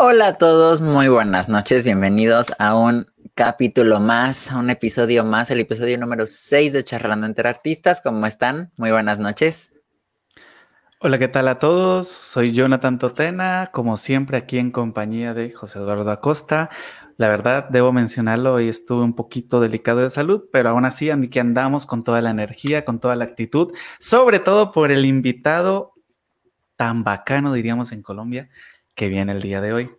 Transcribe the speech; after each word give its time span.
Hola 0.00 0.28
a 0.28 0.34
todos, 0.34 0.80
muy 0.80 1.08
buenas 1.08 1.48
noches, 1.48 1.84
bienvenidos 1.84 2.52
a 2.60 2.76
un 2.76 3.06
capítulo 3.34 3.98
más, 3.98 4.48
a 4.48 4.58
un 4.58 4.70
episodio 4.70 5.24
más, 5.24 5.50
el 5.50 5.58
episodio 5.58 5.98
número 5.98 6.24
6 6.24 6.72
de 6.72 6.84
Charlando 6.84 7.26
entre 7.26 7.48
Artistas. 7.48 8.00
¿Cómo 8.00 8.24
están? 8.24 8.70
Muy 8.76 8.92
buenas 8.92 9.18
noches. 9.18 9.74
Hola, 11.00 11.18
¿qué 11.18 11.26
tal 11.26 11.48
a 11.48 11.58
todos? 11.58 12.06
Soy 12.06 12.52
Jonathan 12.52 13.00
Totena, 13.00 13.70
como 13.72 13.96
siempre 13.96 14.36
aquí 14.36 14.58
en 14.58 14.70
compañía 14.70 15.34
de 15.34 15.50
José 15.50 15.80
Eduardo 15.80 16.08
Acosta. 16.12 16.70
La 17.16 17.26
verdad, 17.26 17.68
debo 17.68 17.92
mencionarlo, 17.92 18.54
hoy 18.54 18.68
estuve 18.68 19.02
un 19.02 19.16
poquito 19.16 19.58
delicado 19.58 19.98
de 19.98 20.10
salud, 20.10 20.44
pero 20.52 20.68
aún 20.68 20.84
así 20.84 21.10
aquí 21.10 21.40
andamos 21.40 21.86
con 21.86 22.04
toda 22.04 22.22
la 22.22 22.30
energía, 22.30 22.84
con 22.84 23.00
toda 23.00 23.16
la 23.16 23.24
actitud, 23.24 23.72
sobre 23.98 24.38
todo 24.38 24.70
por 24.70 24.92
el 24.92 25.04
invitado 25.04 25.94
tan 26.76 27.02
bacano, 27.02 27.52
diríamos 27.52 27.90
en 27.90 28.02
Colombia, 28.02 28.48
que 28.98 29.08
viene 29.08 29.32
el 29.32 29.40
día 29.40 29.62
de 29.62 29.72
hoy. 29.72 29.90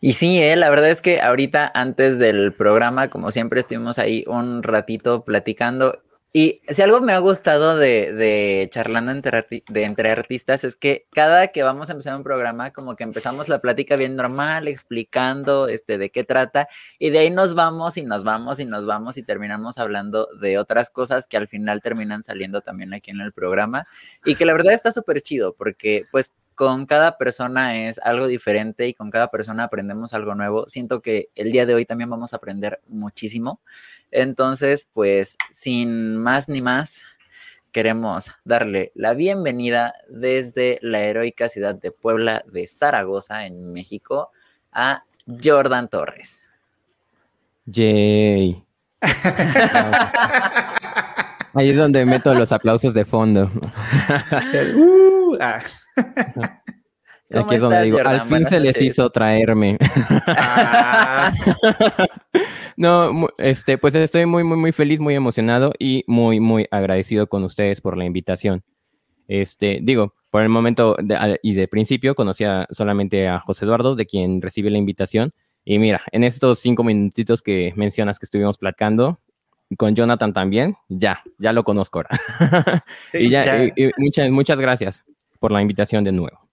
Y 0.00 0.14
sí, 0.14 0.42
eh, 0.42 0.56
la 0.56 0.70
verdad 0.70 0.90
es 0.90 1.02
que 1.02 1.20
ahorita 1.20 1.70
antes 1.74 2.18
del 2.18 2.52
programa, 2.54 3.08
como 3.08 3.30
siempre, 3.30 3.60
estuvimos 3.60 3.98
ahí 3.98 4.24
un 4.26 4.62
ratito 4.62 5.24
platicando. 5.24 6.02
Y 6.32 6.62
si 6.66 6.82
algo 6.82 7.00
me 7.00 7.12
ha 7.12 7.18
gustado 7.18 7.76
de, 7.76 8.68
charlando 8.72 9.12
entre, 9.12 9.46
de 9.68 9.84
entre 9.84 10.10
artistas 10.10 10.64
es 10.64 10.76
que 10.76 11.06
cada 11.12 11.48
que 11.48 11.62
vamos 11.62 11.88
a 11.88 11.92
empezar 11.92 12.16
un 12.16 12.24
programa, 12.24 12.72
como 12.72 12.96
que 12.96 13.04
empezamos 13.04 13.48
la 13.48 13.60
plática 13.60 13.96
bien 13.96 14.16
normal, 14.16 14.66
explicando 14.66 15.68
este, 15.68 15.96
de 15.96 16.10
qué 16.10 16.24
trata, 16.24 16.68
y 16.98 17.10
de 17.10 17.20
ahí 17.20 17.30
nos 17.30 17.54
vamos 17.54 17.96
y 17.96 18.02
nos 18.02 18.24
vamos 18.24 18.58
y 18.60 18.64
nos 18.64 18.84
vamos 18.84 19.16
y 19.16 19.22
terminamos 19.22 19.78
hablando 19.78 20.28
de 20.40 20.58
otras 20.58 20.90
cosas 20.90 21.26
que 21.26 21.36
al 21.36 21.48
final 21.48 21.82
terminan 21.82 22.24
saliendo 22.24 22.62
también 22.62 22.94
aquí 22.94 23.10
en 23.10 23.20
el 23.20 23.32
programa. 23.32 23.86
Y 24.24 24.34
que 24.34 24.44
la 24.44 24.54
verdad 24.54 24.72
está 24.72 24.90
súper 24.90 25.20
chido, 25.20 25.54
porque 25.54 26.06
pues 26.10 26.32
con 26.54 26.86
cada 26.86 27.18
persona 27.18 27.86
es 27.86 27.98
algo 27.98 28.26
diferente 28.26 28.86
y 28.88 28.94
con 28.94 29.10
cada 29.10 29.28
persona 29.30 29.64
aprendemos 29.64 30.14
algo 30.14 30.34
nuevo. 30.34 30.66
Siento 30.68 31.00
que 31.02 31.28
el 31.34 31.52
día 31.52 31.66
de 31.66 31.74
hoy 31.74 31.84
también 31.84 32.10
vamos 32.10 32.32
a 32.32 32.36
aprender 32.36 32.80
muchísimo. 32.88 33.60
Entonces, 34.10 34.88
pues 34.92 35.36
sin 35.50 36.16
más 36.16 36.48
ni 36.48 36.60
más, 36.62 37.02
queremos 37.72 38.30
darle 38.44 38.92
la 38.94 39.14
bienvenida 39.14 39.94
desde 40.08 40.78
la 40.80 41.00
heroica 41.00 41.48
ciudad 41.48 41.74
de 41.74 41.90
Puebla 41.90 42.44
de 42.46 42.68
Zaragoza, 42.68 43.46
en 43.46 43.72
México, 43.72 44.30
a 44.72 45.04
Jordan 45.42 45.88
Torres. 45.88 46.42
Yay. 47.66 48.62
Ahí 51.54 51.70
es 51.70 51.76
donde 51.76 52.04
meto 52.06 52.34
los 52.34 52.52
aplausos 52.52 52.94
de 52.94 53.04
fondo. 53.04 53.42
uh, 54.76 55.36
ah. 55.40 55.60
Aquí 57.32 57.54
es 57.56 57.62
donde 57.62 57.82
digo, 57.82 57.98
al 58.04 58.20
fin 58.22 58.46
se 58.46 58.60
les 58.60 58.80
hizo 58.80 59.10
traerme. 59.10 59.78
Ah. 60.26 61.32
no, 62.76 63.28
este, 63.38 63.78
pues 63.78 63.94
estoy 63.94 64.26
muy, 64.26 64.44
muy, 64.44 64.56
muy 64.56 64.72
feliz, 64.72 65.00
muy 65.00 65.14
emocionado 65.14 65.72
y 65.78 66.04
muy, 66.06 66.38
muy 66.40 66.66
agradecido 66.70 67.26
con 67.26 67.44
ustedes 67.44 67.80
por 67.80 67.96
la 67.96 68.04
invitación. 68.04 68.62
Este, 69.26 69.80
digo, 69.82 70.14
por 70.30 70.42
el 70.42 70.48
momento 70.48 70.96
y 71.42 71.54
de 71.54 71.68
principio 71.68 72.14
conocía 72.14 72.66
solamente 72.70 73.26
a 73.26 73.40
José 73.40 73.64
Eduardo, 73.64 73.94
de 73.94 74.06
quien 74.06 74.42
recibe 74.42 74.70
la 74.70 74.78
invitación. 74.78 75.32
Y 75.64 75.78
mira, 75.78 76.02
en 76.12 76.24
estos 76.24 76.58
cinco 76.58 76.84
minutitos 76.84 77.42
que 77.42 77.72
mencionas 77.74 78.18
que 78.18 78.26
estuvimos 78.26 78.58
platicando, 78.58 79.18
con 79.78 79.94
Jonathan 79.94 80.34
también, 80.34 80.76
ya, 80.88 81.22
ya 81.38 81.52
lo 81.52 81.64
conozco 81.64 82.00
ahora. 82.00 82.10
y 83.14 83.30
ya, 83.30 83.66
muchas, 83.96 84.30
muchas 84.30 84.60
gracias 84.60 85.04
por 85.44 85.52
la 85.52 85.60
invitación 85.60 86.04
de 86.04 86.12
nuevo. 86.12 86.48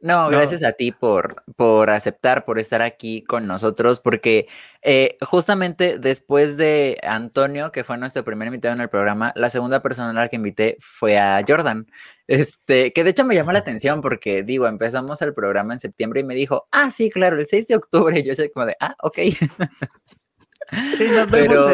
No, 0.00 0.30
gracias 0.30 0.64
a 0.64 0.72
ti 0.72 0.92
por, 0.92 1.44
por 1.56 1.90
aceptar, 1.90 2.46
por 2.46 2.58
estar 2.58 2.80
aquí 2.80 3.22
con 3.22 3.46
nosotros, 3.46 4.00
porque 4.00 4.48
eh, 4.80 5.18
justamente 5.20 5.98
después 5.98 6.56
de 6.56 6.96
Antonio, 7.02 7.70
que 7.70 7.84
fue 7.84 7.98
nuestro 7.98 8.24
primer 8.24 8.46
invitado 8.46 8.74
en 8.74 8.80
el 8.80 8.88
programa, 8.88 9.34
la 9.36 9.50
segunda 9.50 9.82
persona 9.82 10.08
a 10.08 10.12
la 10.14 10.28
que 10.28 10.36
invité 10.36 10.78
fue 10.80 11.18
a 11.18 11.44
Jordan, 11.46 11.86
este, 12.28 12.94
que 12.94 13.04
de 13.04 13.10
hecho 13.10 13.26
me 13.26 13.34
llamó 13.34 13.52
la 13.52 13.58
atención 13.58 14.00
porque, 14.00 14.42
digo, 14.42 14.66
empezamos 14.66 15.20
el 15.20 15.34
programa 15.34 15.74
en 15.74 15.80
septiembre 15.80 16.20
y 16.20 16.24
me 16.24 16.34
dijo, 16.34 16.66
ah, 16.70 16.90
sí, 16.90 17.10
claro, 17.10 17.38
el 17.38 17.46
6 17.46 17.68
de 17.68 17.76
octubre, 17.76 18.18
y 18.18 18.22
yo 18.22 18.34
soy 18.34 18.50
como 18.50 18.64
de, 18.64 18.76
ah, 18.80 18.96
ok. 19.02 19.18
Sí, 20.96 21.08
nos 21.10 21.30
vemos 21.30 21.72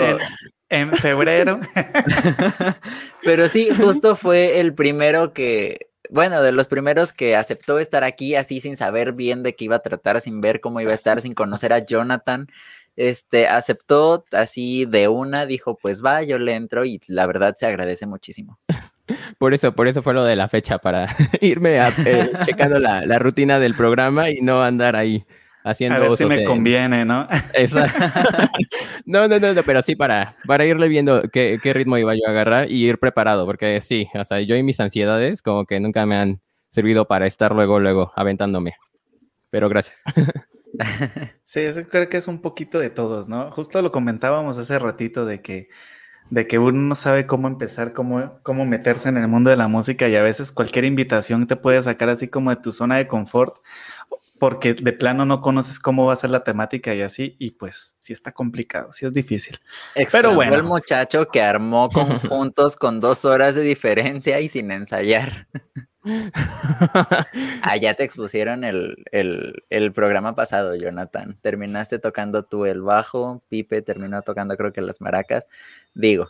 en, 0.68 0.92
febrero. 0.96 1.60
Pero 3.24 3.48
sí, 3.48 3.70
justo 3.74 4.14
fue 4.14 4.60
el 4.60 4.72
primero 4.74 5.32
que, 5.32 5.93
bueno, 6.10 6.42
de 6.42 6.52
los 6.52 6.68
primeros 6.68 7.12
que 7.12 7.36
aceptó 7.36 7.78
estar 7.78 8.04
aquí 8.04 8.34
así 8.34 8.60
sin 8.60 8.76
saber 8.76 9.12
bien 9.12 9.42
de 9.42 9.54
qué 9.54 9.64
iba 9.66 9.76
a 9.76 9.82
tratar, 9.82 10.20
sin 10.20 10.40
ver 10.40 10.60
cómo 10.60 10.80
iba 10.80 10.92
a 10.92 10.94
estar, 10.94 11.20
sin 11.20 11.34
conocer 11.34 11.72
a 11.72 11.78
Jonathan. 11.78 12.48
Este, 12.96 13.48
aceptó 13.48 14.24
así 14.30 14.84
de 14.84 15.08
una, 15.08 15.46
dijo, 15.46 15.76
pues 15.76 16.04
va, 16.04 16.22
yo 16.22 16.38
le 16.38 16.54
entro 16.54 16.84
y 16.84 17.00
la 17.08 17.26
verdad 17.26 17.54
se 17.56 17.66
agradece 17.66 18.06
muchísimo. 18.06 18.58
Por 19.36 19.52
eso, 19.52 19.74
por 19.74 19.86
eso 19.86 20.02
fue 20.02 20.14
lo 20.14 20.24
de 20.24 20.34
la 20.34 20.48
fecha, 20.48 20.78
para 20.78 21.14
irme 21.42 21.76
eh, 21.76 22.32
checando 22.46 22.78
la, 22.78 23.04
la 23.04 23.18
rutina 23.18 23.58
del 23.58 23.74
programa 23.74 24.30
y 24.30 24.40
no 24.40 24.62
andar 24.62 24.96
ahí 24.96 25.26
haciendo. 25.64 25.96
A 25.96 26.08
ver 26.08 26.16
si 26.16 26.26
me 26.26 26.44
conviene, 26.44 27.04
¿no? 27.04 27.26
no, 29.06 29.26
no, 29.26 29.38
no, 29.40 29.62
pero 29.64 29.82
sí 29.82 29.96
para, 29.96 30.36
para 30.46 30.64
irle 30.64 30.88
viendo 30.88 31.22
qué, 31.32 31.58
qué, 31.60 31.72
ritmo 31.72 31.98
iba 31.98 32.14
yo 32.14 32.22
a 32.26 32.30
agarrar 32.30 32.70
y 32.70 32.86
ir 32.86 32.98
preparado, 32.98 33.46
porque 33.46 33.80
sí, 33.80 34.08
o 34.14 34.24
sea, 34.24 34.40
yo 34.42 34.54
y 34.54 34.62
mis 34.62 34.78
ansiedades 34.78 35.42
como 35.42 35.64
que 35.64 35.80
nunca 35.80 36.06
me 36.06 36.16
han 36.16 36.40
servido 36.70 37.06
para 37.06 37.26
estar 37.26 37.54
luego, 37.54 37.80
luego 37.80 38.12
aventándome. 38.14 38.74
Pero 39.50 39.68
gracias. 39.68 40.02
sí, 41.44 41.60
eso 41.60 41.82
creo 41.84 42.08
que 42.08 42.18
es 42.18 42.28
un 42.28 42.40
poquito 42.40 42.78
de 42.78 42.90
todos, 42.90 43.28
¿no? 43.28 43.50
Justo 43.50 43.80
lo 43.82 43.90
comentábamos 43.90 44.58
hace 44.58 44.78
ratito 44.78 45.24
de 45.24 45.40
que 45.40 45.68
de 46.30 46.46
que 46.46 46.58
uno 46.58 46.80
no 46.80 46.94
sabe 46.94 47.26
cómo 47.26 47.48
empezar, 47.48 47.92
cómo, 47.92 48.40
cómo 48.42 48.64
meterse 48.64 49.08
en 49.08 49.18
el 49.18 49.28
mundo 49.28 49.50
de 49.50 49.56
la 49.56 49.68
música 49.68 50.08
y 50.08 50.16
a 50.16 50.22
veces 50.22 50.52
cualquier 50.52 50.84
invitación 50.84 51.46
te 51.46 51.56
puede 51.56 51.82
sacar 51.82 52.08
así 52.08 52.28
como 52.28 52.50
de 52.50 52.56
tu 52.56 52.72
zona 52.72 52.96
de 52.96 53.06
confort 53.06 53.58
porque 54.44 54.74
de 54.74 54.92
plano 54.92 55.24
no 55.24 55.40
conoces 55.40 55.78
cómo 55.78 56.04
va 56.04 56.12
a 56.12 56.16
ser 56.16 56.28
la 56.28 56.44
temática 56.44 56.94
y 56.94 57.00
así, 57.00 57.34
y 57.38 57.52
pues 57.52 57.96
sí 57.98 58.12
está 58.12 58.30
complicado, 58.30 58.92
sí 58.92 59.06
es 59.06 59.12
difícil. 59.14 59.56
Pero 60.12 60.34
bueno. 60.34 60.54
el 60.54 60.62
muchacho 60.62 61.28
que 61.28 61.40
armó 61.40 61.88
conjuntos 62.28 62.76
con 62.76 63.00
dos 63.00 63.24
horas 63.24 63.54
de 63.54 63.62
diferencia 63.62 64.40
y 64.40 64.48
sin 64.48 64.70
ensayar. 64.70 65.48
Allá 67.62 67.94
te 67.94 68.04
expusieron 68.04 68.64
el, 68.64 69.06
el, 69.12 69.92
programa 69.94 70.34
pasado, 70.34 70.76
Jonathan. 70.76 71.38
Terminaste 71.40 71.98
tocando 71.98 72.44
tú 72.44 72.66
el 72.66 72.82
bajo, 72.82 73.42
Pipe 73.48 73.80
terminó 73.80 74.20
tocando 74.20 74.58
creo 74.58 74.74
que 74.74 74.82
las 74.82 75.00
maracas. 75.00 75.46
Digo, 75.94 76.28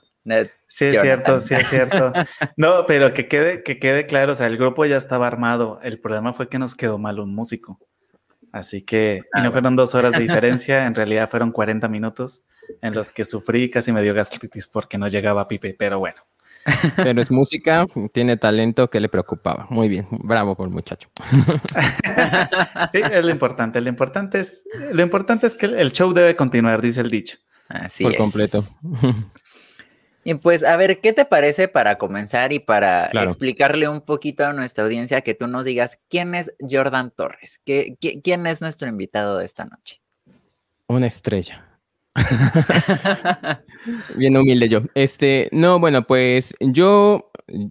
Sí, 0.69 0.87
es 0.87 1.01
cierto, 1.01 1.43
sí 1.43 1.55
es 1.55 1.69
cierto. 1.69 2.13
No, 2.57 2.87
pero 2.87 3.13
que 3.13 3.29
quede, 3.29 3.63
que 3.63 3.79
quede 3.79 4.07
claro, 4.07 4.33
o 4.33 4.35
sea, 4.35 4.47
el 4.47 4.57
grupo 4.57 4.85
ya 4.87 4.97
estaba 4.97 5.27
armado. 5.27 5.81
El 5.83 6.01
problema 6.01 6.33
fue 6.33 6.49
que 6.49 6.59
nos 6.59 6.75
quedó 6.75 6.99
mal 6.99 7.21
un 7.21 7.35
músico. 7.35 7.79
Así 8.55 8.83
que, 8.83 9.23
y 9.35 9.43
no 9.43 9.51
fueron 9.51 9.75
dos 9.75 9.97
horas 9.97 10.13
de 10.13 10.21
diferencia, 10.29 10.87
en 10.87 10.95
realidad 10.95 11.29
fueron 11.29 11.51
40 11.51 11.89
minutos 11.89 12.43
en 12.83 12.95
los 12.95 13.11
que 13.11 13.25
sufrí, 13.25 13.69
casi 13.69 13.91
me 13.91 14.01
dio 14.01 14.15
gastritis 14.15 14.69
porque 14.69 14.97
no 14.97 15.09
llegaba 15.09 15.49
Pipe, 15.49 15.75
pero 15.77 15.99
bueno. 15.99 16.23
Pero 16.97 17.21
es 17.21 17.31
música, 17.31 17.85
tiene 18.13 18.39
talento 18.39 18.89
que 18.89 18.99
le 18.99 19.11
preocupaba. 19.11 19.67
Muy 19.69 19.87
bien, 19.87 20.07
bravo 20.11 20.55
por 20.55 20.67
el 20.67 20.73
muchacho. 20.73 21.11
Sí, 22.93 23.01
es 23.03 23.25
lo 23.25 23.31
importante. 23.31 23.81
Lo 23.81 23.89
importante 23.89 24.41
es, 24.41 24.63
lo 24.93 25.03
importante 25.03 25.47
es 25.47 25.55
que 25.57 25.67
el 25.67 25.93
show 25.93 26.13
debe 26.13 26.37
continuar, 26.37 26.81
dice 26.81 27.01
el 27.01 27.11
dicho. 27.11 27.39
Así 27.69 28.05
por 28.05 28.17
completo. 28.17 28.65
Y 30.25 30.35
pues, 30.35 30.65
a 30.65 30.77
ver, 30.77 31.01
¿qué 31.01 31.13
te 31.13 31.27
parece 31.27 31.69
para 31.69 31.99
comenzar 31.99 32.53
y 32.53 32.59
para 32.59 33.07
explicarle 33.07 33.89
un 33.89 34.01
poquito 34.01 34.47
a 34.47 34.55
nuestra 34.55 34.85
audiencia 34.85 35.21
que 35.21 35.35
tú 35.35 35.47
nos 35.47 35.67
digas 35.67 35.99
quién 36.09 36.35
es 36.35 36.55
Jordan 36.59 37.13
Torres? 37.15 37.61
¿Qué, 37.65 37.97
quién 38.23 38.47
es 38.47 38.63
nuestro 38.63 38.89
invitado 38.89 39.39
de 39.39 39.45
esta 39.45 39.67
noche? 39.67 40.01
Una 40.87 41.07
estrella. 41.07 41.69
Bien 44.17 44.37
humilde 44.37 44.69
yo. 44.69 44.81
Este, 44.95 45.49
no, 45.53 45.79
bueno, 45.79 46.07
pues 46.07 46.55
yo, 46.61 47.31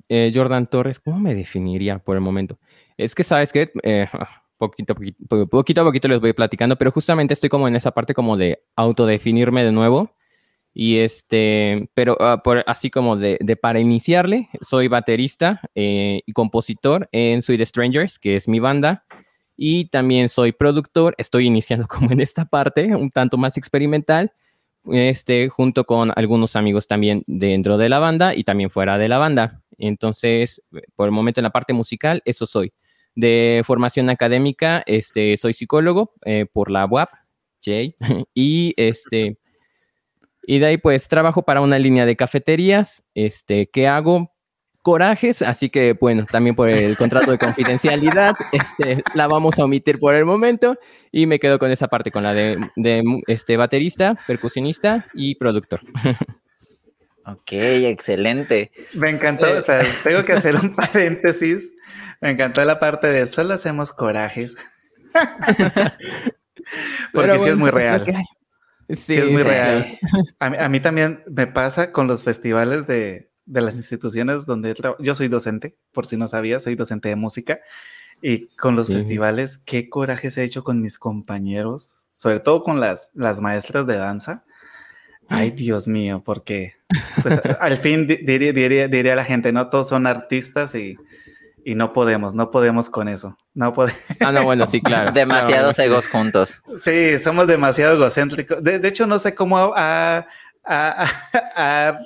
eh, 0.10 0.32
Jordan 0.34 0.68
Torres, 0.68 1.00
¿cómo 1.00 1.20
me 1.20 1.34
definiría 1.34 2.00
por 2.00 2.16
el 2.16 2.22
momento? 2.22 2.60
Es 2.98 3.16
que, 3.16 3.24
¿sabes 3.24 3.52
qué? 3.52 3.72
Eh, 3.82 4.08
poquito, 4.58 4.94
poquito, 4.94 5.48
poquito 5.48 5.82
a 5.82 5.86
poquito 5.86 6.08
les 6.08 6.22
voy 6.22 6.34
platicando, 6.34 6.78
pero 6.78 6.92
justamente 6.92 7.34
estoy 7.34 7.50
como 7.50 7.68
en 7.68 7.76
esa 7.76 7.92
parte 7.92 8.14
como 8.14 8.38
de 8.38 8.64
autodefinirme 8.76 9.64
de 9.64 9.72
nuevo 9.72 10.12
y 10.74 10.98
este, 10.98 11.90
pero 11.94 12.18
ah, 12.20 12.42
por, 12.42 12.64
así 12.66 12.90
como 12.90 13.16
de, 13.16 13.38
para 13.62 13.80
iniciarle, 13.80 14.50
soy 14.62 14.88
baterista 14.88 15.62
eh, 15.76 16.22
y 16.26 16.34
compositor 16.34 17.08
en 17.12 17.42
Sweet 17.42 17.66
Strangers, 17.66 18.18
que 18.18 18.36
es 18.36 18.48
mi 18.48 18.60
banda. 18.60 19.06
Y 19.56 19.86
también 19.90 20.30
soy 20.30 20.52
productor, 20.52 21.14
estoy 21.20 21.46
iniciando 21.46 21.88
como 21.90 22.12
en 22.12 22.22
esta 22.22 22.46
parte, 22.46 22.96
un 22.96 23.12
tanto 23.12 23.38
más 23.38 23.56
experimental, 23.56 24.34
este, 24.92 25.48
junto 25.50 25.86
con 25.86 26.12
algunos 26.16 26.56
amigos 26.56 26.88
también 26.88 27.24
dentro 27.28 27.78
de 27.78 27.88
la 27.88 28.00
banda 28.00 28.36
y 28.36 28.44
también 28.44 28.72
fuera 28.72 28.98
de 28.98 29.08
la 29.08 29.20
banda. 29.20 29.62
Entonces, 29.78 30.62
por 30.96 31.06
el 31.08 31.12
momento 31.12 31.40
en 31.40 31.44
la 31.44 31.52
parte 31.52 31.74
musical, 31.74 32.22
eso 32.26 32.48
soy. 32.48 32.74
De 33.16 33.62
formación 33.64 34.10
académica, 34.10 34.82
este, 34.88 35.38
soy 35.38 35.54
psicólogo 35.54 36.14
eh, 36.26 36.48
por 36.52 36.72
la 36.72 36.88
UAP, 36.88 37.10
Jay, 37.64 37.96
y 38.34 38.74
este, 38.76 39.38
y 40.46 40.60
de 40.60 40.66
ahí 40.66 40.78
pues 40.78 41.08
trabajo 41.08 41.44
para 41.44 41.62
una 41.62 41.80
línea 41.80 42.06
de 42.06 42.16
cafeterías, 42.16 43.04
este, 43.16 43.70
¿qué 43.72 43.88
hago? 43.88 44.32
Corajes, 44.82 45.42
así 45.42 45.70
que 45.70 45.94
bueno, 45.94 46.26
también 46.30 46.58
por 46.58 46.70
el 46.70 46.98
contrato 46.98 47.32
de 47.32 47.38
confidencialidad, 47.38 48.36
este, 48.52 49.02
la 49.14 49.28
vamos 49.28 49.58
a 49.58 49.64
omitir 49.64 49.98
por 49.98 50.14
el 50.14 50.26
momento 50.26 50.78
y 51.12 51.26
me 51.26 51.40
quedo 51.40 51.58
con 51.58 51.72
esa 51.72 51.88
parte, 51.88 52.12
con 52.12 52.24
la 52.24 52.34
de, 52.34 52.60
este, 53.28 53.56
baterista, 53.56 54.18
percusionista 54.28 55.06
y 55.14 55.36
productor. 55.36 55.82
Ok, 57.26 57.54
excelente. 57.54 58.74
Me 58.96 59.10
encantó, 59.10 59.46
o 59.58 59.62
sea, 59.62 59.82
tengo 60.04 60.26
que 60.26 60.34
hacer 60.34 60.58
un 60.58 60.76
paréntesis. 60.76 61.64
Me 62.20 62.32
encantó 62.32 62.64
la 62.66 62.80
parte 62.80 63.08
de 63.08 63.28
solo 63.28 63.54
hacemos 63.54 63.94
corajes. 63.94 64.58
Porque 67.14 67.40
sí 67.40 67.48
es 67.48 67.56
muy 67.56 67.72
real. 67.72 68.04
Sí, 68.90 69.14
es 69.16 69.30
muy 69.30 69.44
real. 69.44 69.98
A 70.40 70.70
mí, 70.70 70.80
también 70.80 71.24
me 71.28 71.48
pasa 71.48 71.92
con 71.92 72.08
los 72.08 72.24
festivales 72.24 72.88
de, 72.88 73.32
las 73.46 73.76
instituciones 73.76 74.46
donde 74.46 74.76
yo 75.00 75.16
soy 75.16 75.28
docente, 75.28 75.76
por 75.92 76.06
si 76.06 76.18
no 76.18 76.28
sabía, 76.28 76.60
soy 76.60 76.76
docente 76.76 77.10
de 77.10 77.16
música. 77.16 77.60
Y 78.22 78.48
con 78.56 78.76
los 78.76 78.88
festivales, 78.88 79.60
qué 79.66 79.90
coraje 79.90 80.32
se 80.32 80.42
ha 80.42 80.44
hecho 80.46 80.64
con 80.64 80.82
mis 80.82 80.98
compañeros, 80.98 81.96
sobre 82.14 82.40
todo 82.40 82.64
con 82.64 82.80
las, 82.80 83.12
las 83.14 83.42
maestras 83.42 83.86
de 83.86 83.98
danza. 83.98 84.46
Ay, 85.28 85.52
Dios 85.52 85.88
mío, 85.88 86.22
porque 86.24 86.76
pues, 87.22 87.42
al 87.60 87.78
fin 87.78 88.08
diría, 88.08 88.54
diría, 88.54 88.88
diría 88.88 89.16
la 89.16 89.26
gente, 89.26 89.52
no 89.52 89.70
todos 89.70 89.90
son 89.90 90.08
artistas 90.08 90.76
y 90.76 90.98
y 91.66 91.76
no 91.76 91.94
podemos, 91.94 92.34
no 92.34 92.52
podemos 92.52 92.90
con 92.90 93.08
eso. 93.08 93.38
No 93.54 93.74
podemos. 93.74 94.02
Ah, 94.20 94.32
no, 94.32 94.44
bueno, 94.44 94.68
sí, 94.68 94.82
claro. 94.82 95.12
Demasiados 95.14 95.78
egos 95.80 96.08
juntos. 96.08 96.62
Sí, 96.80 97.20
somos 97.20 97.48
demasiado 97.48 97.96
egocéntricos. 97.96 98.64
De, 98.64 98.86
hecho, 98.88 99.06
no 99.06 99.20
sé 99.20 99.34
cómo 99.34 99.74
ha, 99.76 100.28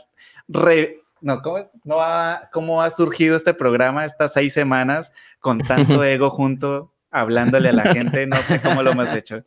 no, 1.22 1.42
¿cómo, 1.42 1.58
es? 1.58 1.72
no 1.84 2.02
ha, 2.02 2.50
cómo 2.52 2.82
ha 2.82 2.90
surgido 2.90 3.36
este 3.36 3.54
programa 3.54 4.06
estas 4.06 4.34
seis 4.34 4.54
semanas 4.54 5.12
con 5.40 5.60
tanto 5.60 6.04
ego 6.04 6.30
junto, 6.30 6.92
hablándole 7.12 7.70
a 7.70 7.74
la 7.74 7.94
gente. 7.94 8.28
No 8.28 8.38
sé 8.38 8.62
cómo 8.62 8.84
lo 8.84 8.92
hemos 8.92 9.12
hecho. 9.14 9.44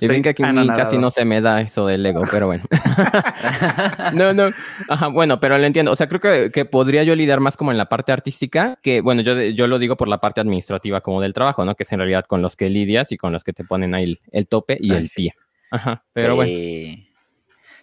Y 0.00 0.06
ven 0.06 0.22
que 0.22 0.30
aquí 0.30 0.42
casi 0.74 0.98
no 0.98 1.10
se 1.10 1.24
me 1.24 1.40
da 1.40 1.60
eso 1.60 1.86
del 1.86 2.04
ego, 2.04 2.22
pero 2.30 2.46
bueno. 2.46 2.64
no, 4.14 4.32
no. 4.32 4.50
Ajá, 4.88 5.08
bueno, 5.08 5.40
pero 5.40 5.56
lo 5.58 5.64
entiendo. 5.64 5.92
O 5.92 5.96
sea, 5.96 6.08
creo 6.08 6.20
que, 6.20 6.50
que, 6.50 6.64
podría 6.64 7.02
yo 7.02 7.14
lidiar 7.14 7.40
más 7.40 7.56
como 7.56 7.70
en 7.70 7.78
la 7.78 7.88
parte 7.88 8.12
artística, 8.12 8.78
que 8.82 9.00
bueno, 9.00 9.22
yo, 9.22 9.40
yo 9.40 9.66
lo 9.66 9.78
digo 9.78 9.96
por 9.96 10.08
la 10.08 10.18
parte 10.18 10.40
administrativa 10.40 11.00
como 11.00 11.20
del 11.20 11.32
trabajo, 11.32 11.64
¿no? 11.64 11.74
Que 11.74 11.84
es 11.84 11.92
en 11.92 11.98
realidad 11.98 12.24
con 12.24 12.42
los 12.42 12.56
que 12.56 12.68
lidias 12.70 13.12
y 13.12 13.16
con 13.16 13.32
los 13.32 13.44
que 13.44 13.52
te 13.52 13.64
ponen 13.64 13.94
ahí 13.94 14.18
el, 14.32 14.48
tope 14.48 14.76
y 14.80 14.92
el 14.92 15.08
pie. 15.14 15.34
Ajá, 15.70 16.04
pero 16.12 16.36
bueno. 16.36 16.52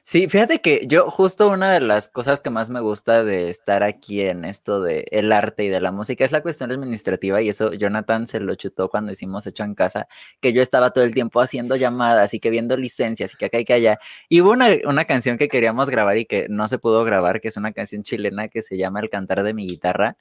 Sí, 0.05 0.27
fíjate 0.27 0.59
que 0.59 0.85
yo 0.85 1.09
justo 1.09 1.49
una 1.49 1.71
de 1.71 1.79
las 1.79 2.09
cosas 2.09 2.41
que 2.41 2.49
más 2.49 2.69
me 2.69 2.81
gusta 2.81 3.23
de 3.23 3.49
estar 3.49 3.83
aquí 3.83 4.19
en 4.21 4.43
esto 4.43 4.81
de 4.81 5.05
el 5.11 5.31
arte 5.31 5.63
y 5.63 5.69
de 5.69 5.79
la 5.79 5.93
música 5.93 6.25
es 6.25 6.33
la 6.33 6.41
cuestión 6.41 6.71
administrativa 6.71 7.41
y 7.41 7.47
eso 7.47 7.71
Jonathan 7.71 8.27
se 8.27 8.41
lo 8.41 8.53
chutó 8.55 8.89
cuando 8.89 9.13
hicimos 9.13 9.47
hecho 9.47 9.63
en 9.63 9.75
casa, 9.75 10.07
que 10.41 10.51
yo 10.51 10.61
estaba 10.61 10.91
todo 10.91 11.05
el 11.05 11.13
tiempo 11.13 11.39
haciendo 11.39 11.77
llamadas 11.77 12.33
y 12.33 12.41
que 12.41 12.49
viendo 12.49 12.75
licencias 12.75 13.33
y 13.33 13.37
que 13.37 13.45
acá 13.45 13.59
y 13.59 13.65
que 13.65 13.73
allá. 13.73 13.99
Y 14.27 14.41
hubo 14.41 14.51
una, 14.51 14.67
una 14.85 15.05
canción 15.05 15.37
que 15.37 15.47
queríamos 15.47 15.89
grabar 15.89 16.17
y 16.17 16.25
que 16.25 16.47
no 16.49 16.67
se 16.67 16.79
pudo 16.79 17.05
grabar, 17.05 17.39
que 17.39 17.47
es 17.47 17.55
una 17.55 17.71
canción 17.71 18.03
chilena 18.03 18.49
que 18.49 18.61
se 18.61 18.77
llama 18.77 18.99
El 18.99 19.09
cantar 19.09 19.41
de 19.43 19.53
mi 19.53 19.65
guitarra 19.67 20.17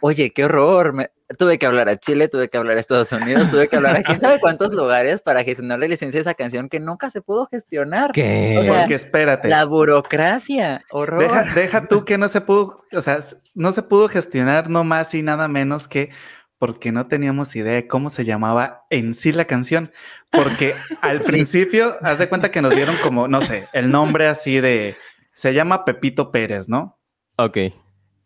oye, 0.00 0.30
qué 0.30 0.44
horror, 0.44 0.92
me... 0.92 1.10
tuve 1.36 1.58
que 1.58 1.66
hablar 1.66 1.88
a 1.88 1.96
Chile, 1.96 2.28
tuve 2.28 2.48
que 2.48 2.56
hablar 2.56 2.76
a 2.76 2.80
Estados 2.80 3.12
Unidos, 3.12 3.50
tuve 3.50 3.68
que 3.68 3.76
hablar 3.76 3.96
a 3.96 4.02
quién 4.02 4.20
sabe 4.20 4.40
cuántos 4.40 4.72
lugares 4.72 5.20
para 5.20 5.44
gestionar 5.44 5.78
la 5.78 5.86
licencia 5.86 6.18
de 6.18 6.22
esa 6.22 6.34
canción 6.34 6.68
que 6.68 6.80
nunca 6.80 7.10
se 7.10 7.20
pudo 7.20 7.46
gestionar. 7.46 8.12
¿Qué? 8.12 8.56
O 8.58 8.62
sea, 8.62 8.80
Porque 8.80 8.94
espérate. 8.94 9.48
La 9.48 9.64
burocracia, 9.64 10.84
horror. 10.90 11.22
Deja, 11.22 11.44
deja, 11.54 11.86
tú 11.86 12.04
que 12.04 12.16
no 12.16 12.28
se 12.28 12.40
pudo, 12.40 12.84
o 12.92 13.02
sea, 13.02 13.20
no 13.54 13.72
se 13.72 13.82
pudo 13.82 14.08
gestionar 14.08 14.70
no 14.70 14.84
más 14.84 15.12
y 15.14 15.22
nada 15.22 15.48
menos 15.48 15.88
que 15.88 16.10
porque 16.58 16.90
no 16.90 17.06
teníamos 17.06 17.54
idea 17.54 17.74
de 17.74 17.86
cómo 17.86 18.10
se 18.10 18.24
llamaba 18.24 18.84
en 18.90 19.14
sí 19.14 19.32
la 19.32 19.44
canción. 19.44 19.92
Porque 20.30 20.74
al 21.00 21.20
principio, 21.20 21.96
haz 22.02 22.18
de 22.18 22.28
cuenta 22.28 22.50
que 22.50 22.62
nos 22.62 22.74
dieron 22.74 22.96
como, 23.02 23.28
no 23.28 23.42
sé, 23.42 23.68
el 23.72 23.90
nombre 23.90 24.26
así 24.26 24.60
de, 24.60 24.96
se 25.34 25.54
llama 25.54 25.84
Pepito 25.84 26.32
Pérez, 26.32 26.68
¿no? 26.68 26.98
Ok. 27.36 27.58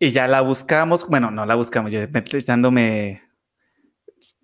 Y 0.03 0.11
ya 0.11 0.27
la 0.27 0.41
buscamos, 0.41 1.07
bueno, 1.07 1.31
no 1.31 1.47
la 1.47 1.55
buscamos, 1.55 1.93
yo 1.93 2.01
dándome 2.45 3.23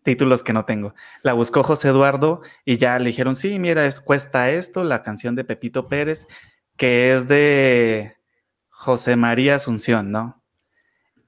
títulos 0.04 0.44
que 0.44 0.52
no 0.52 0.64
tengo. 0.64 0.94
La 1.24 1.32
buscó 1.32 1.64
José 1.64 1.88
Eduardo 1.88 2.42
y 2.64 2.76
ya 2.76 2.96
le 3.00 3.06
dijeron, 3.06 3.34
sí, 3.34 3.58
mira, 3.58 3.84
es, 3.84 3.98
cuesta 3.98 4.50
esto, 4.50 4.84
la 4.84 5.02
canción 5.02 5.34
de 5.34 5.42
Pepito 5.42 5.88
Pérez, 5.88 6.28
que 6.76 7.12
es 7.12 7.26
de 7.26 8.14
José 8.68 9.16
María 9.16 9.56
Asunción, 9.56 10.12
¿no? 10.12 10.40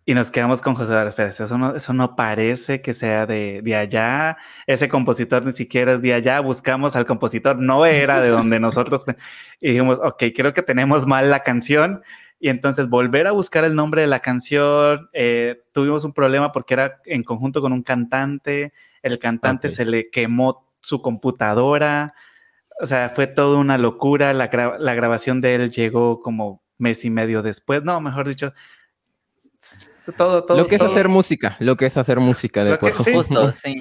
Y 0.04 0.14
nos 0.14 0.30
quedamos 0.30 0.62
con 0.62 0.76
José 0.76 0.92
Eduardo 0.92 1.12
Pérez. 1.12 1.40
Eso 1.40 1.58
no, 1.58 1.74
eso 1.74 1.92
no 1.92 2.14
parece 2.14 2.80
que 2.80 2.94
sea 2.94 3.26
de, 3.26 3.62
de, 3.64 3.74
allá. 3.74 4.36
Ese 4.64 4.88
compositor 4.88 5.44
ni 5.44 5.54
siquiera 5.54 5.94
es 5.94 6.02
de 6.02 6.14
allá. 6.14 6.38
Buscamos 6.38 6.94
al 6.94 7.04
compositor, 7.04 7.58
no 7.58 7.84
era 7.84 8.20
de 8.20 8.28
donde 8.28 8.60
nosotros. 8.60 9.04
Y 9.60 9.72
dijimos, 9.72 9.98
ok, 10.00 10.22
creo 10.34 10.52
que 10.54 10.62
tenemos 10.62 11.04
mal 11.04 11.30
la 11.30 11.40
canción 11.40 12.02
y 12.40 12.48
entonces 12.48 12.88
volver 12.88 13.26
a 13.26 13.32
buscar 13.32 13.64
el 13.64 13.74
nombre 13.74 14.00
de 14.00 14.08
la 14.08 14.20
canción, 14.20 15.10
eh, 15.12 15.62
tuvimos 15.72 16.04
un 16.04 16.14
problema 16.14 16.52
porque 16.52 16.74
era 16.74 17.00
en 17.04 17.22
conjunto 17.22 17.60
con 17.60 17.72
un 17.72 17.82
cantante, 17.82 18.72
el 19.02 19.18
cantante 19.18 19.68
se 19.68 19.84
le 19.84 20.10
quemó 20.10 20.66
su 20.80 21.02
computadora, 21.02 22.08
o 22.80 22.86
sea, 22.86 23.10
fue 23.10 23.26
toda 23.26 23.58
una 23.58 23.76
locura, 23.76 24.32
la, 24.32 24.50
la 24.78 24.94
grabación 24.94 25.42
de 25.42 25.54
él 25.54 25.70
llegó 25.70 26.22
como 26.22 26.62
mes 26.78 27.04
y 27.04 27.10
medio 27.10 27.42
después, 27.42 27.84
no, 27.84 28.00
mejor 28.00 28.26
dicho, 28.26 28.54
todo, 30.16 30.44
todo, 30.44 30.56
lo 30.56 30.66
que 30.66 30.76
es 30.76 30.82
hacer 30.82 31.08
música, 31.08 31.56
lo 31.60 31.76
que 31.76 31.86
es 31.86 31.96
hacer 31.96 32.20
música 32.20 32.64
de 32.64 32.76
por 32.76 32.92
Justo, 32.92 33.52
sí. 33.52 33.80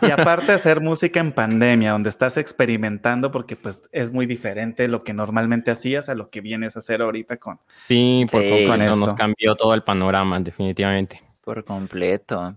Y 0.00 0.10
aparte 0.10 0.52
hacer 0.52 0.80
música 0.80 1.20
en 1.20 1.32
pandemia, 1.32 1.92
donde 1.92 2.10
estás 2.10 2.36
experimentando, 2.36 3.30
porque 3.30 3.56
pues 3.56 3.82
es 3.92 4.12
muy 4.12 4.26
diferente 4.26 4.88
lo 4.88 5.04
que 5.04 5.12
normalmente 5.12 5.70
hacías 5.70 6.08
a 6.08 6.14
lo 6.14 6.30
que 6.30 6.40
vienes 6.40 6.76
a 6.76 6.80
hacer 6.80 7.02
ahorita 7.02 7.36
con. 7.38 7.58
Sí, 7.68 8.26
por 8.30 8.42
sí, 8.42 8.66
con 8.66 8.78
nos 8.78 9.14
cambió 9.14 9.54
todo 9.54 9.74
el 9.74 9.82
panorama, 9.82 10.38
definitivamente. 10.40 11.22
Por 11.42 11.64
completo. 11.64 12.56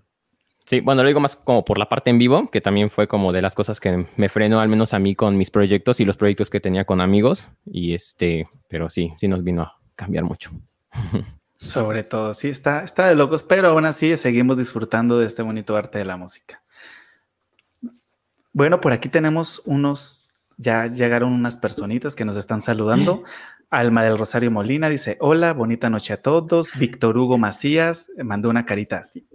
Sí, 0.66 0.80
bueno, 0.80 1.04
lo 1.04 1.08
digo 1.08 1.20
más 1.20 1.36
como 1.36 1.64
por 1.64 1.78
la 1.78 1.88
parte 1.88 2.10
en 2.10 2.18
vivo, 2.18 2.48
que 2.48 2.60
también 2.60 2.90
fue 2.90 3.08
como 3.08 3.32
de 3.32 3.44
las 3.44 3.54
cosas 3.54 3.80
que 3.80 4.06
me 4.18 4.30
frenó 4.30 4.60
al 4.60 4.68
menos 4.68 4.94
a 4.94 5.00
mí 5.00 5.14
con 5.14 5.38
mis 5.38 5.52
proyectos 5.52 6.00
y 6.00 6.06
los 6.06 6.18
proyectos 6.18 6.50
que 6.50 6.60
tenía 6.60 6.86
con 6.86 7.02
amigos. 7.02 7.48
Y 7.66 7.94
este, 7.94 8.50
pero 8.68 8.90
sí, 8.90 9.14
sí 9.20 9.28
nos 9.28 9.44
vino 9.44 9.62
a 9.62 9.80
cambiar 9.96 10.24
mucho. 10.24 10.50
Sobre 11.66 12.04
todo, 12.04 12.34
sí, 12.34 12.48
está, 12.48 12.84
está 12.84 13.08
de 13.08 13.16
locos, 13.16 13.44
pero 13.44 13.70
aún 13.70 13.86
así 13.86 14.16
seguimos 14.18 14.58
disfrutando 14.58 15.18
de 15.20 15.26
este 15.26 15.42
bonito 15.42 15.76
arte 15.76 15.98
de 15.98 16.06
la 16.06 16.16
música. 16.16 16.62
Bueno, 18.54 18.80
por 18.80 18.94
aquí 18.94 19.10
tenemos 19.10 19.62
unos, 19.66 20.32
ya 20.58 20.86
llegaron 20.88 21.34
unas 21.34 21.58
personitas 21.58 22.16
que 22.16 22.24
nos 22.24 22.38
están 22.38 22.62
saludando. 22.62 23.24
Alma 23.72 24.04
del 24.04 24.18
Rosario 24.18 24.52
Molina 24.52 24.90
dice, 24.90 25.18
hola, 25.20 25.54
bonita 25.54 25.90
noche 25.90 26.14
a 26.14 26.22
todos. 26.22 26.72
Víctor 26.78 27.18
Hugo 27.18 27.38
Macías 27.38 28.12
mandó 28.24 28.50
una 28.50 28.66
carita 28.66 29.00
así. 29.00 29.28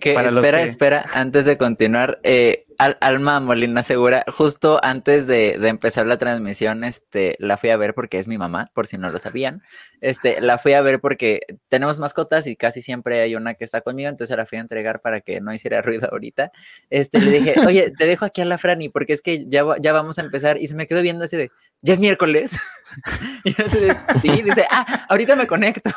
Que, 0.00 0.14
espera, 0.14 0.62
espera, 0.62 1.04
antes 1.14 1.44
de 1.44 1.56
continuar, 1.56 2.18
eh, 2.24 2.64
Alma 2.78 3.38
Molina 3.38 3.82
Segura, 3.84 4.24
justo 4.26 4.80
antes 4.82 5.28
de, 5.28 5.52
empezar 5.68 6.06
la 6.06 6.18
transmisión, 6.18 6.82
este, 6.82 7.36
la 7.38 7.56
fui 7.56 7.70
a 7.70 7.76
ver 7.76 7.94
porque 7.94 8.18
es 8.18 8.26
mi 8.26 8.36
mamá, 8.36 8.70
por 8.74 8.88
si 8.88 8.98
no 8.98 9.10
lo 9.10 9.18
sabían. 9.18 9.62
Este, 10.00 10.40
la 10.40 10.58
fui 10.58 10.72
a 10.72 10.80
ver 10.80 11.00
porque 11.00 11.42
tenemos 11.68 12.00
mascotas 12.00 12.46
y 12.46 12.56
casi 12.56 12.82
siempre 12.82 13.20
hay 13.20 13.36
una 13.36 13.54
que 13.54 13.64
está 13.64 13.82
conmigo, 13.82 14.08
entonces 14.08 14.36
la 14.36 14.46
fui 14.46 14.58
a 14.58 14.62
entregar 14.62 15.00
para 15.00 15.20
que 15.20 15.40
no 15.40 15.54
hiciera 15.54 15.80
ruido 15.80 16.08
ahorita. 16.10 16.50
Este, 16.90 17.20
le 17.20 17.30
dije, 17.30 17.54
oye, 17.64 17.92
te 17.98 18.06
dejo 18.06 18.24
aquí 18.24 18.40
a 18.40 18.46
la 18.46 18.58
Franny 18.58 18.88
porque 18.88 19.12
es 19.12 19.22
que 19.22 19.46
ya, 19.46 19.64
ya 19.80 19.92
vamos 19.92 20.18
a 20.18 20.22
empezar 20.22 20.58
y 20.58 20.66
se 20.66 20.74
me 20.74 20.86
quedó 20.86 21.02
viendo 21.02 21.24
así 21.24 21.36
de, 21.36 21.50
¿ya 21.82 21.94
es 21.94 22.00
miércoles? 22.00 22.58
y 23.44 23.50
así 23.50 23.78
de, 23.78 23.96
sí, 24.20 24.42
dice, 24.42 24.66
ah, 24.70 25.06
ahorita 25.08 25.36
me 25.36 25.46
conecto. 25.46 25.90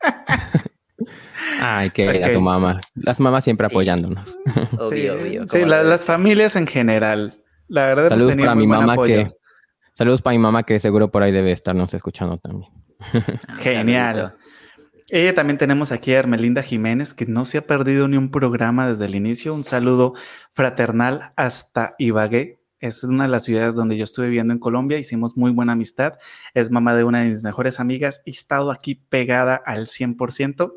Ay, 1.60 1.90
que 1.90 2.30
tu 2.32 2.40
mamá. 2.40 2.80
Las 2.94 3.20
mamás 3.20 3.44
siempre 3.44 3.66
apoyándonos. 3.66 4.38
Obvio, 4.78 5.14
obvio. 5.20 5.48
Sí, 5.48 5.64
las 5.64 6.04
familias 6.04 6.56
en 6.56 6.66
general. 6.66 7.34
La 7.68 7.86
verdad 7.86 8.08
Saludos 8.08 8.36
para 8.36 8.54
mi 8.54 8.66
mamá 8.66 8.96
que. 9.04 9.26
Saludos 9.94 10.22
para 10.22 10.32
mi 10.36 10.38
mamá 10.38 10.62
que 10.62 10.78
seguro 10.78 11.10
por 11.10 11.22
ahí 11.22 11.32
debe 11.32 11.52
estarnos 11.52 11.92
escuchando 11.92 12.38
también. 12.38 12.70
Ah, 13.00 13.56
Genial. 13.58 14.36
Ella 15.10 15.34
también 15.34 15.56
tenemos 15.56 15.90
aquí 15.90 16.12
a 16.12 16.18
Hermelinda 16.18 16.62
Jiménez, 16.62 17.14
que 17.14 17.24
no 17.24 17.46
se 17.46 17.58
ha 17.58 17.66
perdido 17.66 18.08
ni 18.08 18.16
un 18.16 18.30
programa 18.30 18.88
desde 18.88 19.06
el 19.06 19.14
inicio. 19.14 19.54
Un 19.54 19.64
saludo 19.64 20.14
fraternal 20.52 21.32
hasta 21.36 21.94
Ibagué. 21.98 22.58
Es 22.80 23.02
una 23.02 23.24
de 23.24 23.30
las 23.30 23.44
ciudades 23.44 23.74
donde 23.74 23.96
yo 23.96 24.04
estuve 24.04 24.26
viviendo 24.26 24.52
en 24.52 24.60
Colombia. 24.60 24.98
Hicimos 24.98 25.36
muy 25.36 25.50
buena 25.50 25.72
amistad. 25.72 26.14
Es 26.54 26.70
mamá 26.70 26.94
de 26.94 27.04
una 27.04 27.20
de 27.20 27.26
mis 27.26 27.42
mejores 27.42 27.80
amigas 27.80 28.22
y 28.24 28.30
he 28.30 28.32
estado 28.32 28.70
aquí 28.70 28.96
pegada 28.96 29.56
al 29.56 29.86
100% 29.86 30.72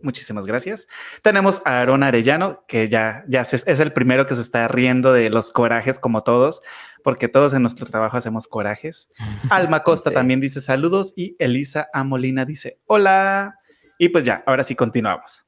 Muchísimas 0.00 0.46
gracias. 0.46 0.86
Tenemos 1.22 1.60
a 1.64 1.80
Aaron 1.80 2.04
Arellano, 2.04 2.64
que 2.68 2.88
ya, 2.88 3.24
ya 3.26 3.40
es 3.42 3.66
el 3.66 3.92
primero 3.92 4.26
que 4.26 4.36
se 4.36 4.42
está 4.42 4.68
riendo 4.68 5.12
de 5.12 5.28
los 5.28 5.50
corajes 5.50 5.98
como 5.98 6.22
todos, 6.22 6.62
porque 7.02 7.28
todos 7.28 7.52
en 7.52 7.62
nuestro 7.62 7.86
trabajo 7.86 8.16
hacemos 8.16 8.46
corajes. 8.46 9.08
Alma 9.50 9.82
Costa 9.82 10.12
también 10.12 10.40
dice 10.40 10.60
saludos 10.60 11.12
y 11.16 11.34
Elisa 11.40 11.88
Amolina 11.92 12.44
dice 12.44 12.78
hola. 12.86 13.58
Y 13.98 14.10
pues 14.10 14.24
ya, 14.24 14.44
ahora 14.46 14.62
sí 14.62 14.76
continuamos. 14.76 15.44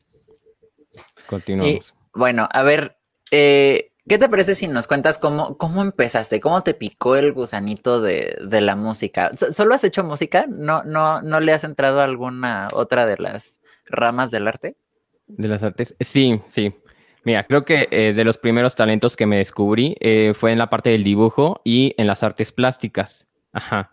Continuamos. 1.29 1.95
bueno, 2.13 2.49
a 2.51 2.65
ver, 2.65 2.99
eh, 3.31 3.93
¿qué 4.09 4.19
te 4.19 4.29
parece 4.29 4.57
si 4.57 4.67
nos 4.67 4.89
cuentas 4.89 5.19
cómo, 5.19 5.57
cómo 5.57 5.83
empezaste? 5.83 6.41
¿Cómo 6.41 6.63
te 6.63 6.75
picó 6.75 7.15
el 7.15 7.33
gusanito 7.33 8.01
de, 8.01 8.37
de 8.45 8.61
la 8.61 8.75
música? 8.75 9.31
¿Solo 9.37 9.75
has 9.75 9.85
hecho 9.85 10.03
música? 10.03 10.47
¿No, 10.49 10.83
no, 10.83 11.23
¿No 11.23 11.39
le 11.39 11.53
has 11.53 11.63
entrado 11.63 12.01
a 12.01 12.05
alguna 12.05 12.67
otra 12.73 13.07
de 13.07 13.17
las 13.19 13.61
ramas 13.91 14.31
del 14.31 14.49
arte? 14.49 14.77
De 15.27 15.49
las 15.49 15.63
artes, 15.63 15.95
sí, 16.01 16.41
sí. 16.47 16.75
Mira, 17.25 17.45
creo 17.45 17.65
que 17.65 17.89
eh, 17.91 18.13
de 18.15 18.25
los 18.25 18.39
primeros 18.39 18.75
talentos 18.75 19.17
que 19.17 19.27
me 19.27 19.37
descubrí 19.37 19.97
eh, 20.01 20.33
fue 20.35 20.53
en 20.53 20.59
la 20.59 20.71
parte 20.71 20.91
del 20.91 21.05
dibujo 21.05 21.61
y 21.65 21.95
en 21.99 22.07
las 22.07 22.23
artes 22.23 22.53
plásticas. 22.53 23.29
Ajá. 23.53 23.91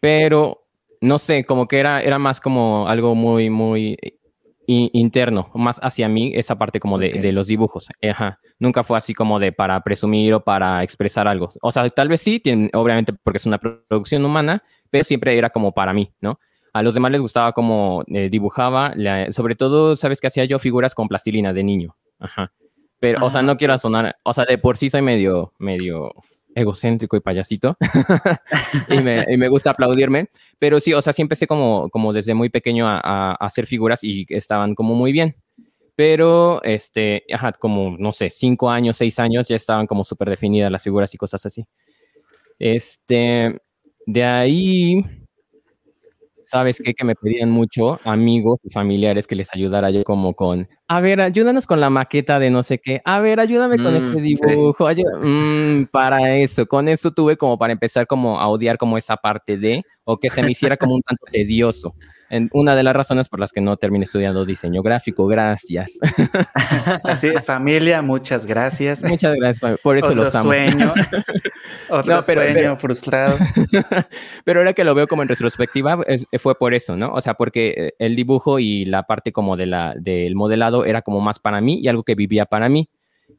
Pero 0.00 0.66
no 1.00 1.18
sé, 1.18 1.44
como 1.44 1.68
que 1.68 1.78
era, 1.78 2.00
era 2.02 2.18
más 2.18 2.40
como 2.40 2.88
algo 2.88 3.14
muy, 3.14 3.50
muy 3.50 3.98
interno, 4.66 5.50
más 5.54 5.78
hacia 5.82 6.08
mí, 6.08 6.32
esa 6.34 6.56
parte 6.56 6.80
como 6.80 6.98
de, 6.98 7.10
de 7.10 7.32
los 7.32 7.46
dibujos. 7.46 7.88
Ajá. 8.02 8.40
Nunca 8.58 8.82
fue 8.84 8.98
así 8.98 9.14
como 9.14 9.38
de 9.38 9.52
para 9.52 9.80
presumir 9.82 10.34
o 10.34 10.40
para 10.42 10.82
expresar 10.82 11.28
algo. 11.28 11.48
O 11.62 11.70
sea, 11.72 11.88
tal 11.88 12.08
vez 12.08 12.22
sí, 12.22 12.40
tiene, 12.40 12.70
obviamente 12.72 13.12
porque 13.12 13.36
es 13.36 13.46
una 13.46 13.58
producción 13.58 14.24
humana, 14.24 14.62
pero 14.90 15.04
siempre 15.04 15.36
era 15.36 15.50
como 15.50 15.72
para 15.72 15.92
mí, 15.92 16.12
¿no? 16.20 16.40
A 16.78 16.82
los 16.82 16.94
demás 16.94 17.12
les 17.12 17.22
gustaba 17.22 17.52
cómo 17.52 18.04
eh, 18.08 18.28
dibujaba, 18.28 18.94
sobre 19.30 19.54
todo, 19.54 19.96
¿sabes 19.96 20.20
qué 20.20 20.26
hacía 20.26 20.44
yo? 20.44 20.58
Figuras 20.58 20.94
con 20.94 21.08
plastilina 21.08 21.52
de 21.52 21.64
niño. 21.64 21.96
Ajá. 22.18 22.52
Pero, 23.00 23.24
o 23.24 23.30
sea, 23.30 23.42
no 23.42 23.56
quiero 23.56 23.76
sonar, 23.78 24.16
o 24.22 24.32
sea, 24.32 24.44
de 24.44 24.58
por 24.58 24.76
sí 24.76 24.90
soy 24.90 25.02
medio, 25.02 25.52
medio 25.58 26.12
egocéntrico 26.54 27.16
y 27.16 27.20
payasito 27.20 27.76
y, 28.88 28.98
me, 28.98 29.24
y, 29.28 29.36
me, 29.36 29.48
gusta 29.48 29.70
aplaudirme, 29.70 30.30
pero 30.58 30.80
sí, 30.80 30.94
o 30.94 31.02
sea, 31.02 31.12
sí 31.12 31.20
empecé 31.20 31.46
como, 31.46 31.90
como 31.90 32.14
desde 32.14 32.32
muy 32.32 32.48
pequeño 32.48 32.88
a, 32.88 32.98
a, 33.02 33.34
hacer 33.34 33.66
figuras 33.66 34.02
y 34.02 34.24
estaban 34.30 34.74
como 34.74 34.94
muy 34.94 35.12
bien. 35.12 35.36
Pero, 35.94 36.62
este, 36.62 37.24
ajá, 37.32 37.52
como, 37.52 37.96
no 37.98 38.12
sé, 38.12 38.28
cinco 38.28 38.70
años, 38.70 38.98
seis 38.98 39.18
años, 39.18 39.48
ya 39.48 39.56
estaban 39.56 39.86
como 39.86 40.04
súper 40.04 40.28
definidas 40.28 40.70
las 40.70 40.82
figuras 40.82 41.14
y 41.14 41.16
cosas 41.16 41.44
así. 41.46 41.66
Este, 42.58 43.58
de 44.06 44.24
ahí, 44.24 45.02
¿sabes 46.46 46.80
qué? 46.82 46.94
Que 46.94 47.04
me 47.04 47.14
pedían 47.14 47.50
mucho 47.50 47.98
amigos 48.04 48.60
y 48.64 48.70
familiares 48.70 49.26
que 49.26 49.34
les 49.34 49.52
ayudara 49.52 49.90
yo 49.90 50.04
como 50.04 50.34
con, 50.34 50.68
a 50.88 51.00
ver, 51.00 51.20
ayúdanos 51.20 51.66
con 51.66 51.80
la 51.80 51.90
maqueta 51.90 52.38
de 52.38 52.50
no 52.50 52.62
sé 52.62 52.78
qué, 52.78 53.02
a 53.04 53.20
ver, 53.20 53.40
ayúdame 53.40 53.76
con 53.76 53.94
este 53.94 54.20
mm, 54.20 54.22
dibujo, 54.22 54.88
mm, 54.88 55.86
para 55.90 56.36
eso, 56.36 56.66
con 56.66 56.88
eso 56.88 57.10
tuve 57.10 57.36
como 57.36 57.58
para 57.58 57.72
empezar 57.72 58.06
como 58.06 58.40
a 58.40 58.48
odiar 58.48 58.78
como 58.78 58.96
esa 58.96 59.16
parte 59.16 59.56
de, 59.58 59.82
o 60.04 60.18
que 60.18 60.30
se 60.30 60.42
me 60.42 60.52
hiciera 60.52 60.76
como 60.76 60.94
un 60.94 61.02
tanto 61.02 61.26
tedioso 61.30 61.94
una 62.52 62.74
de 62.74 62.82
las 62.82 62.94
razones 62.94 63.28
por 63.28 63.40
las 63.40 63.52
que 63.52 63.60
no 63.60 63.76
terminé 63.76 64.04
estudiando 64.04 64.44
diseño 64.44 64.82
gráfico. 64.82 65.26
Gracias. 65.26 65.92
Así, 67.04 67.30
familia, 67.44 68.02
muchas 68.02 68.46
gracias. 68.46 69.02
Muchas 69.02 69.34
gracias, 69.36 69.80
por 69.80 69.96
eso 69.96 70.14
los 70.14 70.34
amo. 70.34 70.50
Sueño, 70.50 70.94
otro 71.90 72.20
pero, 72.26 72.42
sueño 72.42 72.76
frustrado. 72.76 73.36
Pero 74.44 74.60
ahora 74.60 74.72
que 74.72 74.84
lo 74.84 74.94
veo 74.94 75.06
como 75.06 75.22
en 75.22 75.28
retrospectiva, 75.28 75.98
fue 76.38 76.54
por 76.56 76.74
eso, 76.74 76.96
¿no? 76.96 77.12
O 77.12 77.20
sea, 77.20 77.34
porque 77.34 77.74
eh, 77.76 77.92
el 77.98 78.16
dibujo 78.16 78.58
y 78.58 78.84
la 78.84 79.04
parte 79.04 79.32
como 79.32 79.56
de 79.56 79.66
la, 79.66 79.94
del 79.96 80.34
modelado 80.34 80.84
era 80.84 81.02
como 81.02 81.20
más 81.20 81.38
para 81.38 81.60
mí 81.60 81.80
y 81.80 81.88
algo 81.88 82.02
que 82.02 82.14
vivía 82.14 82.46
para 82.46 82.68
mí. 82.68 82.88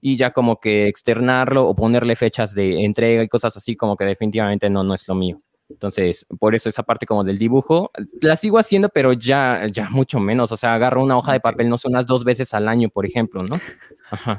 Y 0.01 0.15
ya 0.15 0.31
como 0.31 0.59
que 0.59 0.87
externarlo 0.87 1.65
o 1.65 1.75
ponerle 1.75 2.15
fechas 2.15 2.53
de 2.53 2.83
entrega 2.83 3.23
y 3.23 3.27
cosas 3.27 3.55
así, 3.57 3.75
como 3.75 3.95
que 3.95 4.05
definitivamente 4.05 4.69
no, 4.69 4.83
no 4.83 4.93
es 4.93 5.07
lo 5.07 5.15
mío. 5.15 5.37
Entonces, 5.69 6.25
por 6.39 6.55
eso 6.55 6.69
esa 6.69 6.83
parte 6.83 7.05
como 7.05 7.23
del 7.23 7.37
dibujo, 7.37 7.91
la 8.21 8.35
sigo 8.35 8.57
haciendo, 8.57 8.89
pero 8.89 9.13
ya, 9.13 9.65
ya 9.71 9.89
mucho 9.89 10.19
menos. 10.19 10.51
O 10.51 10.57
sea, 10.57 10.73
agarro 10.73 11.03
una 11.03 11.17
hoja 11.17 11.33
de 11.33 11.39
papel, 11.39 11.69
no 11.69 11.77
sé, 11.77 11.87
unas 11.89 12.05
dos 12.05 12.23
veces 12.23 12.53
al 12.53 12.67
año, 12.67 12.89
por 12.89 13.05
ejemplo, 13.05 13.43
¿no? 13.43 13.59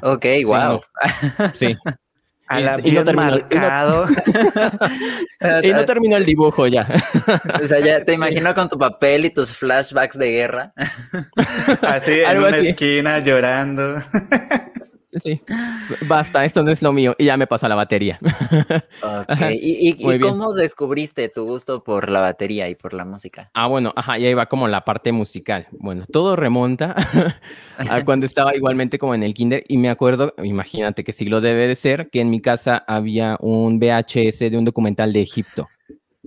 Ok, 0.01 0.25
wow. 0.45 0.81
Sí. 1.53 1.75
A 2.47 2.59
la 2.59 2.79
y, 2.83 2.91
no 2.91 3.03
terminó, 3.03 3.29
marcado. 3.29 4.07
Y 5.63 5.71
no, 5.71 5.85
terminó 5.85 6.17
el 6.17 6.25
dibujo 6.25 6.65
ya. 6.65 6.87
O 7.61 7.65
sea, 7.65 7.79
ya 7.79 8.03
te 8.03 8.13
imagino 8.13 8.53
con 8.55 8.67
tu 8.67 8.77
papel 8.77 9.25
y 9.25 9.29
tus 9.29 9.53
flashbacks 9.53 10.17
de 10.17 10.31
guerra. 10.31 10.69
Así, 11.81 12.21
en 12.21 12.37
una 12.39 12.57
esquina 12.57 13.19
llorando. 13.19 14.01
Sí, 15.13 15.41
basta, 16.07 16.45
esto 16.45 16.61
no 16.61 16.69
es 16.69 16.83
lo 16.83 16.93
mío 16.93 17.15
y 17.17 17.25
ya 17.25 17.35
me 17.35 17.47
pasa 17.47 17.67
la 17.67 17.73
batería. 17.75 18.19
Okay. 19.01 19.59
¿Y, 19.59 20.19
cómo 20.19 20.53
descubriste 20.53 21.29
tu 21.29 21.45
gusto 21.45 21.83
por 21.83 22.09
la 22.09 22.19
batería 22.19 22.69
y 22.69 22.75
por 22.75 22.93
la 22.93 23.05
música? 23.05 23.49
Ah, 23.55 23.67
bueno, 23.67 23.91
ajá, 23.95 24.19
ya 24.19 24.29
iba 24.29 24.45
como 24.45 24.67
la 24.67 24.85
parte 24.85 25.11
musical. 25.11 25.67
Bueno, 25.71 26.05
todo 26.11 26.35
remonta 26.35 26.95
a 27.77 28.03
cuando 28.05 28.27
estaba 28.27 28.55
igualmente 28.55 28.99
como 28.99 29.15
en 29.15 29.23
el 29.23 29.33
kinder 29.33 29.63
y 29.67 29.77
me 29.77 29.89
acuerdo, 29.89 30.33
imagínate 30.43 31.03
qué 31.03 31.11
siglo 31.11 31.41
debe 31.41 31.67
de 31.67 31.75
ser, 31.75 32.09
que 32.11 32.21
en 32.21 32.29
mi 32.29 32.39
casa 32.39 32.83
había 32.87 33.35
un 33.39 33.79
VHS 33.79 34.39
de 34.39 34.57
un 34.57 34.65
documental 34.65 35.11
de 35.11 35.21
Egipto. 35.21 35.69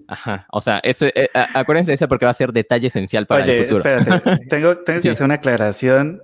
Ajá, 0.08 0.46
o 0.50 0.60
sea, 0.60 0.80
eso, 0.82 1.06
eh, 1.06 1.28
acuérdense 1.32 1.92
de 1.92 1.94
eso 1.94 2.08
porque 2.08 2.24
va 2.24 2.32
a 2.32 2.34
ser 2.34 2.52
detalle 2.52 2.88
esencial 2.88 3.26
para 3.26 3.44
el 3.44 3.68
futuro. 3.68 3.88
Espérate, 3.88 4.46
tengo, 4.50 4.76
tengo 4.78 5.00
que 5.00 5.10
hacer 5.10 5.24
una 5.24 5.34
aclaración 5.34 6.22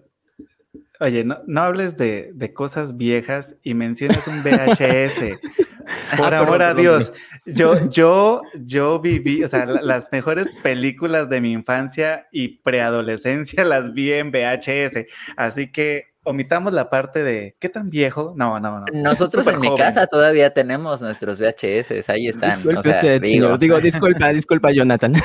Oye, 1.00 1.24
no, 1.24 1.38
no 1.46 1.62
hables 1.62 1.96
de, 1.96 2.32
de, 2.34 2.52
cosas 2.52 2.96
viejas 2.96 3.54
y 3.62 3.74
mencionas 3.74 4.26
un 4.26 4.42
VHS. 4.42 5.38
Por 6.16 6.34
ah, 6.34 6.40
amor 6.40 6.62
a 6.62 6.74
Dios, 6.74 7.12
yo, 7.46 7.88
yo, 7.88 8.42
yo 8.54 9.00
viví, 9.00 9.42
o 9.44 9.48
sea, 9.48 9.64
las 9.66 10.10
mejores 10.12 10.48
películas 10.62 11.28
de 11.28 11.40
mi 11.40 11.52
infancia 11.52 12.26
y 12.32 12.58
preadolescencia 12.58 13.64
las 13.64 13.92
vi 13.92 14.12
en 14.12 14.30
VHS. 14.30 15.06
Así 15.36 15.70
que 15.70 16.04
omitamos 16.24 16.72
la 16.72 16.90
parte 16.90 17.22
de 17.22 17.56
qué 17.58 17.68
tan 17.68 17.90
viejo. 17.90 18.34
No, 18.36 18.60
no, 18.60 18.80
no. 18.80 18.86
Nosotros 18.92 19.46
en 19.46 19.60
mi 19.60 19.74
casa 19.74 20.06
todavía 20.06 20.52
tenemos 20.52 21.00
nuestros 21.00 21.40
VHS, 21.40 22.08
ahí 22.08 22.28
están. 22.28 22.62
Disculpe 22.62 23.20
digo. 23.20 23.56
disculpa, 23.56 24.28
disculpa, 24.28 24.70
Jonathan. 24.72 25.14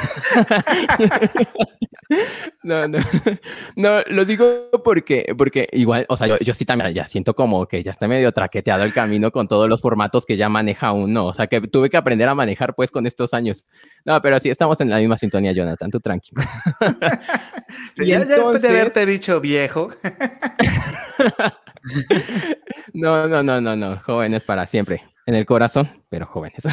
no, 2.63 2.87
no. 2.87 2.97
No, 3.75 4.01
lo 4.07 4.25
digo 4.25 4.69
porque, 4.83 5.33
porque 5.37 5.67
igual, 5.71 6.05
o 6.09 6.17
sea, 6.17 6.27
yo, 6.27 6.37
yo 6.39 6.53
sí 6.53 6.65
también 6.65 6.93
ya 6.93 7.07
siento 7.07 7.33
como 7.33 7.65
que 7.65 7.83
ya 7.83 7.91
está 7.91 8.07
medio 8.07 8.31
traqueteado 8.31 8.83
el 8.83 8.93
camino 8.93 9.31
con 9.31 9.47
todos 9.47 9.69
los 9.69 9.81
formatos 9.81 10.25
que 10.25 10.37
ya 10.37 10.49
maneja 10.49 10.91
uno. 10.91 11.25
O 11.25 11.33
sea, 11.33 11.47
que 11.47 11.61
tuve 11.61 11.89
que 11.89 11.97
aprender 11.97 12.27
a 12.29 12.35
manejar 12.35 12.75
pues 12.75 12.91
con 12.91 13.05
estos 13.05 13.33
años. 13.33 13.65
No, 14.05 14.21
pero 14.21 14.39
sí 14.39 14.49
estamos 14.49 14.79
en 14.81 14.89
la 14.89 14.97
misma 14.97 15.17
sintonía, 15.17 15.51
Jonathan, 15.51 15.91
tú 15.91 15.99
tranquilo. 15.99 16.43
y 17.97 18.07
ya, 18.07 18.25
después 18.25 18.61
de 18.61 18.69
haberte 18.69 19.05
dicho 19.05 19.39
viejo. 19.39 19.89
no, 22.93 23.27
no, 23.27 23.43
no, 23.43 23.61
no, 23.61 23.75
no. 23.75 23.99
Jóvenes 23.99 24.43
para 24.43 24.65
siempre. 24.67 25.03
En 25.25 25.35
el 25.35 25.45
corazón, 25.45 25.87
pero 26.09 26.25
jóvenes. 26.25 26.63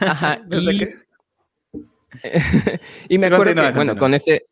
Ajá, 0.00 0.40
y, 0.50 0.88
me 3.18 3.26
acuerdo 3.26 3.54
que, 3.54 3.70
bueno, 3.72 3.96
con 3.96 4.14
ese, 4.14 4.46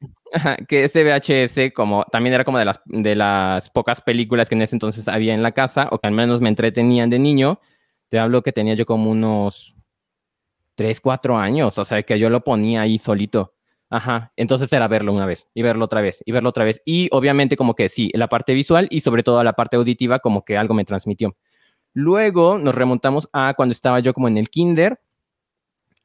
que 0.69 0.85
ese 0.85 1.05
VHS, 1.05 1.73
como 1.75 2.05
también 2.11 2.35
era 2.35 2.45
como 2.45 2.59
de 2.59 2.65
las, 2.65 2.81
de 2.85 3.17
las 3.17 3.71
pocas 3.71 4.01
películas 4.01 4.49
que 4.49 4.55
en 4.55 4.63
ese 4.63 4.77
entonces 4.77 5.09
había 5.09 5.35
en 5.35 5.43
la 5.43 5.53
casa, 5.53 5.89
o 5.91 5.99
que 5.99 6.07
al 6.07 6.15
menos 6.15 6.41
me 6.41 6.49
entretenían 6.49 7.11
de 7.11 7.19
niño, 7.19 7.61
te 8.09 8.19
hablo 8.19 8.43
que 8.43 8.53
tenía 8.53 8.75
yo 8.75 8.87
como 8.87 9.11
unos 9.11 9.75
3, 10.77 11.01
4 11.01 11.39
años, 11.39 11.79
o 11.79 11.85
sea, 11.85 12.03
que 12.03 12.19
yo 12.19 12.31
lo 12.31 12.45
ponía 12.45 12.83
ahí 12.83 12.99
solito. 12.99 13.55
Ajá, 13.89 14.33
entonces 14.35 14.73
era 14.73 14.89
verlo 14.89 15.13
una 15.13 15.27
vez 15.27 15.47
y 15.55 15.63
verlo 15.63 15.85
otra 15.85 16.01
vez 16.01 16.21
y 16.27 16.33
verlo 16.33 16.49
otra 16.49 16.65
vez. 16.65 16.83
Y 16.85 17.09
obviamente 17.13 17.57
como 17.57 17.75
que 17.75 17.89
sí, 17.89 18.11
la 18.15 18.29
parte 18.29 18.53
visual 18.53 18.89
y 18.91 19.01
sobre 19.01 19.23
todo 19.23 19.43
la 19.45 19.53
parte 19.53 19.77
auditiva 19.77 20.19
como 20.19 20.45
que 20.45 20.57
algo 20.57 20.75
me 20.75 20.85
transmitió. 20.85 21.37
Luego 21.93 22.59
nos 22.59 22.75
remontamos 22.75 23.29
a 23.33 23.55
cuando 23.55 23.73
estaba 23.73 24.01
yo 24.01 24.13
como 24.13 24.29
en 24.29 24.39
el 24.39 24.51
kinder 24.51 25.01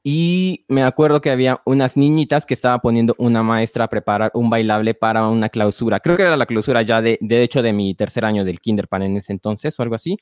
y 0.03 0.65
me 0.67 0.83
acuerdo 0.83 1.21
que 1.21 1.29
había 1.29 1.61
unas 1.65 1.95
niñitas 1.95 2.45
que 2.45 2.55
estaba 2.55 2.79
poniendo 2.79 3.13
una 3.19 3.43
maestra 3.43 3.85
a 3.85 3.87
preparar 3.87 4.31
un 4.33 4.49
bailable 4.49 4.95
para 4.95 5.27
una 5.27 5.49
clausura. 5.49 5.99
Creo 5.99 6.17
que 6.17 6.23
era 6.23 6.35
la 6.37 6.47
clausura 6.47 6.81
ya 6.81 7.01
de, 7.01 7.19
de 7.21 7.43
hecho, 7.43 7.61
de 7.61 7.71
mi 7.71 7.93
tercer 7.93 8.25
año 8.25 8.43
del 8.43 8.59
kinder 8.59 8.87
para 8.87 9.05
en 9.05 9.17
ese 9.17 9.31
entonces 9.31 9.77
o 9.77 9.83
algo 9.83 9.93
así. 9.93 10.17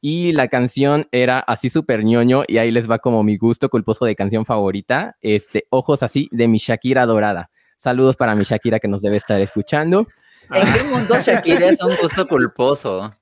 Y 0.00 0.32
la 0.32 0.46
canción 0.46 1.08
era 1.10 1.40
así 1.40 1.68
súper 1.68 2.04
ñoño 2.04 2.44
y 2.46 2.58
ahí 2.58 2.70
les 2.70 2.88
va 2.88 3.00
como 3.00 3.24
mi 3.24 3.36
gusto 3.36 3.68
culposo 3.68 4.04
de 4.04 4.14
canción 4.14 4.46
favorita. 4.46 5.16
Este, 5.20 5.66
Ojos 5.70 6.04
así 6.04 6.28
de 6.30 6.46
mi 6.46 6.58
Shakira 6.58 7.04
dorada. 7.04 7.50
Saludos 7.76 8.16
para 8.16 8.36
mi 8.36 8.44
Shakira 8.44 8.78
que 8.78 8.88
nos 8.88 9.02
debe 9.02 9.16
estar 9.16 9.40
escuchando. 9.40 10.06
¿En 10.52 10.72
qué 10.72 10.84
mundo 10.84 11.18
Shakira 11.18 11.66
es 11.66 11.82
un 11.82 11.94
gusto 12.00 12.26
culposo? 12.28 13.12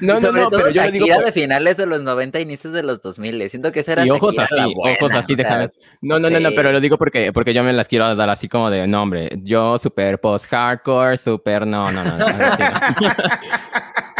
No, 0.00 0.18
no, 0.20 0.32
no, 0.32 0.50
pero 0.50 0.68
yo 0.70 0.90
digo 0.90 1.06
de 1.06 1.32
finales 1.32 1.76
de 1.76 1.86
los 1.86 2.02
90, 2.02 2.40
inicios 2.40 2.72
de 2.72 2.82
los 2.82 3.00
2000. 3.00 3.48
Siento 3.48 3.70
que 3.72 3.80
esa 3.80 3.92
era 3.92 4.06
y 4.06 4.10
ojos 4.10 4.38
así, 4.38 4.56
ojos 4.76 5.12
así, 5.14 5.34
déjame. 5.34 5.70
No, 6.00 6.18
no, 6.18 6.28
no, 6.30 6.40
no, 6.40 6.50
pero 6.50 6.72
lo 6.72 6.80
digo 6.80 6.98
porque, 6.98 7.32
porque 7.32 7.54
yo 7.54 7.62
me 7.62 7.72
las 7.72 7.88
quiero 7.88 8.14
dar 8.16 8.30
así 8.30 8.48
como 8.48 8.70
de 8.70 8.86
nombre. 8.86 9.30
Yo 9.42 9.78
super 9.78 10.20
post-hardcore, 10.20 11.16
super... 11.16 11.66
No, 11.66 11.90
no, 11.92 12.04
no. 12.04 12.18
no, 12.18 12.34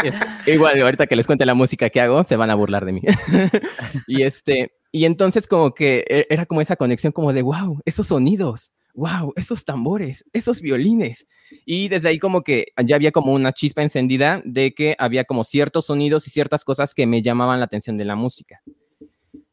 Igual, 0.45 0.81
ahorita 0.81 1.07
que 1.07 1.15
les 1.15 1.25
cuente 1.25 1.45
la 1.45 1.53
música 1.53 1.89
que 1.89 1.99
hago, 1.99 2.23
se 2.23 2.35
van 2.35 2.49
a 2.49 2.55
burlar 2.55 2.85
de 2.85 2.91
mí. 2.93 3.01
y 4.07 4.23
este... 4.23 4.73
Y 4.91 5.03
entonces 5.03 5.45
como 5.45 5.73
que 5.73 6.05
e, 6.07 6.25
era 6.29 6.45
como 6.45 6.61
esa 6.61 6.77
conexión 6.77 7.11
como 7.11 7.33
de, 7.33 7.41
wow, 7.41 7.81
esos 7.83 8.07
sonidos 8.07 8.71
wow, 8.95 9.33
esos 9.35 9.65
tambores, 9.65 10.25
esos 10.33 10.61
violines. 10.61 11.27
Y 11.65 11.89
desde 11.89 12.09
ahí 12.09 12.19
como 12.19 12.43
que 12.43 12.67
ya 12.83 12.95
había 12.95 13.11
como 13.11 13.33
una 13.33 13.53
chispa 13.53 13.83
encendida 13.83 14.41
de 14.45 14.73
que 14.73 14.95
había 14.97 15.25
como 15.25 15.43
ciertos 15.43 15.87
sonidos 15.87 16.27
y 16.27 16.31
ciertas 16.31 16.63
cosas 16.63 16.93
que 16.93 17.05
me 17.05 17.21
llamaban 17.21 17.59
la 17.59 17.65
atención 17.65 17.97
de 17.97 18.05
la 18.05 18.15
música. 18.15 18.61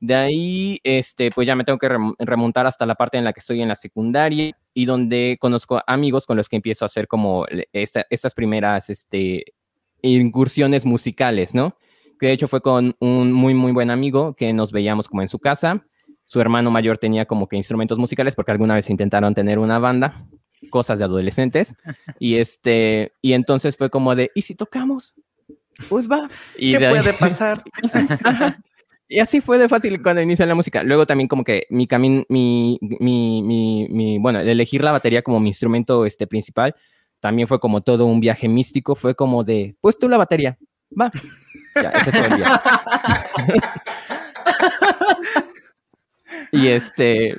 De 0.00 0.14
ahí, 0.14 0.80
este, 0.82 1.30
pues 1.30 1.46
ya 1.46 1.54
me 1.54 1.64
tengo 1.64 1.78
que 1.78 1.88
remontar 2.18 2.66
hasta 2.66 2.86
la 2.86 2.94
parte 2.94 3.18
en 3.18 3.24
la 3.24 3.32
que 3.32 3.40
estoy 3.40 3.62
en 3.62 3.68
la 3.68 3.76
secundaria 3.76 4.52
y 4.74 4.84
donde 4.84 5.36
conozco 5.40 5.80
amigos 5.86 6.26
con 6.26 6.36
los 6.36 6.48
que 6.48 6.56
empiezo 6.56 6.84
a 6.84 6.86
hacer 6.86 7.06
como 7.06 7.46
estas 7.72 8.34
primeras 8.34 8.90
este, 8.90 9.44
incursiones 10.02 10.84
musicales, 10.84 11.54
¿no? 11.54 11.76
Que 12.18 12.26
de 12.26 12.32
hecho 12.32 12.48
fue 12.48 12.60
con 12.62 12.96
un 13.00 13.32
muy, 13.32 13.54
muy 13.54 13.72
buen 13.72 13.90
amigo 13.90 14.34
que 14.34 14.52
nos 14.52 14.72
veíamos 14.72 15.08
como 15.08 15.22
en 15.22 15.28
su 15.28 15.38
casa 15.38 15.84
su 16.32 16.40
hermano 16.40 16.70
mayor 16.70 16.96
tenía 16.96 17.26
como 17.26 17.46
que 17.46 17.56
instrumentos 17.56 17.98
musicales 17.98 18.34
porque 18.34 18.52
alguna 18.52 18.74
vez 18.74 18.88
intentaron 18.88 19.34
tener 19.34 19.58
una 19.58 19.78
banda, 19.78 20.24
cosas 20.70 20.98
de 20.98 21.04
adolescentes, 21.04 21.74
y 22.18 22.36
este, 22.38 23.12
y 23.20 23.34
entonces 23.34 23.76
fue 23.76 23.90
como 23.90 24.14
de, 24.14 24.30
¿y 24.34 24.40
si 24.40 24.54
tocamos? 24.54 25.12
Pues 25.90 26.10
va. 26.10 26.30
Y 26.56 26.72
¿Qué 26.72 26.88
puede 26.88 27.12
pasar? 27.12 27.62
Y 29.08 29.18
así 29.18 29.42
fue 29.42 29.58
de 29.58 29.68
fácil 29.68 30.02
cuando 30.02 30.22
inicié 30.22 30.46
la 30.46 30.54
música. 30.54 30.82
Luego 30.82 31.04
también 31.04 31.28
como 31.28 31.44
que 31.44 31.66
mi 31.68 31.86
camino, 31.86 32.24
mi, 32.30 32.78
mi, 32.80 33.42
mi, 33.42 34.18
bueno, 34.18 34.40
elegir 34.40 34.82
la 34.82 34.90
batería 34.90 35.20
como 35.20 35.38
mi 35.38 35.50
instrumento 35.50 36.06
este, 36.06 36.26
principal, 36.26 36.74
también 37.20 37.46
fue 37.46 37.60
como 37.60 37.82
todo 37.82 38.06
un 38.06 38.20
viaje 38.20 38.48
místico. 38.48 38.94
Fue 38.94 39.14
como 39.14 39.44
de, 39.44 39.76
pues 39.82 39.98
tú 39.98 40.08
la 40.08 40.16
batería, 40.16 40.56
va. 40.98 41.10
Ya, 41.74 41.90
ese 41.90 42.08
es 42.08 42.16
el. 42.16 42.42
Y 46.52 46.68
este, 46.68 47.34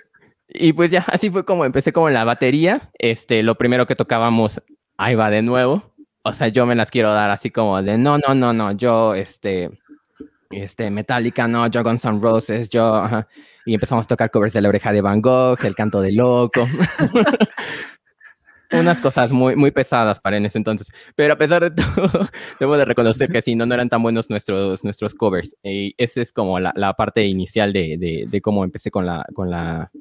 y 0.48 0.74
pues 0.74 0.92
ya, 0.92 1.06
así 1.08 1.30
fue 1.30 1.46
como 1.46 1.66
empecé 1.66 1.94
como 1.94 2.08
en 2.08 2.16
la 2.16 2.26
batería. 2.26 2.92
Este, 3.00 3.44
lo 3.44 3.56
primero 3.56 3.88
que 3.88 3.96
tocábamos, 3.96 4.62
ahí 4.98 5.16
va 5.16 5.30
de 5.30 5.42
nuevo. 5.42 5.94
O 6.24 6.34
sea, 6.34 6.48
yo 6.48 6.66
me 6.66 6.76
las 6.76 6.92
quiero 6.92 7.14
dar 7.14 7.30
así 7.30 7.50
como 7.52 7.82
de, 7.82 7.98
no, 7.98 8.18
no, 8.18 8.34
no, 8.34 8.54
no, 8.54 8.72
yo, 8.72 9.14
este, 9.14 9.70
este, 10.52 10.90
Metallica, 10.90 11.48
no, 11.48 11.68
yo 11.68 11.84
Guns 11.84 12.06
N' 12.06 12.20
Roses, 12.22 12.70
yo, 12.70 13.06
y 13.66 13.74
empezamos 13.74 14.06
a 14.06 14.08
tocar 14.08 14.32
covers 14.32 14.54
de 14.54 14.62
La 14.62 14.70
Oreja 14.70 14.94
de 14.94 15.02
Van 15.02 15.22
Gogh, 15.22 15.64
El 15.64 15.76
Canto 15.76 16.02
de 16.02 16.14
Loco. 16.14 16.66
unas 18.74 19.00
cosas 19.00 19.32
muy, 19.32 19.56
muy 19.56 19.72
pesadas 19.72 20.20
para 20.20 20.38
en 20.38 20.46
ese 20.46 20.58
entonces. 20.58 20.90
Pero 21.16 21.34
a 21.34 21.38
pesar 21.38 21.62
de 21.62 21.72
todo, 21.72 22.28
debo 22.60 22.78
de 22.78 22.86
reconocer 22.86 23.32
que 23.32 23.42
sí, 23.42 23.56
no, 23.56 23.66
no 23.66 23.74
eran 23.74 23.90
tan 23.90 24.02
buenos 24.02 24.30
nuestros, 24.30 24.84
nuestros 24.84 25.16
covers. 25.16 25.56
Y 25.64 25.94
esa 25.98 26.22
es 26.22 26.32
como 26.34 26.60
la, 26.60 26.74
la 26.76 26.94
parte 26.94 27.24
inicial 27.26 27.74
de, 27.74 27.98
de, 27.98 28.26
de, 28.28 28.42
cómo 28.42 28.64
empecé 28.64 28.92
con 28.92 29.06
la, 29.06 29.26
con 29.34 29.50
la, 29.50 29.92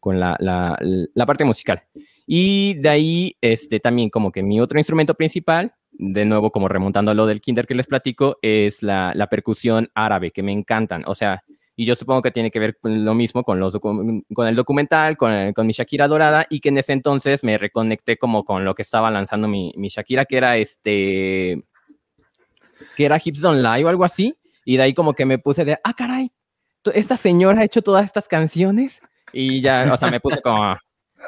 con 0.00 0.18
la, 0.18 0.36
la, 0.40 0.78
la, 0.80 1.26
parte 1.26 1.44
musical. 1.44 1.82
Y 2.26 2.74
de 2.74 2.88
ahí, 2.88 3.36
este, 3.40 3.80
también 3.80 4.10
como 4.10 4.32
que 4.32 4.42
mi 4.42 4.60
otro 4.60 4.78
instrumento 4.78 5.14
principal, 5.14 5.74
de 5.92 6.24
nuevo 6.24 6.50
como 6.50 6.68
remontando 6.68 7.10
a 7.10 7.14
lo 7.14 7.26
del 7.26 7.40
kinder 7.40 7.66
que 7.66 7.74
les 7.74 7.86
platico, 7.86 8.38
es 8.42 8.82
la, 8.82 9.12
la 9.14 9.28
percusión 9.28 9.90
árabe, 9.94 10.30
que 10.30 10.42
me 10.42 10.52
encantan. 10.52 11.04
O 11.06 11.14
sea, 11.14 11.42
y 11.74 11.84
yo 11.86 11.94
supongo 11.94 12.22
que 12.22 12.30
tiene 12.30 12.50
que 12.50 12.58
ver 12.58 12.78
con 12.78 13.04
lo 13.04 13.14
mismo 13.14 13.44
con, 13.44 13.58
los 13.58 13.78
con 13.78 14.24
el 14.46 14.56
documental, 14.56 15.16
con, 15.16 15.52
con, 15.52 15.66
mi 15.66 15.72
Shakira 15.72 16.06
dorada, 16.06 16.46
y 16.50 16.60
que 16.60 16.68
en 16.68 16.78
ese 16.78 16.92
entonces 16.92 17.42
me 17.42 17.56
reconecté 17.58 18.18
como 18.18 18.44
con 18.44 18.64
lo 18.64 18.74
que 18.74 18.82
estaba 18.82 19.10
lanzando 19.10 19.48
mi, 19.48 19.72
mi 19.76 19.88
Shakira, 19.88 20.26
que 20.26 20.36
era 20.36 20.56
este, 20.56 21.64
que 22.96 23.04
era 23.04 23.20
Hips 23.22 23.40
Don't 23.40 23.62
Lie 23.62 23.84
o 23.84 23.88
algo 23.88 24.04
así, 24.04 24.36
y 24.64 24.76
de 24.76 24.82
ahí 24.82 24.94
como 24.94 25.14
que 25.14 25.24
me 25.24 25.38
puse 25.38 25.64
de, 25.64 25.78
ah, 25.82 25.94
caray, 25.94 26.30
esta 26.94 27.16
señora 27.16 27.62
ha 27.62 27.64
hecho 27.64 27.82
todas 27.82 28.04
estas 28.04 28.28
canciones, 28.28 29.00
y 29.32 29.60
ya, 29.60 29.90
o 29.92 29.96
sea, 29.96 30.10
me 30.10 30.20
puse 30.20 30.40
como... 30.42 30.76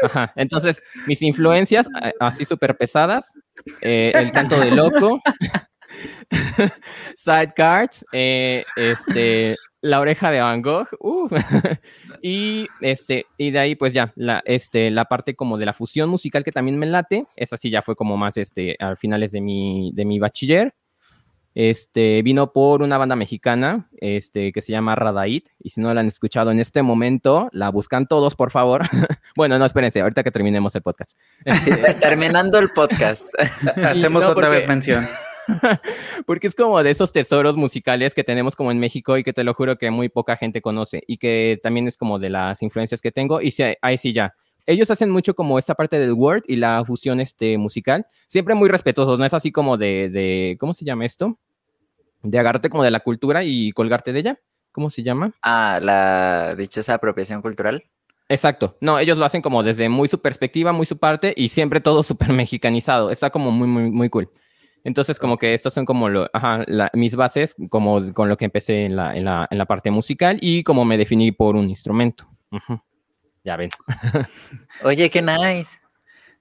Ajá. 0.03 0.33
Entonces, 0.35 0.83
mis 1.07 1.23
influencias, 1.23 1.89
así 2.19 2.45
súper 2.45 2.77
pesadas, 2.77 3.33
eh, 3.81 4.11
el 4.13 4.33
canto 4.33 4.59
de 4.59 4.73
loco, 4.73 5.21
Sidecards, 7.17 8.05
eh, 8.13 8.65
este, 8.77 9.57
La 9.81 10.01
oreja 10.01 10.31
de 10.31 10.41
Van 10.41 10.63
Gogh, 10.63 10.89
uh, 11.01 11.29
y, 12.23 12.69
este, 12.81 13.27
y 13.37 13.51
de 13.51 13.59
ahí 13.59 13.75
pues 13.75 13.93
ya, 13.93 14.13
la, 14.17 14.43
este, 14.45 14.91
la 14.91 15.05
parte 15.07 15.35
como 15.35 15.59
de 15.59 15.67
la 15.67 15.73
fusión 15.73 16.09
musical 16.09 16.45
que 16.45 16.53
también 16.53 16.79
me 16.79 16.87
late, 16.87 17.27
esa 17.37 17.57
sí 17.57 17.71
ya 17.71 17.83
fue 17.83 17.97
como 17.97 18.17
más 18.17 18.37
este, 18.37 18.77
a 18.79 18.97
finales 18.97 19.33
de 19.33 19.41
mi, 19.41 19.93
de 19.95 20.05
mi 20.05 20.19
bachiller, 20.19 20.75
este, 21.55 22.21
vino 22.23 22.53
por 22.53 22.83
una 22.83 22.99
banda 22.99 23.15
mexicana 23.15 23.89
este, 24.01 24.53
que 24.53 24.61
se 24.61 24.73
llama 24.73 24.97
Radaid. 24.97 25.45
Y 25.61 25.71
si 25.71 25.81
no 25.81 25.95
la 25.95 26.01
han 26.01 26.09
escuchado 26.09 26.51
en 26.51 26.59
este 26.59 26.83
momento, 26.83 27.49
la 27.53 27.71
buscan 27.71 28.07
todos, 28.07 28.35
por 28.35 28.51
favor. 28.51 28.83
bueno, 29.37 29.59
no, 29.59 29.65
espérense, 29.65 30.01
ahorita 30.01 30.23
que 30.23 30.31
terminemos 30.31 30.75
el 30.75 30.83
podcast. 30.83 31.17
Terminando 32.01 32.59
el 32.59 32.71
podcast. 32.71 33.25
Hacemos 33.85 34.25
otra 34.25 34.49
vez 34.49 34.67
mención. 34.67 35.09
Porque 36.27 36.47
es 36.47 36.55
como 36.55 36.83
de 36.83 36.91
esos 36.91 37.13
tesoros 37.13 37.57
musicales 37.57 38.15
que 38.15 38.25
tenemos 38.25 38.57
como 38.57 38.71
en 38.71 38.79
México 38.79 39.17
y 39.17 39.25
que 39.25 39.33
te 39.33 39.45
lo 39.45 39.55
juro 39.55 39.77
que 39.77 39.91
muy 39.91 40.09
poca 40.09 40.37
gente 40.37 40.61
conoce 40.61 41.03
y 41.07 41.19
que 41.19 41.61
también 41.63 41.87
es 41.87 41.97
como 41.97 42.19
de 42.19 42.31
las 42.31 42.63
influencias 42.63 43.01
que 43.01 43.13
tengo. 43.13 43.41
Y 43.41 43.51
sí, 43.51 43.65
ahí 43.83 43.99
sí 43.99 44.13
ya. 44.13 44.35
Ellos 44.67 44.91
hacen 44.91 45.11
mucho 45.11 45.35
como 45.35 45.59
esta 45.59 45.75
parte 45.75 45.99
del 45.99 46.13
word 46.13 46.43
y 46.47 46.57
la 46.57 46.83
fusión 46.85 47.21
este, 47.21 47.59
musical. 47.59 48.07
Siempre 48.27 48.55
muy 48.55 48.69
respetuosos, 48.69 49.19
no 49.19 49.25
es 49.25 49.35
así 49.35 49.53
como 49.53 49.77
de, 49.77 50.09
de, 50.09 50.57
¿cómo 50.59 50.73
se 50.73 50.85
llama 50.85 51.05
esto? 51.05 51.39
De 52.23 52.39
agarrarte 52.39 52.71
como 52.71 52.83
de 52.83 52.91
la 52.91 53.01
cultura 53.01 53.45
y 53.45 53.73
colgarte 53.73 54.13
de 54.13 54.21
ella. 54.21 54.41
¿Cómo 54.73 54.91
se 54.91 55.03
llama? 55.03 55.33
Ah, 55.43 55.79
la 55.83 56.55
dichosa 56.57 56.95
apropiación 56.95 57.43
cultural. 57.43 57.85
Exacto. 58.29 58.77
No, 58.81 58.99
ellos 58.99 59.19
lo 59.19 59.25
hacen 59.25 59.43
como 59.43 59.63
desde 59.63 59.89
muy 59.89 60.09
su 60.09 60.21
perspectiva, 60.21 60.73
muy 60.73 60.87
su 60.87 60.99
parte 60.99 61.35
y 61.37 61.49
siempre 61.49 61.81
todo 61.81 62.03
súper 62.03 62.31
mexicanizado. 62.33 63.11
Está 63.11 63.31
como 63.31 63.51
muy, 63.51 63.69
muy, 63.69 63.91
muy 63.91 64.09
cool. 64.09 64.31
Entonces, 64.85 65.19
como 65.19 65.39
que 65.39 65.55
estas 65.55 65.73
son 65.73 65.87
como 65.87 66.11
lo, 66.11 66.29
ajá, 66.33 66.65
mis 66.93 67.17
bases, 67.17 67.57
como 67.71 67.99
con 68.13 68.29
lo 68.29 68.37
que 68.37 68.45
empecé 68.45 68.85
en 68.85 68.97
la, 68.97 69.17
en, 69.17 69.25
la, 69.25 69.49
en 69.51 69.57
la, 69.57 69.65
parte 69.65 69.91
musical 69.91 70.39
y 70.41 70.63
como 70.63 70.85
me 70.85 70.99
definí 70.99 71.33
por 71.33 71.57
un 71.57 71.71
instrumento. 71.71 72.29
Ya 73.43 73.57
ven. 73.57 73.71
Oye, 74.85 75.09
qué 75.09 75.23
nice. 75.23 75.79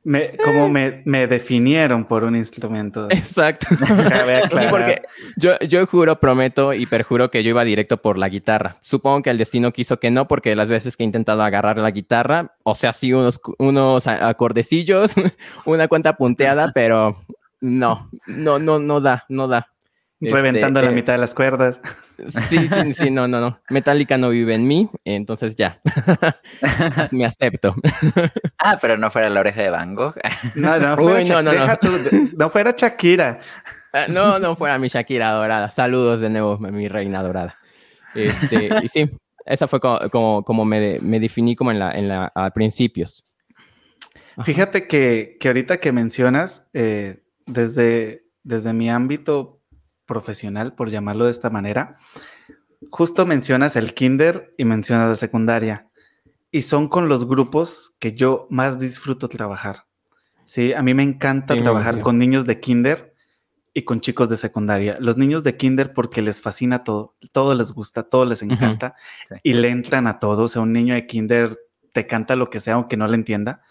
Me, 0.06 0.36
como 0.36 0.68
me, 0.68 1.02
me, 1.06 1.28
definieron 1.28 2.04
por 2.04 2.26
un 2.26 2.36
instrumento. 2.36 3.08
Exacto. 3.10 3.68
Porque 4.70 5.02
yo, 5.38 5.58
yo 5.60 5.88
juro, 5.88 6.20
prometo 6.20 6.74
y 6.74 6.86
perjuro 6.86 7.32
que 7.32 7.42
yo 7.42 7.52
iba 7.52 7.64
directo 7.64 8.02
por 8.02 8.18
la 8.18 8.28
guitarra. 8.28 8.76
Supongo 8.82 9.24
que 9.24 9.30
el 9.30 9.38
destino 9.38 9.72
quiso 9.72 10.02
que 10.02 10.12
no, 10.12 10.28
porque 10.28 10.58
las 10.58 10.70
veces 10.70 10.98
que 10.98 11.04
he 11.04 11.06
intentado 11.06 11.42
agarrar 11.42 11.78
la 11.78 11.92
guitarra, 11.92 12.54
o 12.64 12.76
sea, 12.76 12.92
sí 12.92 13.14
unos, 13.14 13.40
unos 13.60 14.08
acordecillos, 14.08 15.14
una 15.66 15.88
cuenta 15.88 16.18
punteada, 16.18 16.72
pero 16.74 17.16
no, 17.64 18.10
no, 18.28 18.60
no, 18.60 18.78
no 18.78 19.00
da, 19.00 19.24
no 19.30 19.48
da. 19.48 19.70
Reventando 20.20 20.82
la 20.82 20.88
este, 20.88 20.96
mitad 20.96 21.14
de 21.14 21.20
las 21.20 21.34
cuerdas. 21.34 21.82
Sí, 22.50 22.68
sí, 22.68 22.94
sí, 22.94 23.10
no, 23.10 23.26
no, 23.26 23.40
no. 23.40 23.60
Metallica 23.70 24.18
no 24.18 24.30
vive 24.30 24.54
en 24.54 24.68
mí, 24.68 24.90
entonces 25.06 25.56
ya. 25.56 25.80
Me 27.12 27.26
acepto. 27.26 27.74
Ah, 28.58 28.78
pero 28.82 28.98
no 28.98 29.10
fuera 29.10 29.30
la 29.30 29.40
oreja 29.40 29.62
de 29.62 29.70
Van 29.70 29.96
Gogh. 29.96 30.16
No, 30.56 30.78
no, 30.78 30.98
fuera 30.98 31.42
no, 31.42 31.42
no, 31.42 31.52
no. 32.38 32.50
fuera 32.50 32.74
Shakira. 32.76 33.40
Ah, 33.94 34.08
no, 34.10 34.40
no 34.40 34.58
fuera 34.58 34.78
mi 34.78 34.90
Shakira 34.90 35.32
dorada. 35.32 35.72
Saludos 35.72 36.20
de 36.20 36.30
nuevo, 36.30 36.58
mi 36.58 36.90
reina 36.90 37.24
dorada. 37.24 37.58
Este, 38.14 38.70
y 38.82 38.90
sí, 38.90 39.10
esa 39.46 39.68
fue 39.68 39.80
como, 39.80 40.44
como, 40.44 40.66
me, 40.66 41.00
me, 41.00 41.20
definí 41.22 41.56
como 41.56 41.72
en 41.72 41.80
la, 41.80 41.92
en 41.92 42.10
la, 42.10 42.30
a 42.36 42.52
principios. 42.52 43.26
Fíjate 44.44 44.86
que, 44.86 45.38
que 45.40 45.48
ahorita 45.48 45.78
que 45.78 45.92
mencionas, 45.92 46.68
eh, 46.74 47.23
desde, 47.46 48.26
desde 48.44 48.74
mi 48.74 48.90
ámbito 48.90 49.60
profesional, 50.06 50.74
por 50.74 50.90
llamarlo 50.90 51.26
de 51.26 51.32
esta 51.32 51.50
manera, 51.50 51.98
justo 52.92 53.26
mencionas 53.26 53.76
el 53.76 53.94
kinder 53.94 54.54
y 54.58 54.66
mencionas 54.66 55.10
la 55.10 55.16
secundaria. 55.16 55.88
Y 56.52 56.64
son 56.64 56.88
con 56.88 57.10
los 57.10 57.28
grupos 57.28 57.96
que 58.00 58.14
yo 58.14 58.48
más 58.50 58.80
disfruto 58.80 59.28
trabajar. 59.28 59.86
Sí, 60.46 60.74
a 60.74 60.82
mí 60.82 60.94
me 60.94 61.04
encanta 61.04 61.56
trabajar 61.56 62.02
con 62.02 62.20
niños 62.20 62.46
de 62.46 62.60
kinder 62.60 63.14
y 63.74 63.84
con 63.84 64.02
chicos 64.02 64.30
de 64.30 64.38
secundaria. 64.38 64.98
Los 65.00 65.18
niños 65.18 65.44
de 65.44 65.58
kinder 65.58 65.94
porque 65.94 66.22
les 66.22 66.42
fascina 66.42 66.84
todo, 66.84 67.16
todo 67.32 67.56
les 67.56 67.72
gusta, 67.72 68.04
todo 68.04 68.26
les 68.26 68.44
encanta 68.44 68.96
y 69.42 69.54
le 69.54 69.70
entran 69.70 70.06
a 70.06 70.20
todo. 70.20 70.44
O 70.44 70.48
sea, 70.48 70.62
un 70.62 70.74
niño 70.74 70.94
de 70.94 71.08
kinder 71.08 71.58
te 71.92 72.06
canta 72.06 72.36
lo 72.36 72.50
que 72.50 72.60
sea 72.60 72.76
aunque 72.76 72.98
no 72.98 73.08
le 73.08 73.16
entienda. 73.16 73.64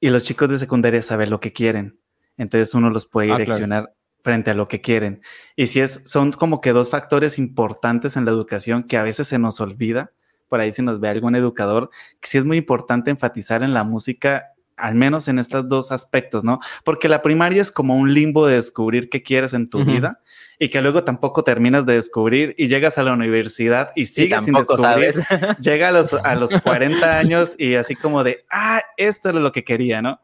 Y 0.00 0.10
los 0.10 0.24
chicos 0.24 0.48
de 0.48 0.58
secundaria 0.58 1.02
saben 1.02 1.30
lo 1.30 1.40
que 1.40 1.52
quieren. 1.52 1.98
Entonces 2.38 2.74
uno 2.74 2.90
los 2.90 3.06
puede 3.06 3.32
ah, 3.32 3.38
direccionar 3.38 3.92
frente 4.22 4.50
a 4.50 4.54
lo 4.54 4.68
que 4.68 4.80
quieren. 4.80 5.22
Y 5.56 5.66
si 5.66 5.80
es, 5.80 6.02
son 6.04 6.32
como 6.32 6.60
que 6.60 6.72
dos 6.72 6.90
factores 6.90 7.38
importantes 7.38 8.16
en 8.16 8.24
la 8.24 8.30
educación 8.30 8.84
que 8.84 8.96
a 8.96 9.02
veces 9.02 9.28
se 9.28 9.38
nos 9.38 9.60
olvida, 9.60 10.12
por 10.48 10.60
ahí 10.60 10.72
si 10.72 10.82
nos 10.82 11.00
ve 11.00 11.08
algún 11.08 11.36
educador, 11.36 11.90
que 12.20 12.28
sí 12.28 12.38
es 12.38 12.44
muy 12.44 12.56
importante 12.56 13.10
enfatizar 13.10 13.62
en 13.62 13.74
la 13.74 13.84
música 13.84 14.54
al 14.78 14.94
menos 14.94 15.28
en 15.28 15.38
estos 15.38 15.68
dos 15.68 15.92
aspectos, 15.92 16.44
¿no? 16.44 16.60
Porque 16.84 17.08
la 17.08 17.20
primaria 17.20 17.60
es 17.60 17.72
como 17.72 17.96
un 17.96 18.14
limbo 18.14 18.46
de 18.46 18.54
descubrir 18.54 19.10
qué 19.10 19.22
quieres 19.22 19.52
en 19.52 19.68
tu 19.68 19.84
vida 19.84 20.20
y 20.58 20.70
que 20.70 20.80
luego 20.80 21.04
tampoco 21.04 21.42
terminas 21.44 21.84
de 21.84 21.94
descubrir 21.94 22.54
y 22.56 22.68
llegas 22.68 22.96
a 22.96 23.02
la 23.02 23.12
universidad 23.12 23.90
y 23.94 24.06
sigues 24.06 24.44
sin 24.44 24.54
descubrir. 24.54 25.14
Llega 25.60 25.88
a 25.88 25.90
los, 25.92 26.14
a 26.14 26.34
los 26.36 26.50
40 26.62 27.18
años 27.18 27.54
y 27.58 27.74
así 27.74 27.94
como 27.96 28.24
de, 28.24 28.44
ah, 28.50 28.80
esto 28.96 29.30
era 29.30 29.40
lo 29.40 29.52
que 29.52 29.64
quería, 29.64 30.00
¿no? 30.00 30.20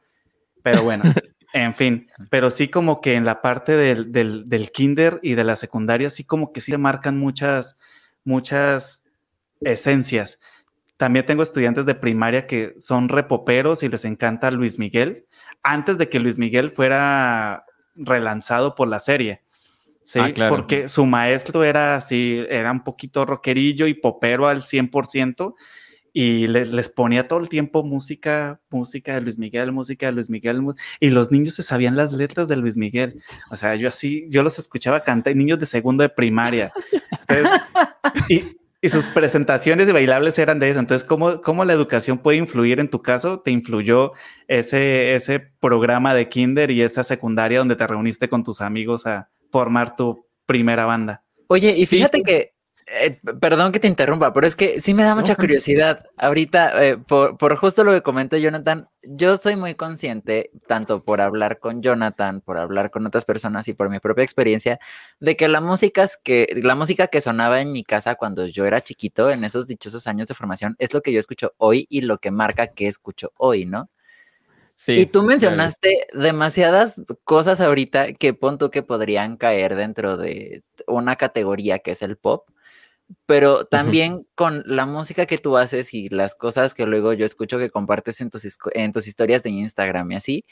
Pero 0.62 0.82
bueno, 0.82 1.04
en 1.54 1.72
fin, 1.72 2.08
pero 2.30 2.50
sí 2.50 2.66
como 2.66 3.00
que 3.00 3.14
en 3.14 3.24
la 3.24 3.40
parte 3.40 3.76
del, 3.76 4.10
del, 4.10 4.48
del 4.48 4.72
kinder 4.72 5.20
y 5.22 5.34
de 5.34 5.44
la 5.44 5.54
secundaria, 5.54 6.10
sí 6.10 6.24
como 6.24 6.52
que 6.52 6.60
sí 6.60 6.72
se 6.72 6.78
marcan 6.78 7.16
muchas, 7.16 7.78
muchas 8.24 9.04
esencias. 9.60 10.40
También 10.96 11.26
tengo 11.26 11.44
estudiantes 11.44 11.86
de 11.86 11.94
primaria 11.94 12.48
que 12.48 12.74
son 12.78 13.08
repoperos 13.08 13.84
y 13.84 13.88
les 13.88 14.04
encanta 14.04 14.50
Luis 14.50 14.80
Miguel, 14.80 15.26
antes 15.62 15.96
de 15.96 16.08
que 16.08 16.18
Luis 16.18 16.38
Miguel 16.38 16.72
fuera 16.72 17.64
relanzado 17.94 18.74
por 18.74 18.88
la 18.88 18.98
serie. 18.98 19.42
Sí, 20.02 20.18
ah, 20.18 20.48
porque 20.48 20.88
su 20.88 21.06
maestro 21.06 21.62
era 21.62 21.94
así, 21.94 22.44
era 22.50 22.72
un 22.72 22.82
poquito 22.82 23.24
rockerillo 23.24 23.86
y 23.86 23.94
popero 23.94 24.48
al 24.48 24.62
100% 24.62 25.54
y 26.16 26.46
les 26.46 26.88
ponía 26.88 27.26
todo 27.26 27.40
el 27.40 27.48
tiempo 27.48 27.82
música, 27.82 28.60
música 28.70 29.14
de 29.14 29.20
Luis 29.20 29.36
Miguel, 29.36 29.72
música 29.72 30.06
de 30.06 30.12
Luis 30.12 30.30
Miguel, 30.30 30.62
y 31.00 31.10
los 31.10 31.32
niños 31.32 31.54
se 31.54 31.64
sabían 31.64 31.96
las 31.96 32.12
letras 32.12 32.46
de 32.46 32.54
Luis 32.54 32.76
Miguel. 32.76 33.20
O 33.50 33.56
sea, 33.56 33.74
yo 33.74 33.88
así, 33.88 34.24
yo 34.30 34.44
los 34.44 34.60
escuchaba 34.60 35.02
cantar, 35.02 35.34
niños 35.34 35.58
de 35.58 35.66
segundo 35.66 36.02
de 36.02 36.08
primaria. 36.08 36.72
y, 38.28 38.44
y 38.80 38.88
sus 38.90 39.08
presentaciones 39.08 39.88
de 39.88 39.92
bailables 39.92 40.38
eran 40.38 40.60
de 40.60 40.70
eso. 40.70 40.78
Entonces, 40.78 41.06
¿cómo, 41.06 41.42
¿cómo, 41.42 41.64
la 41.64 41.72
educación 41.72 42.18
puede 42.18 42.38
influir 42.38 42.78
en 42.78 42.90
tu 42.90 43.02
caso? 43.02 43.40
¿Te 43.40 43.50
influyó 43.50 44.12
ese, 44.46 45.16
ese 45.16 45.40
programa 45.40 46.14
de 46.14 46.28
kinder 46.28 46.70
y 46.70 46.82
esa 46.82 47.02
secundaria 47.02 47.58
donde 47.58 47.74
te 47.74 47.88
reuniste 47.88 48.28
con 48.28 48.44
tus 48.44 48.60
amigos 48.60 49.04
a 49.04 49.30
formar 49.50 49.96
tu 49.96 50.28
primera 50.46 50.84
banda? 50.84 51.24
Oye, 51.48 51.76
y 51.76 51.86
fíjate 51.86 52.22
que 52.22 52.53
eh, 52.86 53.18
perdón 53.40 53.72
que 53.72 53.80
te 53.80 53.88
interrumpa, 53.88 54.34
pero 54.34 54.46
es 54.46 54.56
que 54.56 54.80
sí 54.80 54.92
me 54.92 55.04
da 55.04 55.14
mucha 55.14 55.36
curiosidad. 55.36 56.04
Ahorita, 56.18 56.84
eh, 56.84 56.98
por, 56.98 57.56
justo 57.56 57.82
lo 57.82 57.92
que 57.92 58.02
comentó 58.02 58.36
Jonathan, 58.36 58.88
yo 59.02 59.36
soy 59.38 59.56
muy 59.56 59.74
consciente, 59.74 60.50
tanto 60.68 61.02
por 61.02 61.22
hablar 61.22 61.60
con 61.60 61.82
Jonathan, 61.82 62.42
por 62.42 62.58
hablar 62.58 62.90
con 62.90 63.06
otras 63.06 63.24
personas 63.24 63.68
y 63.68 63.74
por 63.74 63.88
mi 63.88 64.00
propia 64.00 64.24
experiencia, 64.24 64.78
de 65.18 65.36
que 65.36 65.48
la 65.48 65.62
música, 65.62 66.06
que, 66.22 66.60
la 66.62 66.74
música 66.74 67.06
que 67.06 67.22
sonaba 67.22 67.62
en 67.62 67.72
mi 67.72 67.84
casa 67.84 68.16
cuando 68.16 68.46
yo 68.46 68.66
era 68.66 68.82
chiquito, 68.82 69.30
en 69.30 69.44
esos 69.44 69.66
dichosos 69.66 70.06
años 70.06 70.28
de 70.28 70.34
formación, 70.34 70.76
es 70.78 70.92
lo 70.92 71.00
que 71.00 71.12
yo 71.12 71.18
escucho 71.18 71.54
hoy 71.56 71.86
y 71.88 72.02
lo 72.02 72.18
que 72.18 72.30
marca 72.30 72.66
que 72.68 72.86
escucho 72.86 73.32
hoy, 73.38 73.64
¿no? 73.64 73.88
Sí, 74.76 74.92
y 74.92 75.06
tú 75.06 75.22
mencionaste 75.22 76.08
demasiadas 76.12 77.00
cosas 77.22 77.60
ahorita 77.60 78.12
que 78.12 78.34
punto 78.34 78.72
que 78.72 78.82
podrían 78.82 79.36
caer 79.36 79.76
dentro 79.76 80.16
de 80.16 80.64
una 80.88 81.14
categoría 81.14 81.78
que 81.78 81.92
es 81.92 82.02
el 82.02 82.16
pop 82.16 82.48
pero 83.26 83.66
también 83.66 84.26
con 84.34 84.62
la 84.66 84.86
música 84.86 85.26
que 85.26 85.38
tú 85.38 85.56
haces 85.56 85.94
y 85.94 86.08
las 86.08 86.34
cosas 86.34 86.74
que 86.74 86.86
luego 86.86 87.12
yo 87.12 87.24
escucho 87.24 87.58
que 87.58 87.70
compartes 87.70 88.20
en 88.20 88.30
tus, 88.30 88.58
en 88.72 88.92
tus 88.92 89.06
historias 89.06 89.42
de 89.42 89.50
Instagram 89.50 90.12
y 90.12 90.14
así, 90.16 90.44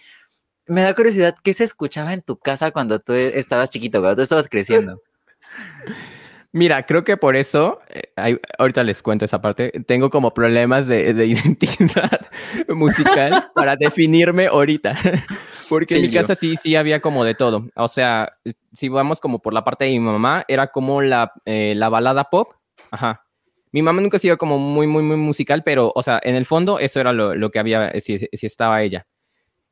me 0.67 0.83
da 0.83 0.95
curiosidad, 0.95 1.35
¿qué 1.43 1.55
se 1.55 1.65
escuchaba 1.65 2.13
en 2.13 2.23
tu 2.23 2.39
casa 2.39 2.71
cuando 2.71 3.01
tú 3.01 3.15
estabas 3.15 3.71
chiquito, 3.71 4.01
cuando 4.01 4.17
tú 4.17 4.23
estabas 4.23 4.49
creciendo? 4.49 5.03
Mira, 6.55 6.85
creo 6.85 7.03
que 7.03 7.17
por 7.17 7.35
eso, 7.35 7.81
eh, 7.89 8.39
ahorita 8.59 8.85
les 8.85 9.03
cuento 9.03 9.25
esa 9.25 9.41
parte, 9.41 9.73
tengo 9.87 10.11
como 10.11 10.35
problemas 10.35 10.87
de, 10.87 11.15
de 11.15 11.27
identidad 11.27 12.21
musical 12.69 13.51
para 13.55 13.77
definirme 13.77 14.47
ahorita. 14.47 14.97
Porque 15.71 15.97
en 15.97 16.03
mi 16.03 16.11
casa 16.11 16.35
sí, 16.35 16.57
sí 16.57 16.77
había 16.77 17.01
como 17.01 17.25
de 17.25 17.35
todo. 17.35 17.67
O 17.77 17.89
sea, 17.89 18.37
si 18.73 18.91
vamos 18.91 19.21
como 19.21 19.41
por 19.41 19.55
la 19.55 19.65
parte 19.65 19.87
de 19.87 19.93
mi 19.93 20.01
mamá, 20.01 20.45
era 20.47 20.67
como 20.67 21.01
la, 21.01 21.33
eh, 21.47 21.73
la 21.75 21.89
balada 21.89 22.25
pop. 22.25 22.53
Ajá. 22.91 23.25
Mi 23.71 23.81
mamá 23.81 24.03
nunca 24.03 24.19
ha 24.19 24.21
sido 24.21 24.37
como 24.37 24.59
muy, 24.59 24.87
muy, 24.87 25.03
muy 25.03 25.17
musical, 25.17 25.63
pero, 25.65 25.91
o 25.95 26.03
sea, 26.03 26.21
en 26.23 26.35
el 26.35 26.45
fondo 26.45 26.79
eso 26.79 27.01
era 27.01 27.15
lo, 27.15 27.35
lo 27.35 27.51
que 27.51 27.59
había, 27.59 27.91
si, 28.01 28.19
si, 28.19 28.47
estaba 28.47 28.83
ella. 28.83 29.07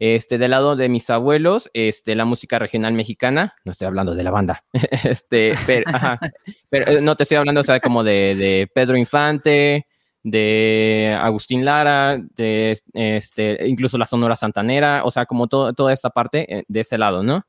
Este, 0.00 0.36
del 0.38 0.50
lado 0.50 0.74
de 0.74 0.88
mis 0.88 1.08
abuelos, 1.10 1.70
este, 1.74 2.16
la 2.16 2.24
música 2.24 2.58
regional 2.58 2.94
mexicana, 2.94 3.54
no 3.64 3.70
estoy 3.70 3.86
hablando 3.86 4.16
de 4.16 4.24
la 4.24 4.32
banda, 4.32 4.64
este, 5.04 5.54
pero, 5.66 5.88
ajá, 5.88 6.18
pero 6.68 6.90
eh, 6.90 7.00
no 7.00 7.14
te 7.14 7.22
estoy 7.22 7.36
hablando, 7.36 7.60
o 7.60 7.64
sea, 7.64 7.78
como 7.78 8.02
de, 8.02 8.34
de 8.34 8.68
Pedro 8.74 8.96
Infante, 8.96 9.86
de 10.22 11.16
Agustín 11.20 11.64
Lara, 11.64 12.18
de 12.34 12.76
este, 12.94 13.68
incluso 13.68 13.98
la 13.98 14.06
Sonora 14.06 14.36
Santanera, 14.36 15.02
o 15.04 15.10
sea, 15.10 15.26
como 15.26 15.46
toda 15.48 15.92
esta 15.92 16.10
parte 16.10 16.58
eh, 16.58 16.64
de 16.66 16.80
ese 16.80 16.98
lado, 16.98 17.22
¿no? 17.22 17.44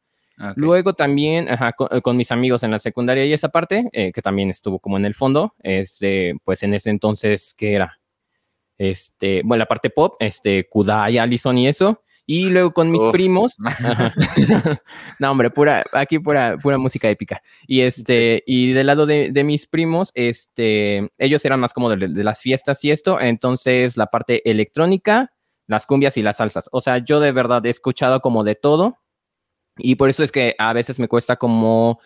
Luego 0.56 0.94
también, 0.94 1.48
eh, 1.48 2.02
con, 2.02 2.18
mis 2.18 2.32
amigos 2.32 2.64
en 2.64 2.72
la 2.72 2.80
secundaria 2.80 3.26
y 3.26 3.34
esa 3.34 3.50
parte, 3.50 3.90
eh, 3.94 4.12
que 4.12 4.22
también 4.22 4.50
estuvo 4.50 4.80
como 4.80 4.98
en 4.98 5.06
el 5.06 5.14
fondo, 5.14 5.54
este, 5.62 6.36
pues 6.44 6.64
en 6.64 6.74
ese 6.74 6.90
entonces, 6.90 7.54
¿qué 7.56 7.74
era? 7.74 8.00
Este, 8.78 9.42
bueno, 9.44 9.60
la 9.60 9.68
parte 9.68 9.92
pop, 9.92 10.16
este, 10.20 10.68
Kudai, 10.68 11.20
Allison 11.20 11.58
y 11.58 11.68
eso, 11.68 12.02
y 12.32 12.50
luego 12.50 12.72
con 12.72 12.90
mis 12.90 13.04
primos, 13.12 13.58
no 15.20 15.32
hombre, 15.32 15.50
pura, 15.50 15.84
aquí 15.92 16.18
pura, 16.18 16.58
pura 16.58 16.78
música 16.78 17.10
épica. 17.10 17.42
Y 17.68 17.82
este, 17.82 18.42
y 18.48 18.72
del 18.72 18.88
lado 18.88 19.06
de, 19.06 19.32
de, 19.34 19.44
mis 19.44 19.68
primos, 19.68 20.12
este, 20.16 21.12
ellos 21.18 21.44
eran 21.44 21.60
más 21.60 21.74
como 21.74 21.90
de, 21.90 22.08
de, 22.08 22.24
las 22.24 22.40
fiestas 22.40 22.86
y 22.86 22.92
esto, 22.92 23.20
entonces 23.20 23.98
la 23.98 24.06
parte 24.06 24.50
electrónica, 24.50 25.34
las 25.68 25.86
cumbias 25.86 26.16
y 26.16 26.24
las 26.24 26.38
salsas. 26.38 26.70
O 26.72 26.80
sea, 26.80 27.00
yo 27.00 27.20
de 27.20 27.34
verdad 27.34 27.66
he 27.66 27.70
escuchado 27.70 28.22
como 28.22 28.46
de 28.46 28.56
todo. 28.56 29.00
Y 29.78 29.96
por 29.96 30.10
eso 30.10 30.24
es 30.24 30.32
que 30.32 30.56
a 30.58 30.72
veces 30.72 31.00
me 31.00 31.10
cuesta 31.10 31.36
como 31.36 32.00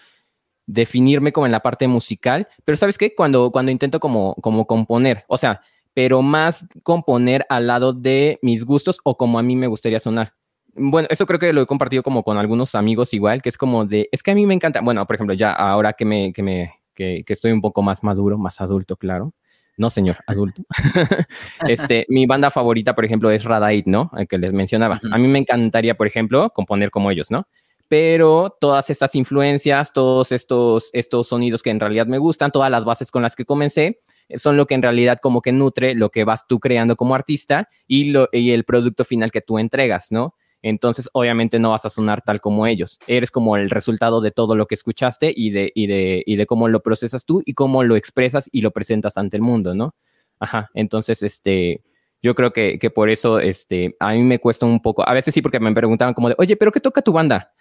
definirme 0.65 1.33
como 1.33 1.45
en 1.45 1.51
la 1.51 1.59
parte 1.59 1.87
musical, 1.87 2.47
pero 2.63 2.77
¿sabes 2.77 2.97
qué? 2.97 3.13
Cuando, 3.13 3.51
cuando 3.51 3.71
intento 3.71 3.99
como, 3.99 4.33
como 4.41 4.65
componer, 4.65 5.23
o 5.27 5.37
sea, 5.37 5.61
pero 5.95 6.21
más 6.21 6.67
componer 6.83 7.45
al 7.49 7.67
lado 7.67 7.93
de 7.93 8.37
mis 8.43 8.65
gustos 8.65 8.99
o 9.03 9.17
como 9.17 9.39
a 9.39 9.43
mí 9.43 9.55
me 9.55 9.67
gustaría 9.67 9.99
sonar. 9.99 10.33
Bueno, 10.75 11.07
eso 11.09 11.25
creo 11.25 11.39
que 11.39 11.53
lo 11.53 11.61
he 11.61 11.65
compartido 11.65 12.03
como 12.03 12.21
con 12.21 12.37
algunos 12.37 12.75
amigos 12.75 13.13
igual, 13.13 13.41
que 13.41 13.47
es 13.47 13.57
como 13.57 13.85
de, 13.85 14.09
es 14.11 14.21
que 14.21 14.31
a 14.31 14.35
mí 14.35 14.45
me 14.45 14.53
encanta, 14.53 14.81
bueno, 14.81 15.03
por 15.07 15.15
ejemplo, 15.15 15.33
ya 15.33 15.53
ahora 15.53 15.93
que 15.93 16.03
me, 16.03 16.33
que 16.33 16.43
me, 16.43 16.73
que, 16.93 17.23
que 17.25 17.33
estoy 17.33 17.53
un 17.53 17.61
poco 17.61 17.81
más 17.81 18.03
maduro, 18.03 18.37
más 18.37 18.59
adulto, 18.59 18.97
claro. 18.97 19.33
No, 19.77 19.89
señor, 19.89 20.17
adulto. 20.27 20.63
este, 21.67 22.05
mi 22.09 22.25
banda 22.25 22.51
favorita, 22.51 22.93
por 22.93 23.05
ejemplo, 23.05 23.31
es 23.31 23.45
Radait, 23.45 23.87
¿no? 23.87 24.11
El 24.17 24.27
que 24.27 24.37
les 24.37 24.51
mencionaba. 24.53 24.99
A 25.11 25.17
mí 25.17 25.27
me 25.27 25.39
encantaría, 25.39 25.95
por 25.95 26.07
ejemplo, 26.07 26.49
componer 26.51 26.91
como 26.91 27.09
ellos, 27.09 27.31
¿no? 27.31 27.47
Pero 27.87 28.57
todas 28.59 28.89
estas 28.89 29.15
influencias, 29.15 29.93
todos 29.93 30.31
estos, 30.31 30.89
estos 30.93 31.27
sonidos 31.27 31.61
que 31.61 31.69
en 31.69 31.79
realidad 31.79 32.07
me 32.07 32.17
gustan, 32.17 32.51
todas 32.51 32.71
las 32.71 32.83
bases 32.83 33.11
con 33.11 33.21
las 33.21 33.35
que 33.35 33.45
comencé, 33.45 33.99
son 34.35 34.57
lo 34.57 34.65
que 34.65 34.75
en 34.75 34.81
realidad 34.81 35.19
como 35.21 35.41
que 35.41 35.51
nutre 35.51 35.95
lo 35.95 36.09
que 36.09 36.23
vas 36.23 36.47
tú 36.47 36.59
creando 36.59 36.95
como 36.95 37.15
artista 37.15 37.69
y, 37.87 38.05
lo, 38.05 38.29
y 38.31 38.51
el 38.51 38.63
producto 38.63 39.05
final 39.05 39.31
que 39.31 39.41
tú 39.41 39.59
entregas, 39.59 40.11
¿no? 40.11 40.35
Entonces, 40.61 41.09
obviamente 41.13 41.59
no 41.59 41.69
vas 41.69 41.85
a 41.85 41.91
sonar 41.91 42.23
tal 42.23 42.41
como 42.41 42.65
ellos. 42.65 42.97
Eres 43.05 43.29
como 43.29 43.55
el 43.55 43.69
resultado 43.69 44.19
de 44.19 44.31
todo 44.31 44.55
lo 44.55 44.65
que 44.65 44.73
escuchaste 44.73 45.31
y 45.35 45.51
de, 45.51 45.71
y 45.75 45.85
de, 45.85 46.23
y 46.25 46.37
de 46.37 46.45
cómo 46.47 46.67
lo 46.69 46.81
procesas 46.81 47.23
tú 47.23 47.43
y 47.45 47.53
cómo 47.53 47.83
lo 47.83 47.95
expresas 47.95 48.49
y 48.51 48.61
lo 48.61 48.71
presentas 48.71 49.17
ante 49.17 49.37
el 49.37 49.43
mundo, 49.43 49.75
¿no? 49.75 49.93
Ajá. 50.39 50.71
Entonces, 50.73 51.21
este, 51.21 51.83
yo 52.23 52.33
creo 52.33 52.51
que, 52.51 52.79
que 52.79 52.89
por 52.89 53.11
eso, 53.11 53.39
este, 53.39 53.95
a 53.99 54.13
mí 54.13 54.23
me 54.23 54.39
cuesta 54.39 54.65
un 54.65 54.81
poco. 54.81 55.07
A 55.07 55.13
veces 55.13 55.35
sí, 55.35 55.43
porque 55.43 55.59
me 55.59 55.71
preguntaban 55.71 56.15
como 56.15 56.29
de, 56.29 56.35
oye, 56.39 56.55
¿pero 56.55 56.71
qué 56.71 56.79
toca 56.79 57.03
tu 57.03 57.11
banda? 57.11 57.51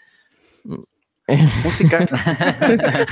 Música. 1.64 2.06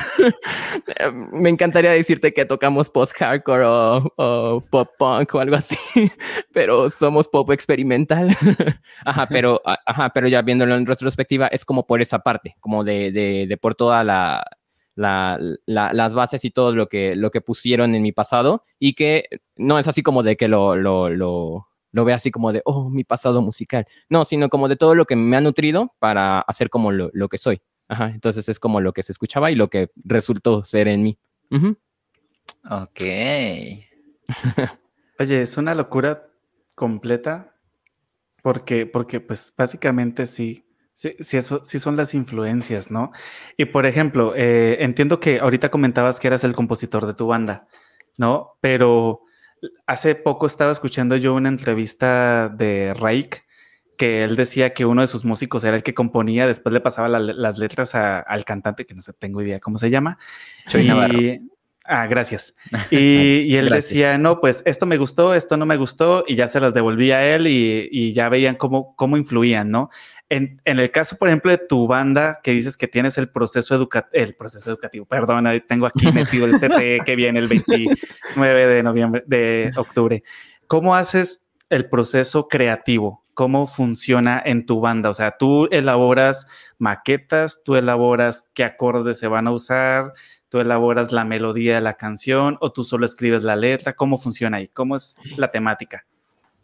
Me 1.32 1.48
encantaría 1.48 1.92
decirte 1.92 2.32
que 2.32 2.44
tocamos 2.44 2.90
post-hardcore 2.90 3.64
o, 3.64 4.62
pop 4.70 4.88
punk 4.98 5.34
o 5.34 5.40
algo 5.40 5.56
así, 5.56 5.76
pero 6.52 6.90
somos 6.90 7.28
pop 7.28 7.50
experimental. 7.50 8.36
ajá, 9.04 9.26
pero, 9.28 9.60
ajá, 9.64 10.10
pero 10.10 10.28
ya 10.28 10.42
viéndolo 10.42 10.76
en 10.76 10.86
retrospectiva, 10.86 11.46
es 11.48 11.64
como 11.64 11.86
por 11.86 12.02
esa 12.02 12.20
parte, 12.20 12.56
como 12.60 12.84
de, 12.84 13.12
de, 13.12 13.56
por 13.56 13.74
toda 13.74 14.04
la, 14.04 14.44
la, 14.94 15.38
las 15.66 16.14
bases 16.14 16.44
y 16.44 16.50
todo 16.50 16.74
lo 16.74 16.88
que, 16.88 17.16
lo 17.16 17.30
que 17.30 17.40
pusieron 17.40 17.94
en 17.94 18.02
mi 18.02 18.12
pasado 18.12 18.64
y 18.78 18.94
que 18.94 19.24
no 19.56 19.78
es 19.78 19.88
así 19.88 20.02
como 20.02 20.22
de 20.22 20.36
que 20.36 20.48
lo, 20.48 20.76
lo, 20.76 21.08
lo, 21.08 21.68
lo 21.92 22.04
ve 22.04 22.12
así 22.12 22.30
como 22.30 22.52
de, 22.52 22.60
oh, 22.64 22.90
mi 22.90 23.04
pasado 23.04 23.40
musical. 23.40 23.86
No, 24.10 24.24
sino 24.24 24.50
como 24.50 24.68
de 24.68 24.76
todo 24.76 24.94
lo 24.94 25.06
que 25.06 25.16
me 25.16 25.36
ha 25.36 25.40
nutrido 25.40 25.88
para 25.98 26.40
hacer 26.40 26.68
como 26.68 26.92
lo, 26.92 27.10
lo 27.14 27.28
que 27.28 27.38
soy. 27.38 27.62
Ajá, 27.92 28.08
entonces 28.08 28.48
es 28.48 28.58
como 28.58 28.80
lo 28.80 28.94
que 28.94 29.02
se 29.02 29.12
escuchaba 29.12 29.50
y 29.50 29.54
lo 29.54 29.68
que 29.68 29.90
resultó 30.02 30.64
ser 30.64 30.88
en 30.88 31.02
mí. 31.02 31.18
Ok. 32.64 33.02
Oye, 35.18 35.42
es 35.42 35.58
una 35.58 35.74
locura 35.74 36.26
completa 36.74 37.54
porque, 38.42 38.86
porque 38.86 39.20
pues 39.20 39.52
básicamente 39.54 40.24
sí, 40.26 40.64
Sí, 40.94 41.16
sí, 41.18 41.36
eso, 41.36 41.64
sí 41.64 41.80
son 41.80 41.96
las 41.96 42.14
influencias, 42.14 42.90
¿no? 42.90 43.10
Y 43.56 43.64
por 43.64 43.86
ejemplo, 43.86 44.34
eh, 44.36 44.76
entiendo 44.84 45.18
que 45.18 45.40
ahorita 45.40 45.68
comentabas 45.68 46.20
que 46.20 46.28
eras 46.28 46.44
el 46.44 46.54
compositor 46.54 47.06
de 47.06 47.14
tu 47.14 47.26
banda, 47.26 47.66
¿no? 48.18 48.56
Pero 48.60 49.22
hace 49.86 50.14
poco 50.14 50.46
estaba 50.46 50.70
escuchando 50.70 51.16
yo 51.16 51.34
una 51.34 51.48
entrevista 51.48 52.48
de 52.48 52.94
Raik 52.94 53.44
que 54.02 54.24
él 54.24 54.34
decía 54.34 54.74
que 54.74 54.84
uno 54.84 55.02
de 55.02 55.06
sus 55.06 55.24
músicos 55.24 55.62
era 55.62 55.76
el 55.76 55.84
que 55.84 55.94
componía, 55.94 56.48
después 56.48 56.72
le 56.72 56.80
pasaba 56.80 57.08
las 57.08 57.58
letras 57.58 57.94
al 57.94 58.44
cantante, 58.44 58.84
que 58.84 58.94
no 58.94 59.00
sé, 59.00 59.12
tengo 59.12 59.40
idea 59.42 59.60
cómo 59.60 59.78
se 59.78 59.90
llama. 59.90 60.18
y, 60.74 61.38
Ah, 61.84 62.06
gracias. 62.10 62.56
Y, 62.90 63.54
él 63.54 63.68
decía, 63.68 64.18
no, 64.18 64.40
pues 64.40 64.64
esto 64.66 64.86
me 64.86 64.96
gustó, 64.96 65.34
esto 65.34 65.56
no 65.56 65.66
me 65.66 65.76
gustó, 65.76 66.24
y 66.26 66.34
ya 66.34 66.48
se 66.48 66.58
las 66.58 66.74
devolvía 66.74 67.18
a 67.18 67.24
él 67.24 67.46
y, 67.46 68.12
ya 68.12 68.28
veían 68.28 68.56
cómo, 68.56 68.96
cómo 68.96 69.16
influían, 69.16 69.70
¿no? 69.70 69.88
En, 70.28 70.60
el 70.64 70.90
caso, 70.90 71.16
por 71.16 71.28
ejemplo, 71.28 71.52
de 71.52 71.58
tu 71.58 71.86
banda, 71.86 72.40
que 72.42 72.50
dices 72.50 72.76
que 72.76 72.88
tienes 72.88 73.18
el 73.18 73.28
proceso 73.28 73.72
educativo, 73.72 74.24
el 74.24 74.34
proceso 74.34 74.68
educativo, 74.68 75.06
perdón, 75.06 75.46
tengo 75.68 75.86
aquí 75.86 76.10
metido 76.10 76.46
el 76.46 76.58
CPE 76.58 77.02
que 77.06 77.14
viene 77.14 77.38
el 77.38 77.46
29 77.46 78.66
de 78.66 78.82
noviembre, 78.82 79.22
de 79.28 79.70
octubre. 79.76 80.24
¿Cómo 80.66 80.96
haces 80.96 81.46
el 81.70 81.88
proceso 81.88 82.48
creativo? 82.48 83.21
¿Cómo 83.34 83.66
funciona 83.66 84.42
en 84.44 84.66
tu 84.66 84.80
banda? 84.80 85.10
O 85.10 85.14
sea, 85.14 85.36
tú 85.38 85.68
elaboras 85.70 86.46
maquetas, 86.78 87.62
tú 87.64 87.76
elaboras 87.76 88.50
qué 88.54 88.64
acordes 88.64 89.18
se 89.18 89.28
van 89.28 89.46
a 89.46 89.52
usar, 89.52 90.12
tú 90.52 90.60
elaboras 90.60 91.12
la 91.12 91.24
melodía 91.24 91.76
de 91.76 91.80
la 91.80 91.94
canción 91.94 92.58
o 92.60 92.72
tú 92.72 92.84
solo 92.84 93.06
escribes 93.06 93.42
la 93.42 93.56
letra? 93.56 93.94
¿Cómo 93.94 94.18
funciona 94.18 94.58
ahí? 94.58 94.68
¿Cómo 94.68 94.96
es 94.96 95.16
la 95.36 95.50
temática? 95.50 96.04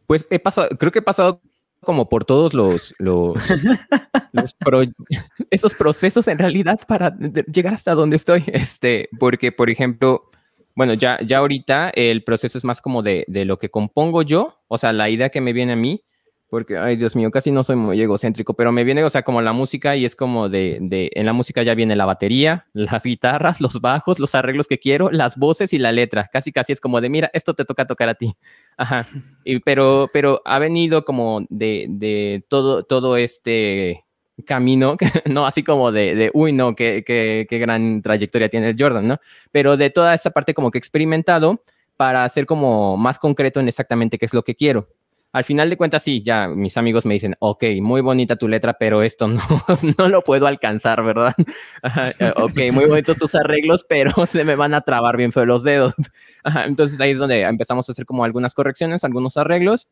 Pues 0.07 0.27
he 0.29 0.39
pasado, 0.39 0.69
creo 0.79 0.93
que 0.93 0.99
he 0.99 1.03
pasado 1.03 1.41
como 1.81 2.09
por 2.09 2.27
todos 2.27 2.53
los, 2.53 2.95
los, 2.99 3.39
esos 5.51 5.75
procesos 5.75 6.29
en 6.29 6.39
realidad 6.39 6.81
para 6.87 7.17
llegar 7.51 7.73
hasta 7.73 7.95
donde 7.95 8.17
estoy. 8.17 8.45
Este, 8.49 9.09
porque, 9.19 9.53
por 9.53 9.71
ejemplo, 9.71 10.31
bueno, 10.75 10.93
ya, 10.95 11.19
ya 11.23 11.39
ahorita 11.39 11.91
el 11.91 12.25
proceso 12.25 12.59
es 12.59 12.65
más 12.65 12.83
como 12.83 13.03
de, 13.03 13.25
de 13.27 13.45
lo 13.45 13.59
que 13.59 13.71
compongo 13.71 14.21
yo, 14.21 14.61
o 14.69 14.77
sea, 14.77 14.93
la 14.93 15.09
idea 15.09 15.31
que 15.31 15.41
me 15.41 15.55
viene 15.55 15.73
a 15.73 15.77
mí 15.77 16.05
porque, 16.49 16.79
ay, 16.79 16.97
Dios 16.97 17.15
mío, 17.15 17.31
casi 17.31 17.51
no 17.51 17.63
soy 17.63 17.77
muy 17.77 18.01
egocéntrico, 18.01 18.55
pero 18.55 18.73
me 18.73 18.83
viene, 18.83 19.05
o 19.05 19.11
sea, 19.11 19.23
como 19.23 19.43
la 19.43 19.53
música 19.53 19.97
y 19.97 20.07
es 20.07 20.17
como 20.17 20.49
de, 20.49 20.79
de, 20.81 21.11
en 21.15 21.27
la 21.27 21.35
música 21.35 21.63
ya 21.63 21.75
viene 21.75 21.95
la 21.95 22.07
batería, 22.07 22.67
las 22.73 23.05
guitarras, 23.05 23.61
los 23.61 23.81
bajos, 23.81 24.19
los 24.19 24.35
arreglos 24.35 24.67
que 24.67 24.79
quiero, 24.79 25.11
las 25.11 25.37
voces 25.37 25.73
y 25.73 25.79
la 25.79 25.93
letra. 25.93 26.29
Casi, 26.33 26.51
casi 26.51 26.73
es 26.73 26.81
como 26.81 27.01
de, 27.01 27.11
mira, 27.11 27.31
esto 27.35 27.55
te 27.55 27.65
toca 27.65 27.87
tocar 27.87 28.09
a 28.09 28.15
ti. 28.15 28.35
Ajá. 28.79 29.07
Y, 29.45 29.61
pero, 29.61 30.09
pero 30.13 30.41
ha 30.45 30.59
venido 30.59 31.05
como 31.05 31.45
de, 31.51 31.87
de 31.91 32.45
todo, 32.49 32.83
todo 32.83 33.17
este 33.17 34.05
camino, 34.47 34.97
no 35.27 35.47
así 35.47 35.63
como 35.63 35.93
de, 35.93 36.15
de 36.15 36.31
uy, 36.33 36.53
no, 36.53 36.75
qué, 36.75 37.03
qué, 37.05 37.47
qué 37.49 37.59
gran 37.59 38.01
trayectoria 38.01 38.49
tiene 38.49 38.71
el 38.71 38.77
Jordan, 38.79 39.07
¿no? 39.07 39.19
Pero 39.51 39.77
de 39.77 39.91
toda 39.91 40.15
esa 40.15 40.31
parte 40.31 40.55
como 40.55 40.71
que 40.71 40.79
experimentado 40.79 41.63
para 41.97 42.27
ser 42.29 42.47
como 42.47 42.97
más 42.97 43.19
concreto 43.19 43.59
en 43.59 43.69
exactamente 43.69 44.17
qué 44.17 44.27
es 44.27 44.33
lo 44.33 44.45
que 44.45 44.55
quiero 44.55 44.89
al 45.39 45.45
final 45.45 45.71
de 45.71 45.77
cuentas, 45.77 46.03
sí, 46.03 46.21
ya 46.21 46.49
mis 46.49 46.77
amigos 46.77 47.07
me 47.07 47.15
dicen, 47.15 47.37
ok, 47.39 47.63
muy 47.81 48.01
bonita 48.01 48.35
tu 48.35 48.49
letra, 48.49 48.77
pero 48.77 49.05
esto 49.05 49.29
no, 49.29 49.41
no 49.97 50.09
lo 50.09 50.23
puedo 50.23 50.49
alcanzar, 50.49 51.05
¿verdad? 51.05 51.35
Eh, 52.19 52.33
ok, 52.37 52.73
muy 52.73 52.87
bonitos 52.87 53.17
tus 53.17 53.35
arreglos, 53.35 53.85
pero 53.89 54.13
se 54.27 54.43
me 54.45 54.57
van 54.57 54.75
a 54.75 54.81
trabar 54.81 55.17
bien 55.17 55.31
feo 55.31 55.47
los 55.47 55.63
dedos. 55.63 55.95
entonces 56.67 57.01
ahí 57.01 57.13
es 57.13 57.19
donde 57.19 57.43
empezamos 57.43 57.89
a 57.89 57.93
hacer 57.93 58.05
como 58.05 58.25
algunas 58.25 58.55
correcciones, 58.55 59.05
algunos 59.05 59.37
arreglos 59.37 59.89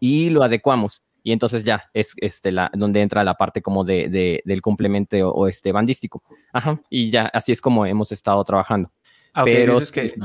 y 0.00 0.30
lo 0.30 0.42
adecuamos. 0.42 1.02
Y 1.22 1.32
entonces 1.32 1.62
ya 1.62 1.84
es 1.94 2.14
este, 2.16 2.50
la, 2.50 2.70
donde 2.74 3.02
entra 3.02 3.22
la 3.22 3.34
parte 3.34 3.62
como 3.62 3.84
de, 3.84 4.42
del 4.44 4.62
complemento 4.62 5.16
o, 5.30 5.46
este 5.46 5.70
bandístico. 5.70 6.24
Ajá, 6.52 6.80
y 6.90 7.10
ya 7.10 7.26
así 7.26 7.52
es 7.52 7.60
como 7.60 7.86
hemos 7.86 8.10
estado 8.10 8.42
trabajando. 8.42 8.90
Ah, 9.32 9.44
pero 9.44 9.78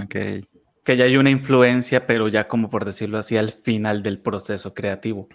que, 0.10 0.48
que 0.86 0.96
ya 0.96 1.06
hay 1.06 1.18
una 1.18 1.32
influencia, 1.32 2.06
pero 2.06 2.28
ya 2.30 2.48
como 2.48 2.70
por 2.70 2.86
decirlo 2.86 3.18
así, 3.18 3.36
al 3.36 3.52
final 3.52 4.04
del 4.04 4.20
proceso 4.20 4.74
creativo. 4.74 5.28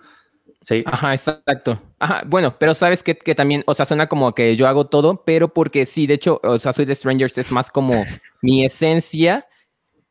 Sí. 0.63 0.85
Ajá, 0.87 1.13
exacto. 1.13 1.83
Ajá, 1.99 2.23
bueno, 2.27 2.57
pero 2.59 2.73
sabes 2.73 3.03
que, 3.03 3.19
que, 3.19 3.35
también, 3.35 3.65
o 3.67 3.75
sea, 3.75 3.85
suena 3.85 4.07
como 4.07 4.33
que 4.35 4.55
yo 4.55 4.69
hago 4.69 4.87
todo, 4.87 5.25
pero 5.25 5.53
porque 5.53 5.87
sí, 5.87 6.07
de 6.07 6.15
hecho, 6.15 6.41
o 6.45 6.59
sea, 6.59 6.73
soy 6.73 6.85
de 6.85 6.95
Strangers, 6.95 7.37
es 7.37 7.51
más 7.51 7.69
como 7.69 7.93
mi 8.43 8.65
esencia, 8.65 9.47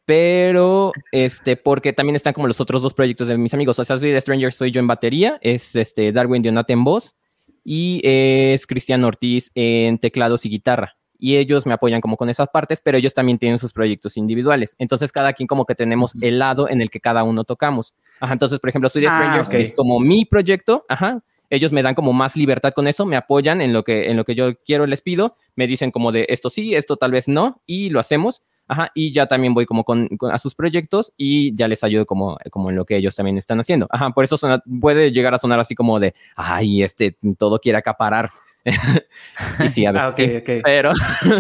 pero 0.06 0.92
este, 1.12 1.56
porque 1.56 1.94
también 1.94 2.18
están 2.18 2.34
como 2.34 2.48
los 2.48 2.60
otros 2.60 2.82
dos 2.82 2.94
proyectos 2.94 3.30
de 3.30 3.38
mis 3.38 3.54
amigos. 3.54 3.80
O 3.80 3.86
sea, 3.86 3.98
soy 3.98 4.12
de 4.12 4.20
Strangers, 4.20 4.58
soy 4.58 4.72
yo 4.72 4.80
en 4.82 4.88
batería, 4.88 5.38
es 5.42 5.76
este 5.76 6.12
Darwin 6.12 6.42
Dionate 6.42 6.74
en 6.74 6.84
voz 6.84 7.16
y 7.64 8.02
es 8.04 8.68
Cristian 8.68 9.06
Ortiz 9.06 9.52
en 9.56 10.00
teclados 10.00 10.46
y 10.46 10.50
guitarra 10.50 10.99
y 11.20 11.36
ellos 11.36 11.66
me 11.66 11.74
apoyan 11.74 12.02
como 12.02 12.18
con 12.18 12.30
esas 12.30 12.48
partes, 12.48 12.82
pero 12.82 12.98
ellos 12.98 13.14
también 13.14 13.38
tienen 13.38 13.60
sus 13.60 13.74
proyectos 13.74 14.18
individuales. 14.18 14.76
Entonces, 14.80 15.12
cada 15.12 15.34
quien 15.34 15.48
como 15.48 15.66
que 15.66 15.76
tenemos 15.76 16.14
el 16.22 16.40
lado 16.40 16.70
en 16.70 16.82
el 16.82 16.90
que 16.90 17.02
cada 17.02 17.24
uno 17.24 17.44
tocamos. 17.44 17.94
Ajá, 18.22 18.34
entonces, 18.34 18.60
por 18.60 18.70
ejemplo, 18.70 18.90
soy 18.90 19.02
de 19.02 19.10
ah, 19.10 19.18
Strangers, 19.18 19.50
que 19.50 19.62
es 19.62 19.74
como 19.74 20.00
mi 20.00 20.26
proyecto, 20.26 20.86
ajá. 20.88 21.22
Ellos 21.52 21.74
me 21.74 21.82
dan 21.82 21.96
como 21.96 22.14
más 22.14 22.36
libertad 22.36 22.74
con 22.74 22.88
eso, 22.88 23.06
me 23.06 23.16
apoyan 23.16 23.60
en 23.60 23.74
lo 23.74 23.84
que 23.84 24.12
en 24.12 24.18
lo 24.18 24.24
que 24.24 24.36
yo 24.36 24.56
quiero 24.64 24.86
les 24.86 25.02
pido, 25.02 25.36
me 25.56 25.66
dicen 25.66 25.90
como 25.90 26.12
de 26.12 26.28
esto 26.30 26.52
sí, 26.52 26.76
esto 26.76 26.96
tal 26.96 27.12
vez 27.12 27.28
no 27.28 27.62
y 27.66 27.90
lo 27.90 28.00
hacemos. 28.00 28.44
Ajá, 28.72 28.92
y 28.94 29.12
ya 29.12 29.26
también 29.26 29.56
voy 29.56 29.66
como 29.66 29.84
con, 29.84 30.08
a 30.32 30.38
sus 30.38 30.54
proyectos 30.54 31.12
y 31.18 31.56
ya 31.56 31.68
les 31.68 31.84
ayudo 31.84 32.06
como, 32.06 32.38
como 32.52 32.70
en 32.70 32.76
lo 32.76 32.86
que 32.86 32.98
ellos 32.98 33.16
también 33.16 33.36
están 33.40 33.60
haciendo. 33.60 33.88
Ajá, 33.90 34.12
por 34.12 34.24
eso 34.24 34.38
puede 34.80 35.12
llegar 35.12 35.34
a 35.34 35.40
sonar 35.40 35.60
así 35.60 35.74
como 35.74 36.00
de, 36.00 36.14
ay, 36.36 36.84
este 36.84 37.18
todo 37.36 37.60
quiere 37.60 37.80
acaparar 37.80 38.30
y 39.64 39.70
sí, 39.70 39.86
a 39.86 39.92
veces 39.92 40.44
ah, 40.48 40.62
pero, 40.64 40.92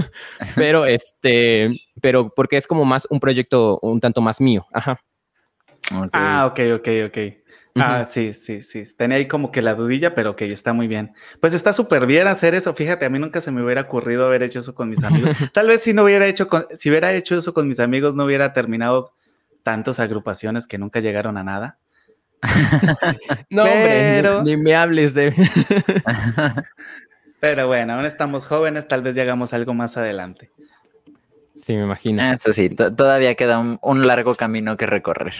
pero 0.55 0.85
este, 0.85 1.71
pero 2.01 2.33
porque 2.35 2.57
es 2.57 2.67
como 2.67 2.85
más 2.85 3.07
un 3.09 3.19
proyecto 3.19 3.79
un 3.81 3.99
tanto 3.99 4.21
más 4.21 4.41
mío. 4.41 4.65
Ajá. 4.73 4.99
Ah, 6.13 6.45
ok, 6.45 6.59
ok, 6.75 6.87
ok. 7.07 7.17
Ah, 7.75 8.05
sí, 8.05 8.33
sí, 8.33 8.61
sí. 8.61 8.83
Tenía 8.97 9.17
ahí 9.17 9.27
como 9.27 9.51
que 9.51 9.61
la 9.61 9.75
dudilla, 9.75 10.13
pero 10.15 10.31
ok, 10.31 10.41
está 10.43 10.73
muy 10.73 10.87
bien. 10.87 11.13
Pues 11.39 11.53
está 11.53 11.73
súper 11.73 12.05
bien 12.05 12.27
hacer 12.27 12.55
eso. 12.55 12.73
Fíjate, 12.73 13.05
a 13.05 13.09
mí 13.09 13.19
nunca 13.19 13.41
se 13.41 13.51
me 13.51 13.63
hubiera 13.63 13.81
ocurrido 13.81 14.25
haber 14.25 14.43
hecho 14.43 14.59
eso 14.59 14.75
con 14.75 14.89
mis 14.89 15.03
amigos. 15.03 15.35
Tal 15.53 15.67
vez 15.67 15.81
si 15.81 15.93
no 15.93 16.03
hubiera 16.03 16.27
hecho, 16.27 16.47
con, 16.47 16.65
si 16.73 16.89
hubiera 16.89 17.13
hecho 17.13 17.37
eso 17.37 17.53
con 17.53 17.67
mis 17.67 17.79
amigos, 17.79 18.15
no 18.15 18.25
hubiera 18.25 18.53
terminado 18.53 19.13
tantas 19.63 19.99
agrupaciones 19.99 20.67
que 20.67 20.77
nunca 20.77 20.99
llegaron 20.99 21.37
a 21.37 21.43
nada. 21.43 21.79
no, 23.49 23.63
hombre, 23.63 24.23
ni, 24.43 24.57
me 24.57 24.75
hables 24.75 25.13
de. 25.13 25.33
Pero 27.39 27.67
bueno, 27.67 27.93
aún 27.93 28.05
estamos 28.05 28.45
jóvenes, 28.45 28.87
tal 28.87 29.01
vez 29.01 29.15
llegamos 29.15 29.53
algo 29.53 29.73
más 29.73 29.95
adelante. 29.97 30.51
Sí, 31.55 31.73
me 31.73 31.83
imagino. 31.83 32.21
Eso 32.31 32.51
sí, 32.51 32.69
todavía 32.69 33.35
queda 33.35 33.59
un, 33.59 34.07
largo 34.07 34.35
camino 34.35 34.77
que 34.77 34.85
recorrer. 34.85 35.33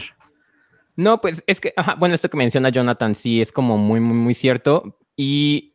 No, 0.96 1.20
pues 1.20 1.42
es 1.46 1.60
que, 1.60 1.72
bueno, 1.98 2.14
esto 2.14 2.28
que 2.28 2.36
menciona 2.36 2.68
Jonathan 2.70 3.14
sí 3.14 3.40
es 3.40 3.52
como 3.52 3.78
muy, 3.78 4.00
muy, 4.00 4.16
muy 4.16 4.34
cierto. 4.34 4.98
Y 5.16 5.74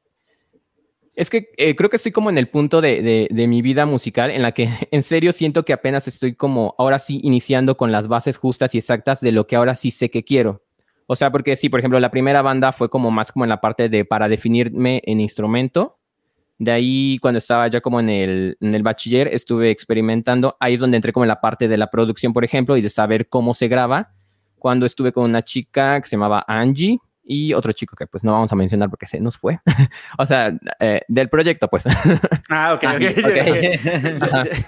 es 1.15 1.29
que 1.29 1.49
eh, 1.57 1.75
creo 1.75 1.89
que 1.89 1.95
estoy 1.95 2.11
como 2.11 2.29
en 2.29 2.37
el 2.37 2.47
punto 2.47 2.81
de, 2.81 3.27
de, 3.29 3.47
mi 3.47 3.61
vida 3.61 3.85
musical 3.85 4.29
en 4.31 4.41
la 4.41 4.51
que 4.51 4.69
en 4.91 5.03
serio 5.03 5.31
siento 5.31 5.63
que 5.63 5.73
apenas 5.73 6.07
estoy 6.07 6.35
como 6.35 6.75
ahora 6.77 6.99
sí 6.99 7.19
iniciando 7.23 7.77
con 7.77 7.91
las 7.91 8.07
bases 8.07 8.37
justas 8.37 8.75
y 8.75 8.79
exactas 8.79 9.21
de 9.21 9.31
lo 9.31 9.47
que 9.47 9.55
ahora 9.55 9.75
sí 9.75 9.91
sé 9.91 10.09
que 10.09 10.23
quiero. 10.23 10.63
O 11.07 11.15
sea, 11.15 11.31
porque 11.31 11.55
sí, 11.55 11.69
por 11.69 11.79
ejemplo, 11.79 11.99
la 11.99 12.09
primera 12.09 12.41
banda 12.41 12.71
fue 12.71 12.89
como 12.89 13.11
más 13.11 13.31
como 13.31 13.45
en 13.45 13.49
la 13.49 13.61
parte 13.61 13.89
de 13.89 14.05
para 14.05 14.27
definirme 14.27 15.01
en 15.05 15.19
instrumento 15.19 15.99
de 16.57 16.71
ahí, 16.71 17.17
cuando 17.21 17.39
estaba 17.39 17.67
ya 17.67 17.81
como 17.81 17.99
en 17.99 18.09
el, 18.09 18.57
en 18.61 18.73
el 18.73 18.81
bachiller, 18.81 19.27
estuve 19.27 19.71
experimentando. 19.71 20.55
Ahí 20.59 20.75
es 20.75 20.79
donde 20.79 20.95
entré 20.95 21.11
como 21.11 21.25
en 21.25 21.29
la 21.29 21.41
parte 21.41 21.67
de 21.67 21.77
la 21.77 21.87
producción, 21.87 22.31
por 22.31 22.45
ejemplo, 22.45 22.77
y 22.77 22.81
de 22.81 22.89
saber 22.89 23.27
cómo 23.27 23.53
se 23.53 23.67
graba. 23.67 24.11
Cuando 24.57 24.85
estuve 24.85 25.11
con 25.11 25.25
una 25.25 25.43
chica 25.43 25.99
que 26.01 26.07
se 26.07 26.15
llamaba 26.15 26.45
Angie 26.47 26.99
y 27.23 27.53
otro 27.53 27.73
chico 27.73 27.95
que 27.95 28.07
pues 28.07 28.23
no 28.23 28.31
vamos 28.31 28.51
a 28.51 28.55
mencionar 28.55 28.89
porque 28.89 29.05
se 29.05 29.19
nos 29.19 29.37
fue. 29.37 29.59
o 30.17 30.25
sea, 30.25 30.53
eh, 30.79 31.01
del 31.09 31.27
proyecto, 31.27 31.67
pues. 31.67 31.83
ah, 32.49 32.73
ok, 32.73 32.83
ok. 33.25 34.55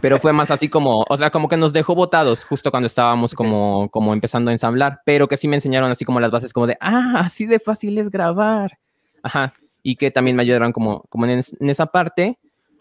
Pero 0.00 0.18
fue 0.18 0.32
más 0.32 0.50
así 0.50 0.68
como, 0.68 1.04
o 1.08 1.16
sea, 1.16 1.30
como 1.30 1.48
que 1.48 1.56
nos 1.56 1.72
dejó 1.72 1.94
botados 1.94 2.44
justo 2.44 2.70
cuando 2.70 2.86
estábamos 2.86 3.34
como, 3.34 3.90
como 3.90 4.12
empezando 4.12 4.50
a 4.50 4.54
ensamblar, 4.54 5.02
pero 5.04 5.28
que 5.28 5.36
sí 5.36 5.46
me 5.46 5.56
enseñaron 5.56 5.90
así 5.90 6.06
como 6.06 6.20
las 6.20 6.30
bases, 6.30 6.54
como 6.54 6.66
de, 6.66 6.78
ah, 6.80 7.16
así 7.18 7.44
de 7.44 7.60
fácil 7.60 7.98
es 7.98 8.10
grabar. 8.10 8.78
Ajá 9.22 9.52
y 9.82 9.96
que 9.96 10.10
también 10.10 10.36
me 10.36 10.42
ayudaron 10.42 10.72
como, 10.72 11.04
como 11.08 11.26
en, 11.26 11.40
esa 11.40 11.86
parte. 11.86 12.38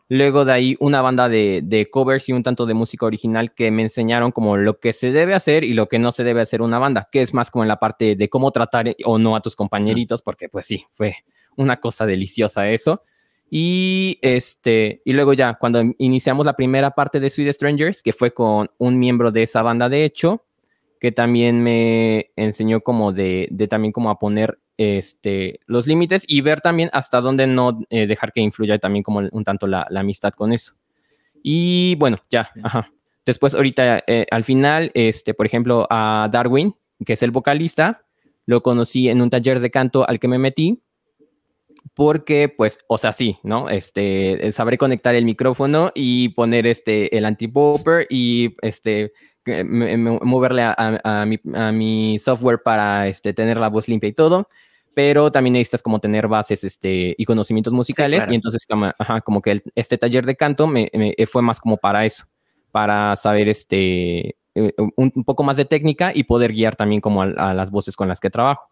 Luego 0.09 0.45
de 0.45 0.53
ahí 0.53 0.77
una 0.79 1.01
banda 1.01 1.27
de, 1.27 1.61
de, 1.63 1.89
covers 1.89 2.29
y 2.29 2.33
un 2.33 2.41
tanto 2.41 2.65
de 2.65 2.73
música 2.73 3.05
original 3.05 3.53
que 3.53 3.71
me 3.71 3.81
enseñaron 3.81 4.31
como 4.31 4.55
lo 4.55 4.79
que 4.79 4.93
se 4.93 5.11
debe 5.11 5.33
hacer 5.33 5.65
y 5.65 5.73
lo 5.73 5.87
que 5.87 5.99
no 5.99 6.13
se 6.13 6.23
debe 6.23 6.41
hacer 6.41 6.61
una 6.61 6.79
banda, 6.79 7.09
que 7.11 7.21
es 7.21 7.33
más 7.33 7.51
como 7.51 7.65
en 7.65 7.67
la 7.67 7.77
parte 7.77 8.15
de 8.15 8.29
cómo 8.29 8.51
tratar 8.51 8.95
o 9.03 9.19
no 9.19 9.35
a 9.35 9.41
tus 9.41 9.57
compañeritos, 9.57 10.21
porque 10.21 10.47
pues 10.47 10.65
sí, 10.65 10.85
fue 10.91 11.15
una 11.57 11.81
cosa 11.81 12.05
deliciosa 12.05 12.69
eso. 12.69 13.03
Y 13.49 14.19
este, 14.21 15.01
y 15.05 15.13
luego 15.13 15.33
ya, 15.33 15.55
cuando 15.55 15.81
iniciamos 15.97 16.45
la 16.45 16.55
primera 16.55 16.91
parte 16.91 17.19
de 17.19 17.29
Sweet 17.29 17.53
Strangers, 17.53 18.03
que 18.03 18.13
fue 18.13 18.33
con 18.33 18.69
un 18.77 18.99
miembro 18.99 19.31
de 19.31 19.43
esa 19.43 19.61
banda, 19.61 19.89
de 19.89 20.03
hecho, 20.03 20.46
que 20.99 21.11
también 21.11 21.61
me 21.61 22.31
enseñó 22.35 22.81
como 22.81 23.11
de, 23.11 23.47
de 23.51 23.67
también 23.67 23.91
como 23.91 24.09
a 24.09 24.19
poner 24.19 24.59
este, 24.77 25.59
los 25.65 25.87
límites 25.87 26.23
y 26.27 26.41
ver 26.41 26.61
también 26.61 26.89
hasta 26.93 27.19
dónde 27.19 27.47
no 27.47 27.79
eh, 27.89 28.05
dejar 28.07 28.31
que 28.31 28.41
influya 28.41 28.77
también 28.77 29.03
como 29.03 29.21
un 29.31 29.43
tanto 29.43 29.67
la, 29.67 29.87
amistad 29.95 30.33
con 30.33 30.53
eso. 30.53 30.75
Y 31.43 31.95
bueno, 31.95 32.17
ya, 32.29 32.49
ajá. 32.63 32.91
Después 33.25 33.53
ahorita 33.55 34.03
eh, 34.07 34.25
al 34.31 34.43
final, 34.43 34.91
este, 34.93 35.33
por 35.33 35.45
ejemplo, 35.45 35.85
a 35.89 36.29
Darwin, 36.31 36.75
que 37.05 37.13
es 37.13 37.23
el 37.23 37.31
vocalista, 37.31 38.05
lo 38.45 38.63
conocí 38.63 39.09
en 39.09 39.21
un 39.21 39.29
taller 39.29 39.59
de 39.59 39.69
canto 39.69 40.07
al 40.07 40.19
que 40.19 40.27
me 40.27 40.37
metí 40.37 40.81
porque, 41.93 42.47
pues, 42.49 42.79
o 42.87 42.97
sea, 42.97 43.11
sí, 43.11 43.37
¿no? 43.43 43.69
Este, 43.69 44.51
sabré 44.51 44.77
conectar 44.77 45.15
el 45.15 45.25
micrófono 45.25 45.91
y 45.95 46.29
poner 46.29 46.67
este, 46.67 47.17
el 47.17 47.25
anti-popper 47.25 48.05
y 48.09 48.55
este, 48.61 49.13
moverle 49.63 50.63
a, 50.63 51.25
mi, 51.71 52.19
software 52.19 52.61
para 52.63 53.07
este, 53.07 53.33
tener 53.33 53.57
la 53.57 53.69
voz 53.69 53.87
limpia 53.87 54.09
y 54.09 54.13
todo. 54.13 54.47
Pero 54.93 55.31
también 55.31 55.53
necesitas 55.53 55.83
como 55.83 55.99
tener 55.99 56.27
bases 56.27 56.63
este, 56.63 57.13
y 57.17 57.25
conocimientos 57.25 57.71
musicales. 57.71 58.25
Y 58.29 58.35
entonces, 58.35 58.65
como, 59.23 59.41
que 59.41 59.61
este 59.75 59.97
taller 59.97 60.25
de 60.25 60.35
canto 60.35 60.67
me, 60.67 60.89
fue 61.27 61.41
más 61.41 61.59
como 61.59 61.77
para 61.77 62.05
eso, 62.05 62.25
para 62.71 63.15
saber 63.15 63.47
este, 63.47 64.35
eh, 64.55 64.73
un, 64.95 65.11
poco 65.23 65.43
más 65.43 65.57
de 65.57 65.65
técnica 65.65 66.11
y 66.13 66.23
poder 66.23 66.51
guiar 66.51 66.75
también 66.75 66.99
como 66.99 67.21
a 67.21 67.53
las 67.53 67.69
voces 67.69 67.95
con 67.95 68.07
las 68.07 68.19
que 68.19 68.31
trabajo. 68.31 68.69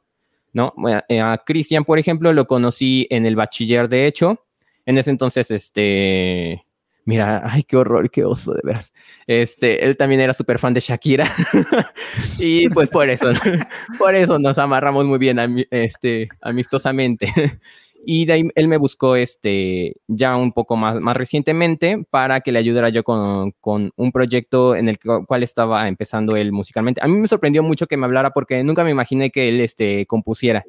¿no? 0.56 0.74
Eh, 1.10 1.20
a 1.20 1.38
Cristian, 1.46 1.84
por 1.84 2.00
ejemplo, 2.00 2.32
lo 2.32 2.48
conocí 2.48 3.08
en 3.10 3.26
el 3.26 3.36
bachiller, 3.36 3.90
de 3.90 4.08
hecho. 4.08 4.46
En 4.86 4.98
ese 4.98 5.12
entonces, 5.12 5.52
este, 5.52 6.65
mira, 7.06 7.42
ay, 7.46 7.64
qué 7.64 7.78
horror, 7.78 8.10
qué 8.10 8.26
oso, 8.26 8.54
de 8.54 8.62
veras. 8.64 8.92
Este, 9.28 9.86
él 9.86 9.96
también 9.96 10.22
era 10.22 10.34
súper 10.34 10.60
fan 10.60 10.74
de 10.74 10.82
Shakira. 10.82 11.26
y 12.40 12.68
pues 12.70 12.90
por 12.90 13.10
eso, 13.10 13.30
por 13.98 14.16
eso 14.16 14.38
nos 14.40 14.58
amarramos 14.58 15.06
muy 15.06 15.20
bien, 15.20 15.66
este, 15.72 16.28
amistosamente. 16.42 17.32
Y 18.08 18.26
de 18.26 18.34
ahí 18.34 18.50
él 18.54 18.68
me 18.68 18.78
buscó 18.78 19.16
este, 19.16 19.96
ya 20.06 20.36
un 20.38 20.52
poco 20.52 20.76
más, 20.76 21.02
más 21.02 21.18
recientemente 21.18 22.06
para 22.12 22.42
que 22.42 22.52
le 22.52 22.60
ayudara 22.60 22.90
yo 22.90 23.04
con, 23.04 23.50
con, 23.60 23.92
un 23.96 24.12
proyecto 24.12 24.76
en 24.76 24.90
el 24.90 25.00
cual 25.00 25.42
estaba 25.42 25.88
empezando 25.88 26.36
él 26.36 26.52
musicalmente. 26.52 27.02
A 27.04 27.08
mí 27.08 27.16
me 27.16 27.28
sorprendió 27.28 27.64
mucho 27.64 27.88
que 27.88 27.98
me 27.98 28.06
hablara 28.06 28.30
porque 28.30 28.64
nunca 28.64 28.84
me 28.84 28.92
imaginé 28.92 29.32
que 29.32 29.50
él 29.50 29.60
este, 29.60 30.06
compusiera. 30.06 30.64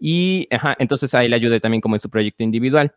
Y 0.00 0.48
ajá, 0.50 0.74
entonces 0.78 1.14
ahí 1.14 1.28
le 1.28 1.36
ayudé 1.36 1.60
también 1.60 1.82
como 1.82 1.94
en 1.94 2.00
su 2.00 2.08
proyecto 2.08 2.42
individual. 2.42 2.94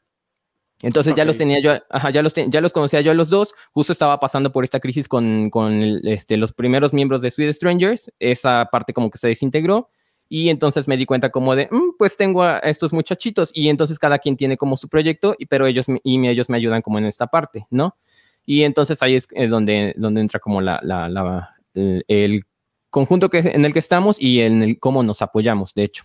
Entonces 0.86 1.16
ya 1.16 1.26
los 1.26 1.36
tenía 1.36 1.60
yo, 1.60 1.74
ajá, 1.90 2.12
ya 2.12 2.22
los, 2.22 2.36
ya 2.36 2.62
los 2.62 2.72
conocía 2.72 3.02
yo 3.02 3.10
a 3.10 3.16
los 3.16 3.32
dos. 3.32 3.56
Justo 3.72 3.92
estaba 3.92 4.20
pasando 4.20 4.52
por 4.52 4.64
esta 4.64 4.80
crisis 4.80 5.08
con, 5.08 5.50
con 5.50 5.82
este, 6.04 6.38
los 6.38 6.54
primeros 6.54 6.94
miembros 6.94 7.24
de 7.24 7.32
Sweet 7.32 7.54
Strangers. 7.54 8.14
Esa 8.20 8.70
parte 8.72 8.94
como 8.94 9.10
que 9.10 9.18
se 9.18 9.28
desintegró. 9.28 9.90
Y 10.30 10.50
entonces 10.50 10.88
me 10.88 10.96
di 10.96 11.08
cuenta 11.08 11.32
como 11.32 11.56
de, 11.56 11.68
mm, 11.72 11.98
pues 11.98 12.18
tengo 12.18 12.44
a 12.44 12.60
estos 12.60 12.94
muchachitos 12.94 13.50
y 13.52 13.70
entonces 13.70 13.98
cada 13.98 14.20
quien 14.20 14.38
tiene 14.38 14.58
como 14.58 14.78
su 14.78 14.88
proyecto, 14.88 15.36
y, 15.40 15.48
pero 15.48 15.66
ellos, 15.66 15.88
y 16.04 16.28
ellos 16.28 16.52
me 16.52 16.58
ayudan 16.58 16.84
como 16.84 17.00
en 17.00 17.06
esta 17.06 17.26
parte, 17.26 17.66
¿no? 17.72 17.96
Y 18.46 18.62
entonces 18.62 19.02
ahí 19.02 19.16
es, 19.16 19.28
donde, 19.50 19.96
donde 19.98 20.22
entra 20.22 20.40
como 20.40 20.62
la, 20.62 20.80
la, 20.84 21.56
el, 21.74 22.44
conjunto 22.92 23.32
que, 23.32 23.40
en 23.40 23.66
el 23.66 23.74
que 23.74 23.80
estamos 23.80 24.22
y 24.22 24.42
en 24.42 24.62
el 24.62 24.80
cómo 24.80 25.02
nos 25.02 25.24
apoyamos, 25.24 25.74
de 25.74 25.84
hecho. 25.84 26.04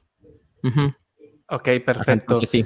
Ok, 1.48 1.68
perfecto. 1.84 2.34
sí. 2.46 2.64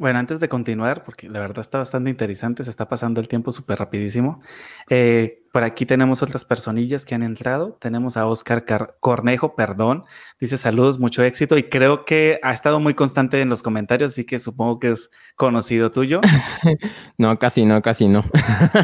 Bueno, 0.00 0.18
antes 0.18 0.40
de 0.40 0.48
continuar, 0.48 1.04
porque 1.04 1.28
la 1.28 1.40
verdad 1.40 1.58
está 1.58 1.76
bastante 1.76 2.08
interesante, 2.08 2.64
se 2.64 2.70
está 2.70 2.88
pasando 2.88 3.20
el 3.20 3.28
tiempo 3.28 3.52
súper 3.52 3.78
rapidísimo. 3.78 4.40
Eh, 4.88 5.42
por 5.52 5.62
aquí 5.62 5.84
tenemos 5.84 6.22
otras 6.22 6.46
personillas 6.46 7.04
que 7.04 7.14
han 7.14 7.22
entrado. 7.22 7.76
Tenemos 7.82 8.16
a 8.16 8.24
Oscar 8.24 8.64
Cornejo, 8.98 9.54
perdón. 9.54 10.04
Dice 10.40 10.56
saludos, 10.56 10.98
mucho 10.98 11.22
éxito 11.22 11.58
y 11.58 11.64
creo 11.64 12.06
que 12.06 12.40
ha 12.42 12.54
estado 12.54 12.80
muy 12.80 12.94
constante 12.94 13.42
en 13.42 13.50
los 13.50 13.62
comentarios, 13.62 14.12
así 14.12 14.24
que 14.24 14.40
supongo 14.40 14.78
que 14.80 14.92
es 14.92 15.10
conocido 15.36 15.90
tuyo. 15.90 16.22
no, 17.18 17.38
casi 17.38 17.66
no, 17.66 17.82
casi 17.82 18.08
no. 18.08 18.24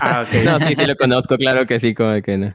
Ah, 0.02 0.26
no, 0.44 0.60
sí, 0.60 0.74
sí 0.74 0.84
lo 0.84 0.96
conozco, 0.96 1.36
claro 1.36 1.64
que 1.64 1.80
sí, 1.80 1.94
como 1.94 2.20
que 2.20 2.36
no. 2.36 2.54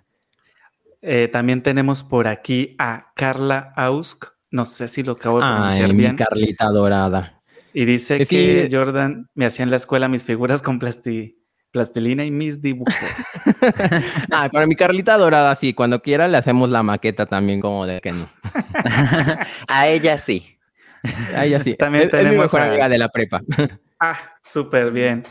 Eh, 1.01 1.29
también 1.33 1.63
tenemos 1.63 2.03
por 2.03 2.27
aquí 2.27 2.75
a 2.77 3.07
Carla 3.15 3.73
Ausk. 3.75 4.25
No 4.51 4.65
sé 4.65 4.87
si 4.87 5.01
lo 5.01 5.13
acabo 5.13 5.39
de 5.39 5.47
pronunciar 5.47 5.89
Ay, 5.89 5.97
bien. 5.97 6.11
Mi 6.11 6.17
Carlita 6.17 6.69
dorada. 6.69 7.40
Y 7.73 7.85
dice 7.85 8.25
que, 8.25 8.67
Jordan 8.71 9.29
me 9.33 9.45
hacía 9.45 9.63
en 9.63 9.71
la 9.71 9.77
escuela 9.77 10.07
mis 10.07 10.23
figuras 10.23 10.61
con 10.61 10.79
plastilina 10.79 12.25
y 12.25 12.31
mis 12.31 12.61
dibujos. 12.61 12.93
ah, 14.31 14.49
para 14.51 14.65
mi 14.65 14.75
Carlita 14.75 15.17
Dorada, 15.17 15.55
sí, 15.55 15.73
cuando 15.73 16.01
quiera 16.01 16.27
le 16.27 16.37
hacemos 16.37 16.69
la 16.69 16.83
maqueta 16.83 17.25
también, 17.25 17.61
como 17.61 17.85
de 17.85 18.01
que 18.01 18.11
no. 18.11 18.27
a 19.67 19.87
ella 19.87 20.17
sí. 20.17 20.57
A 21.35 21.45
ella 21.45 21.59
sí. 21.59 21.75
También 21.75 22.05
es, 22.05 22.09
tenemos 22.11 22.33
mi 22.33 22.39
mejor 22.39 22.61
amiga 22.61 22.89
de 22.89 22.97
la 22.97 23.09
prepa. 23.09 23.41
ah, 23.99 24.19
súper 24.43 24.91
bien. 24.91 25.23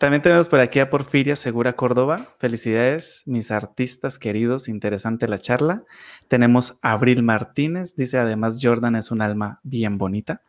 También 0.00 0.22
tenemos 0.22 0.48
por 0.48 0.60
aquí 0.60 0.80
a 0.80 0.90
Porfiria 0.90 1.36
Segura 1.36 1.74
Córdoba. 1.74 2.34
Felicidades, 2.38 3.22
mis 3.26 3.50
artistas 3.50 4.18
queridos. 4.18 4.68
Interesante 4.68 5.28
la 5.28 5.38
charla. 5.38 5.84
Tenemos 6.26 6.78
a 6.82 6.92
Abril 6.92 7.22
Martínez. 7.22 7.94
Dice 7.94 8.18
además, 8.18 8.58
Jordan 8.60 8.96
es 8.96 9.10
un 9.10 9.22
alma 9.22 9.60
bien 9.62 9.98
bonita. 9.98 10.42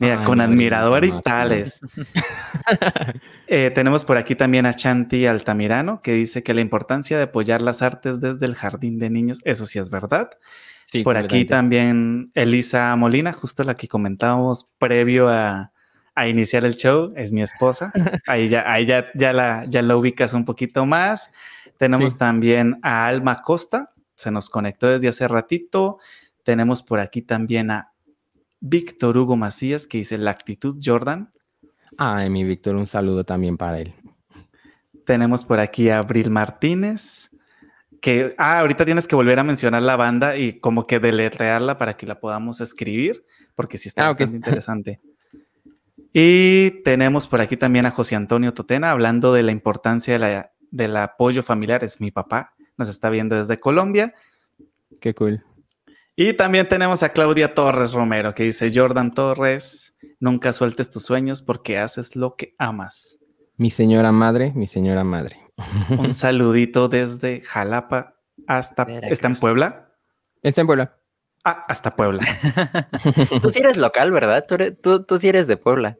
Mira, 0.00 0.22
con 0.22 0.40
admirador 0.40 1.04
y 1.04 1.12
tales. 1.22 1.80
Eh, 3.50 3.70
tenemos 3.74 4.04
por 4.04 4.18
aquí 4.18 4.34
también 4.34 4.66
a 4.66 4.74
Chanti 4.74 5.24
Altamirano, 5.24 6.02
que 6.02 6.12
dice 6.12 6.42
que 6.42 6.52
la 6.52 6.60
importancia 6.60 7.16
de 7.16 7.22
apoyar 7.22 7.62
las 7.62 7.80
artes 7.80 8.20
desde 8.20 8.44
el 8.44 8.54
jardín 8.54 8.98
de 8.98 9.08
niños, 9.08 9.40
eso 9.44 9.64
sí 9.64 9.78
es 9.78 9.88
verdad. 9.88 10.28
Sí, 10.84 11.02
por 11.02 11.16
aquí 11.16 11.46
también 11.46 12.30
Elisa 12.34 12.94
Molina, 12.96 13.32
justo 13.32 13.64
la 13.64 13.74
que 13.74 13.88
comentábamos 13.88 14.66
previo 14.78 15.30
a, 15.30 15.72
iniciar 16.26 16.66
el 16.66 16.76
show, 16.76 17.10
es 17.16 17.32
mi 17.32 17.40
esposa. 17.40 17.90
Ahí 18.26 18.50
ya, 18.50 18.70
ahí 18.70 18.84
ya, 18.84 19.06
ya, 19.14 19.32
la, 19.32 19.64
ya 19.66 19.80
la 19.80 19.96
ubicas 19.96 20.34
un 20.34 20.44
poquito 20.44 20.84
más. 20.84 21.30
Tenemos 21.78 22.18
también 22.18 22.78
a 22.82 23.06
Alma 23.06 23.40
Costa, 23.40 23.94
se 24.14 24.30
nos 24.30 24.50
conectó 24.50 24.88
desde 24.88 25.08
hace 25.08 25.26
ratito. 25.26 26.00
Tenemos 26.42 26.82
por 26.82 27.00
aquí 27.00 27.22
también 27.22 27.70
a 27.70 27.87
Víctor 28.60 29.16
Hugo 29.16 29.36
Macías, 29.36 29.86
que 29.86 29.98
dice 29.98 30.18
la 30.18 30.30
actitud 30.30 30.80
Jordan. 30.82 31.32
Ay, 31.96 32.30
mi 32.30 32.44
Víctor, 32.44 32.76
un 32.76 32.86
saludo 32.86 33.24
también 33.24 33.56
para 33.56 33.80
él. 33.80 33.94
Tenemos 35.04 35.44
por 35.44 35.60
aquí 35.60 35.88
a 35.88 35.98
Abril 35.98 36.30
Martínez, 36.30 37.30
que, 38.00 38.34
ah, 38.38 38.60
ahorita 38.60 38.84
tienes 38.84 39.08
que 39.08 39.16
volver 39.16 39.38
a 39.38 39.44
mencionar 39.44 39.82
la 39.82 39.96
banda 39.96 40.36
y 40.36 40.60
como 40.60 40.86
que 40.86 41.00
deletrearla 41.00 41.78
para 41.78 41.96
que 41.96 42.06
la 42.06 42.20
podamos 42.20 42.60
escribir, 42.60 43.24
porque 43.54 43.78
sí 43.78 43.88
está 43.88 44.04
ah, 44.04 44.08
bastante 44.08 44.36
interesante. 44.36 45.00
Y 46.12 46.82
tenemos 46.82 47.26
por 47.26 47.40
aquí 47.40 47.56
también 47.56 47.86
a 47.86 47.90
José 47.90 48.16
Antonio 48.16 48.54
Totena 48.54 48.90
hablando 48.90 49.32
de 49.32 49.42
la 49.42 49.52
importancia 49.52 50.48
del 50.70 50.96
apoyo 50.96 51.42
familiar. 51.42 51.84
Es 51.84 52.00
mi 52.00 52.10
papá, 52.10 52.54
nos 52.76 52.88
está 52.88 53.10
viendo 53.10 53.36
desde 53.36 53.58
Colombia. 53.58 54.14
Qué 55.00 55.14
cool. 55.14 55.44
Y 56.20 56.32
también 56.32 56.66
tenemos 56.66 57.04
a 57.04 57.10
Claudia 57.10 57.54
Torres 57.54 57.92
Romero 57.92 58.34
que 58.34 58.42
dice, 58.42 58.72
Jordan 58.74 59.14
Torres, 59.14 59.94
nunca 60.18 60.52
sueltes 60.52 60.90
tus 60.90 61.04
sueños 61.04 61.42
porque 61.42 61.78
haces 61.78 62.16
lo 62.16 62.34
que 62.34 62.56
amas. 62.58 63.20
Mi 63.56 63.70
señora 63.70 64.10
madre, 64.10 64.50
mi 64.56 64.66
señora 64.66 65.04
madre. 65.04 65.38
Un 65.96 66.12
saludito 66.14 66.88
desde 66.88 67.42
Jalapa 67.42 68.16
hasta... 68.48 68.82
¿Está 68.82 69.28
en 69.28 69.36
Puebla? 69.36 69.92
Está 70.42 70.62
en 70.62 70.66
Puebla. 70.66 70.96
Ah, 71.44 71.62
hasta 71.68 71.94
Puebla. 71.94 72.26
tú 73.40 73.48
sí 73.48 73.60
eres 73.60 73.76
local, 73.76 74.10
¿verdad? 74.10 74.44
Tú, 74.82 75.04
tú, 75.04 75.18
sí 75.18 75.28
eres 75.28 75.46
de 75.46 75.56
Puebla. 75.56 75.98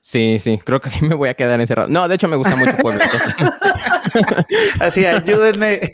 Sí, 0.00 0.38
sí, 0.40 0.58
creo 0.58 0.80
que 0.80 0.88
aquí 0.88 1.04
me 1.04 1.14
voy 1.14 1.28
a 1.28 1.34
quedar 1.34 1.60
encerrado. 1.60 1.88
No, 1.88 2.08
de 2.08 2.16
hecho 2.16 2.26
me 2.26 2.34
gusta 2.34 2.56
mucho 2.56 2.76
Puebla. 2.78 3.04
Así, 4.80 5.06
ayúdenme. 5.06 5.92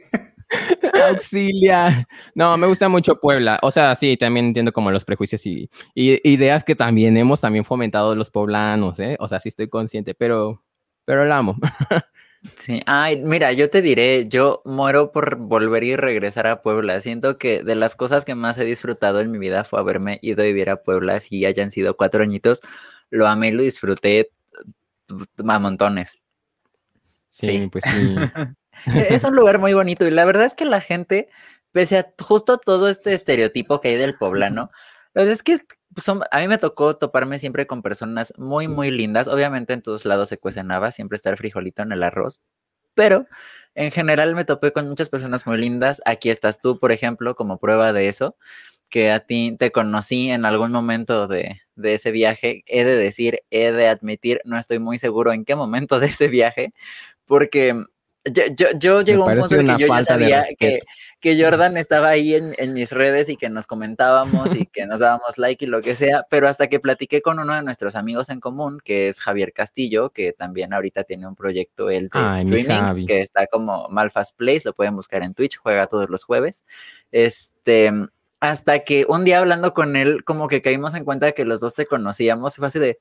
Auxilia. 1.08 2.08
No, 2.34 2.56
me 2.56 2.66
gusta 2.66 2.88
mucho 2.88 3.20
Puebla. 3.20 3.58
O 3.62 3.70
sea, 3.70 3.94
sí, 3.96 4.16
también 4.16 4.46
entiendo 4.46 4.72
como 4.72 4.90
los 4.90 5.04
prejuicios 5.04 5.44
y, 5.46 5.70
ideas 5.94 6.64
que 6.64 6.74
también 6.74 7.16
hemos 7.16 7.40
también 7.40 7.64
fomentado 7.64 8.14
los 8.14 8.30
poblanos, 8.30 8.98
¿eh? 9.00 9.16
O 9.20 9.28
sea, 9.28 9.40
sí 9.40 9.48
estoy 9.48 9.68
consciente, 9.68 10.14
pero, 10.14 10.62
pero 11.04 11.24
la 11.24 11.38
amo. 11.38 11.56
Sí, 12.56 12.82
ay, 12.86 13.22
mira, 13.22 13.52
yo 13.52 13.70
te 13.70 13.82
diré, 13.82 14.26
yo 14.28 14.62
muero 14.64 15.12
por 15.12 15.36
volver 15.36 15.84
y 15.84 15.94
regresar 15.94 16.48
a 16.48 16.60
Puebla. 16.60 17.00
Siento 17.00 17.38
que 17.38 17.62
de 17.62 17.76
las 17.76 17.94
cosas 17.94 18.24
que 18.24 18.34
más 18.34 18.58
he 18.58 18.64
disfrutado 18.64 19.20
en 19.20 19.30
mi 19.30 19.38
vida 19.38 19.62
fue 19.62 19.78
haberme 19.78 20.18
ido 20.22 20.42
a 20.42 20.46
vivir 20.46 20.68
a 20.68 20.82
Puebla, 20.82 21.20
si 21.20 21.46
hayan 21.46 21.70
sido 21.70 21.96
cuatro 21.96 22.24
añitos. 22.24 22.60
Lo 23.10 23.28
amé 23.28 23.50
y 23.50 23.52
lo 23.52 23.62
disfruté 23.62 24.32
a 25.46 25.58
montones. 25.60 26.20
sí. 27.30 27.68
pues 27.70 27.84
sí. 27.86 28.16
Es 29.20 29.24
un 29.24 29.34
lugar 29.36 29.58
muy 29.58 29.74
bonito 29.74 30.06
y 30.06 30.10
la 30.10 30.24
verdad 30.24 30.44
es 30.44 30.54
que 30.54 30.64
la 30.64 30.80
gente, 30.80 31.28
pese 31.72 31.98
a 31.98 32.12
justo 32.20 32.58
todo 32.58 32.88
este 32.88 33.12
estereotipo 33.14 33.80
que 33.80 33.88
hay 33.88 33.96
del 33.96 34.16
poblano, 34.16 34.70
es 35.14 35.42
que 35.42 35.58
son, 35.96 36.22
a 36.30 36.40
mí 36.40 36.48
me 36.48 36.58
tocó 36.58 36.96
toparme 36.96 37.38
siempre 37.38 37.66
con 37.66 37.82
personas 37.82 38.32
muy, 38.38 38.68
muy 38.68 38.90
lindas. 38.90 39.28
Obviamente 39.28 39.72
en 39.72 39.82
todos 39.82 40.04
lados 40.04 40.28
se 40.28 40.38
cuecen 40.38 40.70
habas, 40.70 40.94
siempre 40.94 41.16
está 41.16 41.30
el 41.30 41.36
frijolito 41.36 41.82
en 41.82 41.92
el 41.92 42.02
arroz, 42.02 42.40
pero 42.94 43.26
en 43.74 43.90
general 43.90 44.34
me 44.34 44.44
topé 44.44 44.72
con 44.72 44.88
muchas 44.88 45.10
personas 45.10 45.46
muy 45.46 45.58
lindas. 45.58 46.00
Aquí 46.06 46.30
estás 46.30 46.60
tú, 46.60 46.78
por 46.78 46.92
ejemplo, 46.92 47.34
como 47.34 47.58
prueba 47.58 47.92
de 47.92 48.08
eso, 48.08 48.36
que 48.90 49.10
a 49.12 49.20
ti 49.20 49.56
te 49.58 49.72
conocí 49.72 50.30
en 50.30 50.44
algún 50.44 50.72
momento 50.72 51.26
de, 51.28 51.60
de 51.76 51.94
ese 51.94 52.10
viaje. 52.10 52.62
He 52.66 52.84
de 52.84 52.96
decir, 52.96 53.40
he 53.50 53.72
de 53.72 53.88
admitir, 53.88 54.40
no 54.44 54.58
estoy 54.58 54.78
muy 54.78 54.98
seguro 54.98 55.32
en 55.32 55.44
qué 55.44 55.54
momento 55.56 56.00
de 56.00 56.06
ese 56.06 56.28
viaje, 56.28 56.72
porque 57.26 57.84
yo, 58.24 58.42
yo, 58.56 58.66
yo 58.78 59.02
llegó 59.02 59.26
un 59.26 59.38
punto 59.38 59.54
en 59.56 59.66
que 59.66 59.78
yo 59.78 59.86
ya 59.88 60.04
sabía 60.04 60.44
que, 60.58 60.80
que, 61.20 61.42
Jordan 61.42 61.76
estaba 61.76 62.10
ahí 62.10 62.34
en, 62.34 62.54
en, 62.58 62.72
mis 62.72 62.92
redes 62.92 63.28
y 63.28 63.36
que 63.36 63.48
nos 63.48 63.66
comentábamos 63.66 64.54
y 64.54 64.66
que 64.66 64.86
nos 64.86 65.00
dábamos 65.00 65.38
like 65.38 65.64
y 65.64 65.68
lo 65.68 65.82
que 65.82 65.94
sea, 65.94 66.26
pero 66.30 66.48
hasta 66.48 66.68
que 66.68 66.78
platiqué 66.80 67.20
con 67.20 67.38
uno 67.38 67.54
de 67.54 67.62
nuestros 67.62 67.96
amigos 67.96 68.28
en 68.28 68.40
común, 68.40 68.80
que 68.84 69.08
es 69.08 69.20
Javier 69.20 69.52
Castillo, 69.52 70.10
que 70.10 70.32
también 70.32 70.72
ahorita 70.72 71.04
tiene 71.04 71.26
un 71.26 71.34
proyecto 71.34 71.90
el 71.90 72.08
de 72.08 72.42
streaming, 72.42 73.06
que 73.06 73.20
está 73.20 73.46
como 73.46 73.88
Malfast 73.88 74.36
Place, 74.36 74.62
lo 74.64 74.72
pueden 74.72 74.94
buscar 74.94 75.22
en 75.22 75.34
Twitch, 75.34 75.58
juega 75.58 75.86
todos 75.86 76.08
los 76.08 76.24
jueves. 76.24 76.64
Este 77.10 77.90
hasta 78.42 78.80
que 78.80 79.06
un 79.08 79.24
día 79.24 79.38
hablando 79.38 79.72
con 79.72 79.94
él, 79.94 80.24
como 80.24 80.48
que 80.48 80.62
caímos 80.62 80.96
en 80.96 81.04
cuenta 81.04 81.26
de 81.26 81.32
que 81.32 81.44
los 81.44 81.60
dos 81.60 81.74
te 81.74 81.86
conocíamos, 81.86 82.54
y 82.54 82.56
fue 82.56 82.66
así 82.66 82.80
de, 82.80 82.98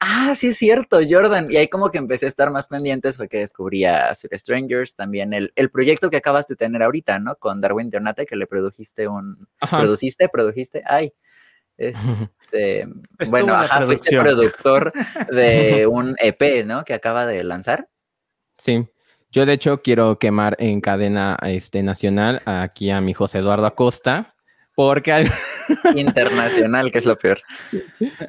ah, 0.00 0.34
sí 0.36 0.48
es 0.48 0.56
cierto, 0.56 0.98
Jordan. 1.08 1.46
Y 1.48 1.58
ahí 1.58 1.68
como 1.68 1.92
que 1.92 1.98
empecé 1.98 2.26
a 2.26 2.28
estar 2.28 2.50
más 2.50 2.66
pendientes, 2.66 3.16
fue 3.16 3.28
que 3.28 3.38
descubrí 3.38 3.84
a 3.84 4.12
Strangers, 4.12 4.96
también 4.96 5.32
el, 5.32 5.52
el, 5.54 5.70
proyecto 5.70 6.10
que 6.10 6.16
acabas 6.16 6.48
de 6.48 6.56
tener 6.56 6.82
ahorita, 6.82 7.20
¿no? 7.20 7.36
Con 7.36 7.60
Darwin 7.60 7.88
Donate, 7.88 8.26
que 8.26 8.34
le 8.34 8.48
produjiste 8.48 9.06
un, 9.06 9.46
produciste, 9.60 10.28
produjiste, 10.28 10.82
ay. 10.84 11.14
Este, 11.78 12.88
bueno, 13.30 13.54
ajá, 13.54 13.82
fuiste 13.82 14.18
productor 14.18 14.92
de 15.30 15.86
un 15.88 16.16
EP, 16.18 16.66
¿no? 16.66 16.84
Que 16.84 16.94
acaba 16.94 17.26
de 17.26 17.44
lanzar. 17.44 17.88
Sí. 18.58 18.88
Yo 19.30 19.46
de 19.46 19.52
hecho 19.52 19.82
quiero 19.82 20.18
quemar 20.18 20.56
en 20.58 20.80
cadena 20.80 21.38
este, 21.44 21.84
nacional 21.84 22.42
aquí 22.44 22.90
a 22.90 23.00
mi 23.00 23.14
José 23.14 23.38
Eduardo 23.38 23.66
Acosta, 23.66 24.34
porque... 24.80 25.24
Internacional, 25.94 26.90
que 26.90 26.98
es 26.98 27.04
lo 27.04 27.18
peor. 27.18 27.38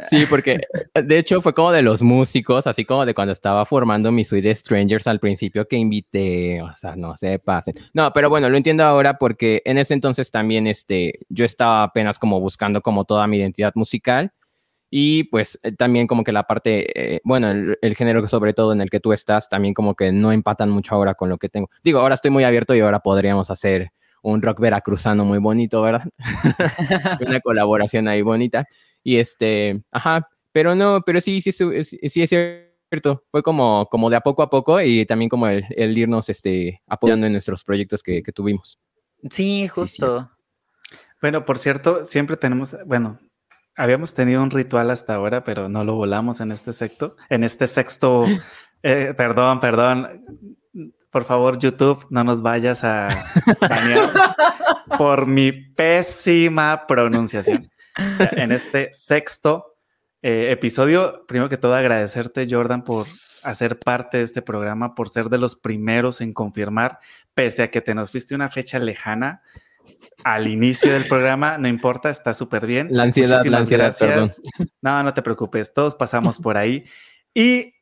Sí, 0.01 0.25
porque 0.29 0.59
de 0.93 1.17
hecho 1.17 1.41
fue 1.41 1.53
como 1.53 1.71
de 1.71 1.81
los 1.81 2.01
músicos, 2.01 2.67
así 2.67 2.83
como 2.83 3.05
de 3.05 3.13
cuando 3.13 3.31
estaba 3.31 3.65
formando 3.65 4.11
mi 4.11 4.25
suite 4.25 4.49
de 4.49 4.55
Strangers 4.55 5.07
al 5.07 5.21
principio 5.21 5.65
que 5.65 5.77
invité, 5.77 6.61
o 6.61 6.73
sea, 6.73 6.97
no 6.97 7.15
se 7.15 7.39
pasen. 7.39 7.75
No, 7.93 8.11
pero 8.11 8.29
bueno, 8.29 8.49
lo 8.49 8.57
entiendo 8.57 8.83
ahora 8.83 9.17
porque 9.17 9.61
en 9.63 9.77
ese 9.77 9.93
entonces 9.93 10.29
también 10.29 10.67
este, 10.67 11.19
yo 11.29 11.45
estaba 11.45 11.83
apenas 11.83 12.19
como 12.19 12.41
buscando 12.41 12.81
como 12.81 13.05
toda 13.05 13.25
mi 13.27 13.37
identidad 13.37 13.71
musical 13.75 14.33
y 14.89 15.23
pues 15.23 15.57
eh, 15.63 15.71
también 15.71 16.07
como 16.07 16.25
que 16.25 16.33
la 16.33 16.43
parte, 16.43 17.15
eh, 17.15 17.21
bueno, 17.23 17.49
el, 17.49 17.77
el, 17.81 17.95
género 17.95 18.27
sobre 18.27 18.53
todo 18.53 18.73
en 18.73 18.81
el 18.81 18.89
que 18.89 18.99
tú 18.99 19.13
estás, 19.13 19.47
también 19.47 19.73
como 19.73 19.95
que 19.95 20.11
no 20.11 20.33
empatan 20.33 20.69
mucho 20.69 20.95
ahora 20.95 21.15
con 21.15 21.29
lo 21.29 21.37
que 21.37 21.47
tengo. 21.47 21.69
Digo, 21.81 22.01
ahora 22.01 22.15
estoy 22.15 22.29
muy 22.29 22.43
abierto 22.43 22.75
y 22.75 22.81
ahora 22.81 22.99
podríamos 22.99 23.49
hacer 23.49 23.93
un 24.22 24.41
rock 24.41 24.59
veracruzano 24.59 25.26
muy 25.26 25.39
bonito, 25.39 25.82
¿verdad? 25.82 26.03
Una 27.28 27.39
colaboración 27.41 28.07
ahí 28.07 28.22
bonita. 28.22 28.65
Y 29.03 29.17
este, 29.17 29.84
ajá, 29.91 30.28
pero 30.51 30.76
no, 30.76 31.01
pero 31.05 31.22
sí, 31.22 31.41
sí, 31.41 31.51
sí, 31.51 31.84
sí 31.84 32.22
es 32.22 32.30
cierto. 32.30 33.24
Fue 33.32 33.41
como, 33.41 33.88
como 33.88 34.09
de 34.09 34.17
a 34.17 34.22
poco 34.22 34.43
a 34.43 34.49
poco 34.49 34.82
y 34.82 35.05
también 35.05 35.30
como 35.30 35.47
el, 35.47 35.97
irnos 35.97 36.30
este, 36.30 36.82
apoyando 36.88 37.26
en 37.26 37.34
nuestros 37.34 37.63
proyectos 37.63 38.03
que, 38.03 38.22
tuvimos. 38.34 38.80
Sí, 39.30 39.67
justo. 39.67 40.30
Bueno, 41.22 41.45
por 41.45 41.57
cierto, 41.57 42.05
siempre 42.05 42.36
tenemos, 42.36 42.76
bueno, 42.86 43.19
habíamos 43.76 44.13
tenido 44.13 44.43
un 44.43 44.51
ritual 44.51 44.91
hasta 44.91 45.15
ahora, 45.15 45.43
pero 45.43 45.69
no 45.69 45.84
lo 45.84 45.95
volamos 45.95 46.41
en 46.41 46.51
este 46.51 46.74
sexto, 46.74 47.15
en 47.30 47.43
este 47.43 47.67
sexto, 47.67 48.26
eh, 48.84 49.13
perdón, 49.15 49.59
perdón, 49.59 50.22
por 51.12 51.26
favor, 51.26 51.59
YouTube, 51.59 52.05
no 52.09 52.24
nos 52.24 52.41
vayas 52.41 52.84
a 52.84 53.09
banear 53.59 54.12
por 54.97 55.28
mi 55.28 55.51
pésima 55.51 56.88
pronunciación. 56.88 57.70
En 58.32 58.53
este 58.53 58.89
sexto 58.93 59.76
eh, 60.22 60.51
episodio, 60.51 61.26
primero 61.28 61.49
que 61.49 61.57
todo, 61.57 61.76
agradecerte, 61.76 62.47
Jordan, 62.49 62.84
por 62.84 63.07
hacer 63.43 63.80
parte 63.80 64.18
de 64.18 64.24
este 64.24 64.41
programa, 64.41 64.95
por 64.95 65.09
ser 65.09 65.30
de 65.30 65.38
los 65.38 65.55
primeros 65.55 66.22
en 66.22 66.32
confirmar, 66.34 66.99
pese 67.34 67.64
a 67.64 67.72
que 67.72 67.82
te 67.82 67.93
nos 67.93 68.12
fuiste 68.12 68.34
una 68.34 68.49
fecha 68.49 68.80
lejana 68.80 69.41
al 70.24 70.47
inicio 70.47 70.93
del 70.93 71.07
programa, 71.07 71.57
no 71.57 71.68
importa, 71.68 72.09
está 72.09 72.34
súper 72.34 72.66
bien. 72.66 72.88
La 72.91 73.03
ansiedad, 73.03 73.43
la 73.45 73.57
ansiedad, 73.57 73.93
perdón. 73.97 74.30
No, 74.82 75.03
no 75.03 75.14
te 75.14 75.22
preocupes, 75.22 75.74
todos 75.74 75.95
pasamos 75.95 76.39
por 76.39 76.55
ahí. 76.55 76.86
Y 77.34 77.74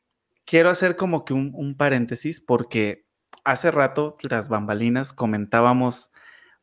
quiero 0.44 0.70
hacer 0.70 0.96
como 0.96 1.24
que 1.24 1.34
un, 1.34 1.52
un 1.54 1.76
paréntesis 1.76 2.40
porque 2.40 3.09
hace 3.44 3.70
rato, 3.70 4.16
tras 4.20 4.48
bambalinas, 4.48 5.12
comentábamos 5.12 6.10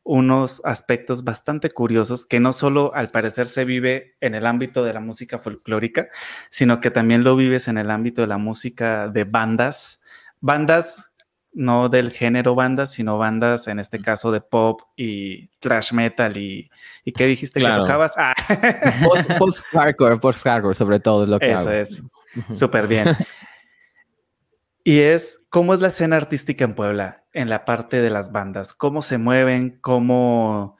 unos 0.04 0.62
aspectos 0.64 1.22
bastante 1.22 1.70
curiosos 1.70 2.24
que 2.24 2.40
no 2.40 2.54
solo 2.54 2.92
al 2.94 3.10
parecer 3.10 3.46
se 3.46 3.66
vive 3.66 4.16
en 4.20 4.34
el 4.34 4.46
ámbito 4.46 4.82
de 4.82 4.94
la 4.94 5.00
música 5.00 5.38
folclórica, 5.38 6.08
sino 6.50 6.80
que 6.80 6.90
también 6.90 7.24
lo 7.24 7.36
vives 7.36 7.68
en 7.68 7.76
el 7.76 7.90
ámbito 7.90 8.22
de 8.22 8.26
la 8.26 8.38
música 8.38 9.08
de 9.08 9.24
bandas, 9.24 10.00
bandas 10.40 11.08
no 11.52 11.88
del 11.88 12.12
género 12.12 12.54
bandas, 12.54 12.92
sino 12.92 13.18
bandas 13.18 13.68
en 13.68 13.80
este 13.80 14.00
caso 14.00 14.30
de 14.30 14.40
pop 14.40 14.82
y 14.96 15.48
thrash 15.58 15.92
metal 15.92 16.36
y, 16.36 16.70
¿y 17.04 17.12
qué 17.12 17.26
dijiste 17.26 17.60
que 17.60 17.66
tocabas? 17.66 18.14
Ah. 18.16 18.32
Post, 19.38 19.64
hardcore, 19.72 20.18
post 20.18 20.44
hardcore 20.44 20.74
sobre 20.74 21.00
todo 21.00 21.24
es 21.24 21.28
lo 21.28 21.38
que 21.38 21.52
Eso 21.52 21.72
es, 21.72 22.02
súper 22.54 22.86
bien. 22.86 23.16
Y 24.88 25.00
es 25.00 25.44
cómo 25.50 25.74
es 25.74 25.82
la 25.82 25.88
escena 25.88 26.16
artística 26.16 26.64
en 26.64 26.74
Puebla, 26.74 27.26
en 27.34 27.50
la 27.50 27.66
parte 27.66 28.00
de 28.00 28.08
las 28.08 28.32
bandas, 28.32 28.72
cómo 28.72 29.02
se 29.02 29.18
mueven, 29.18 29.78
cómo, 29.82 30.78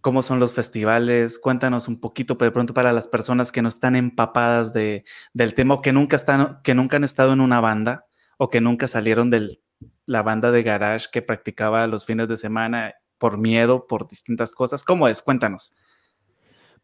cómo 0.00 0.22
son 0.22 0.38
los 0.38 0.52
festivales. 0.52 1.40
Cuéntanos 1.40 1.88
un 1.88 1.98
poquito, 1.98 2.38
pero 2.38 2.50
de 2.50 2.52
pronto 2.52 2.74
para 2.74 2.92
las 2.92 3.08
personas 3.08 3.50
que 3.50 3.60
no 3.60 3.66
están 3.66 3.96
empapadas 3.96 4.72
de, 4.72 5.04
del 5.34 5.54
tema 5.54 5.74
o 5.74 5.82
que 5.82 5.92
nunca, 5.92 6.14
están, 6.14 6.60
que 6.62 6.76
nunca 6.76 6.96
han 6.96 7.02
estado 7.02 7.32
en 7.32 7.40
una 7.40 7.60
banda 7.60 8.06
o 8.38 8.50
que 8.50 8.60
nunca 8.60 8.86
salieron 8.86 9.30
de 9.30 9.58
la 10.04 10.22
banda 10.22 10.52
de 10.52 10.62
garage 10.62 11.08
que 11.10 11.22
practicaba 11.22 11.88
los 11.88 12.06
fines 12.06 12.28
de 12.28 12.36
semana 12.36 12.94
por 13.18 13.36
miedo, 13.36 13.88
por 13.88 14.06
distintas 14.06 14.52
cosas. 14.52 14.84
¿Cómo 14.84 15.08
es? 15.08 15.22
Cuéntanos. 15.22 15.74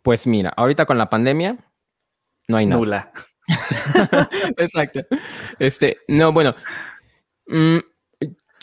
Pues 0.02 0.26
mira, 0.26 0.52
ahorita 0.56 0.84
con 0.84 0.98
la 0.98 1.08
pandemia 1.08 1.58
no 2.48 2.56
hay 2.56 2.66
nada. 2.66 2.80
Nula. 2.80 3.12
Exacto. 4.56 5.00
Este, 5.58 5.98
no, 6.08 6.32
bueno. 6.32 6.54
Mm, 7.46 7.78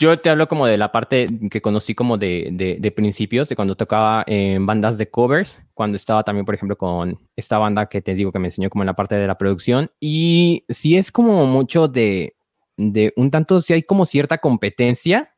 yo 0.00 0.18
te 0.18 0.30
hablo 0.30 0.48
como 0.48 0.66
de 0.66 0.78
la 0.78 0.90
parte 0.90 1.26
que 1.50 1.60
conocí 1.60 1.94
como 1.94 2.16
de, 2.16 2.78
de, 2.80 2.90
principios, 2.90 3.50
de 3.50 3.54
cuando 3.54 3.74
tocaba 3.74 4.24
en 4.26 4.64
bandas 4.64 4.96
de 4.96 5.10
covers, 5.10 5.62
cuando 5.74 5.96
estaba 5.96 6.24
también, 6.24 6.46
por 6.46 6.54
ejemplo, 6.54 6.78
con 6.78 7.18
esta 7.36 7.58
banda 7.58 7.84
que 7.84 8.00
te 8.00 8.14
digo 8.14 8.32
que 8.32 8.38
me 8.38 8.48
enseñó 8.48 8.70
como 8.70 8.82
en 8.82 8.86
la 8.86 8.96
parte 8.96 9.16
de 9.16 9.26
la 9.26 9.36
producción. 9.36 9.90
Y 10.00 10.64
sí 10.70 10.96
es 10.96 11.12
como 11.12 11.46
mucho 11.46 11.86
de, 11.86 12.34
de 12.78 13.12
un 13.14 13.30
tanto, 13.30 13.60
si 13.60 13.74
hay 13.74 13.82
como 13.82 14.06
cierta 14.06 14.38
competencia. 14.38 15.34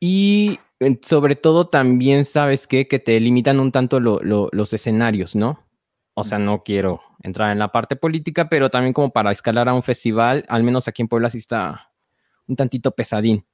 Y 0.00 0.58
sobre 1.02 1.36
todo 1.36 1.68
también, 1.68 2.24
¿sabes 2.24 2.66
qué? 2.66 2.88
Que 2.88 2.98
te 2.98 3.20
limitan 3.20 3.60
un 3.60 3.70
tanto 3.70 4.00
los 4.00 4.72
escenarios, 4.72 5.36
¿no? 5.36 5.69
O 6.14 6.24
sea, 6.24 6.38
no 6.38 6.62
quiero 6.62 7.00
entrar 7.22 7.52
en 7.52 7.58
la 7.58 7.72
parte 7.72 7.96
política, 7.96 8.48
pero 8.48 8.70
también 8.70 8.92
como 8.92 9.10
para 9.10 9.32
escalar 9.32 9.68
a 9.68 9.74
un 9.74 9.82
festival, 9.82 10.44
al 10.48 10.62
menos 10.62 10.88
aquí 10.88 11.02
en 11.02 11.08
Puebla 11.08 11.30
sí 11.30 11.38
está 11.38 11.90
un 12.46 12.56
tantito 12.56 12.90
pesadín. 12.92 13.46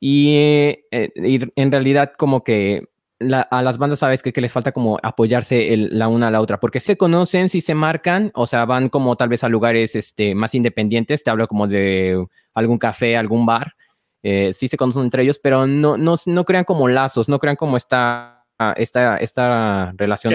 Y, 0.00 0.34
eh, 0.34 0.82
en 0.90 1.70
realidad 1.70 2.12
como 2.18 2.42
que 2.42 2.88
a 3.30 3.62
las 3.62 3.78
bandas 3.78 4.00
sabes 4.00 4.20
que, 4.20 4.32
les 4.40 4.52
falta 4.52 4.72
como 4.72 4.98
apoyarse 5.00 5.76
la 5.76 6.08
una 6.08 6.26
a 6.26 6.30
la 6.32 6.40
otra, 6.40 6.58
porque 6.58 6.80
se 6.80 6.96
conocen, 6.96 7.48
si 7.48 7.60
se 7.60 7.74
marcan, 7.74 8.32
o 8.34 8.48
sea, 8.48 8.64
van 8.64 8.88
como 8.88 9.14
tal 9.14 9.28
vez 9.28 9.44
a 9.44 9.48
lugares 9.48 9.94
este, 9.94 10.34
más 10.34 10.56
independientes, 10.56 11.22
te 11.22 11.30
hablo 11.30 11.46
como 11.46 11.68
de 11.68 12.26
algún 12.52 12.78
café, 12.78 13.16
algún 13.16 13.46
bar, 13.46 13.74
eh, 14.24 14.52
sí 14.52 14.66
se 14.66 14.76
conocen 14.76 15.04
entre 15.04 15.22
ellos, 15.22 15.38
pero 15.38 15.68
no, 15.68 15.96
no, 15.96 16.16
no 16.26 16.44
crean 16.44 16.64
como 16.64 16.88
lazos, 16.88 17.28
no 17.28 17.38
crean 17.38 17.54
como 17.54 17.76
esta, 17.76 18.44
esta, 18.76 19.18
esta 19.18 19.92
relación 19.96 20.34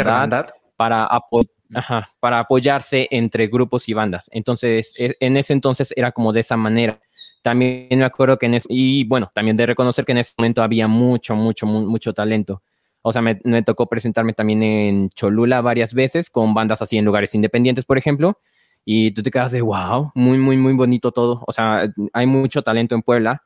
para 0.78 1.06
apoyar 1.06 1.57
Ajá, 1.74 2.10
para 2.20 2.40
apoyarse 2.40 3.08
entre 3.12 3.48
grupos 3.48 3.90
y 3.90 3.94
bandas. 3.94 4.30
Entonces, 4.34 4.94
e, 4.98 5.16
en 5.20 5.38
ese 5.38 5.54
entonces 5.54 5.94
era 5.96 6.12
como 6.12 6.34
de 6.34 6.42
esa 6.42 6.58
manera. 6.58 7.00
También 7.42 7.88
me 7.92 8.06
acuerdo 8.06 8.38
que 8.38 8.46
en 8.46 8.56
ese, 8.56 8.68
y 8.70 9.04
bueno, 9.06 9.32
también 9.34 9.58
de 9.58 9.66
reconocer 9.66 10.06
que 10.06 10.12
en 10.12 10.20
ese 10.20 10.34
momento 10.38 10.64
había 10.64 10.88
mucho, 10.88 11.36
mucho, 11.36 11.66
mucho 11.66 12.14
talento. 12.14 12.62
O 13.02 13.14
sea, 13.14 13.22
me, 13.22 13.64
tocó 13.64 13.88
presentarme 13.88 14.34
también 14.34 14.64
en 14.64 15.10
Cholula 15.12 15.62
varias 15.62 15.94
veces 15.94 16.30
con 16.30 16.54
bandas 16.54 16.82
así 16.82 16.98
en 16.98 17.06
lugares 17.06 17.34
independientes, 17.36 17.86
por 17.86 17.98
ejemplo, 17.98 18.40
y 18.84 19.12
tú 19.12 19.24
te 19.24 19.32
quedas 19.32 19.52
de 19.52 19.62
wow, 19.62 20.12
muy, 20.14 20.38
muy, 20.38 20.58
muy 20.58 20.74
bonito 20.74 21.12
todo. 21.12 21.44
O 21.48 21.54
sea, 21.54 21.90
hay 22.12 22.26
mucho 22.26 22.64
talento 22.64 22.96
en 22.96 23.02
Puebla, 23.04 23.44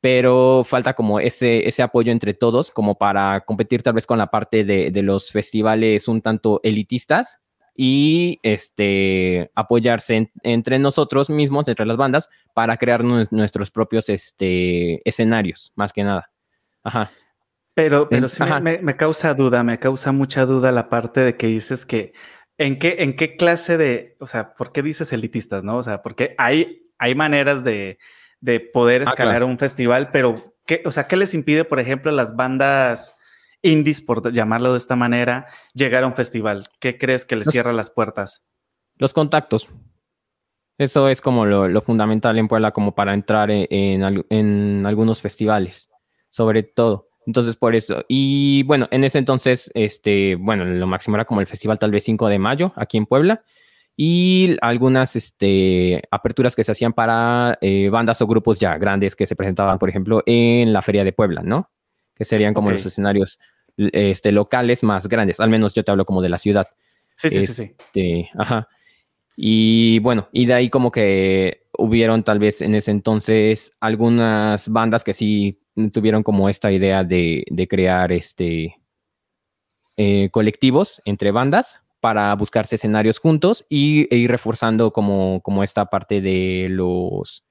pero 0.00 0.64
falta 0.64 0.94
como 0.94 1.20
ese, 1.20 1.70
apoyo 1.82 2.10
entre 2.10 2.32
todos, 2.32 2.70
como 2.70 2.96
para 2.96 3.40
competir 3.40 3.82
tal 3.82 3.94
vez 3.94 4.06
con 4.06 4.18
la 4.18 4.30
parte 4.30 4.64
de 4.64 5.02
los 5.02 5.30
festivales 5.30 6.08
un 6.08 6.22
tanto 6.22 6.60
elitistas 6.62 7.41
y 7.74 8.38
este, 8.42 9.50
apoyarse 9.54 10.30
entre 10.42 10.78
nosotros 10.78 11.30
mismos, 11.30 11.68
entre 11.68 11.86
las 11.86 11.96
bandas, 11.96 12.28
para 12.54 12.76
crear 12.76 13.02
nuestros 13.04 13.70
propios 13.70 14.08
este, 14.08 15.06
escenarios, 15.08 15.72
más 15.74 15.92
que 15.92 16.04
nada. 16.04 16.30
Ajá. 16.82 17.10
Pero, 17.74 18.08
pero 18.08 18.28
sí 18.28 18.42
Me, 18.60 18.96
causa 18.96 19.32
duda, 19.32 19.62
me 19.62 19.78
causa 19.78 20.12
mucha 20.12 20.44
duda 20.44 20.72
la 20.72 20.90
parte 20.90 21.20
de 21.20 21.36
que 21.36 21.46
dices 21.46 21.86
que 21.86 22.12
en 22.58 22.78
qué, 22.78 22.96
en 22.98 23.16
qué 23.16 23.36
clase 23.36 23.78
de, 23.78 24.16
o 24.20 24.26
sea, 24.26 24.54
¿por 24.54 24.72
qué 24.72 24.82
dices 24.82 25.12
elitistas, 25.12 25.64
no? 25.64 25.78
O 25.78 25.82
sea, 25.82 26.02
porque 26.02 26.34
hay, 26.36 26.90
hay 26.98 27.14
maneras 27.14 27.64
de, 27.64 27.98
poder 28.74 29.02
ah, 29.02 29.10
escalar 29.10 29.44
un 29.44 29.58
festival, 29.58 30.10
pero 30.12 30.54
¿qué, 30.66 30.82
o 30.84 30.90
sea, 30.90 31.08
¿qué 31.08 31.16
les 31.16 31.32
impide, 31.32 31.64
por 31.64 31.80
ejemplo, 31.80 32.10
a 32.10 32.14
las 32.14 32.36
bandas 32.36 33.16
indies, 33.62 34.00
por 34.00 34.32
llamarlo 34.32 34.72
de 34.72 34.78
esta 34.78 34.96
manera, 34.96 35.46
llegar 35.74 36.04
a 36.04 36.06
un 36.06 36.14
festival? 36.14 36.68
¿Qué 36.80 36.98
crees 36.98 37.24
que 37.24 37.36
les 37.36 37.48
cierra 37.48 37.72
las 37.72 37.90
puertas? 37.90 38.44
Los 38.96 39.12
contactos. 39.12 39.68
Eso 40.78 41.08
es 41.08 41.20
como 41.20 41.46
lo, 41.46 41.80
fundamental 41.80 42.38
en 42.38 42.48
Puebla, 42.48 42.72
como 42.72 42.94
para 42.94 43.14
entrar 43.14 43.50
en 43.50 44.86
algunos 44.86 45.20
festivales, 45.20 45.90
sobre 46.30 46.62
todo. 46.62 47.08
Entonces, 47.26 47.56
por 47.56 47.74
eso. 47.74 48.04
Y 48.08 48.62
bueno, 48.64 48.88
en 48.90 49.04
ese 49.04 49.18
entonces, 49.18 49.70
este, 49.74 50.34
bueno, 50.36 50.64
lo 50.64 50.86
máximo 50.86 51.16
era 51.16 51.24
como 51.24 51.40
el 51.40 51.46
festival 51.46 51.78
tal 51.78 51.90
vez 51.90 52.04
5 52.04 52.28
de 52.28 52.38
mayo 52.38 52.72
aquí 52.76 52.98
en 52.98 53.06
Puebla. 53.06 53.44
Y 53.96 54.56
algunas 54.62 55.16
este, 55.16 56.02
aperturas 56.10 56.56
que 56.56 56.64
se 56.64 56.72
hacían 56.72 56.94
para 56.94 57.58
eh, 57.60 57.90
bandas 57.90 58.22
o 58.22 58.26
grupos 58.26 58.58
ya 58.58 58.78
grandes 58.78 59.14
que 59.14 59.26
se 59.26 59.36
presentaban, 59.36 59.78
por 59.78 59.88
ejemplo, 59.88 60.22
en 60.26 60.72
la 60.72 60.82
Feria 60.82 61.04
de 61.04 61.12
Puebla, 61.12 61.42
¿no? 61.44 61.70
Que 62.14 62.24
serían 62.24 62.54
como 62.54 62.70
los 62.70 62.84
escenarios 62.84 63.38
este, 63.76 64.32
locales 64.32 64.82
más 64.82 65.08
grandes. 65.08 65.40
Al 65.40 65.50
menos 65.50 65.74
yo 65.74 65.84
te 65.84 65.90
hablo 65.90 66.04
como 66.04 66.22
de 66.22 66.28
la 66.28 66.38
ciudad. 66.38 66.68
Sí, 67.16 67.30
sí, 67.30 67.46
sí, 67.46 67.52
sí. 67.52 67.74
Este, 67.78 68.30
ajá. 68.36 68.68
Y 69.36 69.98
bueno, 70.00 70.28
y 70.32 70.46
de 70.46 70.54
ahí 70.54 70.70
como 70.70 70.90
que 70.90 71.66
hubieron 71.78 72.22
tal 72.22 72.38
vez 72.38 72.60
en 72.60 72.74
ese 72.74 72.90
entonces 72.90 73.72
algunas 73.80 74.68
bandas 74.68 75.04
que 75.04 75.14
sí 75.14 75.62
tuvieron 75.92 76.22
como 76.22 76.48
esta 76.48 76.70
idea 76.70 77.02
de, 77.02 77.44
crear 77.68 78.12
este, 78.12 78.76
eh, 79.96 80.28
colectivos 80.30 81.00
entre 81.04 81.30
bandas 81.30 81.80
para 82.00 82.34
buscarse 82.34 82.74
escenarios 82.74 83.18
juntos 83.18 83.64
y, 83.68 84.12
e 84.14 84.18
ir 84.18 84.30
reforzando 84.30 84.92
como, 84.92 85.40
como 85.42 85.62
esta 85.62 85.86
parte 85.86 86.20
de 86.20 86.66
los 86.68 87.44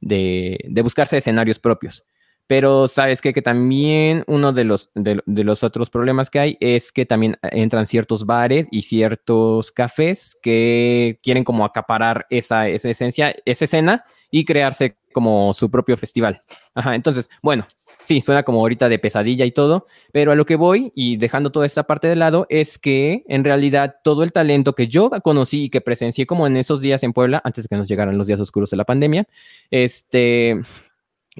de, 0.00 0.58
buscarse 0.82 1.18
escenarios 1.18 1.58
propios. 1.58 2.04
Pero 2.52 2.86
sabes 2.86 3.22
que 3.22 3.32
también 3.40 4.24
uno 4.26 4.52
de 4.52 4.64
los, 4.64 4.90
de, 4.94 5.22
los 5.24 5.64
otros 5.64 5.88
problemas 5.88 6.28
que 6.28 6.38
hay 6.38 6.58
es 6.60 6.92
que 6.92 7.06
también 7.06 7.38
entran 7.44 7.86
ciertos 7.86 8.26
bares 8.26 8.68
y 8.70 8.82
ciertos 8.82 9.72
cafés 9.72 10.36
que 10.42 11.18
quieren 11.22 11.44
como 11.44 11.64
acaparar 11.64 12.26
esa, 12.28 12.68
esa 12.68 12.90
esencia, 12.90 13.34
esa 13.46 13.64
escena 13.64 14.04
y 14.30 14.44
crearse 14.44 14.98
como 15.14 15.54
su 15.54 15.70
propio 15.70 15.96
festival. 15.96 16.42
Entonces, 16.74 17.30
bueno, 17.42 17.66
sí, 18.02 18.20
suena 18.20 18.42
como 18.42 18.60
ahorita 18.60 18.90
de 18.90 18.98
pesadilla 18.98 19.46
y 19.46 19.52
todo, 19.52 19.86
pero 20.12 20.32
a 20.32 20.34
lo 20.34 20.44
que 20.44 20.56
voy 20.56 20.92
y 20.94 21.16
dejando 21.16 21.52
toda 21.52 21.64
esta 21.64 21.84
parte 21.84 22.08
de 22.08 22.16
lado 22.16 22.46
es 22.50 22.78
que 22.78 23.24
en 23.28 23.44
realidad 23.44 23.96
todo 24.04 24.22
el 24.22 24.32
talento 24.32 24.74
que 24.74 24.88
yo 24.88 25.08
conocí 25.22 25.64
y 25.64 25.70
que 25.70 25.80
presencié 25.80 26.26
como 26.26 26.46
en 26.46 26.58
esos 26.58 26.82
días 26.82 27.02
en 27.02 27.14
Puebla, 27.14 27.40
antes 27.44 27.64
de 27.64 27.68
que 27.68 27.76
nos 27.76 27.88
llegaran 27.88 28.18
los 28.18 28.26
días 28.26 28.40
oscuros 28.40 28.68
de 28.68 28.76
la 28.76 28.84
pandemia, 28.84 29.26
este, 29.70 30.60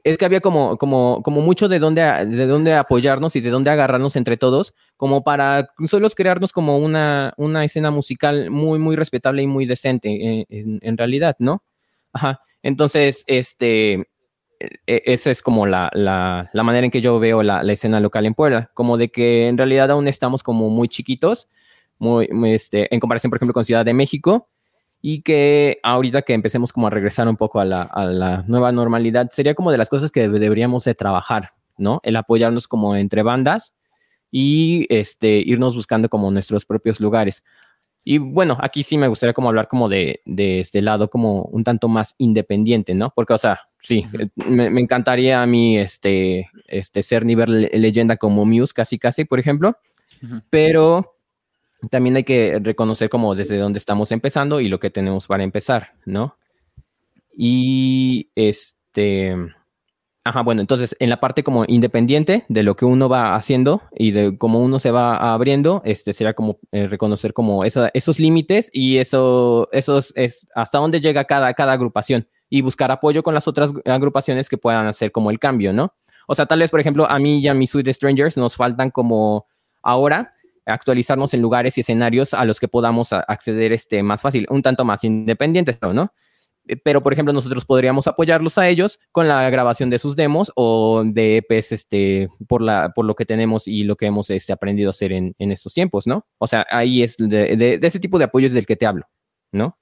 es 0.04 0.18
que 0.18 0.24
había 0.24 0.40
como, 0.40 0.76
como, 0.78 1.22
como 1.22 1.42
mucho 1.42 1.68
de 1.68 1.78
dónde, 1.78 2.02
de 2.02 2.46
dónde 2.46 2.74
apoyarnos 2.74 3.36
y 3.36 3.40
de 3.40 3.50
dónde 3.50 3.70
agarrarnos 3.70 4.16
entre 4.16 4.36
todos, 4.36 4.74
como 4.96 5.22
para 5.22 5.68
solo 5.86 6.08
crearnos 6.10 6.52
como 6.52 6.78
una, 6.78 7.34
una 7.36 7.64
escena 7.64 7.90
musical 7.90 8.50
muy, 8.50 8.78
muy 8.78 8.96
respetable 8.96 9.42
y 9.42 9.46
muy 9.46 9.66
decente 9.66 10.08
eh, 10.10 10.46
en, 10.48 10.78
en 10.82 10.96
realidad, 10.96 11.36
¿no? 11.38 11.62
Ajá. 12.12 12.40
Entonces, 12.62 13.24
este, 13.26 14.06
e, 14.62 14.70
e, 14.86 15.02
esa 15.06 15.30
es 15.30 15.42
como 15.42 15.66
la, 15.66 15.90
manera 16.54 16.84
en 16.84 16.90
que 16.90 17.00
yo 17.00 17.18
veo 17.18 17.42
la, 17.42 17.62
escena 17.72 18.00
local 18.00 18.26
en 18.26 18.34
Puebla, 18.34 18.70
como 18.74 18.96
de 18.96 19.10
que 19.10 19.48
en 19.48 19.58
realidad 19.58 19.90
aún 19.90 20.06
estamos 20.08 20.42
como 20.42 20.70
muy 20.70 20.88
chiquitos, 20.88 21.48
muy, 21.98 22.28
este, 22.46 22.92
en 22.94 23.00
comparación, 23.00 23.30
por 23.30 23.38
ejemplo, 23.38 23.54
con 23.54 23.64
Ciudad 23.64 23.84
de 23.84 23.94
México, 23.94 24.48
y 25.04 25.22
que 25.22 25.80
ahorita 25.82 26.22
que 26.22 26.32
empecemos 26.32 26.72
como 26.72 26.86
a 26.86 26.90
regresar 26.90 27.26
un 27.26 27.36
poco 27.36 27.58
a 27.58 27.64
la, 27.64 28.44
nueva 28.46 28.70
normalidad, 28.70 29.28
sería 29.30 29.54
como 29.54 29.72
de 29.72 29.78
las 29.78 29.88
cosas 29.88 30.12
que 30.12 30.28
deberíamos 30.28 30.84
de 30.84 30.94
trabajar, 30.94 31.50
¿no? 31.76 32.00
El 32.04 32.14
apoyarnos 32.14 32.68
como 32.68 32.94
entre 32.94 33.24
bandas 33.24 33.74
y 34.30 34.86
este, 34.94 35.38
irnos 35.44 35.74
buscando 35.74 36.08
como 36.08 36.30
nuestros 36.30 36.64
propios 36.64 37.00
lugares. 37.00 37.42
Y 38.04 38.18
bueno, 38.18 38.56
aquí 38.60 38.84
sí 38.84 38.96
me 38.96 39.08
gustaría 39.08 39.34
como 39.34 39.48
hablar 39.48 39.66
como 39.66 39.88
de, 39.88 40.22
este 40.24 40.80
lado 40.82 41.10
como 41.10 41.42
un 41.46 41.64
tanto 41.64 41.88
más 41.88 42.14
independiente, 42.18 42.94
¿no? 42.94 43.12
Porque, 43.14 43.34
o 43.34 43.38
sea, 43.38 43.60
sí, 43.80 44.06
eh, 44.18 44.28
me, 44.46 44.80
encantaría 44.80 45.42
a 45.42 45.46
mí 45.46 45.78
este, 45.78 46.48
este 46.68 47.02
ser 47.02 47.24
nivel 47.24 47.70
leyenda 47.72 48.16
como 48.16 48.44
Muse, 48.44 48.72
casi 48.72 49.00
casi, 49.00 49.24
por 49.24 49.40
ejemplo, 49.40 49.76
pero 50.48 51.16
también 51.90 52.16
hay 52.16 52.24
que 52.24 52.60
reconocer 52.62 53.08
como 53.08 53.34
desde 53.34 53.58
dónde 53.58 53.78
estamos 53.78 54.12
empezando 54.12 54.60
y 54.60 54.68
lo 54.68 54.78
que 54.78 54.90
tenemos 54.90 55.26
para 55.26 55.42
empezar, 55.42 55.92
¿no? 56.04 56.36
Y 57.36 58.30
este... 58.34 59.36
Ajá, 60.24 60.42
bueno, 60.42 60.60
entonces 60.60 60.94
en 61.00 61.10
la 61.10 61.18
parte 61.18 61.42
como 61.42 61.64
independiente 61.66 62.44
de 62.48 62.62
lo 62.62 62.76
que 62.76 62.84
uno 62.84 63.08
va 63.08 63.34
haciendo 63.34 63.82
y 63.92 64.12
de 64.12 64.38
cómo 64.38 64.60
uno 64.60 64.78
se 64.78 64.92
va 64.92 65.34
abriendo, 65.34 65.82
este 65.84 66.12
sería 66.12 66.32
como 66.34 66.60
eh, 66.70 66.86
reconocer 66.86 67.32
como 67.32 67.64
esos 67.64 68.20
límites 68.20 68.70
y 68.72 68.98
eso, 68.98 69.68
esos 69.72 70.12
es 70.14 70.46
hasta 70.54 70.78
dónde 70.78 71.00
llega 71.00 71.24
cada, 71.24 71.52
cada 71.54 71.72
agrupación 71.72 72.28
y 72.48 72.62
buscar 72.62 72.92
apoyo 72.92 73.24
con 73.24 73.34
las 73.34 73.48
otras 73.48 73.72
agrupaciones 73.84 74.48
que 74.48 74.58
puedan 74.58 74.86
hacer 74.86 75.10
como 75.10 75.32
el 75.32 75.40
cambio, 75.40 75.72
¿no? 75.72 75.92
O 76.28 76.36
sea, 76.36 76.46
tal 76.46 76.60
vez, 76.60 76.70
por 76.70 76.78
ejemplo, 76.78 77.10
a 77.10 77.18
mí 77.18 77.40
y 77.40 77.48
a 77.48 77.54
mi 77.54 77.66
Sweet 77.66 77.88
Strangers 77.88 78.36
nos 78.36 78.54
faltan 78.54 78.92
como 78.92 79.46
ahora 79.82 80.34
actualizarnos 80.66 81.34
en 81.34 81.42
lugares 81.42 81.76
y 81.76 81.80
escenarios 81.80 82.34
a 82.34 82.44
los 82.44 82.60
que 82.60 82.68
podamos 82.68 83.12
acceder 83.12 83.72
este, 83.72 84.02
más 84.02 84.22
fácil, 84.22 84.46
un 84.50 84.62
tanto 84.62 84.84
más 84.84 85.04
independientes, 85.04 85.78
¿no? 85.82 86.12
Eh, 86.66 86.76
pero 86.76 87.02
por 87.02 87.12
ejemplo 87.12 87.32
nosotros 87.32 87.64
podríamos 87.64 88.06
apoyarlos 88.06 88.56
a 88.58 88.68
ellos 88.68 89.00
con 89.10 89.26
la 89.26 89.48
grabación 89.50 89.90
de 89.90 89.98
sus 89.98 90.14
demos 90.14 90.52
o 90.54 91.02
de 91.04 91.38
EPs 91.38 91.72
este, 91.72 92.28
por, 92.46 92.62
la, 92.62 92.92
por 92.94 93.04
lo 93.04 93.14
que 93.14 93.26
tenemos 93.26 93.66
y 93.66 93.84
lo 93.84 93.96
que 93.96 94.06
hemos 94.06 94.30
este, 94.30 94.52
aprendido 94.52 94.88
a 94.88 94.90
hacer 94.90 95.12
en, 95.12 95.34
estos 95.38 95.74
tiempos, 95.74 96.06
¿no? 96.06 96.26
O 96.38 96.46
sea, 96.46 96.66
ahí 96.70 97.02
es 97.02 97.16
de, 97.18 97.78
ese 97.82 98.00
tipo 98.00 98.18
de 98.18 98.24
apoyos 98.24 98.52
del 98.52 98.66
que 98.66 98.76
te 98.76 98.86
hablo, 98.86 99.06
¿no? 99.50 99.78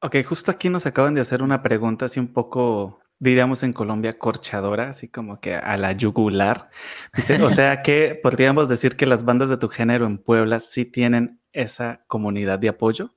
Ok, 0.00 0.16
justo 0.24 0.50
aquí 0.50 0.68
nos 0.68 0.86
acaban 0.86 1.14
de 1.14 1.20
hacer 1.20 1.42
una 1.42 1.62
pregunta 1.62 2.06
así 2.06 2.20
un 2.20 2.32
poco, 2.32 3.00
diríamos 3.18 3.62
en 3.62 3.72
Colombia, 3.72 4.18
corchadora, 4.18 4.90
así 4.90 5.08
como 5.08 5.40
que 5.40 5.54
a 5.54 5.76
la 5.76 5.92
yugular. 5.92 6.70
Dice, 7.14 7.42
o 7.42 7.50
sea 7.50 7.82
que 7.82 8.18
podríamos 8.22 8.68
decir 8.68 8.96
que 8.96 9.06
las 9.06 9.24
bandas 9.24 9.48
de 9.48 9.56
tu 9.56 9.68
género 9.68 10.06
en 10.06 10.18
Puebla 10.18 10.60
sí 10.60 10.84
tienen 10.84 11.40
esa 11.52 12.04
comunidad 12.06 12.58
de 12.58 12.68
apoyo 12.68 13.14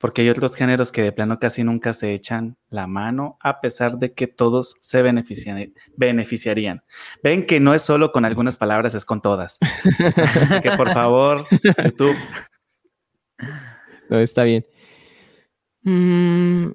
porque 0.00 0.22
hay 0.22 0.30
otros 0.30 0.56
géneros 0.56 0.90
que 0.92 1.02
de 1.02 1.12
plano 1.12 1.38
casi 1.38 1.62
nunca 1.62 1.92
se 1.92 2.14
echan 2.14 2.56
la 2.70 2.86
mano, 2.86 3.36
a 3.42 3.60
pesar 3.60 3.98
de 3.98 4.14
que 4.14 4.26
todos 4.26 4.76
se 4.80 5.02
beneficiarían. 5.02 6.82
Ven 7.22 7.44
que 7.44 7.60
no 7.60 7.74
es 7.74 7.82
solo 7.82 8.10
con 8.10 8.24
algunas 8.24 8.56
palabras, 8.56 8.94
es 8.94 9.04
con 9.04 9.20
todas. 9.20 9.58
que 10.62 10.70
por 10.70 10.90
favor, 10.94 11.44
YouTube. 11.84 12.16
No, 14.08 14.18
está 14.18 14.44
bien. 14.44 14.64
Mm, 15.82 16.70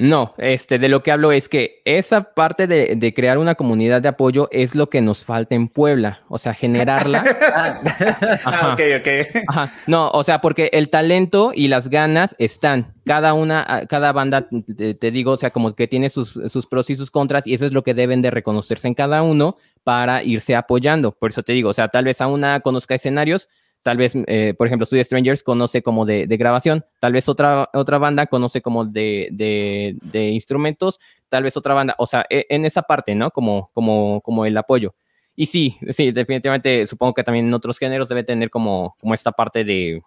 no, 0.00 0.34
este, 0.38 0.78
de 0.78 0.88
lo 0.88 1.02
que 1.02 1.10
hablo 1.10 1.32
es 1.32 1.48
que 1.48 1.82
esa 1.84 2.32
parte 2.32 2.68
de, 2.68 3.14
crear 3.14 3.36
una 3.36 3.56
comunidad 3.56 4.00
de 4.00 4.08
apoyo 4.08 4.48
es 4.52 4.76
lo 4.76 4.88
que 4.88 5.00
nos 5.00 5.24
falta 5.24 5.56
en 5.56 5.66
Puebla, 5.66 6.20
o 6.28 6.38
sea, 6.38 6.54
generarla. 6.54 7.24
ah, 8.44 8.74
ok, 8.74 8.80
ok. 9.00 9.42
Ajá. 9.48 9.72
No, 9.88 10.08
o 10.10 10.22
sea, 10.22 10.40
porque 10.40 10.70
el 10.72 10.88
talento 10.88 11.50
y 11.52 11.66
las 11.66 11.90
ganas 11.90 12.36
están. 12.38 12.94
Cada 13.04 13.34
una, 13.34 13.86
cada 13.88 14.12
banda, 14.12 14.48
te, 14.76 15.10
digo, 15.10 15.32
o 15.32 15.36
sea, 15.36 15.50
como 15.50 15.74
que 15.74 15.88
tiene 15.88 16.10
sus, 16.10 16.38
sus, 16.46 16.66
pros 16.66 16.90
y 16.90 16.94
sus 16.94 17.10
contras, 17.10 17.48
y 17.48 17.54
eso 17.54 17.66
es 17.66 17.72
lo 17.72 17.82
que 17.82 17.94
deben 17.94 18.22
de 18.22 18.30
reconocerse 18.30 18.86
en 18.86 18.94
cada 18.94 19.22
uno 19.22 19.56
para 19.82 20.22
irse 20.22 20.54
apoyando. 20.54 21.10
Por 21.10 21.30
eso 21.30 21.42
te 21.42 21.54
digo, 21.54 21.70
o 21.70 21.74
sea, 21.74 21.88
tal 21.88 22.04
vez 22.04 22.20
a 22.20 22.28
una 22.28 22.60
conozca 22.60 22.94
escenarios, 22.94 23.48
Tal 23.82 23.96
vez, 23.96 24.12
eh, 24.26 24.54
por 24.58 24.66
ejemplo, 24.66 24.86
Studio 24.86 25.04
Strangers 25.04 25.42
conoce 25.42 25.82
como 25.82 26.04
de, 26.04 26.26
grabación, 26.26 26.84
tal 26.98 27.12
vez 27.12 27.28
otra, 27.28 27.70
otra 27.72 27.98
banda 27.98 28.26
conoce 28.26 28.60
como 28.60 28.84
de, 28.84 29.28
de, 29.30 30.28
instrumentos, 30.28 30.98
tal 31.28 31.44
vez 31.44 31.56
otra 31.56 31.74
banda, 31.74 31.94
o 31.98 32.06
sea, 32.06 32.26
e, 32.28 32.46
en 32.50 32.64
esa 32.64 32.82
parte, 32.82 33.14
¿no? 33.14 33.30
Como, 33.30 33.70
como, 33.72 34.20
como 34.20 34.44
el 34.44 34.56
apoyo. 34.56 34.94
Y 35.36 35.46
sí, 35.46 35.78
sí, 35.90 36.10
definitivamente 36.10 36.86
supongo 36.86 37.14
que 37.14 37.22
también 37.22 37.46
en 37.46 37.54
otros 37.54 37.78
géneros 37.78 38.08
debe 38.08 38.24
tener 38.24 38.50
como, 38.50 38.96
como 39.00 39.14
esta 39.14 39.30
parte 39.30 39.62
de, 39.62 40.02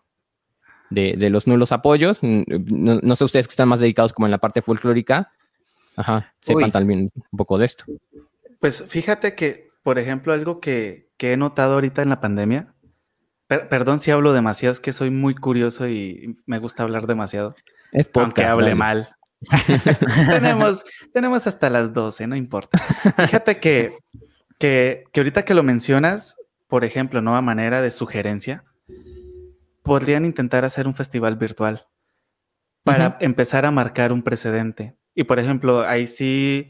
de, 0.89 1.29
los 1.29 1.47
nulos 1.47 1.71
apoyos. 1.71 2.19
Mm, 2.21 2.43
no, 2.67 3.15
sé 3.15 3.23
ustedes 3.23 3.47
que 3.47 3.53
están 3.53 3.69
más 3.69 3.79
dedicados 3.79 4.11
como 4.11 4.27
en 4.27 4.31
la 4.31 4.39
parte 4.39 4.61
folclórica. 4.61 5.31
Ajá, 5.95 6.33
sepan 6.41 6.71
también 6.71 7.07
un 7.31 7.37
poco 7.37 7.57
de 7.57 7.65
esto. 7.65 7.85
Pues 8.59 8.83
fíjate 8.89 9.33
que, 9.33 9.69
por 9.83 9.97
ejemplo, 9.97 10.33
algo 10.33 10.59
que, 10.59 11.09
que 11.17 11.33
he 11.33 11.37
notado 11.37 11.75
ahorita 11.75 12.01
en 12.01 12.09
la 12.09 12.19
pandemia 12.19 12.73
perdón 13.59 13.99
si 13.99 14.11
hablo 14.11 14.33
demasiado, 14.33 14.71
es 14.71 14.79
que 14.79 14.93
soy 14.93 15.09
muy 15.09 15.35
curioso 15.35 15.87
y 15.87 16.37
me 16.45 16.59
gusta 16.59 16.83
hablar 16.83 17.07
demasiado. 17.07 17.55
Es 17.91 18.09
Aunque 18.13 18.45
hable 18.45 18.75
mal. 18.75 19.15
tenemos, 20.29 20.83
tenemos 21.13 21.47
hasta 21.47 21.69
las 21.69 21.93
12, 21.93 22.27
no 22.27 22.35
importa. 22.35 22.77
Fíjate 22.77 23.59
que, 23.59 23.97
que, 24.59 25.03
que 25.11 25.19
ahorita 25.19 25.43
que 25.43 25.53
lo 25.53 25.63
mencionas, 25.63 26.37
por 26.67 26.85
ejemplo, 26.85 27.21
nueva 27.21 27.41
manera 27.41 27.81
de 27.81 27.91
sugerencia, 27.91 28.63
podrían 29.83 30.25
intentar 30.25 30.63
hacer 30.63 30.87
un 30.87 30.95
festival 30.95 31.35
virtual 31.35 31.87
para 32.83 33.17
empezar 33.19 33.65
a 33.65 33.71
marcar 33.71 34.11
un 34.11 34.23
precedente. 34.23 34.95
Y 35.13 35.25
por 35.25 35.39
ejemplo, 35.39 35.81
ahí 35.81 36.07
sí, 36.07 36.69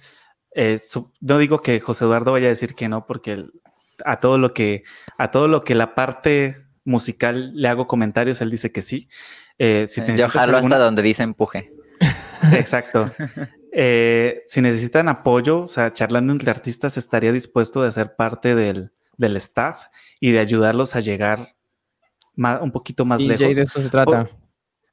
eh, 0.56 0.80
no 1.20 1.38
digo 1.38 1.62
que 1.62 1.80
José 1.80 2.06
Eduardo 2.06 2.32
vaya 2.32 2.48
a 2.48 2.50
decir 2.50 2.76
que 2.76 2.90
no, 2.90 3.06
porque 3.06 3.46
a 4.04 4.20
todo 4.20 4.38
lo 4.38 4.54
que, 4.54 4.84
a 5.18 5.32
todo 5.32 5.48
lo 5.48 5.64
que 5.64 5.76
la 5.76 5.96
parte 5.96 6.61
musical 6.84 7.52
le 7.54 7.68
hago 7.68 7.88
comentarios, 7.88 8.42
él 8.42 8.52
dice 8.52 8.72
que 8.72 8.82
sí. 8.82 9.08
Eh, 9.58 9.86
si 9.88 10.02
Yo 10.16 10.30
jalo 10.30 10.58
hasta 10.58 10.78
donde 10.78 11.02
dice 11.02 11.24
empuje. 11.24 11.70
Exacto. 12.54 13.12
Eh, 13.72 14.44
si 14.48 14.62
necesitan 14.62 15.08
apoyo, 15.08 15.60
o 15.60 15.68
sea, 15.70 15.94
charlando 15.94 16.34
entre 16.34 16.52
artistas, 16.52 16.98
estaría 16.98 17.32
dispuesto 17.32 17.84
de 17.84 17.92
ser 17.92 18.16
parte 18.16 18.56
del, 18.56 18.92
del 19.18 19.38
staff 19.38 19.84
y 20.20 20.32
de 20.32 20.40
ayudarlos 20.40 20.96
a 20.96 21.00
llegar 21.00 21.56
un 22.36 22.72
poquito 22.72 23.06
más 23.06 23.22
lejos. 23.22 23.52
Y 23.52 23.54
de 23.54 23.64
eso 23.64 23.82
se 23.82 23.90
trata. 23.90 24.30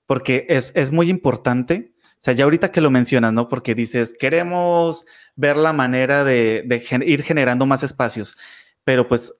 porque 0.06 0.46
es, 0.48 0.72
es 0.74 0.92
muy 0.92 1.10
importante. 1.10 1.92
O 2.12 2.20
sea, 2.20 2.34
ya 2.34 2.44
ahorita 2.44 2.72
que 2.72 2.80
lo 2.80 2.90
mencionas, 2.90 3.32
¿no? 3.32 3.48
Porque 3.48 3.74
dices, 3.74 4.16
queremos 4.18 5.06
ver 5.36 5.56
la 5.56 5.72
manera 5.72 6.24
de, 6.24 6.82
ir 7.06 7.22
generando 7.22 7.64
más 7.64 7.84
espacios, 7.84 8.36
pero 8.82 9.06
pues 9.06 9.32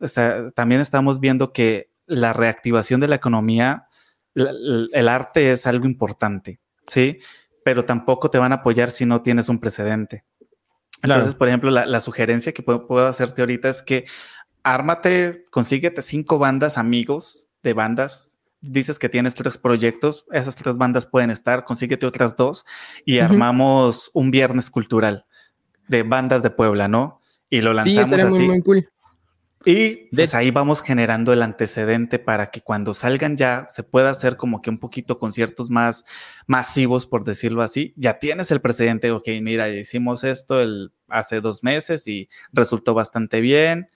también 0.55 0.80
estamos 0.80 1.18
viendo 1.18 1.53
que 1.53 1.88
la 2.09 2.32
reactivación 2.32 3.00
de 3.00 3.09
la 3.09 3.16
economía, 3.16 3.88
el 4.34 5.09
arte 5.09 5.52
es 5.52 5.66
algo 5.66 5.86
importante, 5.86 6.61
¿sí? 6.86 7.18
Pero 7.64 7.84
tampoco 7.84 8.30
te 8.30 8.38
van 8.38 8.52
a 8.52 8.56
apoyar 8.56 8.90
si 8.90 9.06
no 9.06 9.22
tienes 9.22 9.48
un 9.48 9.59
precedente. 9.59 10.24
Entonces, 11.02 11.34
por 11.34 11.48
ejemplo, 11.48 11.70
la, 11.70 12.00
sugerencia 12.00 12.52
que 12.52 12.62
puedo, 12.62 12.86
puedo, 12.86 13.06
hacerte 13.06 13.42
ahorita 13.42 13.68
es 13.68 13.82
que 13.82 14.06
ármate, 14.62 15.44
consíguete 15.50 16.02
cinco 16.02 16.38
bandas 16.38 16.78
amigos 16.78 17.50
de 17.62 17.72
bandas. 17.72 18.32
Dices 18.61 18.98
que 18.98 19.09
tienes 19.09 19.36
tres 19.36 19.56
proyectos, 19.56 20.26
esas 20.32 20.56
tres 20.56 20.76
bandas 20.76 21.06
pueden 21.06 21.30
estar, 21.30 21.64
consíguete 21.64 22.06
otras 22.06 22.36
dos 22.36 22.64
y 23.04 23.20
armamos 23.20 24.11
un 24.14 24.32
viernes 24.32 24.68
cultural 24.70 25.26
de 25.86 26.02
bandas 26.02 26.42
de 26.42 26.50
Puebla, 26.50 26.88
¿no? 26.88 27.20
Y 27.48 27.61
lo 27.61 27.72
lanzamos 27.72 28.12
así. 28.12 28.46
Muy, 28.46 28.62
cool. 28.62 28.88
Y 29.70 30.08
pues 30.16 30.34
ahí 30.34 30.50
vamos 30.50 30.80
generando 30.80 31.30
el 31.30 31.42
antecedente 31.42 32.18
para 32.18 32.50
que 32.50 32.62
cuando 32.62 32.94
salgan 32.94 33.36
ya 33.36 33.66
se 33.68 33.82
pueda 33.82 34.08
hacer 34.08 34.38
como 34.38 34.62
que 34.62 34.70
un 34.70 34.78
poquito 34.78 35.18
conciertos 35.18 35.68
más 35.68 36.06
masivos, 36.46 37.06
por 37.06 37.22
decirlo 37.22 37.60
así. 37.60 37.92
Ya 37.94 38.18
tienes 38.18 38.50
el 38.50 38.62
precedente, 38.62 39.10
ok, 39.10 39.28
mira, 39.42 39.68
hicimos 39.68 40.24
esto 40.24 40.62
el, 40.62 40.94
hace 41.06 41.42
dos 41.42 41.62
meses 41.62 42.08
y 42.08 42.30
resultó 42.50 42.94
bastante 42.94 43.42
bien. 43.42 43.90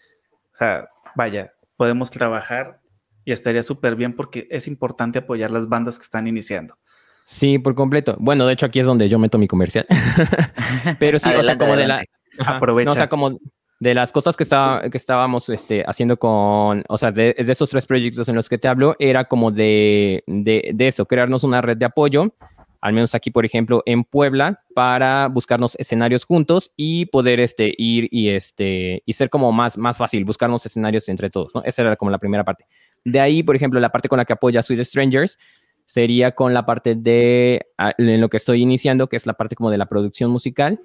O 0.53 0.57
sea, 0.57 0.91
vaya, 1.17 1.55
podemos 1.79 2.11
trabajar 2.11 2.83
y 3.25 3.33
estaría 3.33 3.63
súper 3.63 3.97
bien 3.97 4.15
porque 4.15 4.47
es 4.51 4.69
importante 4.69 5.21
apoyar 5.21 5.51
las 5.51 5.71
bandas 5.71 5.97
que 5.99 6.05
están 6.05 6.27
iniciando. 6.27 6.77
Sí, 7.25 7.59
por 7.59 7.75
completo. 7.75 8.19
Bueno, 8.21 8.47
de 8.47 8.53
hecho 8.53 8.67
aquí 8.67 8.79
es 8.79 8.85
donde 8.85 9.09
yo 9.09 9.19
meto 9.19 9.39
mi 9.39 9.49
comercial. 9.49 9.87
Pero 10.99 11.19
sí, 11.19 11.31
o 11.31 11.43
sea, 11.43 11.57
como 11.57 11.77
de 11.77 11.87
la... 11.87 12.05
Aprovecha. 12.45 12.91
o 12.91 12.95
sea, 12.95 13.09
como 13.09 13.39
de 13.83 13.95
las 13.95 14.13
cosas 14.13 14.37
que, 14.37 14.45
estaba, 14.45 14.89
que 14.89 14.97
estábamos 14.97 15.49
este, 15.49 15.83
haciendo 15.85 16.17
con, 16.17 16.85
o 16.89 16.99
sea, 16.99 17.11
de, 17.11 17.35
esos 17.37 17.69
tres 17.69 17.85
proyectos 17.85 18.29
en 18.29 18.37
los 18.37 18.49
que 18.49 18.57
te 18.57 18.69
hablo, 18.69 18.95
era 19.01 19.25
como 19.25 19.51
de, 19.51 20.23
de, 20.29 20.71
de, 20.73 20.87
eso, 20.87 21.05
crearnos 21.05 21.43
una 21.43 21.61
red 21.61 21.77
de 21.77 21.87
apoyo, 21.87 22.33
al 22.81 22.93
menos 22.93 23.17
aquí, 23.17 23.33
por 23.33 23.45
ejemplo, 23.45 23.83
en 23.85 24.05
Puebla, 24.05 24.61
para 24.73 25.27
buscarnos 25.27 25.75
escenarios 25.81 26.25
juntos 26.25 26.71
y 26.77 27.07
poder 27.07 27.41
este, 27.41 27.75
ir 27.77 28.07
y, 28.13 28.29
este, 28.29 29.03
y 29.05 29.15
ser 29.15 29.31
como 29.31 29.51
más, 29.51 29.77
más 29.77 29.99
fácil, 29.99 30.25
buscarnos 30.25 30.65
escenarios 30.65 31.09
entre 31.09 31.29
todos, 31.29 31.53
¿no? 31.53 31.65
Esa 31.65 31.83
era 31.83 31.97
como 31.97 32.13
la 32.13 32.19
primera 32.19 32.45
parte. 32.45 32.67
De 33.05 33.19
ahí, 33.19 33.43
por 33.43 33.57
ejemplo, 33.57 33.81
la 33.81 33.91
parte 33.91 34.09
con 34.09 34.19
la 34.19 34.25
que 34.25 34.33
apoya 34.33 34.63
Sweet 34.63 34.85
Strangers 34.85 35.41
sería 35.87 36.37
con 36.37 36.55
la 36.55 36.65
parte 36.65 36.95
de 36.95 37.67
en 37.99 38.21
lo 38.21 38.29
que 38.29 38.37
estoy 38.37 38.63
iniciando, 38.63 39.09
que 39.09 39.17
es 39.17 39.27
la 39.27 39.35
parte 39.35 39.57
como 39.57 39.71
de 39.71 39.79
la 39.79 39.87
producción 39.87 40.31
musical. 40.31 40.79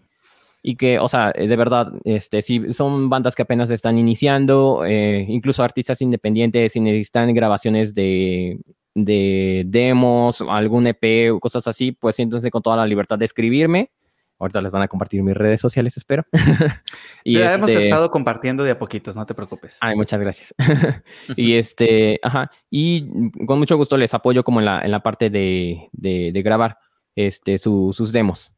Y 0.64 0.76
que, 0.76 1.00
o 1.00 1.08
sea, 1.08 1.32
de 1.32 1.56
verdad, 1.56 1.94
este, 2.04 2.42
si 2.42 2.74
son 2.74 3.10
bandas 3.10 3.36
que 3.36 3.44
apenas 3.44 3.70
están 3.70 3.98
iniciando, 3.98 4.84
eh, 4.86 5.26
incluso 5.28 5.64
artistas 5.64 6.02
independientes, 6.02 6.74
si 6.74 6.80
necesitan 6.80 7.34
grabaciones 7.34 7.94
de, 7.94 8.60
de 8.96 9.64
demos, 9.68 10.42
algún 10.42 10.88
EP 10.88 11.32
o 11.34 11.40
cosas 11.40 11.68
así, 11.68 11.92
pues 11.92 12.16
siéntense 12.16 12.52
con 12.52 12.62
toda 12.62 12.78
la 12.78 12.88
libertad 12.88 13.18
de 13.18 13.26
escribirme 13.26 13.92
Ahorita 14.40 14.62
les 14.62 14.72
van 14.72 14.84
a 14.84 14.88
compartir 14.88 15.24
mis 15.24 15.36
redes 15.36 15.60
sociales, 15.60 15.98
espero. 15.98 16.24
y 17.24 17.40
ya 17.40 17.56
hemos 17.56 17.70
este 17.72 17.86
estado 17.86 18.12
compartiendo 18.12 18.64
de 18.64 18.72
a 18.72 18.78
poquitos, 18.78 19.16
no 19.16 19.26
te 19.26 19.34
preocupes. 19.34 19.78
Ay, 19.82 19.96
muchas 19.96 20.20
gracias. 20.20 20.54
y 21.36 21.56
este, 21.56 22.20
ajá, 22.22 22.52
y 22.70 23.32
con 23.46 23.58
mucho 23.58 23.76
gusto 23.78 23.98
les 23.98 24.14
apoyo 24.14 24.44
como 24.44 24.60
en 24.60 24.66
la, 24.66 24.82
en 24.82 24.92
la 24.92 25.02
parte 25.02 25.32
de, 25.32 25.90
de, 25.92 26.42
grabar 26.44 26.78
este, 27.16 27.58
sus 27.58 28.12
demos. 28.12 28.54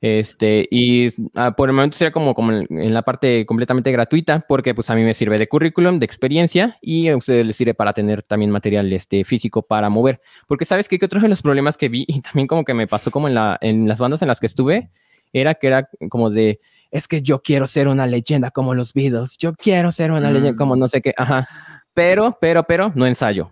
Este, 0.00 0.68
y 0.70 1.08
ah, 1.34 1.56
por 1.56 1.68
el 1.68 1.74
momento 1.74 1.96
sería 1.96 2.12
como, 2.12 2.34
como 2.34 2.52
en 2.52 2.94
la 2.94 3.02
parte 3.02 3.46
completamente 3.46 3.90
gratuita, 3.90 4.44
porque 4.46 4.74
pues 4.74 4.90
a 4.90 4.94
mí 4.94 5.02
me 5.02 5.14
sirve 5.14 5.38
de 5.38 5.48
currículum, 5.48 5.98
de 5.98 6.06
experiencia, 6.06 6.78
y 6.80 7.08
a 7.08 7.16
ustedes 7.16 7.46
les 7.46 7.56
sirve 7.56 7.74
para 7.74 7.92
tener 7.92 8.22
también 8.22 8.50
material 8.50 8.92
este, 8.92 9.24
físico 9.24 9.62
para 9.62 9.88
mover. 9.88 10.20
Porque 10.46 10.64
sabes 10.64 10.88
que, 10.88 10.98
que 10.98 11.06
otro 11.06 11.20
de 11.20 11.28
los 11.28 11.42
problemas 11.42 11.76
que 11.76 11.88
vi, 11.88 12.04
y 12.08 12.20
también 12.20 12.46
como 12.46 12.64
que 12.64 12.74
me 12.74 12.86
pasó 12.86 13.10
como 13.10 13.28
en, 13.28 13.34
la, 13.34 13.58
en 13.60 13.88
las 13.88 13.98
bandas 13.98 14.22
en 14.22 14.28
las 14.28 14.40
que 14.40 14.46
estuve, 14.46 14.90
era 15.32 15.54
que 15.54 15.66
era 15.66 15.88
como 16.08 16.30
de, 16.30 16.60
es 16.90 17.08
que 17.08 17.22
yo 17.22 17.42
quiero 17.42 17.66
ser 17.66 17.88
una 17.88 18.06
leyenda 18.06 18.50
como 18.50 18.74
los 18.74 18.92
Beatles, 18.92 19.36
yo 19.38 19.54
quiero 19.54 19.90
ser 19.90 20.12
una 20.12 20.30
leyenda 20.30 20.56
como 20.56 20.76
mm. 20.76 20.78
no 20.78 20.88
sé 20.88 21.02
qué, 21.02 21.14
ajá. 21.16 21.48
Pero, 21.94 22.36
pero, 22.40 22.64
pero, 22.64 22.92
no 22.94 23.06
ensayo. 23.06 23.48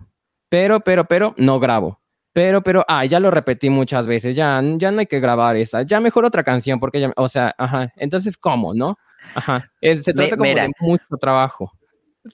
Pero, 0.49 0.79
pero, 0.79 1.05
pero, 1.05 1.33
no 1.37 1.59
grabo. 1.59 1.99
Pero, 2.35 2.61
pero, 2.61 2.83
ah, 2.89 3.05
ya 3.05 3.21
lo 3.21 3.31
repetí 3.31 3.69
muchas 3.69 4.07
veces, 4.07 4.35
ya, 4.35 4.61
ya 4.75 4.91
no 4.91 4.99
hay 4.99 5.05
que 5.05 5.21
grabar 5.21 5.55
esa, 5.55 5.83
ya 5.83 6.01
mejor 6.01 6.25
otra 6.25 6.43
canción, 6.43 6.81
porque 6.81 6.99
ya, 6.99 7.13
o 7.15 7.29
sea, 7.29 7.55
ajá, 7.57 7.93
entonces, 7.95 8.35
¿cómo, 8.35 8.73
no? 8.73 8.99
Ajá, 9.35 9.71
se 9.81 10.13
trata 10.13 10.35
como 10.35 10.53
de 10.53 10.69
mucho 10.81 11.05
trabajo. 11.17 11.71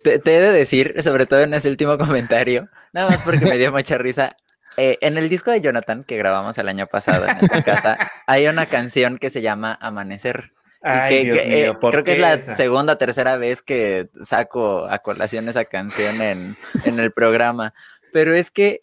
Te, 0.02 0.18
te, 0.18 0.38
he 0.38 0.42
de 0.42 0.52
decir, 0.52 0.96
sobre 1.04 1.28
todo 1.28 1.42
en 1.42 1.54
ese 1.54 1.70
último 1.70 2.00
comentario, 2.00 2.68
nada 2.94 3.12
más 3.12 3.22
porque 3.22 3.46
me 3.46 3.60
dio 3.60 3.72
mucha 3.72 4.00
risa, 4.00 4.36
eh, 4.76 4.98
en 5.02 5.20
el 5.20 5.30
disco 5.30 5.52
de 5.52 5.62
Jonathan 5.62 6.04
que 6.04 6.18
grabamos 6.18 6.58
el 6.58 6.68
año 6.68 6.88
pasado 6.88 7.28
en 7.28 7.38
esta 7.40 7.62
casa, 7.62 8.12
hay 8.26 8.48
una 8.48 8.66
canción 8.66 9.20
que 9.20 9.30
se 9.30 9.44
llama 9.44 9.78
Amanecer. 9.80 10.54
Eh, 10.84 11.72
creo 11.80 12.04
que 12.04 12.14
es 12.14 12.20
la 12.20 12.40
segunda, 12.40 12.98
tercera 12.98 13.38
vez 13.38 13.62
que 13.62 14.10
saco 14.24 14.88
a 14.90 14.98
colación 14.98 15.48
esa 15.48 15.66
canción 15.66 16.24
en, 16.24 16.58
en 16.86 17.00
el 17.00 17.12
programa. 17.12 17.76
Pero 18.12 18.34
es 18.34 18.50
que 18.50 18.82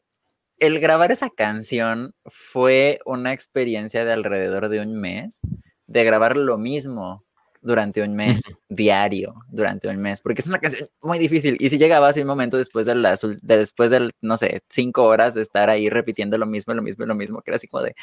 el 0.59 0.81
grabar 0.81 1.13
esa 1.13 1.31
canción 1.31 2.15
fue 2.27 3.01
una 3.05 3.33
experiencia 3.33 4.05
de 4.05 4.13
alrededor 4.13 4.69
de 4.69 4.81
un 4.81 5.01
mes 5.01 5.41
de 5.87 6.05
grabar 6.05 6.37
lo 6.37 6.59
mismo 6.59 7.25
durante 7.61 8.03
un 8.03 8.15
mes, 8.15 8.41
diario, 8.69 9.35
durante 9.49 9.89
un 9.89 9.97
mes, 9.97 10.21
porque 10.21 10.43
es 10.43 10.47
una 10.47 10.59
canción 10.59 10.89
muy 11.03 11.19
difícil. 11.19 11.57
Y 11.59 11.69
si 11.69 11.79
llegaba 11.79 12.09
así 12.09 12.21
un 12.21 12.27
momento 12.27 12.57
después 12.57 12.87
de 12.87 12.95
las, 12.95 13.27
después 13.43 13.91
del, 13.91 14.13
no 14.21 14.37
sé, 14.37 14.63
cinco 14.69 15.05
horas 15.05 15.35
de 15.35 15.43
estar 15.43 15.69
ahí 15.69 15.89
repitiendo 15.89 16.39
lo 16.39 16.47
mismo, 16.47 16.73
lo 16.75 16.83
mismo, 16.83 17.05
lo 17.05 17.15
mismo, 17.15 17.43
que 17.43 17.51
era 17.51 17.57
así 17.57 17.67
como 17.67 17.83
de, 17.83 17.95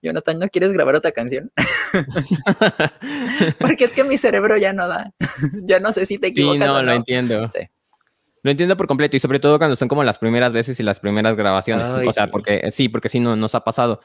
Jonathan, 0.00 0.38
¿no 0.38 0.48
quieres 0.48 0.72
grabar 0.72 0.94
otra 0.94 1.12
canción? 1.12 1.50
porque 3.58 3.84
es 3.84 3.92
que 3.92 4.04
mi 4.04 4.16
cerebro 4.16 4.56
ya 4.56 4.72
no 4.72 4.86
da, 4.86 5.12
ya 5.64 5.80
no 5.80 5.92
sé 5.92 6.06
si 6.06 6.18
te 6.18 6.28
equivocas. 6.28 6.68
Sí, 6.68 6.74
no, 6.74 6.82
lo 6.82 6.92
entiendo. 6.92 7.46
Lo 8.42 8.50
entiendo 8.50 8.76
por 8.76 8.86
completo 8.86 9.16
y 9.16 9.20
sobre 9.20 9.38
todo 9.38 9.58
cuando 9.58 9.76
son 9.76 9.88
como 9.88 10.02
las 10.02 10.18
primeras 10.18 10.52
veces 10.52 10.80
y 10.80 10.82
las 10.82 11.00
primeras 11.00 11.36
grabaciones. 11.36 11.90
o 11.90 12.12
sea, 12.12 12.28
porque 12.28 12.70
sí, 12.70 12.88
porque 12.88 13.08
sí 13.08 13.20
no, 13.20 13.36
nos 13.36 13.54
ha 13.54 13.64
pasado. 13.64 14.00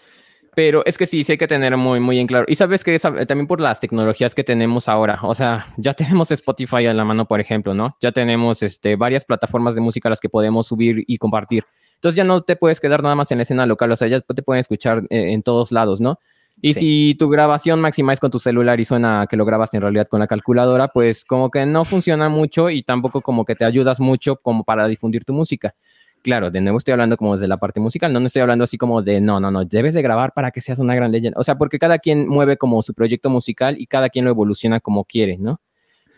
Pero 0.55 0.83
es 0.85 0.97
que 0.97 1.05
sí, 1.05 1.23
sí 1.23 1.33
hay 1.33 1.37
que 1.37 1.47
tener 1.47 1.75
muy, 1.75 1.99
muy 1.99 2.17
en 2.17 2.27
claro. 2.27 2.45
Y 2.47 2.55
sabes 2.55 2.83
que 2.83 2.97
también 2.97 3.45
por 3.45 3.59
las 3.59 3.81
tecnologías 3.81 4.33
que 4.33 4.43
tenemos 4.43 4.87
ahora, 4.87 5.19
o 5.21 5.35
sea, 5.35 5.67
ya 5.77 5.93
tenemos 5.93 6.31
Spotify 6.31 6.85
a 6.85 6.93
la 6.93 7.03
mano, 7.03 7.25
por 7.27 7.41
ejemplo, 7.41 7.73
¿no? 7.73 7.97
Ya 7.99 8.13
tenemos 8.13 8.63
este, 8.63 8.95
varias 8.95 9.25
plataformas 9.25 9.75
de 9.75 9.81
música 9.81 10.07
a 10.07 10.11
las 10.11 10.21
que 10.21 10.29
podemos 10.29 10.67
subir 10.67 11.03
y 11.07 11.17
compartir. 11.17 11.65
Entonces 11.95 12.15
ya 12.15 12.23
no 12.23 12.41
te 12.41 12.55
puedes 12.55 12.79
quedar 12.79 13.03
nada 13.03 13.15
más 13.15 13.31
en 13.31 13.39
la 13.39 13.43
escena 13.43 13.65
local, 13.65 13.91
o 13.91 13.95
sea, 13.95 14.07
ya 14.07 14.21
te 14.21 14.43
pueden 14.43 14.59
escuchar 14.59 15.03
eh, 15.09 15.33
en 15.33 15.43
todos 15.43 15.71
lados, 15.71 15.99
¿no? 15.99 16.19
Y 16.69 16.73
si 16.73 17.15
tu 17.15 17.29
grabación 17.29 17.79
máxima 17.79 18.13
es 18.13 18.19
con 18.19 18.31
tu 18.31 18.39
celular 18.39 18.79
y 18.79 18.85
suena 18.85 19.27
que 19.29 19.37
lo 19.37 19.45
grabas 19.45 19.73
en 19.73 19.81
realidad 19.81 20.07
con 20.07 20.19
la 20.19 20.27
calculadora, 20.27 20.87
pues 20.87 21.23
como 21.23 21.51
que 21.51 21.65
no 21.65 21.85
funciona 21.85 22.29
mucho 22.29 22.69
y 22.69 22.81
tampoco 22.81 23.21
como 23.21 23.45
que 23.45 23.55
te 23.55 23.65
ayudas 23.65 23.99
mucho 23.99 24.37
como 24.37 24.63
para 24.63 24.87
difundir 24.87 25.25
tu 25.25 25.33
música 25.33 25.75
claro, 26.25 26.49
de 26.49 26.59
nuevo 26.59 26.79
estoy 26.79 26.91
hablando 26.91 27.17
como 27.17 27.33
desde 27.33 27.47
la 27.47 27.57
parte 27.57 27.79
musical, 27.79 28.11
no, 28.11 28.19
no 28.19 28.25
estoy 28.25 28.41
hablando 28.41 28.63
así 28.63 28.79
como 28.79 29.03
de, 29.03 29.21
no, 29.21 29.39
no, 29.39 29.51
no, 29.51 29.63
debes 29.63 29.93
de 29.93 30.01
grabar 30.01 30.33
para 30.33 30.49
que 30.49 30.59
seas 30.59 30.79
una 30.79 30.95
gran 30.95 31.11
leyenda. 31.11 31.39
O 31.39 31.43
sea, 31.43 31.55
porque 31.55 31.77
cada 31.77 31.99
quien 31.99 32.27
mueve 32.27 32.57
como 32.57 32.81
su 32.81 32.95
proyecto 32.95 33.29
musical 33.29 33.75
y 33.79 33.85
cada 33.85 34.09
quien 34.09 34.25
lo 34.25 34.31
evoluciona 34.31 34.79
como 34.79 35.05
quiere, 35.05 35.37
¿no? 35.37 35.61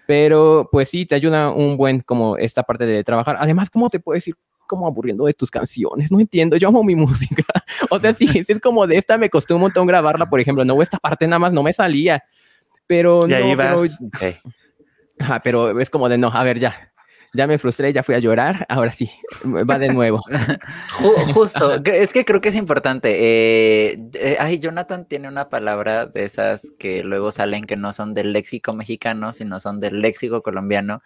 Pero 0.07 0.69
pues 0.71 0.87
sí, 0.87 1.05
te 1.05 1.15
ayuda 1.15 1.51
un 1.51 1.75
buen 1.75 1.99
como 1.99 2.37
esta 2.37 2.63
parte 2.63 2.85
de 2.85 3.03
trabajar. 3.03 3.35
Además, 3.37 3.69
¿cómo 3.69 3.89
te 3.89 3.99
puedes 3.99 4.25
ir 4.29 4.35
como 4.67 4.85
aburriendo 4.85 5.25
de 5.25 5.33
tus 5.33 5.49
canciones, 5.49 6.11
no 6.11 6.19
entiendo, 6.19 6.57
yo 6.57 6.67
amo 6.67 6.83
mi 6.83 6.95
música. 6.97 7.43
o 7.89 7.99
sea, 7.99 8.13
sí, 8.13 8.27
sí 8.27 8.43
es 8.47 8.59
como 8.59 8.85
de 8.85 8.97
esta 8.97 9.17
me 9.17 9.29
costó 9.29 9.55
un 9.55 9.61
montón 9.61 9.87
grabarla, 9.87 10.27
por 10.27 10.39
ejemplo, 10.39 10.63
no, 10.65 10.81
esta 10.81 10.97
parte 10.99 11.25
nada 11.27 11.39
más 11.39 11.53
no 11.53 11.63
me 11.63 11.73
salía, 11.73 12.23
pero 12.85 13.27
no, 13.27 13.57
pero, 13.57 13.83
pero 15.43 15.79
es 15.79 15.89
como 15.89 16.09
de 16.09 16.17
no, 16.17 16.27
a 16.27 16.43
ver 16.43 16.59
ya, 16.59 16.91
ya 17.33 17.47
me 17.47 17.57
frustré, 17.57 17.93
ya 17.93 18.03
fui 18.03 18.15
a 18.15 18.19
llorar, 18.19 18.65
ahora 18.69 18.91
sí, 18.91 19.11
va 19.45 19.77
de 19.77 19.89
nuevo. 19.89 20.21
Justo, 21.33 21.83
es 21.85 22.13
que 22.13 22.25
creo 22.25 22.41
que 22.41 22.49
es 22.49 22.55
importante. 22.55 23.09
Eh, 23.11 23.99
eh, 24.13 24.37
ay, 24.39 24.59
Jonathan 24.59 25.07
tiene 25.07 25.27
una 25.27 25.49
palabra 25.49 26.05
de 26.05 26.23
esas 26.23 26.71
que 26.79 27.03
luego 27.03 27.31
salen 27.31 27.65
que 27.65 27.75
no 27.75 27.91
son 27.91 28.13
del 28.13 28.33
léxico 28.33 28.73
mexicano, 28.73 29.33
sino 29.33 29.59
son 29.59 29.79
del 29.79 30.01
léxico 30.01 30.41
colombiano, 30.41 31.03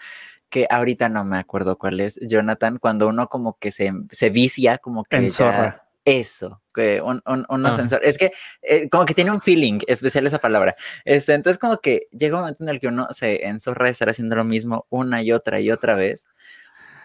que 0.51 0.67
ahorita 0.69 1.09
no 1.09 1.23
me 1.23 1.39
acuerdo 1.39 1.79
cuál 1.79 1.99
es, 1.99 2.19
Jonathan, 2.21 2.77
cuando 2.77 3.07
uno 3.07 3.27
como 3.27 3.57
que 3.57 3.71
se, 3.71 3.91
se 4.11 4.29
vicia, 4.29 4.77
como 4.77 5.03
que... 5.03 5.27
Ya, 5.29 5.83
eso, 6.03 6.61
que 6.73 6.99
un, 7.01 7.21
un, 7.27 7.65
ah. 7.65 7.87
Es 8.01 8.17
que 8.17 8.31
eh, 8.63 8.89
como 8.89 9.05
que 9.05 9.13
tiene 9.13 9.29
un 9.29 9.39
feeling 9.39 9.79
especial 9.87 10.25
esa 10.25 10.39
palabra. 10.39 10.75
Este, 11.05 11.33
entonces 11.33 11.59
como 11.59 11.77
que 11.77 12.07
llega 12.11 12.37
un 12.37 12.41
momento 12.41 12.63
en 12.63 12.69
el 12.69 12.79
que 12.79 12.87
uno 12.87 13.07
se 13.11 13.45
enzorra 13.45 13.85
de 13.85 13.91
estar 13.91 14.09
haciendo 14.09 14.35
lo 14.35 14.43
mismo 14.43 14.87
una 14.89 15.21
y 15.21 15.31
otra 15.31 15.59
y 15.59 15.69
otra 15.69 15.95
vez. 15.95 16.27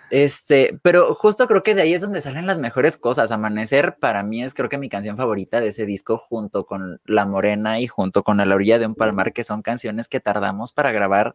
Este, 0.08 0.78
pero 0.82 1.14
justo 1.14 1.48
creo 1.48 1.64
que 1.64 1.74
de 1.74 1.82
ahí 1.82 1.92
es 1.92 2.00
donde 2.00 2.20
salen 2.20 2.46
las 2.46 2.58
mejores 2.58 2.96
cosas. 2.96 3.32
Amanecer 3.32 3.96
para 4.00 4.22
mí 4.22 4.42
es 4.42 4.54
creo 4.54 4.68
que 4.70 4.78
mi 4.78 4.88
canción 4.88 5.16
favorita 5.16 5.60
de 5.60 5.68
ese 5.68 5.84
disco 5.84 6.16
junto 6.16 6.64
con 6.64 7.00
La 7.04 7.26
Morena 7.26 7.80
y 7.80 7.86
junto 7.88 8.22
con 8.22 8.40
A 8.40 8.46
la 8.46 8.54
orilla 8.54 8.78
de 8.78 8.86
un 8.86 8.94
palmar, 8.94 9.32
que 9.32 9.44
son 9.44 9.60
canciones 9.62 10.08
que 10.08 10.20
tardamos 10.20 10.72
para 10.72 10.92
grabar 10.92 11.34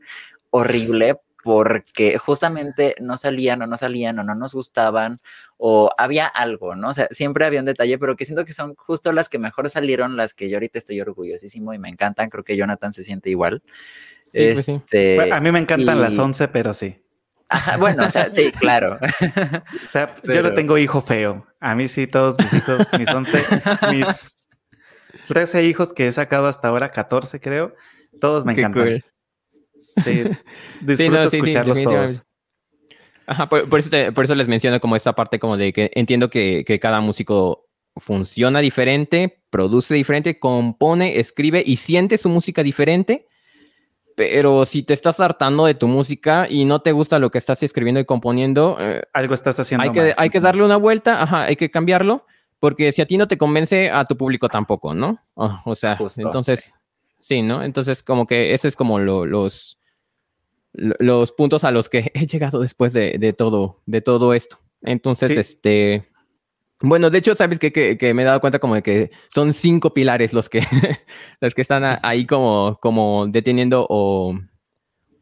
horrible 0.50 1.20
porque 1.44 2.18
justamente 2.18 2.96
no 3.00 3.18
salían 3.18 3.62
o 3.62 3.68
no 3.68 3.78
salían 3.78 4.20
o 4.20 4.24
no 4.24 4.36
nos 4.36 4.54
gustaban 4.54 5.20
o 5.58 5.92
había 5.98 6.26
algo, 6.26 6.76
¿no? 6.76 6.90
O 6.90 6.94
sea, 6.94 7.08
siempre 7.12 7.46
había 7.46 7.60
un 7.60 7.66
detalle, 7.66 7.98
pero 7.98 8.16
que 8.16 8.26
siento 8.26 8.46
que 8.46 8.54
son 8.54 8.76
justo 8.76 9.12
las 9.12 9.30
que 9.30 9.38
mejor 9.38 9.70
salieron, 9.70 10.18
las 10.18 10.34
que 10.34 10.50
yo 10.50 10.58
ahorita 10.58 10.78
estoy 10.80 11.00
orgullosísimo 11.02 11.74
y 11.74 11.80
me 11.80 11.90
encantan. 11.90 12.30
Creo 12.30 12.44
que 12.44 12.58
Jonathan 12.58 12.94
se 12.94 13.04
siente 13.04 13.30
igual. 13.30 13.62
Sí, 14.26 14.52
pues 14.54 14.66
sí. 14.66 14.74
Este, 14.74 15.32
a 15.32 15.40
mí 15.40 15.52
me 15.52 15.60
encantan 15.60 16.02
las 16.02 16.18
11, 16.18 16.48
pero 16.48 16.74
sí. 16.74 17.02
bueno, 17.80 18.06
o 18.06 18.10
sea, 18.10 18.34
sí, 18.34 18.52
claro. 18.60 18.98
o 19.02 19.92
sea, 19.92 20.16
yo 20.24 20.42
no 20.42 20.54
tengo 20.54 20.78
hijo 20.78 21.02
feo. 21.02 21.46
A 21.60 21.76
mí 21.76 21.88
sí, 21.88 22.08
todos 22.08 22.38
mis 22.40 22.54
hijos, 22.54 22.88
mis 22.98 23.10
11, 23.10 23.38
mis 23.92 24.48
13 25.28 25.64
hijos 25.66 25.94
que 25.94 26.08
he 26.08 26.12
sacado 26.12 26.48
hasta 26.48 26.70
ahora, 26.70 26.92
14 26.92 27.40
creo, 27.40 27.76
todos 28.20 28.46
me 28.46 28.54
encantan. 28.54 29.04
Sí, 30.04 30.24
disfruto 30.82 31.22
escucharlos 31.24 31.84
todos. 31.84 32.24
Ajá, 33.28 33.48
por, 33.48 33.80
eso 33.80 34.36
les 34.36 34.48
menciono 34.48 34.80
como 34.82 34.96
esta 34.96 35.14
parte 35.14 35.40
como 35.40 35.56
de 35.56 35.72
que 35.72 35.92
entiendo 35.96 36.30
que, 36.30 36.80
cada 36.82 37.00
músico 37.02 37.70
funciona 37.96 38.60
diferente, 38.60 39.44
produce 39.50 39.94
diferente, 39.96 40.40
compone, 40.40 41.20
escribe 41.20 41.64
y 41.66 41.78
siente 41.78 42.18
su 42.18 42.30
música 42.30 42.64
diferente. 42.64 43.28
Pero 44.18 44.66
si 44.66 44.84
te 44.84 44.94
estás 44.94 45.22
hartando 45.22 45.66
de 45.66 45.74
tu 45.74 45.88
música 45.88 46.46
y 46.50 46.66
no 46.66 46.82
te 46.82 46.92
gusta 46.92 47.20
lo 47.20 47.32
que 47.32 47.38
estás 47.38 47.64
escribiendo 47.64 48.02
y 48.02 48.06
componiendo, 48.06 48.76
eh, 48.80 49.02
algo 49.14 49.34
estás 49.34 49.58
haciendo. 49.60 49.84
Hay 49.84 49.92
que, 49.92 50.14
hay 50.18 50.30
que 50.30 50.42
darle 50.42 50.66
una 50.66 50.76
vuelta, 50.76 51.24
ajá, 51.24 51.44
hay 51.44 51.56
que 51.56 51.72
cambiarlo, 51.72 52.26
porque 52.60 52.92
si 52.92 53.02
a 53.02 53.06
ti 53.06 53.18
no 53.18 53.30
te 53.30 53.38
convence, 53.38 53.90
a 53.90 54.04
tu 54.06 54.18
público 54.18 54.50
tampoco, 54.50 54.94
¿no? 54.94 55.24
Oh, 55.36 55.58
o 55.64 55.76
sea, 55.76 55.98
entonces, 56.18 56.74
sí. 57.20 57.42
¿no? 57.42 57.64
Entonces, 57.64 58.04
como 58.04 58.28
que 58.28 58.54
ese 58.54 58.68
es 58.68 58.76
como 58.76 59.00
los, 59.00 59.80
los 60.74 61.32
puntos 61.32 61.64
a 61.64 61.72
los 61.72 61.90
que 61.90 62.12
he 62.14 62.26
llegado 62.26 62.60
después 62.62 62.94
de, 62.94 63.34
todo, 63.38 63.82
de 63.86 64.02
todo 64.02 64.34
esto. 64.34 64.60
Entonces, 64.82 65.38
este, 65.38 66.08
bueno, 66.82 67.10
de 67.10 67.20
hecho, 67.20 67.36
sabes 67.36 67.60
que, 67.60 67.72
que, 67.72 68.14
me 68.14 68.24
he 68.24 68.26
dado 68.26 68.42
cuenta 68.42 68.60
como 68.60 68.76
de 68.76 68.82
que 68.82 69.12
son 69.28 69.54
cinco 69.54 69.94
pilares 69.94 70.34
los 70.34 70.50
que, 70.50 70.62
los 71.40 71.54
que 71.54 71.62
están 71.62 72.00
ahí 72.02 72.26
como, 72.26 72.80
como 72.82 73.28
deteniendo 73.28 73.86
o 73.90 74.40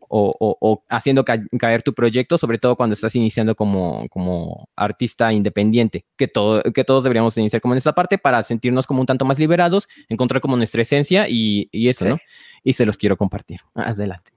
o, 0.09 0.83
haciendo 0.89 1.23
caer 1.23 1.83
tu 1.83 1.93
proyecto, 1.93 2.37
sobre 2.37 2.57
todo 2.57 2.75
cuando 2.75 2.93
estás 2.93 3.15
iniciando 3.15 3.55
como, 3.55 4.07
como 4.09 4.67
artista 4.75 5.31
independiente, 5.31 6.05
que, 6.17 6.27
todo, 6.27 6.63
que 6.63 6.83
todos 6.83 7.03
deberíamos 7.03 7.37
iniciar 7.37 7.61
como 7.61 7.73
en 7.73 7.77
esta 7.77 7.93
parte 7.93 8.17
para 8.17 8.43
sentirnos 8.43 8.87
como 8.87 9.01
un 9.01 9.05
tanto 9.05 9.25
más 9.25 9.39
liberados, 9.39 9.87
encontrar 10.09 10.41
como 10.41 10.57
nuestra 10.57 10.81
esencia 10.81 11.27
y, 11.29 11.69
eso, 11.71 12.09
¿no? 12.09 12.17
Y 12.63 12.73
se 12.73 12.85
los 12.85 12.97
quiero 12.97 13.17
compartir. 13.17 13.61
Adelante. 13.75 14.31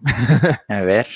A 0.69 0.81
ver. 0.83 1.07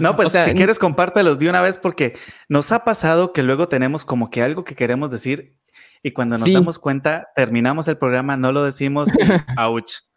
No, 0.00 0.16
pues 0.16 0.32
si 0.32 0.52
quieres 0.54 0.78
compártelos 0.80 1.38
de 1.38 1.48
una 1.48 1.62
vez 1.62 1.76
porque 1.76 2.16
nos 2.48 2.72
ha 2.72 2.84
pasado 2.84 3.32
que 3.32 3.42
luego 3.42 3.68
tenemos 3.68 4.04
como 4.04 4.30
que 4.30 4.42
algo 4.42 4.64
que 4.64 4.74
queremos 4.74 5.10
decir 5.10 5.56
y 6.02 6.12
cuando 6.12 6.36
nos 6.36 6.52
damos 6.52 6.78
cuenta 6.78 7.28
terminamos 7.34 7.86
el 7.88 7.96
programa, 7.96 8.36
no 8.36 8.52
lo 8.52 8.64
decimos, 8.64 9.08
ouch 9.56 10.09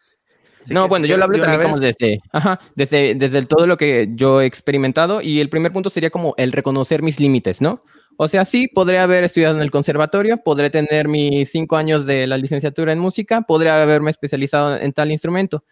no, 0.69 0.87
bueno, 0.87 1.05
yo 1.05 1.17
lo 1.17 1.23
hablo 1.25 1.39
también 1.39 1.61
como 1.61 1.79
desde, 1.79 2.19
ajá, 2.31 2.59
desde, 2.75 3.15
desde 3.15 3.45
todo 3.45 3.67
lo 3.67 3.77
que 3.77 4.09
yo 4.13 4.41
he 4.41 4.45
experimentado 4.45 5.21
y 5.21 5.39
el 5.39 5.49
primer 5.49 5.71
punto 5.71 5.89
sería 5.89 6.09
como 6.09 6.33
el 6.37 6.51
reconocer 6.51 7.01
mis 7.01 7.19
límites, 7.19 7.61
¿no? 7.61 7.83
O 8.17 8.27
sea, 8.27 8.45
sí, 8.45 8.67
podré 8.67 8.99
haber 8.99 9.23
estudiado 9.23 9.55
en 9.55 9.61
el 9.61 9.71
conservatorio, 9.71 10.37
podré 10.37 10.69
tener 10.69 11.07
mis 11.07 11.49
cinco 11.49 11.77
años 11.77 12.05
de 12.05 12.27
la 12.27 12.37
licenciatura 12.37 12.93
en 12.93 12.99
música, 12.99 13.41
podré 13.41 13.71
haberme 13.71 14.11
especializado 14.11 14.77
en 14.77 14.93
tal 14.93 15.11
instrumento, 15.11 15.63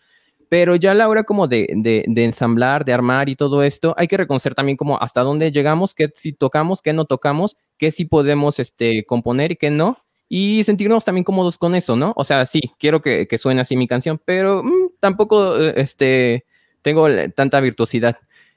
pero 0.50 0.76
ya 0.76 0.92
a 0.92 0.96
la 0.96 1.08
hora 1.08 1.24
como 1.24 1.48
de, 1.48 1.68
de, 1.76 2.04
de, 2.08 2.24
ensamblar, 2.26 2.84
de 2.84 2.94
armar 2.94 3.30
y 3.30 3.36
todo 3.36 3.64
esto, 3.64 3.94
hay 3.98 4.08
que 4.08 4.18
reconocer 4.18 4.56
también 4.56 4.76
como 4.76 5.00
hasta 5.00 5.22
dónde 5.22 5.52
llegamos, 5.52 5.94
qué 5.94 6.10
si 6.14 6.34
tocamos, 6.34 6.82
qué 6.82 6.94
no 6.94 7.06
tocamos, 7.06 7.56
qué 7.78 7.92
sí 7.92 8.06
podemos 8.06 8.60
este, 8.60 9.06
componer 9.06 9.52
y 9.54 9.56
qué 9.56 9.70
no, 9.70 10.00
y 10.34 10.63
sentirnos 10.63 11.03
también 11.03 11.25
cómodos 11.25 11.57
con 11.57 11.75
eso, 11.75 11.97
¿no? 11.97 12.13
O 12.15 12.23
sea, 12.23 12.45
sí, 12.45 12.61
quiero 12.79 13.01
que, 13.01 13.27
que 13.27 13.38
suene 13.38 13.59
así 13.59 13.75
mi 13.75 13.86
canción, 13.86 14.17
pero 14.23 14.63
mm, 14.63 14.91
tampoco 15.01 15.59
eh, 15.59 15.73
este, 15.75 16.45
tengo 16.82 17.05
tanta 17.36 17.59
virtuosidad 17.59 18.15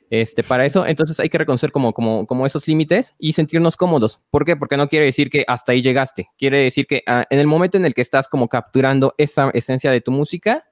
este, 0.08 0.44
para 0.44 0.64
eso. 0.64 0.86
Entonces 0.86 1.18
hay 1.18 1.28
que 1.28 1.36
reconocer 1.36 1.72
como, 1.72 1.92
como, 1.92 2.28
como 2.28 2.46
esos 2.46 2.68
límites 2.68 3.16
y 3.18 3.32
sentirnos 3.32 3.76
cómodos. 3.76 4.20
¿Por 4.30 4.44
qué? 4.44 4.54
Porque 4.54 4.76
no 4.76 4.86
quiere 4.86 5.06
decir 5.06 5.30
que 5.30 5.44
hasta 5.48 5.72
ahí 5.72 5.82
llegaste. 5.82 6.28
Quiere 6.38 6.62
decir 6.62 6.86
que 6.86 7.02
ah, 7.08 7.24
en 7.28 7.40
el 7.40 7.48
momento 7.48 7.76
en 7.76 7.84
el 7.86 7.92
que 7.92 8.02
estás 8.02 8.28
como 8.28 8.46
capturando 8.46 9.16
esa 9.18 9.50
esencia 9.50 9.90
de 9.90 10.00
tu 10.00 10.12
música, 10.12 10.68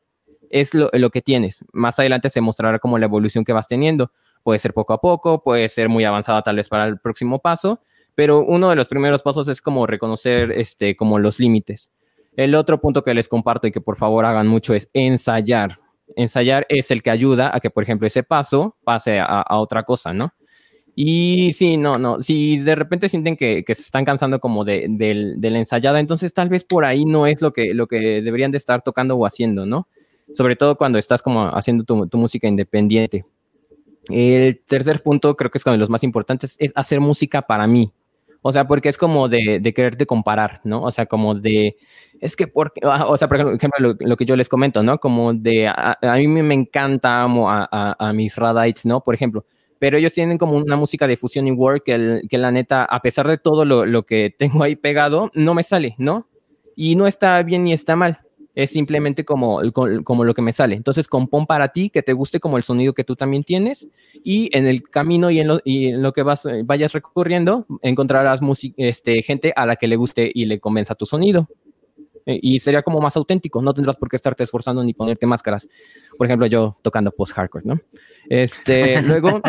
es 0.50 0.72
lo, 0.72 0.88
lo, 0.92 1.10
que 1.10 1.20
tienes. 1.20 1.64
Más 1.72 1.98
adelante 1.98 2.30
se 2.30 2.40
mostrará 2.40 2.78
como 2.78 2.96
la 2.96 3.06
evolución 3.06 3.42
que 3.42 3.52
vas 3.52 3.66
teniendo. 3.66 4.12
Puede 4.44 4.60
ser 4.60 4.72
poco 4.72 4.92
a 4.92 5.00
poco, 5.00 5.42
puede 5.42 5.68
ser 5.68 5.88
muy 5.88 6.04
avanzada 6.04 6.42
tal 6.42 6.54
vez 6.54 6.68
para 6.68 6.84
el 6.84 7.00
próximo 7.00 7.40
paso, 7.40 7.80
pero 8.14 8.44
uno 8.44 8.70
de 8.70 8.76
los 8.76 8.88
primeros 8.88 9.22
pasos 9.22 9.48
es 9.48 9.60
como 9.60 9.86
reconocer 9.86 10.52
este, 10.52 10.96
como 10.96 11.18
los 11.18 11.38
límites. 11.38 11.90
El 12.36 12.54
otro 12.54 12.80
punto 12.80 13.02
que 13.02 13.14
les 13.14 13.28
comparto 13.28 13.66
y 13.66 13.72
que 13.72 13.80
por 13.80 13.96
favor 13.96 14.24
hagan 14.24 14.46
mucho 14.46 14.74
es 14.74 14.88
ensayar. 14.92 15.76
Ensayar 16.16 16.66
es 16.68 16.90
el 16.90 17.02
que 17.02 17.10
ayuda 17.10 17.50
a 17.54 17.60
que, 17.60 17.70
por 17.70 17.82
ejemplo, 17.82 18.06
ese 18.06 18.22
paso 18.22 18.76
pase 18.84 19.18
a, 19.20 19.44
otra 19.50 19.82
cosa, 19.82 20.12
¿no? 20.12 20.32
Y 20.94 21.52
sí, 21.52 21.78
no, 21.78 21.98
no, 21.98 22.20
si 22.20 22.58
de 22.58 22.74
repente 22.74 23.08
sienten 23.08 23.34
que, 23.36 23.64
se 23.66 23.72
están 23.80 24.04
cansando 24.04 24.40
como 24.40 24.64
de, 24.64 24.88
la 25.40 25.58
ensayada, 25.58 26.00
entonces 26.00 26.34
tal 26.34 26.50
vez 26.50 26.64
por 26.64 26.84
ahí 26.84 27.06
no 27.06 27.26
es 27.26 27.40
lo 27.40 27.52
que, 27.52 27.72
lo 27.72 27.86
que 27.86 28.20
deberían 28.20 28.50
de 28.50 28.58
estar 28.58 28.82
tocando 28.82 29.16
o 29.16 29.24
haciendo, 29.24 29.64
¿no? 29.64 29.88
Sobre 30.32 30.56
todo 30.56 30.76
cuando 30.76 30.98
estás 30.98 31.22
como 31.22 31.46
haciendo 31.46 31.84
tu, 31.84 32.06
tu 32.08 32.18
música 32.18 32.46
independiente. 32.46 33.24
El 34.08 34.60
tercer 34.66 35.02
punto, 35.02 35.36
creo 35.36 35.50
que 35.50 35.58
es 35.58 35.66
uno 35.66 35.72
de 35.72 35.78
los 35.78 35.90
más 35.90 36.02
importantes, 36.02 36.56
es 36.58 36.72
hacer 36.74 37.00
música 37.00 37.42
para 37.42 37.66
mí. 37.66 37.92
O 38.42 38.50
sea, 38.50 38.66
porque 38.66 38.88
es 38.88 38.98
como 38.98 39.28
de, 39.28 39.62
quererte 39.74 40.04
comparar, 40.04 40.60
¿no? 40.64 40.82
O 40.82 40.90
sea, 40.90 41.06
como 41.06 41.34
de, 41.36 41.76
es 42.20 42.34
que, 42.34 42.48
porque, 42.48 42.80
ah, 42.84 43.06
o 43.06 43.16
sea, 43.16 43.28
por 43.28 43.38
ejemplo, 43.38 43.94
lo, 43.98 44.16
que 44.16 44.24
yo 44.24 44.34
les 44.34 44.48
comento, 44.48 44.82
¿no? 44.82 44.98
Como 44.98 45.32
de, 45.32 45.68
a, 45.68 45.96
mí 46.16 46.26
me 46.26 46.54
encanta, 46.54 47.22
amo 47.22 47.48
a, 47.48 47.68
a, 47.70 48.12
mis 48.12 48.36
Radites, 48.36 48.84
¿no? 48.84 49.00
Por 49.00 49.14
ejemplo, 49.14 49.46
pero 49.78 49.96
ellos 49.96 50.12
tienen 50.12 50.38
como 50.38 50.56
una 50.56 50.76
música 50.76 51.06
de 51.06 51.16
fusion 51.16 51.46
y 51.46 51.52
work 51.52 51.84
que, 51.84 52.22
que 52.28 52.38
la 52.38 52.50
neta, 52.50 52.84
a 52.84 53.00
pesar 53.00 53.28
de 53.28 53.38
todo 53.38 53.64
lo, 53.64 53.86
lo, 53.86 54.04
que 54.04 54.34
tengo 54.36 54.64
ahí 54.64 54.74
pegado, 54.74 55.30
no 55.34 55.54
me 55.54 55.62
sale, 55.62 55.94
¿no? 55.98 56.28
Y 56.74 56.96
no 56.96 57.06
está 57.06 57.40
bien 57.44 57.64
ni 57.64 57.72
está 57.72 57.94
mal 57.94 58.20
es 58.54 58.70
simplemente 58.70 59.24
como, 59.24 59.60
como 60.04 60.24
lo 60.24 60.34
que 60.34 60.42
me 60.42 60.52
sale. 60.52 60.76
Entonces, 60.76 61.08
compón 61.08 61.46
para 61.46 61.68
ti, 61.68 61.90
que 61.90 62.02
te 62.02 62.12
guste 62.12 62.40
como 62.40 62.56
el 62.56 62.62
sonido 62.62 62.92
que 62.92 63.04
tú 63.04 63.16
también 63.16 63.42
tienes 63.42 63.88
y 64.22 64.56
en 64.56 64.66
el 64.66 64.82
camino 64.88 65.30
y 65.30 65.40
en 65.40 65.48
lo, 65.48 65.60
y 65.64 65.86
en 65.88 66.02
lo 66.02 66.12
que 66.12 66.22
vas, 66.22 66.46
vayas 66.64 66.92
recorriendo, 66.92 67.66
encontrarás 67.80 68.40
este, 68.76 69.22
gente 69.22 69.52
a 69.56 69.66
la 69.66 69.76
que 69.76 69.88
le 69.88 69.96
guste 69.96 70.30
y 70.32 70.44
le 70.44 70.60
convenza 70.60 70.94
tu 70.94 71.06
sonido. 71.06 71.48
Eh, 72.26 72.38
y 72.40 72.58
sería 72.60 72.82
como 72.82 73.00
más 73.00 73.16
auténtico, 73.16 73.60
no 73.62 73.74
tendrás 73.74 73.96
por 73.96 74.08
qué 74.08 74.16
estarte 74.16 74.44
esforzando 74.44 74.84
ni 74.84 74.94
ponerte 74.94 75.26
máscaras. 75.26 75.68
Por 76.16 76.26
ejemplo, 76.26 76.46
yo 76.46 76.76
tocando 76.82 77.10
post-hardcore, 77.10 77.64
¿no? 77.66 77.80
Este, 78.28 79.00
luego... 79.06 79.40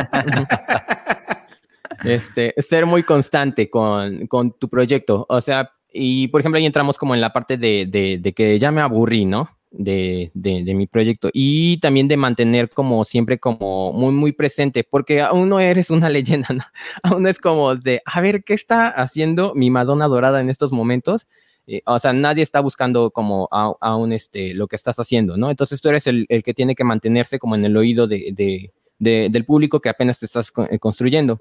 este, 2.04 2.54
ser 2.58 2.86
muy 2.86 3.04
constante 3.04 3.70
con, 3.70 4.28
tu 4.60 4.70
proyecto. 4.70 5.26
O 5.30 5.42
sea, 5.42 5.72
y 5.94 6.28
por 6.30 6.42
ejemplo, 6.42 6.58
ahí 6.58 6.66
entramos 6.66 6.98
como 6.98 7.14
en 7.14 7.22
la 7.22 7.32
parte 7.32 7.58
de, 7.58 8.34
que 8.36 8.60
ya 8.60 8.72
me 8.72 8.82
aburrí, 8.82 9.26
¿no? 9.26 9.50
de, 9.74 10.32
de, 10.36 10.74
mi 10.76 10.86
proyecto 10.86 11.30
y 11.34 11.80
también 11.80 12.08
de 12.08 12.16
mantener 12.16 12.70
como 12.70 13.04
siempre 13.04 13.40
como 13.40 13.92
muy, 13.92 14.14
muy 14.14 14.32
presente, 14.32 14.84
porque 14.84 15.22
aún 15.22 15.50
no 15.50 15.60
eres 15.60 15.90
una 15.90 16.10
leyenda, 16.10 16.50
¿no? 16.54 16.64
aún 17.02 17.28
es 17.28 17.40
como 17.40 17.76
de, 17.76 18.02
a 18.06 18.22
ver, 18.22 18.44
¿qué 18.44 18.54
está 18.54 18.88
haciendo 18.88 19.54
mi 19.56 19.70
Madonna 19.70 20.08
dorada 20.08 20.42
en 20.42 20.50
estos 20.50 20.72
momentos? 20.72 21.28
Eh, 21.66 21.82
o 21.86 21.98
sea, 21.98 22.14
nadie 22.14 22.44
está 22.44 22.60
buscando 22.60 23.12
como 23.12 23.48
aún 23.52 24.14
este, 24.14 24.54
lo 24.54 24.68
que 24.68 24.76
estás 24.76 24.98
haciendo, 25.00 25.38
¿no? 25.38 25.50
Entonces 25.50 25.82
tú 25.82 25.90
eres 25.90 26.08
el, 26.08 26.26
el 26.28 26.44
que 26.44 26.54
tiene 26.54 26.76
que 26.76 26.84
mantenerse 26.84 27.40
como 27.40 27.56
en 27.56 27.64
el 27.64 27.78
oído 27.78 28.06
de, 28.06 28.72
del 29.00 29.46
público 29.46 29.80
que 29.80 29.90
apenas 29.90 30.20
te 30.20 30.26
estás 30.26 30.52
eh, 30.70 30.80
construyendo. 30.80 31.40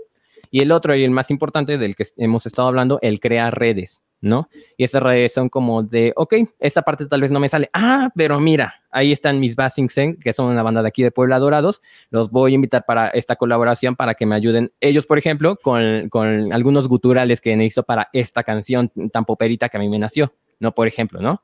Y 0.50 0.60
el 0.60 0.70
otro, 0.70 0.94
y 0.94 1.02
el 1.02 1.10
más 1.10 1.30
importante 1.30 1.76
del 1.76 1.96
que 1.96 2.04
hemos 2.18 2.46
estado 2.46 2.68
hablando, 2.68 2.98
el 3.02 3.20
crear 3.20 3.58
redes, 3.58 4.04
¿no? 4.22 4.48
Y 4.76 4.84
esas 4.84 5.02
redes 5.02 5.34
son 5.34 5.50
como 5.50 5.82
de, 5.82 6.12
ok, 6.16 6.34
esta 6.60 6.82
parte 6.82 7.04
tal 7.06 7.20
vez 7.20 7.30
no 7.30 7.40
me 7.40 7.48
sale. 7.48 7.68
Ah, 7.74 8.10
pero 8.14 8.40
mira, 8.40 8.82
ahí 8.90 9.12
están 9.12 9.40
mis 9.40 9.56
Basing 9.56 9.88
que 10.18 10.32
son 10.32 10.50
una 10.50 10.62
banda 10.62 10.80
de 10.80 10.88
aquí 10.88 11.02
de 11.02 11.10
Puebla 11.10 11.38
Dorados. 11.38 11.82
Los 12.08 12.30
voy 12.30 12.52
a 12.52 12.54
invitar 12.54 12.84
para 12.86 13.08
esta 13.08 13.36
colaboración 13.36 13.96
para 13.96 14.14
que 14.14 14.24
me 14.24 14.36
ayuden 14.36 14.72
ellos, 14.80 15.04
por 15.04 15.18
ejemplo, 15.18 15.56
con, 15.56 16.08
con 16.08 16.52
algunos 16.52 16.88
guturales 16.88 17.40
que 17.40 17.54
necesito 17.56 17.82
para 17.82 18.08
esta 18.12 18.44
canción 18.44 18.90
tan 19.12 19.24
poperita 19.24 19.68
que 19.68 19.76
a 19.76 19.80
mí 19.80 19.88
me 19.88 19.98
nació, 19.98 20.32
¿no? 20.60 20.72
Por 20.72 20.86
ejemplo, 20.86 21.20
¿no? 21.20 21.42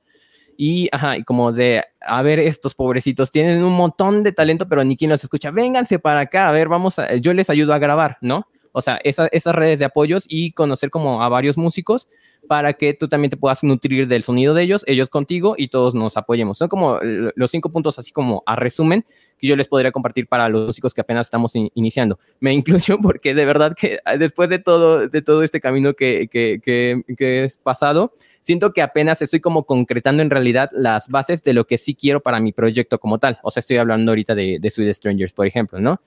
Y, 0.57 0.89
ajá, 0.91 1.17
y 1.17 1.23
como 1.23 1.53
de, 1.53 1.85
a 2.01 2.23
ver, 2.23 2.41
estos 2.41 2.75
pobrecitos 2.75 3.31
tienen 3.31 3.63
un 3.63 3.75
montón 3.75 4.25
de 4.25 4.33
talento, 4.33 4.69
pero 4.69 4.83
ni 4.83 4.97
quien 4.97 5.11
los 5.11 5.23
escucha. 5.23 5.51
Vénganse 5.53 5.99
para 5.99 6.21
acá, 6.21 6.49
a 6.49 6.53
ver, 6.53 6.69
vamos 6.69 6.99
a, 6.99 7.15
yo 7.17 7.33
les 7.33 7.49
ayudo 7.51 7.75
a 7.75 7.79
grabar, 7.79 8.19
¿no? 8.21 8.49
O 8.79 8.81
sea, 8.81 9.01
esas 9.03 9.55
redes 9.55 9.81
de 9.81 9.85
apoyos 9.85 10.25
y 10.29 10.53
conocer 10.53 10.89
como 10.89 11.23
a 11.23 11.29
varios 11.29 11.59
músicos 11.59 12.09
para 12.47 12.75
que 12.75 12.95
tú 12.95 13.09
también 13.09 13.31
te 13.31 13.37
puedas 13.37 13.65
nutrir 13.65 14.07
del 14.07 14.23
sonido 14.23 14.55
de 14.55 14.63
ellos, 14.63 14.85
ellos 14.87 15.09
contigo 15.09 15.55
y 15.59 15.69
todos 15.69 15.97
nos 15.97 16.17
apoyemos. 16.17 16.59
Son 16.59 16.69
como 16.69 17.01
los 17.03 17.51
cinco 17.51 17.71
puntos 17.71 17.99
así 17.99 18.13
como 18.13 18.45
a 18.47 18.55
resumen 18.55 19.05
que 19.37 19.49
yo 19.49 19.57
les 19.57 19.67
podría 19.67 19.91
compartir 19.91 20.29
para 20.29 20.49
los 20.49 20.67
músicos 20.67 20.95
que 20.95 21.01
apenas 21.01 21.27
estamos 21.27 21.53
iniciando. 21.75 22.21
Me 22.39 22.53
incluyo 22.55 22.99
porque 23.03 23.35
de 23.35 23.45
verdad 23.45 23.75
que 23.77 23.99
después 24.17 24.49
de 24.49 24.61
todo, 24.61 25.09
de 25.09 25.23
todo 25.23 25.43
este 25.43 25.61
camino 25.61 25.95
que, 25.95 26.29
que, 26.31 26.61
que, 26.63 27.45
es 27.45 27.57
pasado, 27.57 28.15
siento 28.39 28.73
que 28.73 28.83
apenas 28.83 29.21
estoy 29.23 29.41
como 29.41 29.65
concretando 29.65 30.23
en 30.23 30.31
realidad 30.31 30.71
las 30.73 31.09
bases 31.09 31.43
de 31.43 31.53
lo 31.53 31.67
que 31.67 31.79
sí 31.79 31.97
quiero 31.97 32.21
para 32.21 32.39
mi 32.39 32.53
proyecto 32.53 33.01
como 33.01 33.19
tal. 33.19 33.39
O 33.43 33.51
sea, 33.51 33.61
estoy 33.61 33.79
hablando 33.79 34.13
ahorita 34.13 34.37
de, 34.37 34.59
de 34.61 34.71
Sweet 34.71 34.95
Strangers, 34.95 35.33
por 35.33 35.47
ejemplo, 35.47 35.81
¿no? 35.81 36.01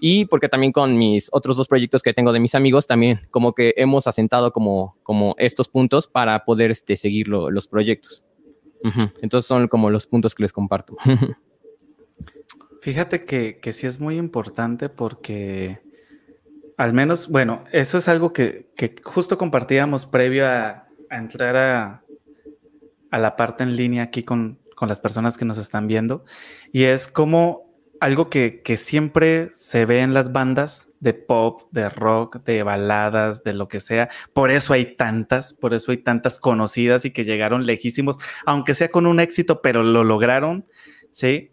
Y 0.00 0.26
porque 0.26 0.48
también 0.48 0.72
con 0.72 0.96
mis 0.96 1.28
otros 1.32 1.56
dos 1.56 1.68
proyectos 1.68 2.02
que 2.02 2.12
tengo 2.12 2.32
de 2.32 2.40
mis 2.40 2.54
amigos, 2.54 2.86
también 2.86 3.20
como 3.30 3.54
que 3.54 3.74
hemos 3.76 4.06
asentado 4.06 4.52
como, 4.52 4.96
como 5.02 5.34
estos 5.38 5.68
puntos 5.68 6.06
para 6.06 6.44
poder 6.44 6.70
este, 6.70 6.96
seguir 6.96 7.28
los 7.28 7.68
proyectos. 7.68 8.24
Entonces 9.20 9.48
son 9.48 9.66
como 9.68 9.90
los 9.90 10.06
puntos 10.06 10.34
que 10.34 10.44
les 10.44 10.52
comparto. 10.52 10.96
Fíjate 12.82 13.24
que, 13.24 13.58
que 13.58 13.72
sí 13.72 13.86
es 13.86 13.98
muy 13.98 14.16
importante 14.16 14.88
porque 14.88 15.80
al 16.76 16.92
menos, 16.92 17.28
bueno, 17.28 17.64
eso 17.72 17.98
es 17.98 18.06
algo 18.06 18.32
que, 18.32 18.70
que 18.76 18.94
justo 19.02 19.38
compartíamos 19.38 20.06
previo 20.06 20.46
a, 20.46 20.86
a 21.10 21.16
entrar 21.16 21.56
a, 21.56 22.04
a, 23.10 23.18
la 23.18 23.34
parte 23.34 23.64
en 23.64 23.74
línea 23.74 24.04
aquí 24.04 24.22
con, 24.22 24.60
con 24.76 24.88
las 24.88 25.00
personas 25.00 25.36
que 25.36 25.44
nos 25.44 25.58
están 25.58 25.86
viendo 25.88 26.24
y 26.72 26.84
es 26.84 27.08
como 27.08 27.65
algo 28.00 28.30
que, 28.30 28.62
siempre 28.76 29.50
se 29.52 29.84
ve 29.84 30.00
en 30.00 30.14
las 30.14 30.32
bandas 30.32 30.88
de 31.00 31.14
pop, 31.14 31.62
de 31.70 31.88
rock, 31.88 32.44
de 32.44 32.62
baladas, 32.62 33.42
de 33.42 33.52
lo 33.52 33.68
que 33.68 33.80
sea. 33.80 34.08
Por 34.32 34.50
eso 34.50 34.72
hay 34.72 34.96
tantas, 34.96 35.52
por 35.52 35.74
eso 35.74 35.92
hay 35.92 35.98
tantas 35.98 36.38
conocidas 36.38 37.04
y 37.04 37.10
que 37.10 37.24
llegaron 37.24 37.66
lejísimos, 37.66 38.16
aunque 38.44 38.74
sea 38.74 38.88
con 38.88 39.06
un 39.06 39.20
éxito, 39.20 39.62
pero 39.62 39.82
lo 39.82 40.04
lograron, 40.04 40.66
¿sí? 41.12 41.50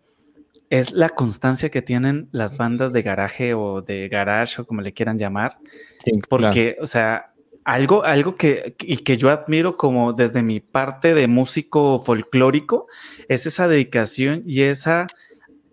Es 0.69 0.91
la 0.91 1.09
constancia 1.09 1.69
que 1.69 1.81
tienen 1.81 2.29
las 2.31 2.57
bandas 2.57 2.93
de 2.93 3.01
garaje 3.03 3.53
o 3.53 3.81
de 3.81 4.09
garage 4.09 4.61
o 4.61 4.65
como 4.65 4.81
le 4.81 4.93
quieran 4.93 5.17
llamar. 5.17 5.57
Sí, 5.99 6.11
porque, 6.27 6.77
o 6.81 6.87
sea, 6.87 7.33
algo, 7.63 8.03
algo 8.03 8.35
que, 8.35 8.75
y 8.79 8.97
que 8.97 9.17
yo 9.17 9.29
admiro 9.29 9.77
como 9.77 10.13
desde 10.13 10.43
mi 10.43 10.59
parte 10.59 11.13
de 11.13 11.27
músico 11.27 11.99
folclórico 11.99 12.87
es 13.29 13.45
esa 13.45 13.67
dedicación 13.67 14.41
y 14.45 14.61
esa 14.61 15.07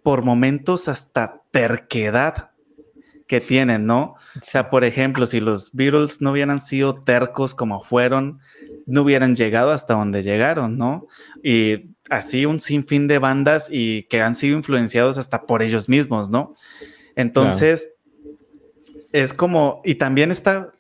por 0.03 0.23
momentos 0.23 0.89
hasta 0.89 1.43
terquedad 1.51 2.51
que 3.31 3.41
tienen, 3.41 3.87
¿no? 3.87 4.17
O 4.37 4.43
sea, 4.43 4.71
por 4.71 4.83
ejemplo, 4.83 5.25
si 5.25 5.39
los 5.39 5.73
Beatles 5.73 6.21
no 6.21 6.33
hubieran 6.33 6.61
sido 6.61 6.95
tercos 6.95 7.55
como 7.55 7.85
fueron, 7.85 8.41
no 8.87 9.03
hubieran 9.03 9.37
llegado 9.37 9.71
hasta 9.71 9.95
donde 9.95 10.25
llegaron, 10.25 10.77
¿no? 10.77 11.07
Y 11.41 11.91
así 12.09 12.45
un 12.45 12.59
sinfín 12.59 13.07
de 13.07 13.21
bandas 13.21 13.69
y 13.71 14.03
que 14.05 14.21
han 14.21 14.35
sido 14.35 14.57
influenciados 14.57 15.17
hasta 15.17 15.47
por 15.47 15.63
ellos 15.63 15.89
mismos, 15.89 16.29
¿no? 16.29 16.55
Entonces, 17.15 17.95
es 19.13 19.33
como, 19.33 19.81
y 19.85 19.95
también 19.95 20.33
está, 20.33 20.73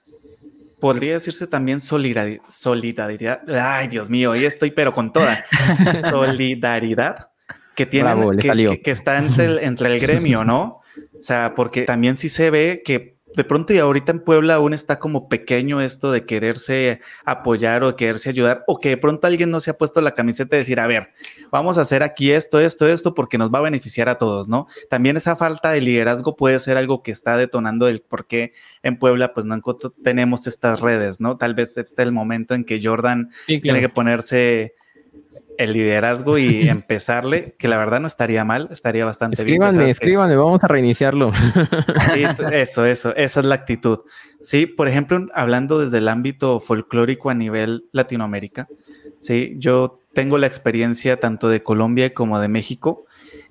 podría 0.81 1.12
decirse 1.12 1.47
también 1.47 1.81
solidaridad, 1.81 2.43
solidaridad, 2.49 3.43
ay 3.49 3.87
Dios 3.87 4.11
mío, 4.11 4.33
ahí 4.33 4.45
estoy 4.45 4.73
pero 4.73 4.93
con 4.93 5.12
toda, 5.12 5.45
solidaridad 6.11 7.30
que 7.75 7.87
tiene 7.87 8.14
que, 8.83 8.91
está 8.91 9.18
entre 9.18 9.45
el, 9.47 9.59
entre 9.59 9.93
el 9.95 10.01
gremio, 10.07 10.45
¿no? 10.45 10.81
O 11.18 11.23
sea, 11.23 11.55
porque 11.55 11.83
también 11.83 12.18
sí 12.18 12.29
se 12.29 12.51
ve 12.51 12.83
que 12.85 13.21
de 13.35 13.45
pronto 13.45 13.73
y 13.73 13.79
ahorita 13.79 14.12
en 14.12 14.21
Puebla 14.21 14.55
aún 14.55 14.75
está 14.75 14.99
como 14.99 15.29
pequeño 15.29 15.81
esto 15.81 16.11
de 16.11 16.25
quererse 16.25 17.01
apoyar 17.25 17.85
o 17.85 17.89
de 17.89 17.97
quererse 17.97 18.31
ayudar, 18.31 18.64
o 18.66 18.79
que 18.79 18.91
de 18.91 18.97
pronto 18.97 19.27
alguien 19.27 19.51
no 19.51 19.61
se 19.61 19.71
ha 19.71 19.79
puesto 19.79 20.01
la 20.01 20.14
camiseta 20.14 20.57
de 20.57 20.62
decir, 20.62 20.81
a 20.81 20.87
ver, 20.87 21.11
vamos 21.51 21.79
a 21.79 21.83
hacer 21.83 22.03
aquí 22.03 22.33
esto, 22.33 22.61
esto, 22.61 22.89
esto, 22.89 23.14
porque 23.14 23.39
nos 23.39 23.53
va 23.53 23.59
a 23.59 23.62
beneficiar 23.62 24.09
a 24.09 24.18
todos, 24.18 24.49
¿no? 24.49 24.66
También 24.89 25.16
esa 25.16 25.37
falta 25.37 25.71
de 25.71 25.81
liderazgo 25.81 26.37
puede 26.37 26.59
ser 26.59 26.77
algo 26.77 27.03
que 27.03 27.12
está 27.12 27.37
detonando 27.37 27.89
el 27.89 28.01
por 28.01 28.27
qué 28.27 28.53
en 28.83 28.99
Puebla 28.99 29.33
pues 29.33 29.47
no 29.47 29.61
tenemos 30.03 30.47
estas 30.47 30.81
redes, 30.81 31.21
¿no? 31.21 31.37
Tal 31.37 31.55
vez 31.55 31.77
este 31.77 32.03
es 32.03 32.07
el 32.07 32.12
momento 32.12 32.55
en 32.55 32.64
que 32.64 32.81
Jordan 32.83 33.31
tiene 33.47 33.81
que 33.81 33.89
ponerse 33.89 34.75
el 35.61 35.75
liderazgo 35.75 36.39
y 36.39 36.69
empezarle, 36.69 37.55
que 37.59 37.69
la 37.69 37.77
verdad 37.77 38.01
no 38.01 38.07
estaría 38.07 38.45
mal, 38.45 38.69
estaría 38.71 39.05
bastante 39.05 39.45
bien. 39.45 39.63
Escríbanme, 39.87 40.35
vamos 40.35 40.65
a 40.65 40.69
reiniciarlo. 40.69 41.33
eso, 42.53 42.85
eso, 42.87 43.15
esa 43.15 43.41
es 43.41 43.47
la 43.47 43.55
actitud. 43.55 44.01
Sí, 44.41 44.65
por 44.65 44.89
ejemplo, 44.89 45.27
hablando 45.35 45.79
desde 45.79 45.99
el 45.99 46.09
ámbito 46.09 46.61
folclórico 46.61 47.29
a 47.29 47.35
nivel 47.35 47.85
Latinoamérica, 47.93 48.69
sí, 49.19 49.55
yo 49.59 50.01
tengo 50.15 50.39
la 50.39 50.47
experiencia 50.47 51.21
tanto 51.21 51.51
de 51.51 51.63
Colombia 51.63 52.15
como 52.15 52.41
de 52.41 52.49
México 52.49 53.05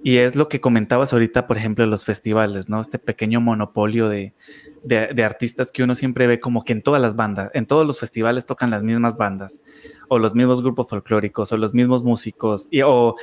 y 0.03 0.17
es 0.17 0.35
lo 0.35 0.47
que 0.47 0.61
comentabas 0.61 1.11
ahorita, 1.11 1.45
por 1.45 1.57
ejemplo, 1.57 1.83
en 1.83 1.89
los 1.89 2.05
festivales, 2.05 2.69
¿no? 2.69 2.79
Este 2.79 2.99
pequeño 2.99 3.41
monopolio 3.41 4.07
de, 4.07 4.33
de, 4.83 5.23
artistas 5.23 5.71
que 5.71 5.83
uno 5.83 5.93
siempre 5.93 6.25
ve 6.25 6.39
como 6.39 6.63
que 6.63 6.71
en 6.71 6.81
todas 6.81 7.01
las 7.01 7.15
bandas, 7.15 7.51
en 7.53 7.65
todos 7.65 7.85
los 7.85 7.99
festivales 7.99 8.45
tocan 8.45 8.69
las 8.69 8.81
mismas 8.81 9.17
bandas, 9.17 9.59
o 10.07 10.17
los 10.17 10.35
mismos 10.35 10.61
grupos 10.61 10.87
folclóricos, 10.89 11.51
o 11.51 11.57
los 11.57 11.73
mismos 11.73 12.03
músicos, 12.03 12.67
y, 12.71 12.81
o 12.81 13.15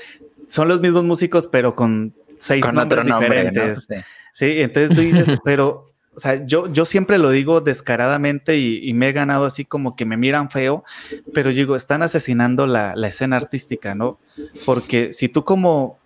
son 0.49 0.69
los 0.69 0.81
mismos 0.81 1.05
músicos, 1.05 1.47
pero 1.47 1.75
con 1.75 2.15
seis 2.39 2.65
nombres 2.71 3.07
diferentes. 3.07 3.89
sí. 4.35 4.61
entonces 4.61 4.95
tú 4.95 5.01
dices, 5.01 5.39
pero, 5.45 5.95
o 6.15 6.21
sea, 6.21 6.45
yo, 6.45 6.71
yo 6.71 6.85
siempre 6.85 7.17
lo 7.17 7.31
digo 7.31 7.63
descaradamente 7.63 8.59
y, 8.59 8.93
me 8.93 9.09
he 9.09 9.13
ganado 9.13 9.47
así 9.47 9.65
como 9.65 9.97
que 9.97 10.05
me 10.05 10.19
miran 10.19 10.51
feo, 10.51 10.85
pero 11.33 11.51
digo, 11.51 11.75
están 11.75 12.03
asesinando 12.03 12.67
la, 12.67 12.95
la 12.97 13.09
escena 13.09 13.37
artística, 13.37 13.95
¿no? 13.95 14.19
Porque 14.67 15.13
si 15.13 15.29
tú 15.29 15.45
como, 15.45 15.99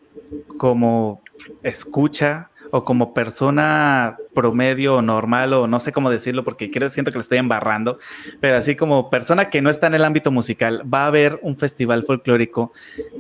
como 0.59 1.23
escucha 1.63 2.51
o 2.71 2.85
como 2.85 3.13
persona 3.15 4.17
promedio 4.35 4.97
o 4.97 5.03
normal 5.03 5.53
o 5.55 5.67
no 5.67 5.81
sé 5.81 5.93
cómo 5.93 6.11
decirlo 6.11 6.45
porque 6.45 6.71
creo 6.71 6.89
siento 6.89 7.11
que 7.11 7.19
lo 7.19 7.23
estoy 7.23 7.39
embarrando, 7.39 7.99
pero 8.41 8.57
así 8.57 8.77
como 8.77 9.11
persona 9.11 9.51
que 9.51 9.61
no 9.61 9.71
está 9.71 9.89
en 9.89 9.95
el 9.95 10.05
ámbito 10.05 10.31
musical, 10.31 10.83
va 10.93 11.05
a 11.05 11.07
haber 11.07 11.39
un 11.43 11.57
festival 11.57 12.05
folclórico 12.05 12.73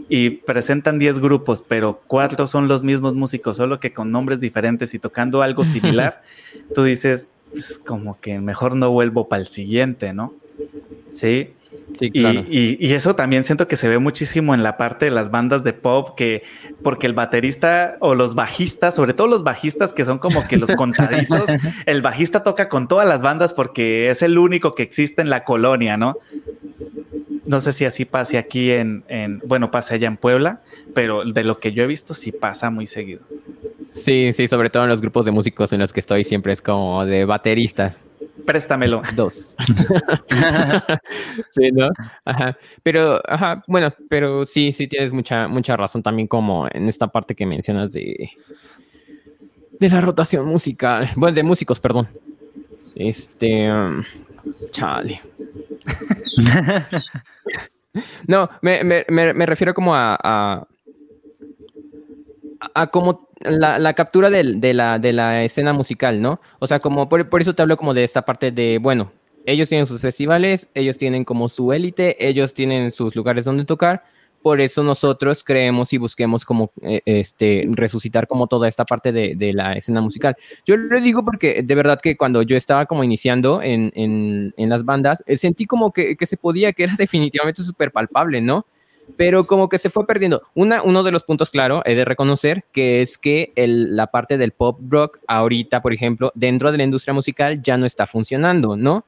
y 0.08 0.30
presentan 0.30 0.98
10 0.98 1.18
grupos, 1.18 1.64
pero 1.66 2.00
cuatro 2.06 2.46
son 2.46 2.68
los 2.68 2.84
mismos 2.84 3.14
músicos, 3.14 3.56
solo 3.56 3.80
que 3.80 3.92
con 3.92 4.12
nombres 4.12 4.40
diferentes 4.40 4.94
y 4.94 4.98
tocando 4.98 5.42
algo 5.42 5.64
similar, 5.64 6.22
tú 6.74 6.84
dices, 6.84 7.32
es 7.54 7.78
como 7.78 8.20
que 8.20 8.38
mejor 8.38 8.76
no 8.76 8.90
vuelvo 8.90 9.28
para 9.28 9.42
el 9.42 9.48
siguiente, 9.48 10.12
¿no? 10.12 10.34
Sí 11.12 11.54
y, 12.00 12.92
eso 12.92 13.16
también 13.16 13.44
siento 13.44 13.68
que 13.68 13.76
se 13.76 13.88
ve 13.88 13.98
muchísimo 13.98 14.54
en 14.54 14.62
la 14.62 14.76
parte 14.76 15.06
de 15.06 15.10
las 15.10 15.30
bandas 15.30 15.64
de 15.64 15.72
pop, 15.72 16.16
que 16.16 16.42
porque 16.82 17.06
el 17.06 17.14
baterista 17.14 17.96
o 18.00 18.14
los 18.14 18.34
bajistas, 18.34 18.94
sobre 18.94 19.14
todo 19.14 19.26
los 19.26 19.42
bajistas 19.42 19.92
que 19.92 20.04
son 20.04 20.18
como 20.18 20.46
que 20.46 20.56
los 20.56 20.70
contaditos, 20.76 21.44
el 21.86 22.02
bajista 22.02 22.42
toca 22.42 22.68
con 22.68 22.88
todas 22.88 23.08
las 23.08 23.22
bandas 23.22 23.52
porque 23.52 24.10
es 24.10 24.22
el 24.22 24.38
único 24.38 24.74
que 24.74 24.82
existe 24.82 25.22
en 25.22 25.30
la 25.30 25.44
colonia, 25.44 25.96
¿no? 25.96 26.16
No 27.46 27.60
sé 27.60 27.72
si 27.72 27.84
así 27.84 28.04
pase 28.04 28.38
aquí 28.38 28.70
en, 28.70 29.04
en 29.08 29.40
bueno, 29.44 29.70
pase 29.70 29.94
allá 29.94 30.06
en 30.06 30.16
Puebla, 30.16 30.60
pero 30.94 31.24
de 31.24 31.42
lo 31.42 31.58
que 31.58 31.72
yo 31.72 31.82
he 31.82 31.86
visto 31.86 32.14
sí 32.14 32.30
pasa 32.32 32.70
muy 32.70 32.86
seguido. 32.86 33.22
Sí, 33.92 34.32
sí, 34.32 34.46
sobre 34.46 34.70
todo 34.70 34.84
en 34.84 34.88
los 34.88 35.00
grupos 35.00 35.26
de 35.26 35.32
músicos 35.32 35.72
en 35.72 35.80
los 35.80 35.92
que 35.92 36.00
estoy 36.00 36.24
siempre 36.24 36.52
es 36.52 36.62
como 36.62 37.04
de 37.04 37.24
bateristas. 37.24 37.98
Préstamelo. 38.46 39.02
Dos. 39.14 39.56
sí, 41.50 41.70
¿no? 41.72 41.88
Ajá. 42.24 42.56
Pero, 42.82 43.20
ajá, 43.28 43.62
bueno, 43.66 43.92
pero 44.08 44.44
sí, 44.44 44.72
sí 44.72 44.86
tienes 44.86 45.12
mucha, 45.12 45.48
mucha 45.48 45.76
razón 45.76 46.02
también 46.02 46.28
como 46.28 46.68
en 46.70 46.88
esta 46.88 47.08
parte 47.08 47.34
que 47.34 47.46
mencionas 47.46 47.92
de, 47.92 48.30
de 49.78 49.88
la 49.88 50.00
rotación 50.00 50.46
musical. 50.46 51.10
Bueno, 51.16 51.34
de 51.34 51.42
músicos, 51.42 51.80
perdón. 51.80 52.08
Este, 52.94 53.72
um, 53.72 54.02
chale. 54.70 55.20
no, 58.26 58.48
me, 58.62 58.84
me, 58.84 59.04
me, 59.08 59.46
refiero 59.46 59.72
como 59.74 59.94
a, 59.94 60.18
a, 60.22 60.66
a 62.74 62.86
como 62.88 63.29
la, 63.40 63.94
captura 63.94 64.30
de, 64.30 64.74
la, 64.74 65.44
escena 65.44 65.72
musical, 65.72 66.20
¿no? 66.20 66.40
O 66.58 66.66
sea, 66.66 66.80
como 66.80 67.08
por, 67.08 67.26
eso 67.40 67.54
te 67.54 67.62
hablo 67.62 67.76
como 67.76 67.94
de 67.94 68.04
esta 68.04 68.22
parte 68.22 68.52
de, 68.52 68.78
bueno, 68.78 69.12
ellos 69.46 69.68
tienen 69.68 69.86
sus 69.86 70.00
festivales, 70.00 70.68
ellos 70.74 70.98
tienen 70.98 71.24
como 71.24 71.48
su 71.48 71.72
élite, 71.72 72.28
ellos 72.28 72.52
tienen 72.52 72.90
sus 72.90 73.16
lugares 73.16 73.44
donde 73.44 73.64
tocar, 73.64 74.04
por 74.42 74.60
eso 74.60 74.82
nosotros 74.82 75.44
creemos 75.44 75.92
y 75.92 75.98
busquemos 75.98 76.44
como 76.44 76.72
eh, 76.82 77.00
este 77.04 77.66
resucitar 77.72 78.26
como 78.26 78.46
toda 78.46 78.68
esta 78.68 78.84
parte 78.84 79.12
de, 79.12 79.52
la 79.52 79.72
escena 79.74 80.00
musical. 80.00 80.36
Yo 80.64 80.76
lo 80.76 81.00
digo 81.00 81.24
porque 81.24 81.62
de 81.62 81.74
verdad 81.74 81.98
que 82.00 82.16
cuando 82.16 82.42
yo 82.42 82.56
estaba 82.56 82.86
como 82.86 83.04
iniciando 83.04 83.60
en, 83.62 83.92
en, 83.94 84.68
las 84.68 84.84
bandas, 84.84 85.22
eh, 85.26 85.36
sentí 85.36 85.66
como 85.66 85.92
que, 85.92 86.16
que, 86.16 86.26
se 86.26 86.36
podía, 86.36 86.72
que 86.72 86.84
era 86.84 86.94
definitivamente 86.98 87.62
súper 87.62 87.90
palpable, 87.90 88.40
¿no? 88.40 88.66
Pero 89.16 89.46
como 89.46 89.68
que 89.68 89.78
se 89.78 89.90
fue 89.90 90.06
perdiendo. 90.06 90.42
Una, 90.54 90.82
uno 90.82 91.02
de 91.02 91.10
los 91.10 91.24
puntos, 91.24 91.50
claro, 91.50 91.82
he 91.84 91.94
de 91.94 92.04
reconocer 92.04 92.64
que 92.72 93.00
es 93.00 93.18
que 93.18 93.52
el, 93.56 93.96
la 93.96 94.08
parte 94.08 94.38
del 94.38 94.52
pop 94.52 94.78
rock 94.88 95.18
ahorita, 95.26 95.82
por 95.82 95.92
ejemplo, 95.92 96.32
dentro 96.34 96.72
de 96.72 96.78
la 96.78 96.84
industria 96.84 97.14
musical 97.14 97.62
ya 97.62 97.76
no 97.76 97.86
está 97.86 98.06
funcionando, 98.06 98.76
¿no? 98.76 99.04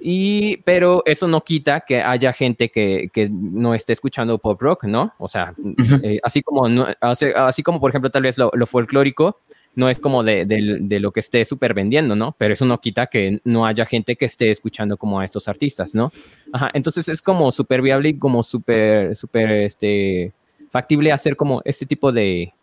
Y, 0.00 0.58
pero 0.58 1.02
eso 1.04 1.26
no 1.26 1.42
quita 1.42 1.80
que 1.80 2.00
haya 2.00 2.32
gente 2.32 2.70
que, 2.70 3.08
que 3.12 3.28
no 3.28 3.74
esté 3.74 3.92
escuchando 3.92 4.38
pop 4.38 4.60
rock, 4.60 4.84
¿no? 4.84 5.14
O 5.18 5.26
sea, 5.26 5.54
eh, 6.02 6.20
así, 6.22 6.42
como 6.42 6.86
así, 7.00 7.62
como, 7.62 7.80
por 7.80 7.90
ejemplo, 7.90 8.10
tal 8.10 8.22
vez 8.22 8.38
lo, 8.38 8.50
lo 8.54 8.66
folclórico 8.66 9.40
no 9.76 9.88
es 9.88 10.00
como 10.00 10.24
de, 10.24 10.44
de, 10.46 11.00
lo 11.00 11.12
que 11.12 11.20
esté 11.20 11.44
súper 11.44 11.74
vendiendo, 11.74 12.16
¿no? 12.16 12.34
Pero 12.38 12.54
eso 12.54 12.64
no 12.64 12.80
quita 12.80 13.06
que 13.06 13.40
no 13.44 13.66
haya 13.66 13.84
gente 13.86 14.16
que 14.16 14.24
esté 14.24 14.50
escuchando 14.50 14.96
como 14.96 15.20
a 15.20 15.24
estos 15.24 15.48
artistas, 15.48 15.94
¿no? 15.94 16.12
Ajá, 16.52 16.70
entonces 16.72 17.08
es 17.08 17.22
como 17.22 17.52
súper 17.52 17.82
viable 17.82 18.08
y 18.08 18.18
como 18.18 18.42
súper, 18.42 19.14
súper, 19.14 19.50
este, 19.50 20.32
factible 20.70 21.12
hacer 21.12 21.36
como 21.36 21.60
este 21.66 21.84
tipo 21.84 22.10
de, 22.10 22.54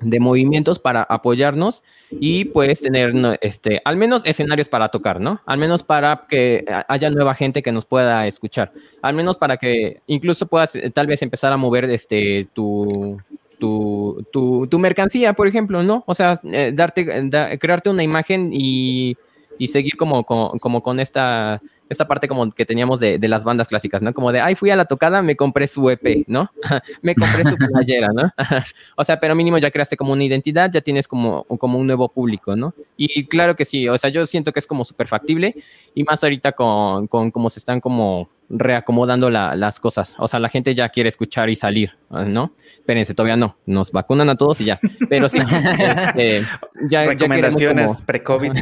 de 0.00 0.20
movimientos 0.20 0.78
para 0.78 1.02
apoyarnos 1.02 1.82
y 2.10 2.46
puedes 2.46 2.80
tener 2.80 3.12
este 3.40 3.82
al 3.84 3.96
menos 3.96 4.24
escenarios 4.24 4.68
para 4.68 4.88
tocar, 4.88 5.20
¿no? 5.20 5.40
Al 5.46 5.58
menos 5.58 5.82
para 5.82 6.26
que 6.28 6.64
haya 6.88 7.10
nueva 7.10 7.34
gente 7.34 7.62
que 7.62 7.72
nos 7.72 7.84
pueda 7.84 8.26
escuchar, 8.26 8.72
al 9.02 9.14
menos 9.14 9.36
para 9.36 9.56
que 9.56 10.00
incluso 10.06 10.46
puedas 10.46 10.76
eh, 10.76 10.90
tal 10.90 11.06
vez 11.06 11.22
empezar 11.22 11.52
a 11.52 11.56
mover 11.56 11.84
este 11.90 12.46
tu 12.52 13.20
tu, 13.60 14.26
tu, 14.32 14.78
mercancía, 14.78 15.34
por 15.34 15.46
ejemplo, 15.46 15.82
¿no? 15.84 16.02
O 16.06 16.14
sea, 16.14 16.40
eh, 16.44 16.72
darte, 16.74 17.28
crearte 17.60 17.90
una 17.90 18.02
imagen 18.02 18.50
y, 18.52 19.16
y 19.58 19.68
seguir 19.68 19.96
como, 19.96 20.24
como, 20.24 20.58
como, 20.58 20.82
con 20.82 20.98
esta, 20.98 21.62
esta 21.90 22.06
parte 22.06 22.28
como 22.28 22.48
que 22.50 22.64
teníamos 22.64 23.00
de, 23.00 23.18
de, 23.18 23.28
las 23.28 23.44
bandas 23.44 23.66
clásicas, 23.66 24.00
¿no? 24.00 24.14
Como 24.14 24.30
de, 24.30 24.40
ay, 24.40 24.54
fui 24.54 24.70
a 24.70 24.76
la 24.76 24.84
tocada, 24.84 25.22
me 25.22 25.34
compré 25.34 25.66
su 25.66 25.90
EP, 25.90 26.24
¿no? 26.28 26.50
me 27.02 27.16
compré 27.16 27.44
su 27.44 27.56
playera, 27.56 28.08
¿no? 28.14 28.32
o 28.96 29.04
sea, 29.04 29.18
pero 29.18 29.34
mínimo 29.34 29.58
ya 29.58 29.72
creaste 29.72 29.96
como 29.96 30.12
una 30.12 30.24
identidad, 30.24 30.70
ya 30.72 30.80
tienes 30.80 31.08
como, 31.08 31.44
como 31.44 31.78
un 31.78 31.86
nuevo 31.88 32.08
público, 32.08 32.54
¿no? 32.54 32.72
Y 32.96 33.26
claro 33.26 33.56
que 33.56 33.64
sí, 33.64 33.88
o 33.88 33.98
sea, 33.98 34.08
yo 34.08 34.24
siento 34.24 34.52
que 34.52 34.60
es 34.60 34.66
como 34.66 34.84
súper 34.84 35.08
factible 35.08 35.54
y 35.94 36.04
más 36.04 36.22
ahorita 36.22 36.52
con, 36.52 37.08
con 37.08 37.32
cómo 37.32 37.50
se 37.50 37.58
están 37.58 37.80
como 37.80 38.28
reacomodando 38.50 39.30
las 39.30 39.78
cosas. 39.78 40.16
O 40.18 40.26
sea, 40.26 40.40
la 40.40 40.48
gente 40.48 40.74
ya 40.74 40.88
quiere 40.88 41.08
escuchar 41.08 41.48
y 41.48 41.56
salir, 41.56 41.96
¿no? 42.10 42.52
Espérense, 42.74 43.14
todavía 43.14 43.36
no. 43.36 43.56
Nos 43.64 43.92
vacunan 43.92 44.28
a 44.28 44.36
todos 44.36 44.60
y 44.60 44.64
ya. 44.64 44.80
Pero 45.08 45.28
sí, 45.28 45.38
este, 46.16 46.42
ya, 46.88 47.04
Recomendaciones 47.04 48.02
pre-COVID. 48.02 48.52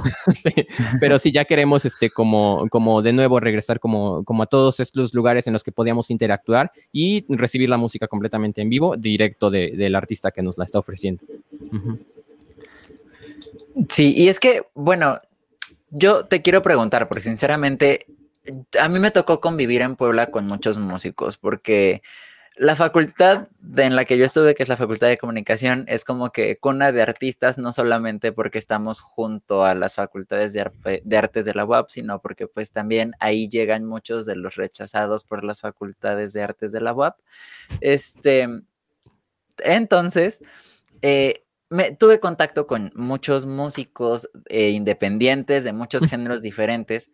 pero 1.01 1.19
sí, 1.19 1.33
ya 1.33 1.47
queremos 1.47 1.87
este, 1.87 2.11
como, 2.11 2.69
como 2.71 3.01
de 3.01 3.15
nuevo 3.19 3.41
regresar 3.41 3.81
como, 3.81 4.25
como 4.25 4.43
a 4.43 4.47
todos 4.47 4.81
estos 4.81 5.13
lugares 5.13 5.47
en 5.47 5.53
los 5.53 5.63
que 5.63 5.73
podíamos 5.73 6.11
interactuar 6.11 6.73
y 6.93 7.27
recibir 7.29 7.69
la 7.69 7.77
música 7.77 8.09
completamente 8.09 8.63
en 8.63 8.71
vivo, 8.71 8.97
directo 8.97 9.51
del 9.51 9.95
artista 9.95 10.31
que 10.31 10.43
nos 10.43 10.57
la 10.57 10.65
está 10.65 10.79
ofreciendo. 10.79 11.23
Sí, 13.89 14.15
y 14.17 14.29
es 14.29 14.41
que, 14.41 14.63
bueno, 14.75 15.21
yo 15.91 16.25
te 16.25 16.43
quiero 16.43 16.63
preguntar, 16.63 17.09
porque 17.09 17.25
sinceramente 17.25 18.07
a 18.81 18.89
mí 18.89 18.99
me 18.99 19.11
tocó 19.11 19.41
convivir 19.41 19.83
en 19.83 19.97
Puebla 19.97 20.31
con 20.31 20.47
muchos 20.47 20.79
músicos 20.79 21.37
porque 21.37 22.03
la 22.59 22.75
facultad 22.75 23.49
en 23.77 23.95
la 23.95 24.05
que 24.05 24.19
yo 24.19 24.25
estuve, 24.25 24.55
que 24.55 24.63
es 24.63 24.69
la 24.69 24.77
Facultad 24.77 25.09
de 25.09 25.17
Comunicación, 25.17 25.85
es 25.87 26.05
como 26.05 26.31
que 26.31 26.57
cuna 26.57 26.91
de 26.91 27.03
artistas, 27.03 27.57
no 27.57 27.71
solamente 27.71 28.33
porque 28.33 28.59
estamos 28.59 29.01
junto 29.01 29.65
a 29.65 29.75
las 29.75 29.95
facultades 29.95 30.53
de, 30.53 31.17
artes 31.17 31.45
de 31.45 31.55
la 31.55 31.65
UAP, 31.65 31.89
sino 31.91 32.21
porque 32.21 32.49
pues 32.49 32.73
también 32.73 33.13
ahí 33.21 33.49
llegan 33.49 33.85
muchos 33.85 34.27
de 34.27 34.37
los 34.37 34.57
rechazados 34.57 35.25
por 35.25 35.45
las 35.45 35.61
facultades 35.61 36.33
de 36.33 36.43
artes 36.43 36.73
de 36.73 36.81
la 36.81 36.93
UAP. 36.93 37.17
Este, 37.81 38.49
entonces, 39.59 40.41
eh, 41.03 41.45
me, 41.71 41.93
tuve 41.93 42.19
contacto 42.19 42.67
con 42.67 42.91
muchos 42.97 43.47
músicos 43.47 44.29
eh, 44.49 44.71
independientes 44.71 45.63
de 45.63 45.73
muchos 45.73 46.07
géneros 46.07 46.43
diferentes 46.43 47.13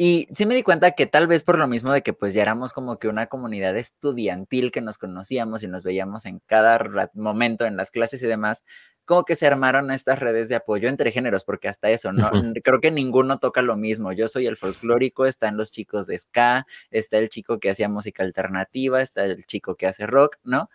y 0.00 0.28
sí 0.30 0.46
me 0.46 0.54
di 0.54 0.62
cuenta 0.62 0.92
que 0.92 1.06
tal 1.06 1.26
vez 1.26 1.42
por 1.42 1.58
lo 1.58 1.66
mismo 1.66 1.92
de 1.92 2.02
que 2.04 2.12
pues 2.12 2.32
ya 2.32 2.42
éramos 2.42 2.72
como 2.72 3.00
que 3.00 3.08
una 3.08 3.26
comunidad 3.26 3.76
estudiantil 3.76 4.70
que 4.70 4.80
nos 4.80 4.96
conocíamos 4.96 5.64
y 5.64 5.66
nos 5.66 5.82
veíamos 5.82 6.24
en 6.24 6.38
cada 6.46 7.10
momento 7.14 7.64
en 7.66 7.76
las 7.76 7.90
clases 7.90 8.22
y 8.22 8.28
demás, 8.28 8.64
como 9.04 9.24
que 9.24 9.34
se 9.34 9.48
armaron 9.48 9.90
estas 9.90 10.20
redes 10.20 10.48
de 10.48 10.54
apoyo 10.54 10.88
entre 10.88 11.10
géneros, 11.10 11.42
porque 11.42 11.66
hasta 11.66 11.90
eso, 11.90 12.12
no, 12.12 12.30
creo 12.62 12.78
que 12.80 12.92
ninguno 12.92 13.40
toca 13.40 13.60
lo 13.60 13.74
mismo. 13.76 14.12
Yo 14.12 14.28
soy 14.28 14.46
el 14.46 14.56
folclórico, 14.56 15.26
están 15.26 15.56
los 15.56 15.72
chicos 15.72 16.06
de 16.06 16.16
ska, 16.16 16.64
está 16.92 17.18
el 17.18 17.28
chico 17.28 17.58
que 17.58 17.70
hacía 17.70 17.88
música 17.88 18.22
alternativa, 18.22 19.02
está 19.02 19.24
el 19.24 19.46
chico 19.46 19.74
que 19.74 19.88
hace 19.88 20.06
rock, 20.06 20.36
¿no? 20.44 20.70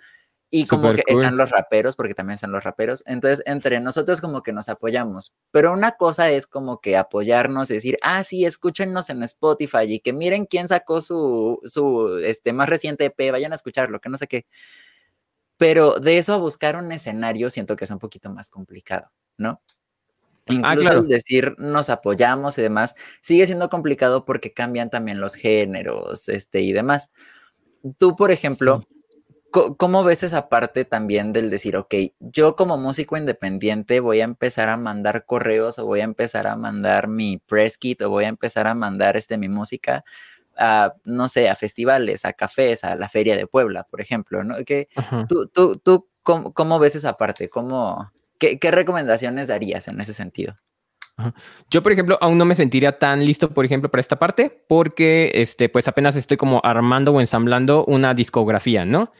Y 0.55 0.67
como 0.67 0.93
que 0.93 1.01
están 1.07 1.35
los 1.35 1.49
raperos, 1.49 1.95
porque 1.95 2.13
también 2.13 2.35
están 2.35 2.51
los 2.51 2.63
raperos. 2.63 3.03
Entonces, 3.07 3.41
entre 3.47 3.79
nosotros 3.79 4.21
como 4.21 4.43
que 4.43 4.53
nos 4.53 4.69
apoyamos. 4.69 5.33
Pero 5.49 5.73
una 5.73 5.93
cosa 5.93 6.29
es 6.29 6.45
como 6.45 6.79
que 6.79 6.95
apoyarnos 6.95 7.71
y 7.71 7.73
decir, 7.73 7.97
ah, 8.03 8.23
sí, 8.23 8.45
escúchenos 8.45 9.09
en 9.09 9.23
Spotify 9.23 9.85
y 9.87 9.99
que 9.99 10.13
miren 10.13 10.45
quién 10.45 10.67
sacó 10.67 11.01
su, 11.01 11.59
su 11.65 12.19
este, 12.23 12.53
más 12.53 12.69
reciente 12.69 13.05
EP, 13.05 13.31
vayan 13.31 13.51
a 13.51 13.55
escucharlo, 13.55 13.99
que 13.99 14.09
no 14.09 14.17
sé 14.17 14.27
qué. 14.27 14.45
Pero 15.57 15.99
de 15.99 16.19
eso 16.19 16.35
a 16.35 16.37
buscar 16.37 16.75
un 16.75 16.91
escenario 16.91 17.49
siento 17.49 17.75
que 17.75 17.85
es 17.85 17.91
un 17.91 17.97
poquito 17.97 18.29
más 18.29 18.47
complicado, 18.47 19.09
¿no? 19.37 19.59
Ah, 20.45 20.53
Incluso 20.53 20.93
el 20.99 21.07
decir 21.07 21.55
nos 21.57 21.89
apoyamos 21.89 22.59
y 22.59 22.61
demás 22.61 22.93
sigue 23.21 23.47
siendo 23.47 23.69
complicado 23.69 24.23
porque 24.23 24.53
cambian 24.53 24.91
también 24.91 25.19
los 25.19 25.33
géneros 25.33 26.29
este, 26.29 26.61
y 26.61 26.73
demás. 26.73 27.09
Tú, 27.97 28.15
por 28.15 28.29
ejemplo, 28.29 28.85
¿Cómo 29.53 30.03
ves 30.03 30.23
esa 30.23 30.49
parte 30.49 30.83
también 30.83 31.31
del 31.31 31.51
decir, 31.51 31.77
ok, 31.77 31.93
yo 32.19 32.55
como 32.55 32.77
músico 32.77 33.17
independiente 33.17 33.99
voy 33.99 34.21
a 34.21 34.23
empezar 34.23 34.69
a 34.69 34.77
mandar 34.77 35.25
correos 35.25 35.77
o 35.77 35.85
voy 35.85 36.01
a 36.01 36.05
empezar 36.05 36.47
a 36.47 36.55
mandar 36.55 37.07
mi 37.07 37.37
press 37.37 37.77
kit 37.77 38.01
o 38.01 38.09
voy 38.09 38.25
a 38.25 38.29
empezar 38.29 38.65
a 38.65 38.73
mandar 38.73 39.15
este, 39.15 39.37
mi 39.37 39.49
música 39.49 40.03
a, 40.57 40.95
no 41.05 41.29
sé, 41.29 41.49
a 41.49 41.55
festivales, 41.55 42.25
a 42.25 42.33
cafés, 42.33 42.83
a 42.83 42.95
la 42.95 43.09
Feria 43.09 43.37
de 43.37 43.45
Puebla, 43.45 43.83
por 43.83 44.01
ejemplo, 44.01 44.43
¿no? 44.43 44.55
Que, 44.65 44.87
¿Tú, 45.27 45.47
tú, 45.47 45.75
tú 45.75 46.07
¿cómo, 46.23 46.79
ves 46.79 46.95
esa 46.95 47.17
parte? 47.17 47.49
¿Cómo, 47.49 48.11
qué, 48.39 48.57
recomendaciones 48.71 49.47
darías 49.47 49.87
en 49.87 50.01
ese 50.01 50.13
sentido? 50.13 50.57
Yo, 51.69 51.83
por 51.83 51.91
ejemplo, 51.91 52.17
aún 52.21 52.39
no 52.39 52.45
me 52.45 52.55
sentiría 52.55 52.97
tan 52.97 53.23
listo, 53.23 53.51
por 53.51 53.65
ejemplo, 53.65 53.91
para 53.91 54.01
esta 54.01 54.17
parte, 54.17 54.65
porque 54.67 55.31
este, 55.35 55.69
pues 55.69 55.87
apenas 55.87 56.15
estoy 56.15 56.37
como 56.37 56.59
armando 56.63 57.11
o 57.13 57.19
ensamblando 57.19 57.85
una 57.85 58.15
discografía, 58.15 58.83
¿no? 58.83 59.11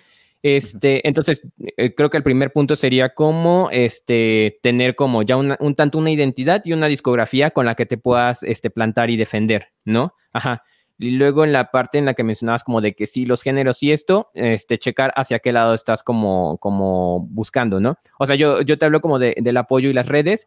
Este, 0.43 1.07
entonces, 1.07 1.41
eh, 1.77 1.95
creo 1.95 2.09
que 2.09 2.17
el 2.17 2.23
primer 2.23 2.51
punto 2.51 2.75
sería 2.75 3.13
como 3.13 3.69
este, 3.71 4.59
tener 4.61 4.93
como 4.93 5.23
ya 5.23 5.37
un 5.37 5.75
tanto 5.75 5.97
una 5.97 6.11
identidad 6.11 6.61
y 6.65 6.73
una 6.73 6.87
discografía 6.87 7.51
con 7.51 7.65
la 7.65 7.75
que 7.75 7.85
te 7.85 7.97
puedas 7.97 8.43
este, 8.43 8.69
plantar 8.69 9.09
y 9.09 9.15
defender, 9.15 9.69
¿no? 9.85 10.13
Ajá. 10.33 10.63
Y 10.99 11.11
luego 11.11 11.45
en 11.45 11.53
la 11.53 11.71
parte 11.71 11.97
en 11.97 12.05
la 12.05 12.13
que 12.13 12.23
mencionabas 12.23 12.65
como 12.65 12.81
de 12.81 12.93
que 12.93 13.07
sí, 13.07 13.25
los 13.25 13.41
géneros 13.41 13.81
y 13.83 13.93
esto, 13.93 14.31
este, 14.33 14.77
checar 14.77 15.13
hacia 15.15 15.39
qué 15.39 15.53
lado 15.53 15.73
estás 15.73 16.03
como, 16.03 16.57
como 16.57 17.25
buscando, 17.29 17.79
¿no? 17.79 17.97
O 18.19 18.25
sea, 18.25 18.35
yo, 18.35 18.61
yo 18.61 18.77
te 18.77 18.85
hablo 18.85 18.99
como 18.99 19.19
de, 19.19 19.35
del 19.39 19.55
apoyo 19.55 19.89
y 19.89 19.93
las 19.93 20.07
redes, 20.07 20.45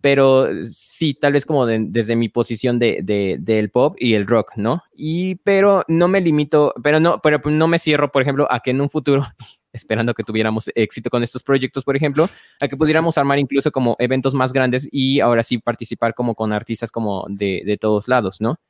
pero 0.00 0.62
sí, 0.62 1.14
tal 1.14 1.32
vez 1.32 1.46
como 1.46 1.66
desde 1.66 2.16
mi 2.16 2.28
posición 2.28 2.78
de, 2.78 3.38
del 3.40 3.70
pop 3.70 3.96
y 3.98 4.14
el 4.14 4.26
rock, 4.26 4.52
¿no? 4.56 4.82
Y, 4.94 5.36
pero 5.36 5.84
no 5.88 6.08
me 6.08 6.20
limito, 6.20 6.74
pero 6.82 7.00
no, 7.00 7.20
pero 7.22 7.40
no 7.44 7.66
me 7.66 7.78
cierro, 7.78 8.12
por 8.12 8.22
ejemplo, 8.22 8.46
a 8.50 8.60
que 8.60 8.70
en 8.70 8.80
un 8.80 8.90
futuro, 8.90 9.26
esperando 9.72 10.14
que 10.14 10.22
tuviéramos 10.22 10.70
éxito 10.74 11.10
con 11.10 11.22
estos 11.22 11.42
proyectos, 11.42 11.84
por 11.84 11.96
ejemplo, 11.96 12.28
a 12.60 12.68
que 12.68 12.76
pudiéramos 12.76 13.18
armar 13.18 13.38
incluso 13.38 13.72
como 13.72 13.96
eventos 13.98 14.34
más 14.34 14.52
grandes 14.52 14.88
y 14.92 15.20
ahora 15.20 15.42
sí 15.42 15.58
participar 15.58 16.14
como 16.14 16.34
con 16.34 16.52
artistas 16.52 16.90
como 16.90 17.26
de, 17.28 17.62
de 17.64 17.76
todos 17.76 18.08
lados, 18.08 18.40
¿no? 18.40 18.60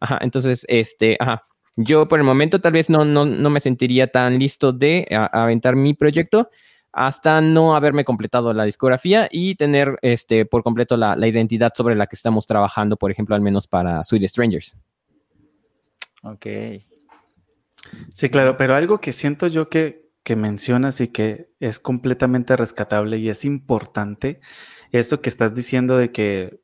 Ajá, 0.00 0.18
entonces, 0.22 0.64
este, 0.68 1.16
ajá, 1.20 1.46
yo 1.76 2.08
por 2.08 2.18
el 2.18 2.24
momento 2.24 2.60
tal 2.60 2.72
vez 2.72 2.90
no, 2.90 3.04
no, 3.04 3.24
no 3.26 3.50
me 3.50 3.60
sentiría 3.60 4.08
tan 4.08 4.38
listo 4.38 4.72
de 4.72 5.06
aventar 5.10 5.76
mi 5.76 5.94
proyecto 5.94 6.50
hasta 6.92 7.40
no 7.40 7.74
haberme 7.74 8.04
completado 8.04 8.52
la 8.52 8.64
discografía 8.64 9.28
y 9.30 9.54
tener 9.54 9.98
este, 10.02 10.44
por 10.44 10.62
completo 10.62 10.96
la, 10.96 11.16
la, 11.16 11.28
identidad 11.28 11.72
sobre 11.74 11.94
la 11.94 12.06
que 12.06 12.16
estamos 12.16 12.46
trabajando, 12.46 12.96
por 12.96 13.10
ejemplo, 13.10 13.34
al 13.34 13.40
menos 13.40 13.66
para 13.66 14.02
Sweet 14.02 14.28
Strangers. 14.28 14.76
Ok. 16.22 16.46
Sí, 18.12 18.28
claro, 18.28 18.56
pero 18.56 18.74
algo 18.74 19.00
que 19.00 19.12
siento 19.12 19.46
yo 19.46 19.68
que, 19.68 20.10
que 20.22 20.36
mencionas 20.36 21.00
y 21.00 21.08
que 21.08 21.50
es 21.60 21.78
completamente 21.78 22.56
rescatable 22.56 23.18
y 23.18 23.30
es 23.30 23.44
importante, 23.44 24.40
esto 24.92 25.20
que 25.20 25.28
estás 25.28 25.54
diciendo 25.54 25.96
de 25.96 26.12
que, 26.12 26.60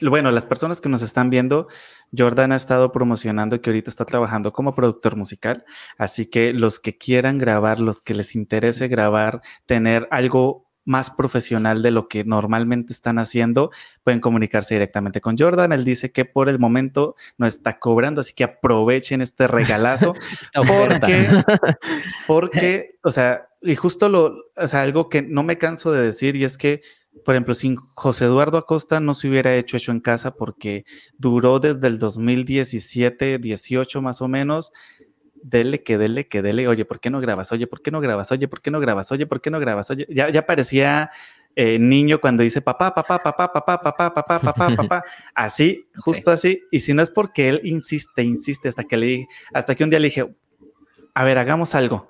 bueno, 0.00 0.30
las 0.30 0.46
personas 0.46 0.80
que 0.80 0.88
nos 0.88 1.02
están 1.02 1.30
viendo, 1.30 1.68
Jordan 2.16 2.52
ha 2.52 2.56
estado 2.56 2.92
promocionando 2.92 3.60
que 3.60 3.70
ahorita 3.70 3.90
está 3.90 4.04
trabajando 4.04 4.52
como 4.52 4.74
productor 4.74 5.16
musical, 5.16 5.64
así 5.96 6.26
que 6.26 6.52
los 6.52 6.78
que 6.78 6.96
quieran 6.96 7.38
grabar, 7.38 7.80
los 7.80 8.00
que 8.00 8.14
les 8.14 8.34
interese 8.34 8.88
grabar, 8.88 9.42
tener 9.66 10.06
algo 10.10 10.68
más 10.88 11.10
profesional 11.10 11.82
de 11.82 11.90
lo 11.90 12.08
que 12.08 12.24
normalmente 12.24 12.94
están 12.94 13.18
haciendo, 13.18 13.70
pueden 14.02 14.20
comunicarse 14.20 14.74
directamente 14.74 15.20
con 15.20 15.36
Jordan. 15.36 15.72
Él 15.72 15.84
dice 15.84 16.12
que 16.12 16.24
por 16.24 16.48
el 16.48 16.58
momento 16.58 17.14
no 17.36 17.46
está 17.46 17.78
cobrando, 17.78 18.22
así 18.22 18.32
que 18.32 18.44
aprovechen 18.44 19.20
este 19.20 19.46
regalazo. 19.48 20.14
porque, 20.66 21.28
porque, 22.26 22.98
o 23.02 23.10
sea, 23.10 23.48
y 23.60 23.74
justo 23.76 24.08
lo, 24.08 24.46
o 24.56 24.66
sea, 24.66 24.80
algo 24.80 25.10
que 25.10 25.20
no 25.20 25.42
me 25.42 25.58
canso 25.58 25.92
de 25.92 26.02
decir 26.02 26.36
y 26.36 26.44
es 26.44 26.56
que 26.56 26.80
por 27.24 27.34
ejemplo, 27.34 27.54
sin 27.54 27.76
José 27.76 28.26
Eduardo 28.26 28.58
Acosta 28.58 29.00
no 29.00 29.14
se 29.14 29.28
hubiera 29.28 29.54
hecho 29.54 29.76
hecho 29.76 29.92
en 29.92 30.00
casa 30.00 30.34
porque 30.34 30.84
duró 31.16 31.60
desde 31.60 31.86
el 31.86 31.98
2017, 31.98 33.38
18 33.38 34.02
más 34.02 34.20
o 34.22 34.28
menos. 34.28 34.72
Dele, 35.42 35.82
que 35.82 35.98
dele, 35.98 36.26
que 36.28 36.42
dele. 36.42 36.66
Oye, 36.68 36.84
¿por 36.84 37.00
qué 37.00 37.10
no 37.10 37.20
grabas? 37.20 37.52
Oye, 37.52 37.66
¿por 37.66 37.80
qué 37.80 37.90
no 37.90 38.00
grabas? 38.00 38.32
Oye, 38.32 38.48
¿por 38.48 38.60
qué 38.60 38.70
no 38.70 38.80
grabas? 38.80 39.10
Oye, 39.12 39.26
¿por 39.26 39.40
qué 39.40 39.50
no 39.50 39.60
grabas? 39.60 39.90
Oye, 39.90 40.06
ya, 40.10 40.28
ya 40.30 40.44
parecía 40.44 41.10
eh, 41.54 41.78
niño 41.78 42.20
cuando 42.20 42.42
dice 42.42 42.60
papá, 42.60 42.94
papá, 42.94 43.18
papá, 43.18 43.52
papá, 43.52 43.80
papá, 43.82 44.14
papá, 44.14 44.40
papá, 44.40 44.68
papá. 44.76 45.02
Así, 45.34 45.86
justo 45.96 46.30
así. 46.30 46.62
Y 46.70 46.80
si 46.80 46.94
no 46.94 47.02
es 47.02 47.10
porque 47.10 47.48
él 47.48 47.60
insiste, 47.64 48.22
insiste 48.22 48.68
hasta 48.68 48.84
que 48.84 48.96
le 48.96 49.28
hasta 49.52 49.74
que 49.74 49.84
un 49.84 49.90
día 49.90 49.98
le 49.98 50.08
dije, 50.08 50.34
a 51.14 51.24
ver, 51.24 51.38
hagamos 51.38 51.74
algo 51.74 52.08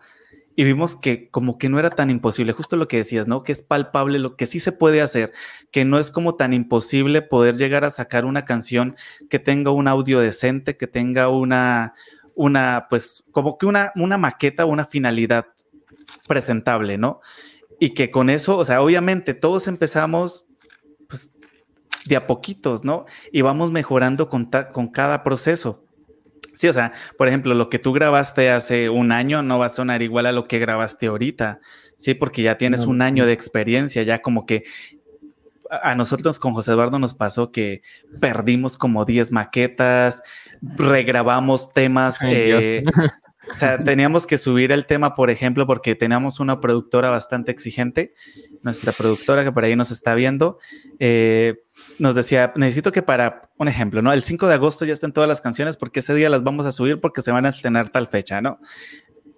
y 0.59 0.65
vimos 0.65 0.97
que 0.97 1.31
como 1.31 1.57
que 1.57 1.69
no 1.69 1.79
era 1.79 1.91
tan 1.91 2.11
imposible, 2.11 2.51
justo 2.53 2.75
lo 2.75 2.89
que 2.89 2.97
decías, 2.97 3.29
¿no? 3.29 3.45
Que 3.45 3.53
es 3.53 3.63
palpable, 3.63 4.19
lo 4.19 4.35
que 4.35 4.45
sí 4.45 4.59
se 4.59 4.73
puede 4.73 5.01
hacer, 5.01 5.31
que 5.71 5.85
no 5.85 6.01
es 6.01 6.11
como 6.11 6.35
tan 6.35 6.53
imposible 6.53 7.23
poder 7.23 7.57
llegar 7.57 7.85
a 7.85 7.93
sacar 7.93 8.25
una 8.25 8.45
canción 8.45 8.97
que 9.31 9.39
tenga 9.39 9.71
un 9.71 9.87
audio 9.87 10.19
decente, 10.19 10.77
que 10.77 10.89
tenga 10.89 11.29
una, 11.29 11.95
una, 12.35 12.89
pues 12.91 13.23
como 13.31 13.57
que 13.57 13.67
una, 13.67 13.93
una 13.95 14.19
maqueta 14.19 14.65
una 14.65 14.85
finalidad 14.85 15.47
presentable, 16.27 16.99
¿no? 16.99 17.21
Y 17.79 17.91
que 17.91 18.11
con 18.11 18.29
eso, 18.29 18.59
o 18.59 18.65
sea, 18.65 18.83
obviamente 18.83 19.35
todos 19.35 19.69
empezamos 19.69 20.47
pues 21.09 21.31
de 22.05 22.17
a 22.17 22.27
poquitos, 22.27 22.83
¿no? 22.83 23.07
Y 23.31 23.43
vamos 23.43 23.71
mejorando 23.71 24.29
con, 24.29 24.51
con 24.73 24.89
cada 24.89 25.23
proceso. 25.23 25.85
Sí, 26.59 26.67
o 26.67 26.73
sea, 26.73 26.93
por 27.17 27.29
ejemplo, 27.29 27.55
lo 27.55 27.71
que 27.71 27.79
tú 27.79 27.93
grabaste 27.93 28.51
hace 28.51 28.91
un 28.91 29.13
año 29.13 29.45
no 29.45 29.61
va 29.61 29.67
a 29.67 29.69
sonar 29.69 30.03
igual 30.03 30.27
a 30.27 30.33
lo 30.33 30.43
que 30.43 30.59
grabaste 30.59 31.07
ahorita, 31.07 31.61
sí, 31.97 32.15
porque 32.15 32.43
ya 32.43 32.59
tienes 32.59 32.85
un 32.85 33.01
año 33.01 33.27
de 33.27 33.33
experiencia, 33.33 34.03
ya 34.03 34.21
como 34.23 34.45
que 34.45 34.65
a 35.71 35.95
nosotros 35.95 36.41
con 36.41 36.55
José 36.55 36.73
Eduardo 36.73 36.99
nos 36.99 37.15
pasó 37.15 37.53
que 37.53 37.83
perdimos 38.19 38.77
como 38.77 39.05
10 39.05 39.31
maquetas, 39.31 40.21
regrabamos 40.61 41.73
temas. 41.73 42.19
Eh, 42.25 42.83
o 43.53 43.57
sea, 43.57 43.78
teníamos 43.78 44.26
que 44.26 44.38
subir 44.38 44.72
el 44.72 44.86
tema, 44.86 45.14
por 45.14 45.30
ejemplo, 45.30 45.66
porque 45.66 45.94
teníamos 45.94 46.40
una 46.40 46.61
productora 46.61 47.11
bastante 47.11 47.51
exigente, 47.51 48.14
nuestra 48.62 48.92
productora 48.92 49.44
que 49.44 49.53
por 49.53 49.64
ahí 49.64 49.76
nos 49.76 49.90
está 49.90 50.14
viendo. 50.14 50.59
Eh, 50.99 51.62
nos 51.99 52.14
decía, 52.14 52.53
necesito 52.57 52.92
que 52.92 53.03
para, 53.03 53.42
un 53.59 53.68
ejemplo, 53.68 54.03
¿no? 54.03 54.12
El 54.12 54.22
5 54.22 54.49
de 54.49 54.55
agosto 54.55 54.84
ya 54.84 54.92
estén 54.92 55.12
todas 55.12 55.28
las 55.28 55.40
canciones 55.40 55.76
porque 55.76 56.01
ese 56.01 56.14
día 56.14 56.28
las 56.30 56.42
vamos 56.42 56.66
a 56.66 56.72
subir 56.72 57.01
porque 57.01 57.22
se 57.22 57.30
van 57.30 57.46
a 57.46 57.51
estrenar 57.51 57.90
tal 57.90 58.09
fecha, 58.09 58.40
¿no? 58.40 58.61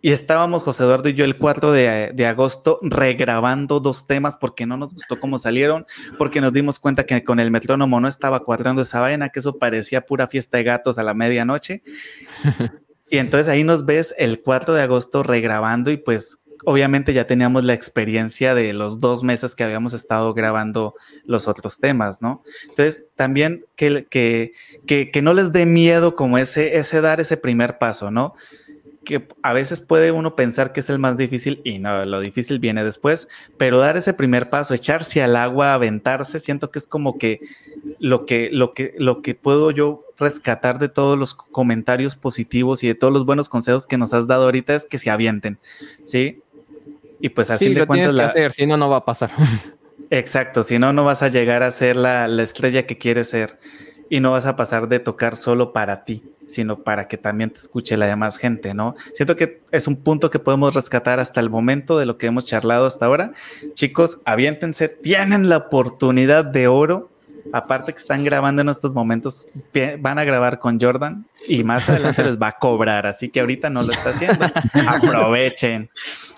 Y 0.03 0.13
estábamos 0.13 0.63
José 0.63 0.85
Eduardo 0.85 1.11
y 1.11 1.15
yo 1.15 1.27
el 1.27 1.37
4 1.37 1.73
de, 1.73 2.13
de, 2.15 2.27
agosto 2.27 2.79
regrabando 2.81 3.81
dos 3.81 4.07
temas 4.07 4.39
porque 4.39 4.65
no 4.65 4.79
nos 4.79 4.95
gustó 4.95 5.21
cómo 5.21 5.37
salieron, 5.37 5.85
porque 6.17 6.41
nos 6.41 6.55
dimos 6.55 6.79
cuenta 6.79 7.05
que 7.05 7.23
con 7.23 7.39
el 7.39 7.51
metrónomo 7.51 8.01
no 8.01 8.09
estaba 8.09 8.41
cuadrando 8.41 8.81
esa 8.81 9.01
vaina, 9.01 9.29
que 9.29 9.41
eso 9.41 9.59
parecía 9.59 10.07
pura 10.07 10.27
fiesta 10.27 10.57
de 10.57 10.65
gatos 10.65 10.97
a 10.97 11.03
la 11.03 11.13
medianoche. 11.13 11.83
Y 13.11 13.19
entonces 13.19 13.49
ahí 13.49 13.65
nos 13.65 13.85
ves 13.85 14.15
el 14.19 14.41
4 14.41 14.75
de 14.75 14.83
agosto 14.83 15.23
regrabando 15.23 15.91
y 15.91 15.97
pues 15.97 16.41
obviamente 16.65 17.13
ya 17.13 17.27
teníamos 17.27 17.65
la 17.65 17.75
experiencia 17.75 18.55
de 18.55 18.73
los 18.73 19.01
dos 19.01 19.23
meses 19.23 19.55
que 19.55 19.65
habíamos 19.65 19.93
estado 19.95 20.35
grabando 20.35 20.95
los 21.25 21.49
otros 21.49 21.79
temas, 21.79 22.21
¿no? 22.23 22.43
Entonces, 22.69 23.07
también 23.15 23.65
que, 23.77 24.07
que, 24.09 24.53
que, 25.11 25.23
no 25.23 25.33
les 25.33 25.53
dé 25.53 25.67
miedo 25.67 26.15
como 26.15 26.39
ese, 26.39 26.77
ese 26.77 27.01
dar 27.01 27.21
ese 27.21 27.37
primer 27.37 27.79
paso, 27.79 28.11
¿no? 28.11 28.35
Que 29.05 29.27
a 29.43 29.53
veces 29.55 29.81
puede 29.81 30.13
uno 30.13 30.37
pensar 30.37 30.73
que 30.73 30.81
es 30.81 30.91
el 30.91 30.99
más 30.99 31.17
difícil 31.17 31.63
y 31.65 31.79
no, 31.79 32.05
lo 32.05 32.21
difícil 32.21 32.59
viene 32.59 32.85
después, 32.85 33.29
pero 33.57 33.79
dar 33.79 33.97
ese 33.97 34.13
primer 34.13 34.51
paso, 34.51 34.75
echarse 34.75 35.23
al 35.23 35.37
agua, 35.37 35.75
aventarse, 35.75 36.41
siento 36.41 36.71
que 36.71 36.79
es 36.79 36.87
como 36.87 37.17
que 37.17 37.41
lo 37.99 38.27
que, 38.27 38.51
lo 38.53 38.73
que, 38.73 38.95
lo 38.99 39.23
que 39.23 39.35
puedo 39.35 39.71
yo 39.71 40.05
rescatar 40.21 40.79
de 40.79 40.89
todos 40.89 41.19
los 41.19 41.35
comentarios 41.35 42.17
positivos 42.17 42.83
y 42.85 42.89
de 42.89 42.95
todos 42.95 43.13
los 43.13 43.27
buenos 43.27 43.49
consejos 43.49 43.87
que 43.87 43.99
nos 43.99 44.13
has 44.13 44.27
dado 44.27 44.45
ahorita 44.45 44.75
es 44.75 44.85
que 44.85 44.99
se 44.99 45.11
avienten, 45.11 45.59
¿sí? 46.05 46.43
Y 47.21 47.31
pues 47.31 47.51
al 47.51 47.59
fin 47.59 47.75
de 47.75 47.87
cuentas. 47.87 48.15
la... 48.15 48.27
hacer, 48.27 48.53
si 48.53 48.67
no, 48.67 48.77
no 48.77 48.89
va 48.89 48.99
a 48.99 49.05
pasar. 49.05 49.31
Exacto, 50.11 50.63
si 50.63 50.79
no, 50.79 50.93
no 50.93 51.05
vas 51.05 51.23
a 51.23 51.29
llegar 51.29 51.63
a 51.63 51.71
ser 51.71 51.97
la, 51.97 52.27
la, 52.27 52.43
estrella 52.43 52.87
que 52.87 52.99
quieres 52.99 53.29
ser. 53.29 53.59
Y 54.09 54.21
no 54.21 54.33
vas 54.33 54.47
a 54.47 54.57
pasar 54.57 54.89
de 54.89 54.99
tocar 54.99 55.37
solo 55.37 55.73
para 55.73 56.05
ti, 56.05 56.25
sino 56.49 56.83
para 56.83 57.07
que 57.07 57.17
también 57.17 57.51
te 57.51 57.59
escuche 57.59 57.97
la 57.97 58.07
demás 58.07 58.39
gente, 58.39 58.75
¿no? 58.75 58.97
Siento 59.15 59.37
que 59.37 59.61
es 59.71 59.87
un 59.87 59.97
punto 59.97 60.31
que 60.31 60.41
podemos 60.41 60.75
rescatar 60.75 61.21
hasta 61.21 61.39
el 61.39 61.49
momento 61.49 61.97
de 61.97 62.07
lo 62.07 62.19
que 62.19 62.27
hemos 62.27 62.45
charlado 62.45 62.87
hasta 62.87 63.07
ahora. 63.07 63.33
Chicos, 63.75 64.19
aviéntense, 64.25 64.89
tienen 64.89 65.49
la 65.49 65.59
oportunidad 65.59 66.45
de 66.45 66.67
oro 66.67 67.11
aparte 67.53 67.93
que 67.93 67.99
están 67.99 68.25
grabando 68.25 68.63
en 68.63 68.69
estos 68.69 68.95
momentos, 68.95 69.47
van 69.99 70.19
a 70.19 70.25
grabar 70.25 70.59
con 70.59 70.81
Jordan 70.81 71.27
y 71.49 71.65
más 71.65 71.89
adelante 71.89 72.25
les 72.25 72.39
va 72.39 72.49
a 72.49 72.59
cobrar, 72.59 73.07
así 73.07 73.29
que 73.29 73.41
ahorita 73.41 73.71
no 73.71 73.83
lo 73.83 73.93
está 73.93 74.11
haciendo. 74.11 74.45
Aprovechen. 74.89 75.91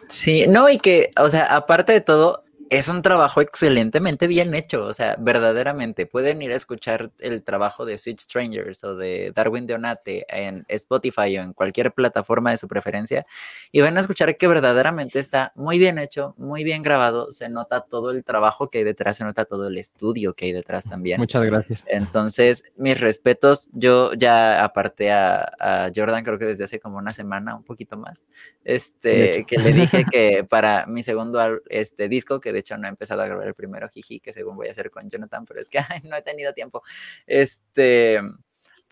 Sí, 0.08 0.46
no, 0.48 0.68
y 0.68 0.78
que, 0.78 1.10
o 1.18 1.28
sea, 1.28 1.46
aparte 1.56 1.92
de 1.92 2.00
todo, 2.00 2.44
es 2.72 2.88
un 2.88 3.02
trabajo 3.02 3.42
excelentemente 3.42 4.26
bien 4.26 4.54
hecho, 4.54 4.86
o 4.86 4.94
sea, 4.94 5.16
verdaderamente. 5.18 6.06
Pueden 6.06 6.40
ir 6.40 6.52
a 6.52 6.56
escuchar 6.56 7.12
el 7.18 7.42
trabajo 7.42 7.84
de 7.84 7.98
Sweet 7.98 8.18
Strangers 8.18 8.82
o 8.84 8.96
de 8.96 9.30
Darwin 9.34 9.66
Deonate 9.66 10.24
en 10.30 10.64
Spotify 10.68 11.36
o 11.36 11.42
en 11.42 11.52
cualquier 11.52 11.92
plataforma 11.92 12.50
de 12.50 12.56
su 12.56 12.68
preferencia 12.68 13.26
y 13.72 13.82
van 13.82 13.98
a 13.98 14.00
escuchar 14.00 14.38
que 14.38 14.48
verdaderamente 14.48 15.18
está 15.18 15.52
muy 15.54 15.78
bien 15.78 15.98
hecho, 15.98 16.34
muy 16.38 16.64
bien 16.64 16.82
grabado. 16.82 17.30
Se 17.30 17.50
nota 17.50 17.82
todo 17.82 18.10
el 18.10 18.24
trabajo 18.24 18.70
que 18.70 18.78
hay 18.78 18.84
detrás, 18.84 19.18
se 19.18 19.24
nota 19.24 19.44
todo 19.44 19.68
el 19.68 19.76
estudio 19.76 20.32
que 20.32 20.46
hay 20.46 20.52
detrás 20.52 20.84
también. 20.84 21.20
Muchas 21.20 21.44
gracias. 21.44 21.84
Entonces, 21.88 22.64
mis 22.78 22.98
respetos. 22.98 23.68
Yo 23.72 24.14
ya 24.14 24.64
aparté 24.64 25.12
a, 25.12 25.90
Jordan, 25.94 26.24
creo 26.24 26.38
que 26.38 26.46
desde 26.46 26.64
hace 26.64 26.80
como 26.80 26.96
una 26.96 27.12
semana, 27.12 27.54
un 27.54 27.64
poquito 27.64 27.98
más, 27.98 28.26
este, 28.64 29.44
que 29.44 29.58
le 29.58 29.72
dije 29.72 30.04
que 30.10 30.44
para 30.44 30.86
mi 30.86 31.02
segundo 31.02 31.60
este, 31.68 32.08
disco, 32.08 32.40
que 32.40 32.61
hecho 32.62 32.76
no 32.78 32.86
he 32.86 32.90
empezado 32.90 33.22
a 33.22 33.26
grabar 33.26 33.46
el 33.46 33.54
primero 33.54 33.88
jiji, 33.88 34.20
que 34.20 34.32
según 34.32 34.56
voy 34.56 34.68
a 34.68 34.70
hacer 34.70 34.90
con 34.90 35.08
Jonathan, 35.08 35.44
pero 35.44 35.60
es 35.60 35.68
que 35.70 35.78
no 36.04 36.16
he 36.16 36.22
tenido 36.22 36.52
tiempo. 36.52 36.82
Este, 37.26 38.20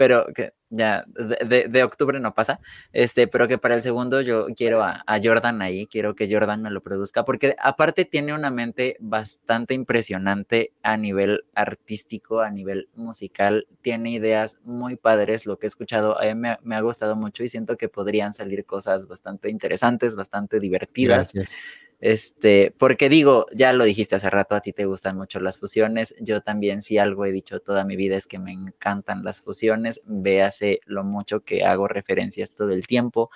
pero 0.01 0.29
que 0.35 0.55
ya 0.71 1.05
de, 1.07 1.83
octubre 1.83 2.19
no 2.21 2.33
pasa, 2.33 2.59
este, 2.91 3.29
pero 3.29 3.47
que 3.49 3.59
para 3.59 3.75
el 3.75 3.83
segundo 3.83 4.23
yo 4.23 4.47
quiero 4.57 4.83
a, 4.83 5.05
Jordan 5.23 5.61
ahí, 5.61 5.87
quiero 5.87 6.15
que 6.15 6.27
Jordan 6.33 6.63
me 6.63 6.71
lo 6.71 6.81
produzca, 6.83 7.23
porque 7.27 7.55
aparte 7.59 8.07
tiene 8.07 8.33
una 8.33 8.49
mente 8.49 8.97
bastante 8.99 9.75
impresionante 9.75 10.73
a 10.83 10.97
nivel 10.97 11.45
artístico, 11.55 12.41
a 12.41 12.51
nivel 12.51 12.89
musical, 12.95 13.67
tiene 13.83 14.13
ideas 14.13 14.57
muy 14.63 14.97
padres, 14.97 15.45
lo 15.45 15.59
que 15.59 15.67
he 15.67 15.69
escuchado 15.69 16.19
a 16.19 16.25
mí 16.25 16.35
me, 16.35 16.57
me 16.63 16.77
ha 16.77 16.81
gustado 16.81 17.15
mucho 17.15 17.45
y 17.45 17.51
siento 17.51 17.77
que 17.77 17.91
podrían 17.91 18.33
salir 18.33 18.65
cosas 18.65 19.07
bastante 19.07 19.51
interesantes, 19.51 20.17
bastante 20.17 20.61
divertidas. 20.61 21.35
Gracias. 21.35 21.55
Este, 22.01 22.75
porque 22.79 23.09
digo, 23.09 23.47
ya 23.55 23.73
lo 23.73 23.85
dijiste 23.85 24.17
hace 24.17 24.31
rato, 24.31 24.55
a 24.55 24.61
ti 24.61 24.73
te 24.73 24.87
gustan 24.87 25.17
mucho 25.17 25.39
las 25.41 25.59
fusiones. 25.59 26.15
Yo 26.21 26.41
también, 26.41 26.83
si 26.83 26.99
algo 26.99 27.27
he 27.27 27.33
dicho 27.33 27.61
toda 27.61 27.85
mi 27.85 27.97
vida 27.97 28.17
es 28.17 28.27
que 28.27 28.39
me 28.39 28.53
encantan 28.53 29.23
las 29.23 29.41
fusiones. 29.41 30.01
Véase 30.07 30.81
lo 30.87 31.05
mucho 31.05 31.41
que 31.41 31.65
hago 31.65 31.89
referencias 31.89 32.53
todo 32.55 32.71
el 32.73 32.87
tiempo 32.87 33.31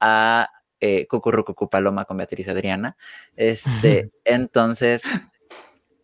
a 0.00 0.50
eh, 0.80 1.06
Cucurrucucu 1.06 1.68
Paloma 1.68 2.04
con 2.04 2.16
Beatriz 2.16 2.48
Adriana. 2.48 2.96
Este, 3.36 4.10
entonces, 4.24 5.02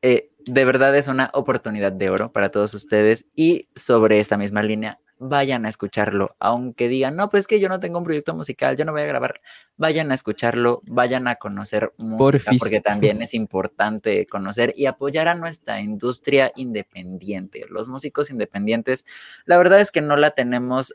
eh, 0.03 0.31
de 0.45 0.65
verdad 0.65 0.97
es 0.97 1.09
una 1.09 1.31
oportunidad 1.35 1.93
de 1.93 2.11
oro 2.11 2.33
para 2.33 2.51
todos 2.51 2.75
ustedes 2.75 3.27
y 3.35 3.69
sobre 3.75 4.19
esta 4.19 4.37
misma 4.37 4.63
línea, 4.63 4.99
vayan 5.23 5.67
a 5.67 5.69
escucharlo, 5.69 6.35
aunque 6.41 6.89
digan, 6.89 7.17
no, 7.17 7.31
pues 7.31 7.47
que 7.47 7.61
yo 7.61 7.69
no 7.69 7.79
tengo 7.79 7.99
un 7.99 8.05
proyecto 8.05 8.35
musical, 8.35 8.77
yo 8.77 8.85
no 8.85 8.93
voy 8.93 9.03
a 9.03 9.07
grabar, 9.07 9.41
vayan 9.77 10.11
a 10.11 10.15
escucharlo, 10.15 10.83
vayan 10.85 11.29
a 11.29 11.37
conocer 11.37 11.93
música, 11.97 12.51
porque 12.59 12.81
también 12.81 13.23
es 13.23 13.33
importante 13.33 14.27
conocer 14.27 14.73
y 14.77 14.87
apoyar 14.87 15.29
a 15.29 15.35
nuestra 15.35 15.81
industria 15.81 16.53
independiente. 16.57 17.65
Los 17.71 17.87
músicos 17.87 18.31
independientes, 18.31 19.05
la 19.45 19.57
verdad 19.59 19.81
es 19.81 19.93
que 19.93 20.01
no 20.01 20.17
la 20.17 20.33
tenemos 20.33 20.95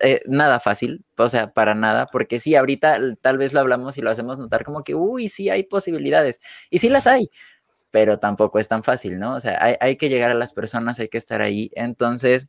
eh, 0.00 0.20
nada 0.26 0.60
fácil, 0.60 1.04
o 1.16 1.28
sea, 1.28 1.52
para 1.52 1.74
nada, 1.74 2.06
porque 2.06 2.38
sí, 2.38 2.56
ahorita 2.56 2.98
tal 3.22 3.38
vez 3.38 3.54
lo 3.54 3.60
hablamos 3.60 3.96
y 3.96 4.02
lo 4.02 4.10
hacemos 4.10 4.38
notar 4.38 4.64
como 4.64 4.84
que, 4.84 4.94
uy, 4.94 5.28
sí 5.28 5.48
hay 5.48 5.62
posibilidades, 5.62 6.40
y 6.68 6.78
sí 6.78 6.88
las 6.90 7.06
hay, 7.06 7.30
pero 7.90 8.18
tampoco 8.18 8.58
es 8.58 8.68
tan 8.68 8.82
fácil, 8.82 9.18
¿no? 9.18 9.34
O 9.34 9.40
sea, 9.40 9.62
hay, 9.62 9.76
hay 9.80 9.96
que 9.96 10.10
llegar 10.10 10.30
a 10.30 10.34
las 10.34 10.52
personas, 10.52 10.98
hay 10.98 11.08
que 11.08 11.18
estar 11.18 11.40
ahí, 11.40 11.70
entonces 11.74 12.48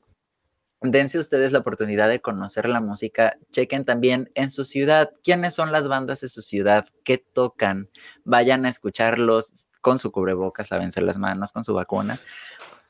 dense 0.82 1.18
ustedes 1.18 1.52
la 1.52 1.60
oportunidad 1.60 2.08
de 2.10 2.22
conocer 2.22 2.70
la 2.70 2.82
música, 2.82 3.38
chequen 3.52 3.86
también 3.86 4.30
en 4.36 4.52
su 4.52 4.64
ciudad 4.64 5.12
quiénes 5.24 5.56
son 5.56 5.72
las 5.72 5.88
bandas 5.88 6.22
de 6.22 6.30
su 6.30 6.42
ciudad, 6.42 6.88
qué 7.04 7.18
tocan, 7.18 7.90
vayan 8.24 8.66
a 8.66 8.70
escucharlos 8.70 9.68
con 9.82 10.00
su 10.00 10.12
cubrebocas, 10.12 10.72
lávense 10.72 11.02
las 11.02 11.18
manos 11.18 11.52
con 11.52 11.64
su 11.64 11.74
vacuna, 11.74 12.20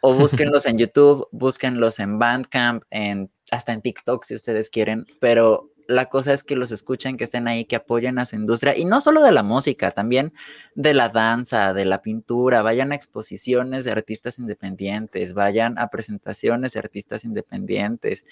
o 0.02 0.14
búsquenlos 0.16 0.66
en 0.66 0.78
YouTube, 0.78 1.28
búsquenlos 1.32 2.00
en 2.00 2.20
Bandcamp, 2.20 2.84
en, 2.90 3.32
hasta 3.52 3.74
en 3.74 3.82
TikTok 3.82 4.24
si 4.24 4.36
ustedes 4.36 4.70
quieren, 4.70 5.06
pero 5.20 5.72
la 5.88 6.08
cosa 6.08 6.34
es 6.34 6.44
que 6.44 6.56
los 6.56 6.72
escuchen, 6.72 7.18
que 7.18 7.24
estén 7.24 7.48
ahí, 7.48 7.66
que 7.66 7.78
apoyen 7.78 8.20
a 8.20 8.26
su 8.26 8.36
industria 8.36 8.78
y 8.78 8.86
no 8.86 9.02
solo 9.02 9.24
de 9.24 9.32
la 9.32 9.44
música, 9.44 9.92
también 9.92 10.34
de 10.76 10.94
la 10.94 11.10
danza, 11.10 11.74
de 11.74 11.86
la 11.86 12.02
pintura, 12.02 12.62
vayan 12.62 12.92
a 12.92 12.96
exposiciones 12.96 13.86
de 13.86 13.92
artistas 13.92 14.38
independientes, 14.38 15.34
vayan 15.34 15.78
a 15.80 15.88
presentaciones 15.88 16.74
de 16.74 16.80
artistas 16.80 17.24
independientes, 17.24 18.26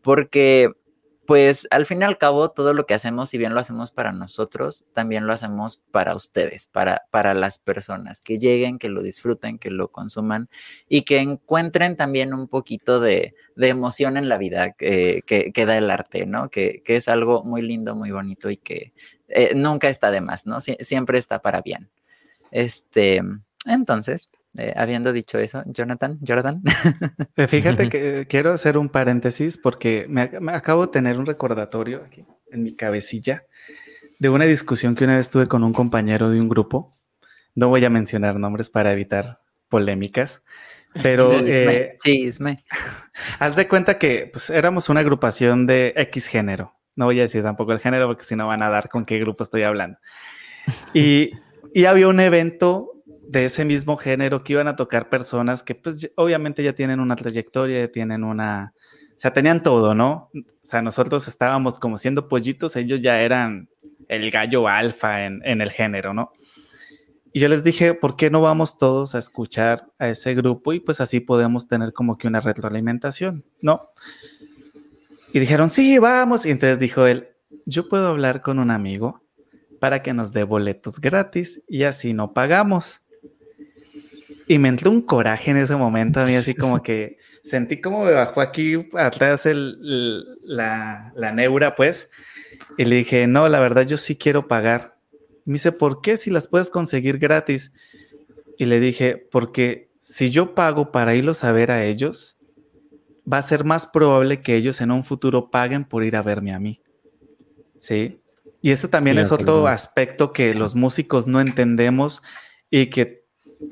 porque 0.00 0.70
pues 1.26 1.68
al 1.70 1.86
fin 1.86 2.00
y 2.00 2.04
al 2.04 2.18
cabo 2.18 2.50
todo 2.50 2.74
lo 2.74 2.84
que 2.84 2.94
hacemos, 2.94 3.30
si 3.30 3.38
bien 3.38 3.54
lo 3.54 3.60
hacemos 3.60 3.92
para 3.92 4.12
nosotros, 4.12 4.84
también 4.92 5.26
lo 5.26 5.32
hacemos 5.32 5.80
para 5.92 6.16
ustedes, 6.16 6.66
para, 6.66 7.02
para 7.10 7.32
las 7.32 7.58
personas, 7.58 8.20
que 8.20 8.38
lleguen, 8.38 8.78
que 8.78 8.88
lo 8.88 9.02
disfruten, 9.02 9.58
que 9.58 9.70
lo 9.70 9.88
consuman 9.88 10.48
y 10.88 11.02
que 11.02 11.18
encuentren 11.18 11.96
también 11.96 12.34
un 12.34 12.48
poquito 12.48 12.98
de, 12.98 13.34
emoción 13.56 14.16
en 14.16 14.28
la 14.28 14.38
vida 14.38 14.72
que, 14.72 15.22
que, 15.26 15.66
da 15.66 15.78
el 15.78 15.90
arte, 15.90 16.26
¿no? 16.26 16.48
Que, 16.48 16.82
es 16.84 17.08
algo 17.08 17.44
muy 17.44 17.62
lindo, 17.62 17.94
muy 17.94 18.10
bonito 18.10 18.50
y 18.50 18.56
que 18.56 18.92
eh, 19.28 19.52
nunca 19.54 19.88
está 19.88 20.10
de 20.10 20.20
más, 20.20 20.46
¿no? 20.46 20.60
siempre 20.60 21.18
está 21.18 21.40
para 21.40 21.62
bien. 21.62 21.90
Este, 22.50 23.22
entonces, 23.64 24.28
eh, 24.58 24.74
habiendo 24.76 25.14
dicho 25.14 25.38
eso, 25.38 25.62
Jonathan, 25.66 26.18
Jordan. 26.26 26.62
Eh, 27.36 27.46
fíjate 27.46 27.88
que 27.88 28.26
quiero 28.28 28.52
hacer 28.52 28.76
un 28.76 28.90
paréntesis 28.90 29.56
porque 29.56 30.06
me, 30.08 30.30
acabo 30.52 30.86
de 30.86 30.92
tener 30.92 31.18
un 31.18 31.24
recordatorio 31.24 32.02
aquí 32.06 32.26
en 32.50 32.62
mi 32.62 32.74
cabecilla 32.76 33.46
de 34.18 34.28
una 34.28 34.44
discusión 34.44 34.94
que 34.94 35.04
una 35.04 35.16
vez 35.16 35.30
tuve 35.30 35.48
con 35.48 35.64
un 35.64 35.72
compañero 35.72 36.30
de 36.30 36.40
un 36.40 36.48
grupo. 36.48 36.92
No 37.54 37.68
voy 37.68 37.84
a 37.84 37.90
mencionar 37.90 38.38
nombres 38.38 38.68
para 38.68 38.92
evitar 38.92 39.40
polémicas, 39.68 40.42
pero 41.02 41.32
eh, 41.32 41.96
haz 43.38 43.56
de 43.56 43.68
cuenta 43.68 43.98
que 43.98 44.28
pues, 44.30 44.50
éramos 44.50 44.90
una 44.90 45.00
agrupación 45.00 45.66
de 45.66 45.94
X 45.96 46.26
género. 46.26 46.74
No 46.94 47.06
voy 47.06 47.18
a 47.20 47.22
decir 47.22 47.42
tampoco 47.42 47.72
el 47.72 47.80
género 47.80 48.06
porque 48.06 48.24
si 48.24 48.36
no 48.36 48.46
van 48.46 48.62
a 48.62 48.68
dar 48.68 48.90
con 48.90 49.06
qué 49.06 49.18
grupo 49.18 49.42
estoy 49.42 49.62
hablando. 49.62 49.98
Y, 50.92 51.32
y 51.72 51.86
había 51.86 52.08
un 52.08 52.20
evento 52.20 52.91
de 53.32 53.46
ese 53.46 53.64
mismo 53.64 53.96
género 53.96 54.44
que 54.44 54.52
iban 54.52 54.68
a 54.68 54.76
tocar 54.76 55.08
personas 55.08 55.62
que 55.62 55.74
pues 55.74 56.10
obviamente 56.16 56.62
ya 56.62 56.74
tienen 56.74 57.00
una 57.00 57.16
trayectoria, 57.16 57.80
ya 57.80 57.88
tienen 57.90 58.24
una, 58.24 58.74
o 58.76 59.14
sea, 59.20 59.32
tenían 59.32 59.62
todo, 59.62 59.94
¿no? 59.94 60.28
O 60.34 60.40
sea, 60.62 60.82
nosotros 60.82 61.26
estábamos 61.28 61.78
como 61.78 61.96
siendo 61.96 62.28
pollitos, 62.28 62.76
ellos 62.76 63.00
ya 63.00 63.22
eran 63.22 63.70
el 64.08 64.30
gallo 64.30 64.68
alfa 64.68 65.24
en, 65.24 65.40
en 65.46 65.62
el 65.62 65.70
género, 65.70 66.12
¿no? 66.12 66.32
Y 67.32 67.40
yo 67.40 67.48
les 67.48 67.64
dije, 67.64 67.94
¿por 67.94 68.16
qué 68.16 68.28
no 68.28 68.42
vamos 68.42 68.76
todos 68.76 69.14
a 69.14 69.18
escuchar 69.18 69.86
a 69.98 70.10
ese 70.10 70.34
grupo? 70.34 70.74
Y 70.74 70.80
pues 70.80 71.00
así 71.00 71.18
podemos 71.20 71.66
tener 71.66 71.94
como 71.94 72.18
que 72.18 72.28
una 72.28 72.42
retroalimentación, 72.42 73.46
¿no? 73.62 73.88
Y 75.32 75.40
dijeron, 75.40 75.70
sí, 75.70 75.98
vamos. 75.98 76.44
Y 76.44 76.50
entonces 76.50 76.78
dijo 76.78 77.06
él, 77.06 77.28
yo 77.64 77.88
puedo 77.88 78.08
hablar 78.08 78.42
con 78.42 78.58
un 78.58 78.70
amigo 78.70 79.22
para 79.80 80.02
que 80.02 80.12
nos 80.12 80.32
dé 80.32 80.44
boletos 80.44 81.00
gratis 81.00 81.62
y 81.66 81.84
así 81.84 82.12
no 82.12 82.34
pagamos. 82.34 83.01
Y 84.52 84.58
me 84.58 84.68
entró 84.68 84.90
un 84.90 85.00
coraje 85.00 85.50
en 85.50 85.56
ese 85.56 85.76
momento 85.76 86.20
a 86.20 86.26
mí, 86.26 86.36
así 86.36 86.54
como 86.54 86.82
que 86.82 87.16
sentí 87.42 87.80
como 87.80 88.04
me 88.04 88.12
bajó 88.12 88.42
aquí 88.42 88.86
atrás 88.92 89.46
el, 89.46 90.26
la, 90.42 91.10
la, 91.16 91.32
neura, 91.32 91.74
pues. 91.74 92.10
Y 92.76 92.84
le 92.84 92.96
dije, 92.96 93.26
no, 93.26 93.48
la 93.48 93.60
verdad 93.60 93.86
yo 93.86 93.96
sí 93.96 94.14
quiero 94.14 94.48
pagar. 94.48 94.98
me 95.46 95.54
dice, 95.54 95.72
¿por 95.72 96.02
qué 96.02 96.18
si 96.18 96.30
las 96.30 96.48
puedes 96.48 96.68
conseguir 96.68 97.16
gratis? 97.16 97.72
Y 98.58 98.66
le 98.66 98.78
dije, 98.78 99.16
porque 99.16 99.88
si 99.98 100.30
yo 100.30 100.54
pago 100.54 100.92
para 100.92 101.14
irlos 101.14 101.44
a 101.44 101.52
ver 101.52 101.70
a 101.70 101.86
ellos, 101.86 102.36
va 103.30 103.38
a 103.38 103.42
ser 103.42 103.64
más 103.64 103.86
probable 103.86 104.42
que 104.42 104.54
ellos 104.54 104.82
en 104.82 104.90
un 104.90 105.02
futuro 105.02 105.50
paguen 105.50 105.86
por 105.86 106.04
ir 106.04 106.14
a 106.14 106.20
verme 106.20 106.52
a 106.52 106.58
mí. 106.58 106.82
¿Sí? 107.78 108.20
Y 108.60 108.70
eso 108.70 108.90
también 108.90 109.18
es 109.18 109.32
otro 109.32 109.66
aspecto 109.66 110.34
que 110.34 110.54
los 110.54 110.74
músicos 110.74 111.26
no 111.26 111.40
entendemos 111.40 112.22
y 112.68 112.88
que 112.88 113.21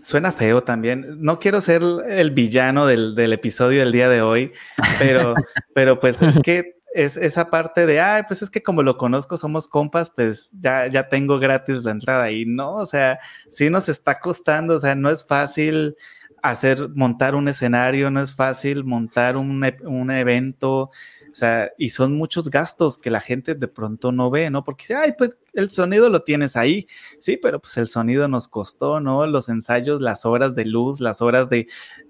Suena 0.00 0.32
feo 0.32 0.62
también. 0.62 1.18
No 1.20 1.38
quiero 1.38 1.60
ser 1.60 1.82
el 2.08 2.30
villano 2.30 2.86
del, 2.86 3.32
episodio 3.32 3.80
del 3.80 3.92
día 3.92 4.08
de 4.08 4.22
hoy, 4.22 4.52
pero, 4.98 5.34
pero 5.74 6.00
pues 6.00 6.22
es 6.22 6.38
que 6.40 6.80
es 6.92 7.16
esa 7.16 7.50
parte 7.50 7.86
de, 7.86 8.00
ay, 8.00 8.24
pues 8.26 8.42
es 8.42 8.50
que 8.50 8.62
como 8.62 8.82
lo 8.82 8.96
conozco, 8.96 9.36
somos 9.36 9.68
compas, 9.68 10.10
pues 10.10 10.50
ya, 10.52 10.86
ya 10.88 11.08
tengo 11.08 11.38
gratis 11.38 11.84
la 11.84 11.92
entrada 11.92 12.24
ahí, 12.24 12.44
¿no? 12.46 12.74
O 12.74 12.86
sea, 12.86 13.20
sí 13.48 13.70
nos 13.70 13.88
está 13.88 14.18
costando, 14.18 14.76
o 14.76 14.80
sea, 14.80 14.94
no 14.94 15.10
es 15.10 15.26
fácil 15.26 15.96
hacer, 16.42 16.88
montar 16.94 17.34
un 17.34 17.48
escenario, 17.48 18.10
no 18.10 18.20
es 18.20 18.34
fácil 18.34 18.84
montar 18.84 19.36
un, 19.36 19.64
un 19.82 20.10
evento, 20.10 20.90
o 21.32 21.34
sea, 21.34 21.70
y 21.78 21.90
son 21.90 22.16
muchos 22.16 22.50
gastos 22.50 22.98
que 22.98 23.10
la 23.10 23.20
gente 23.20 23.54
de 23.54 23.68
pronto 23.68 24.10
no 24.10 24.30
ve, 24.30 24.50
¿no? 24.50 24.64
Porque 24.64 24.82
dice, 24.82 24.94
ay, 24.96 25.14
pues 25.16 25.36
el 25.52 25.70
sonido 25.70 26.10
lo 26.10 26.22
tienes 26.22 26.56
ahí. 26.56 26.86
Sí, 27.18 27.36
pero 27.36 27.60
pues 27.60 27.76
el 27.76 27.88
sonido 27.88 28.26
nos 28.26 28.48
costó, 28.48 29.00
¿no? 29.00 29.26
Los 29.26 29.48
ensayos, 29.48 30.00
las 30.00 30.26
horas 30.26 30.54
de 30.54 30.64
luz, 30.64 31.00
las 31.00 31.22
horas 31.22 31.48
de 31.48 31.68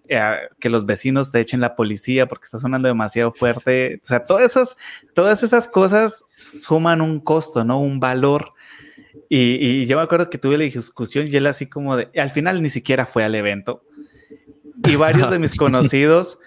eh, 0.09 0.37
que 0.59 0.71
los 0.71 0.87
vecinos 0.87 1.33
te 1.33 1.41
echen 1.41 1.61
la 1.61 1.77
policía 1.77 2.27
porque 2.27 2.47
está 2.47 2.59
sonando 2.59 2.89
demasiado 2.89 3.33
fuerte. 3.33 4.01
O 4.03 4.07
sea, 4.07 4.23
todas 4.23 4.51
esas, 4.51 4.77
todas 5.15 5.43
esas 5.43 5.69
cosas 5.69 6.25
suman 6.55 7.03
un 7.03 7.21
costo, 7.21 7.65
¿no? 7.65 7.81
Un 7.81 8.01
valor. 8.01 8.55
Y, 9.29 9.57
y 9.83 9.87
yo 9.87 9.97
me 9.97 10.03
acuerdo 10.03 10.31
que 10.31 10.39
tuve 10.39 10.57
la 10.57 10.65
discusión 10.65 11.27
y 11.29 11.37
él 11.37 11.47
así 11.47 11.67
como 11.67 11.97
de, 11.97 12.11
al 12.19 12.31
final 12.31 12.63
ni 12.63 12.71
siquiera 12.71 13.07
fue 13.07 13.23
al 13.23 13.35
evento. 13.35 13.85
Y 14.89 14.97
varios 14.97 15.31
de 15.31 15.39
mis 15.39 15.55
conocidos 15.57 16.39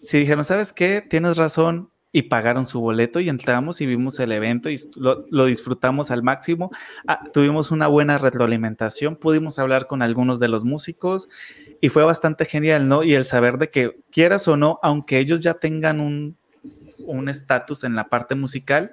sí 0.00 0.18
dijeron, 0.18 0.44
¿sabes 0.44 0.72
qué? 0.72 1.04
Tienes 1.08 1.36
razón, 1.36 1.89
y 2.12 2.22
pagaron 2.22 2.66
su 2.66 2.80
boleto 2.80 3.20
y 3.20 3.28
entramos 3.28 3.80
y 3.80 3.86
vimos 3.86 4.18
el 4.18 4.32
evento 4.32 4.68
y 4.68 4.80
lo, 4.96 5.44
disfrutamos 5.46 6.10
al 6.10 6.22
máximo. 6.22 6.70
Ah, 7.06 7.20
tuvimos 7.32 7.70
una 7.70 7.86
buena 7.86 8.18
retroalimentación, 8.18 9.16
pudimos 9.16 9.58
hablar 9.58 9.86
con 9.86 10.02
algunos 10.02 10.40
de 10.40 10.48
los 10.48 10.64
músicos 10.64 11.28
y 11.80 11.88
fue 11.88 12.04
bastante 12.04 12.44
genial, 12.46 12.88
¿no? 12.88 13.04
Y 13.04 13.14
el 13.14 13.26
saber 13.26 13.58
de 13.58 13.70
que 13.70 14.00
quieras 14.10 14.48
o 14.48 14.56
no, 14.56 14.80
aunque 14.82 15.18
ellos 15.18 15.42
ya 15.42 15.54
tengan 15.54 16.00
un 16.00 17.28
estatus 17.28 17.84
en 17.84 17.94
la 17.94 18.08
parte 18.08 18.34
musical, 18.34 18.92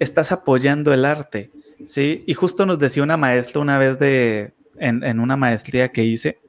estás 0.00 0.32
apoyando 0.32 0.92
el 0.92 1.04
arte, 1.04 1.50
¿sí? 1.86 2.24
Y 2.26 2.34
justo 2.34 2.66
nos 2.66 2.78
decía 2.78 3.04
una 3.04 3.16
maestra 3.16 3.60
una 3.60 3.78
vez 3.78 4.00
de, 4.00 4.52
en, 4.78 5.04
en 5.04 5.20
una 5.20 5.36
maestría 5.36 5.92
que 5.92 6.02
hice, 6.04 6.40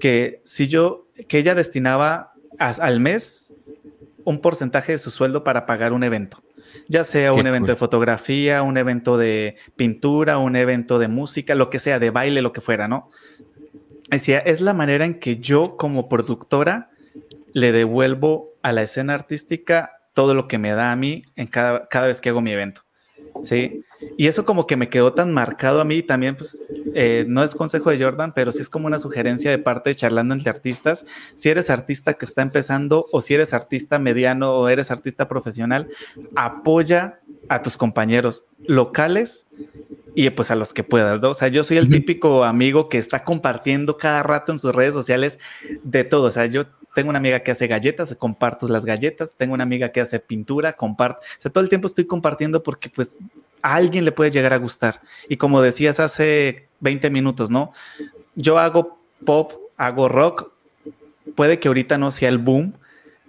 que 0.00 0.40
si 0.44 0.66
yo, 0.66 1.06
que 1.28 1.38
ella 1.38 1.54
destinaba 1.54 2.32
al 2.58 2.98
mes 2.98 3.54
un 4.28 4.40
porcentaje 4.40 4.92
de 4.92 4.98
su 4.98 5.10
sueldo 5.10 5.42
para 5.42 5.64
pagar 5.64 5.94
un 5.94 6.04
evento, 6.04 6.42
ya 6.86 7.02
sea 7.02 7.32
un 7.32 7.46
evento 7.46 7.72
de 7.72 7.76
fotografía, 7.76 8.60
un 8.60 8.76
evento 8.76 9.16
de 9.16 9.56
pintura, 9.74 10.36
un 10.36 10.54
evento 10.54 10.98
de 10.98 11.08
música, 11.08 11.54
lo 11.54 11.70
que 11.70 11.78
sea, 11.78 11.98
de 11.98 12.10
baile, 12.10 12.42
lo 12.42 12.52
que 12.52 12.60
fuera, 12.60 12.88
¿no? 12.88 13.10
Decía, 14.10 14.40
es 14.40 14.60
la 14.60 14.74
manera 14.74 15.06
en 15.06 15.18
que 15.18 15.38
yo 15.38 15.78
como 15.78 16.10
productora 16.10 16.90
le 17.54 17.72
devuelvo 17.72 18.50
a 18.60 18.72
la 18.72 18.82
escena 18.82 19.14
artística 19.14 19.92
todo 20.12 20.34
lo 20.34 20.46
que 20.46 20.58
me 20.58 20.72
da 20.72 20.92
a 20.92 20.96
mí 20.96 21.22
en 21.34 21.46
cada, 21.46 21.88
cada 21.88 22.08
vez 22.08 22.20
que 22.20 22.28
hago 22.28 22.42
mi 22.42 22.52
evento. 22.52 22.82
Sí, 23.42 23.80
y 24.16 24.26
eso 24.26 24.44
como 24.44 24.66
que 24.66 24.76
me 24.76 24.88
quedó 24.88 25.12
tan 25.12 25.32
marcado 25.32 25.80
a 25.80 25.84
mí 25.84 26.02
también, 26.02 26.36
pues 26.36 26.62
eh, 26.94 27.24
no 27.28 27.42
es 27.42 27.54
consejo 27.54 27.90
de 27.90 28.02
Jordan, 28.02 28.32
pero 28.34 28.52
sí 28.52 28.62
es 28.62 28.68
como 28.68 28.86
una 28.86 28.98
sugerencia 28.98 29.50
de 29.50 29.58
parte 29.58 29.90
de 29.90 29.96
charlando 29.96 30.34
entre 30.34 30.50
artistas. 30.50 31.06
Si 31.34 31.48
eres 31.48 31.70
artista 31.70 32.14
que 32.14 32.24
está 32.24 32.42
empezando 32.42 33.06
o 33.12 33.20
si 33.20 33.34
eres 33.34 33.54
artista 33.54 33.98
mediano 33.98 34.52
o 34.52 34.68
eres 34.68 34.90
artista 34.90 35.28
profesional, 35.28 35.88
apoya 36.34 37.20
a 37.48 37.62
tus 37.62 37.76
compañeros 37.76 38.44
locales 38.66 39.46
y 40.18 40.28
pues 40.30 40.50
a 40.50 40.56
los 40.56 40.74
que 40.74 40.82
puedas, 40.82 41.20
¿no? 41.20 41.30
O 41.30 41.34
sea, 41.34 41.46
yo 41.46 41.62
soy 41.62 41.76
el 41.76 41.88
típico 41.88 42.42
amigo 42.42 42.88
que 42.88 42.98
está 42.98 43.22
compartiendo 43.22 43.98
cada 43.98 44.24
rato 44.24 44.50
en 44.50 44.58
sus 44.58 44.74
redes 44.74 44.92
sociales 44.92 45.38
de 45.84 46.02
todo. 46.02 46.24
O 46.24 46.30
sea, 46.32 46.46
yo 46.46 46.66
tengo 46.92 47.10
una 47.10 47.20
amiga 47.20 47.44
que 47.44 47.52
hace 47.52 47.68
galletas, 47.68 48.12
comparto 48.16 48.66
las 48.66 48.84
galletas, 48.84 49.36
tengo 49.36 49.54
una 49.54 49.62
amiga 49.62 49.92
que 49.92 50.00
hace 50.00 50.18
pintura, 50.18 50.72
comparto. 50.72 51.20
O 51.20 51.40
sea, 51.40 51.52
todo 51.52 51.62
el 51.62 51.70
tiempo 51.70 51.86
estoy 51.86 52.04
compartiendo 52.04 52.64
porque 52.64 52.90
pues 52.90 53.16
a 53.62 53.76
alguien 53.76 54.04
le 54.04 54.10
puede 54.10 54.32
llegar 54.32 54.52
a 54.52 54.56
gustar. 54.56 55.02
Y 55.28 55.36
como 55.36 55.62
decías 55.62 56.00
hace 56.00 56.66
20 56.80 57.10
minutos, 57.10 57.48
¿no? 57.48 57.70
Yo 58.34 58.58
hago 58.58 58.98
pop, 59.24 59.52
hago 59.76 60.08
rock, 60.08 60.50
puede 61.36 61.60
que 61.60 61.68
ahorita 61.68 61.96
no 61.96 62.10
sea 62.10 62.28
el 62.28 62.38
boom, 62.38 62.74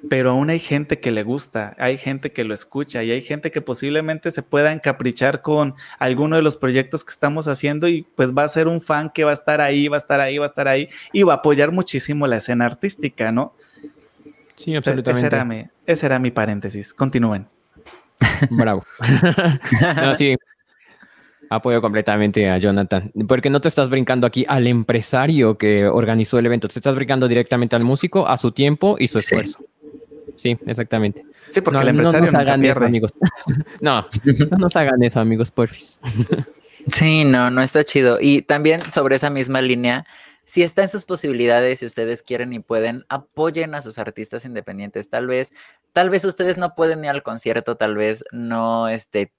pero 0.08 0.32
aún 0.32 0.50
hay 0.50 0.60
gente 0.60 1.00
que 1.00 1.12
le 1.12 1.24
gusta, 1.24 1.76
hay 1.78 1.98
gente 1.98 2.32
que 2.32 2.44
lo 2.44 2.54
escucha 2.54 3.04
y 3.04 3.12
hay 3.12 3.22
gente 3.22 3.52
que 3.52 3.62
posiblemente 3.62 4.32
se 4.32 4.44
pueda 4.44 4.72
encaprichar 4.72 5.42
con 5.42 5.76
alguno 5.98 6.38
de 6.38 6.42
los 6.42 6.56
proyectos 6.56 7.04
que 7.04 7.12
estamos 7.12 7.48
haciendo 7.48 7.88
y 7.88 8.04
pues 8.16 8.32
va 8.32 8.44
a 8.44 8.48
ser 8.48 8.68
un 8.68 8.82
fan 8.82 9.10
que 9.10 9.26
va 9.26 9.32
a 9.32 9.34
estar 9.34 9.60
ahí, 9.60 9.88
va 9.88 9.98
a 9.98 10.00
estar 10.00 10.22
ahí, 10.22 10.38
va 10.38 10.46
a 10.46 10.48
estar 10.48 10.68
ahí 10.68 10.88
y 11.12 11.24
va 11.24 11.34
a 11.34 11.38
apoyar 11.38 11.72
muchísimo 11.72 12.28
la 12.28 12.38
escena 12.38 12.66
artística, 12.66 13.32
¿no? 13.32 13.54
Sí, 14.56 14.76
absolutamente. 14.76 15.28
Ese 15.28 15.36
era 15.36 15.46
mi, 15.46 15.66
ese 15.86 16.06
era 16.06 16.20
mi 16.20 16.32
paréntesis. 16.32 16.94
Continúen. 16.94 17.48
Bravo. 18.50 18.84
no, 19.96 20.16
sí, 20.16 20.36
Apoyo 21.52 21.82
completamente 21.82 22.48
a 22.48 22.60
Jonathan, 22.60 23.12
porque 23.28 23.50
no 23.50 23.60
te 23.60 23.70
estás 23.70 23.90
brincando 23.90 24.28
aquí 24.28 24.46
al 24.48 24.68
empresario 24.68 25.58
que 25.58 25.88
organizó 25.88 26.38
el 26.38 26.46
evento, 26.46 26.68
te 26.68 26.78
estás 26.78 26.94
brincando 26.94 27.28
directamente 27.28 27.76
al 27.76 27.84
músico, 27.84 28.28
a 28.28 28.38
su 28.38 28.52
tiempo 28.52 28.98
y 29.00 29.08
su 29.08 29.18
esfuerzo. 29.18 29.66
Sí, 30.40 30.58
exactamente. 30.66 31.26
Sí, 31.50 31.60
porque 31.60 31.82
el 31.82 31.90
empresario 31.90 32.22
no 32.22 32.26
nos 32.28 32.34
hagan 32.34 32.64
eso, 32.64 32.84
amigos. 32.86 33.14
no, 33.82 34.08
no 34.52 34.58
nos 34.58 34.76
hagan 34.78 35.04
eso, 35.04 35.20
amigos, 35.20 35.52
porfis. 35.52 36.00
sí, 36.94 37.26
no, 37.26 37.52
no 37.52 37.62
está 37.62 37.84
chido. 37.84 38.20
Y 38.22 38.42
también 38.42 38.80
sobre 38.80 39.18
esa 39.18 39.30
misma 39.30 39.62
línea, 39.62 40.06
si 40.46 40.64
está 40.64 40.82
en 40.82 40.88
sus 40.88 41.04
posibilidades, 41.04 41.80
si 41.80 41.86
ustedes 41.86 42.22
quieren 42.22 42.54
y 42.54 42.60
pueden, 42.60 43.06
apoyen 43.10 43.76
a 43.76 43.82
sus 43.82 44.00
artistas 44.00 44.46
independientes. 44.46 45.10
Tal 45.10 45.28
vez, 45.28 45.52
tal 45.92 46.10
vez 46.10 46.24
ustedes 46.24 46.58
no 46.58 46.74
pueden 46.74 47.04
ir 47.04 47.10
al 47.10 47.22
concierto, 47.22 47.76
tal 47.76 47.96
vez 47.96 48.24
no 48.32 48.88
este, 48.88 49.34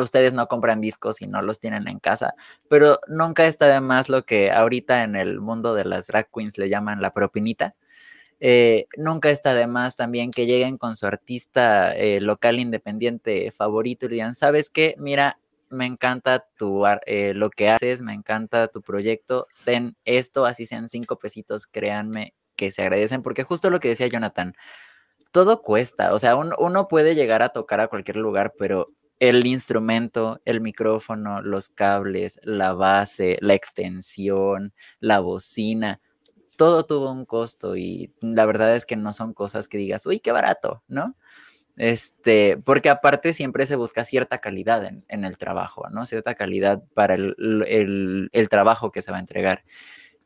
ustedes 0.00 0.32
no 0.32 0.48
compran 0.48 0.80
discos 0.80 1.20
y 1.20 1.26
no 1.26 1.42
los 1.42 1.60
tienen 1.60 1.86
en 1.86 1.98
casa, 1.98 2.34
pero 2.70 2.98
nunca 3.08 3.46
está 3.46 3.66
de 3.66 3.82
más 3.82 4.08
lo 4.08 4.24
que 4.24 4.50
ahorita 4.50 5.02
en 5.02 5.16
el 5.16 5.38
mundo 5.38 5.74
de 5.74 5.84
las 5.84 6.06
drag 6.06 6.30
queens 6.34 6.56
le 6.56 6.70
llaman 6.70 7.02
la 7.02 7.12
propinita. 7.12 7.74
Eh, 8.40 8.86
nunca 8.96 9.30
está 9.30 9.54
de 9.54 9.66
más 9.66 9.96
también 9.96 10.30
que 10.30 10.46
lleguen 10.46 10.76
con 10.76 10.94
su 10.96 11.06
artista 11.06 11.96
eh, 11.96 12.20
local 12.20 12.58
independiente 12.58 13.50
favorito 13.50 14.06
y 14.06 14.08
digan, 14.10 14.34
¿sabes 14.34 14.68
qué? 14.70 14.94
Mira, 14.98 15.38
me 15.70 15.86
encanta 15.86 16.46
tu, 16.58 16.84
eh, 17.06 17.32
lo 17.34 17.50
que 17.50 17.70
haces, 17.70 18.02
me 18.02 18.12
encanta 18.12 18.68
tu 18.68 18.82
proyecto, 18.82 19.46
ten 19.64 19.96
esto, 20.04 20.44
así 20.46 20.66
sean 20.66 20.88
cinco 20.88 21.18
pesitos, 21.18 21.66
créanme 21.66 22.34
que 22.56 22.70
se 22.70 22.82
agradecen, 22.82 23.22
porque 23.22 23.42
justo 23.42 23.70
lo 23.70 23.80
que 23.80 23.88
decía 23.88 24.06
Jonathan, 24.06 24.54
todo 25.32 25.62
cuesta, 25.62 26.14
o 26.14 26.18
sea, 26.18 26.36
uno 26.36 26.88
puede 26.88 27.14
llegar 27.14 27.42
a 27.42 27.50
tocar 27.50 27.80
a 27.80 27.88
cualquier 27.88 28.16
lugar, 28.16 28.54
pero 28.58 28.88
el 29.18 29.46
instrumento, 29.46 30.40
el 30.44 30.60
micrófono, 30.60 31.42
los 31.42 31.68
cables, 31.68 32.38
la 32.42 32.74
base, 32.74 33.38
la 33.40 33.54
extensión, 33.54 34.74
la 35.00 35.20
bocina, 35.20 36.00
todo 36.56 36.86
tuvo 36.86 37.10
un 37.10 37.24
costo 37.24 37.76
y 37.76 38.12
la 38.20 38.46
verdad 38.46 38.74
es 38.74 38.86
que 38.86 38.96
no 38.96 39.12
son 39.12 39.34
cosas 39.34 39.68
que 39.68 39.78
digas, 39.78 40.06
uy, 40.06 40.20
qué 40.20 40.32
barato, 40.32 40.82
¿no? 40.88 41.16
Este, 41.76 42.56
porque 42.56 42.88
aparte 42.88 43.32
siempre 43.32 43.66
se 43.66 43.76
busca 43.76 44.02
cierta 44.04 44.38
calidad 44.38 44.84
en, 44.86 45.24
el 45.24 45.36
trabajo, 45.36 45.88
¿no? 45.90 46.06
Cierta 46.06 46.34
calidad 46.34 46.82
para 46.94 47.14
el, 47.14 48.30
el 48.32 48.48
trabajo 48.48 48.90
que 48.90 49.02
se 49.02 49.10
va 49.10 49.18
a 49.18 49.20
entregar. 49.20 49.62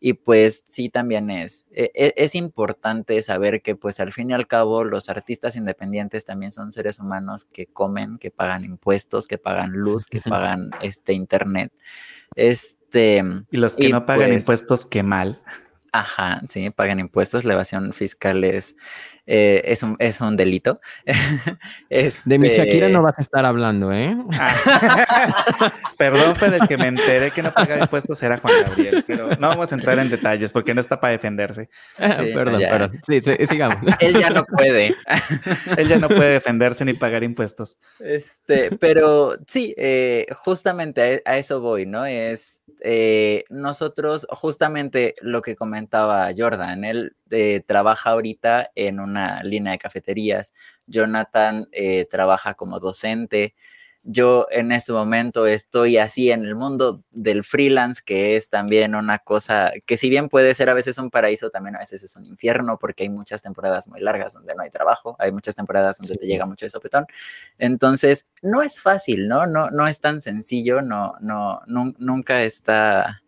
Y 0.02 0.14
pues 0.14 0.62
sí, 0.66 0.88
también 0.88 1.28
es, 1.28 1.66
e, 1.70 1.90
e, 1.94 2.14
es, 2.16 2.34
importante 2.34 3.20
saber 3.20 3.60
que 3.60 3.76
pues 3.76 4.00
al 4.00 4.14
fin 4.14 4.30
y 4.30 4.32
al 4.32 4.46
cabo 4.46 4.82
los 4.82 5.10
artistas 5.10 5.56
independientes 5.56 6.24
también 6.24 6.52
son 6.52 6.72
seres 6.72 6.98
humanos 6.98 7.44
que 7.44 7.66
comen, 7.66 8.16
que 8.16 8.30
pagan 8.30 8.64
impuestos, 8.64 9.28
que 9.28 9.36
pagan 9.36 9.72
luz, 9.72 10.06
que 10.06 10.22
pagan 10.24 10.70
este 10.80 11.12
internet. 11.12 11.70
Este, 12.34 13.22
y 13.50 13.56
los 13.58 13.76
que 13.76 13.90
no 13.90 14.06
pagan 14.06 14.30
pues 14.30 14.42
impuestos, 14.42 14.86
qué 14.86 15.02
mal. 15.02 15.42
Ajá, 15.92 16.40
sí, 16.48 16.70
pagan 16.70 17.00
impuestos, 17.00 17.44
la 17.44 17.54
evasión 17.54 17.92
fiscal 17.92 18.44
es 18.44 18.76
eh, 19.32 19.62
es, 19.64 19.84
un, 19.84 19.94
es 20.00 20.20
un 20.20 20.36
delito. 20.36 20.74
De 22.24 22.38
mi 22.38 22.48
Shakira 22.48 22.88
no 22.88 22.98
este 22.98 23.04
vas 23.04 23.18
a 23.18 23.22
estar 23.22 23.46
hablando, 23.46 23.92
¿eh? 23.92 24.16
Ah. 24.32 25.72
Perdón, 25.96 26.34
pero 26.40 26.56
el 26.56 26.66
que 26.66 26.76
me 26.76 26.88
enteré 26.88 27.30
que 27.30 27.40
no 27.40 27.54
pagaba 27.54 27.82
impuestos 27.82 28.20
era 28.24 28.38
Juan 28.38 28.54
Gabriel, 28.64 29.04
pero 29.06 29.28
no 29.36 29.48
vamos 29.48 29.70
a 29.70 29.76
entrar 29.76 30.00
en 30.00 30.10
detalles 30.10 30.50
porque 30.50 30.74
no 30.74 30.80
está 30.80 30.98
para 30.98 31.12
defenderse. 31.12 31.68
perdón, 31.96 32.60
perdón. 32.60 33.00
Sí, 33.06 33.20
sigamos. 33.46 33.78
Él 34.00 34.18
ya 34.18 34.30
no 34.30 34.44
puede. 34.44 34.96
Él 35.76 35.88
ya 35.88 35.98
no 35.98 36.08
puede 36.08 36.32
defenderse 36.32 36.84
ni 36.84 36.94
pagar 36.94 37.22
impuestos. 37.22 37.76
Este, 38.00 38.76
pero 38.78 39.36
sí, 39.46 39.74
eh, 39.78 40.26
justamente 40.34 41.22
a, 41.24 41.38
eso 41.38 41.60
voy, 41.60 41.86
¿no? 41.86 42.04
Es 42.04 42.64
eh, 42.80 43.44
nosotros, 43.48 44.26
justamente 44.30 45.14
lo 45.20 45.40
que 45.40 45.54
comentaba 45.54 46.30
Jordan, 46.36 46.84
él 46.84 47.14
trabaja 47.66 48.10
ahorita 48.10 48.70
en 48.74 49.00
una 49.00 49.42
línea 49.42 49.72
de 49.72 49.78
cafeterías. 49.78 50.52
Jonathan 50.86 51.68
eh, 51.72 52.06
trabaja 52.06 52.54
como 52.54 52.80
docente. 52.80 53.54
Yo 54.02 54.46
en 54.50 54.72
este 54.72 54.92
momento 54.92 55.46
estoy 55.46 55.98
así 55.98 56.30
en 56.30 56.46
el 56.46 56.56
mundo 56.56 57.04
del 57.10 57.44
freelance, 57.44 58.00
que 58.02 58.34
es 58.34 58.48
también 58.48 58.94
una 58.94 59.18
cosa 59.18 59.72
que 59.84 59.98
si 59.98 60.08
bien 60.08 60.30
puede 60.30 60.54
ser 60.54 60.70
a 60.70 60.74
veces 60.74 60.96
un 60.96 61.10
paraíso, 61.10 61.50
también 61.50 61.76
a 61.76 61.80
veces 61.80 62.02
es 62.02 62.16
un 62.16 62.24
infierno, 62.24 62.78
porque 62.78 63.02
hay 63.02 63.10
muchas 63.10 63.42
temporadas 63.42 63.88
muy 63.88 64.00
largas 64.00 64.32
donde 64.32 64.54
no 64.54 64.62
hay 64.62 64.70
trabajo, 64.70 65.16
hay 65.18 65.32
muchas 65.32 65.54
temporadas 65.54 65.98
donde 65.98 66.16
te 66.16 66.26
llega 66.26 66.46
mucho 66.46 66.64
de 66.64 66.70
sopetón. 66.70 67.04
Entonces, 67.58 68.24
no 68.40 68.62
es 68.62 68.80
fácil, 68.80 69.28
¿no? 69.28 69.46
No, 69.46 69.68
no 69.70 69.86
es 69.86 70.00
tan 70.00 70.22
sencillo, 70.22 70.80
no, 70.80 71.14
no, 71.20 71.60
nunca 71.66 72.42
está 72.42 73.22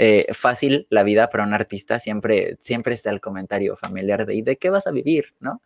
eh, 0.00 0.32
fácil 0.32 0.86
la 0.90 1.02
vida 1.02 1.28
para 1.28 1.42
un 1.42 1.52
artista, 1.52 1.98
siempre, 1.98 2.56
siempre 2.60 2.94
está 2.94 3.10
el 3.10 3.20
comentario 3.20 3.76
familiar 3.76 4.26
de 4.26 4.36
¿y 4.36 4.42
de 4.42 4.56
qué 4.56 4.70
vas 4.70 4.86
a 4.86 4.92
vivir? 4.92 5.34
¿no? 5.40 5.60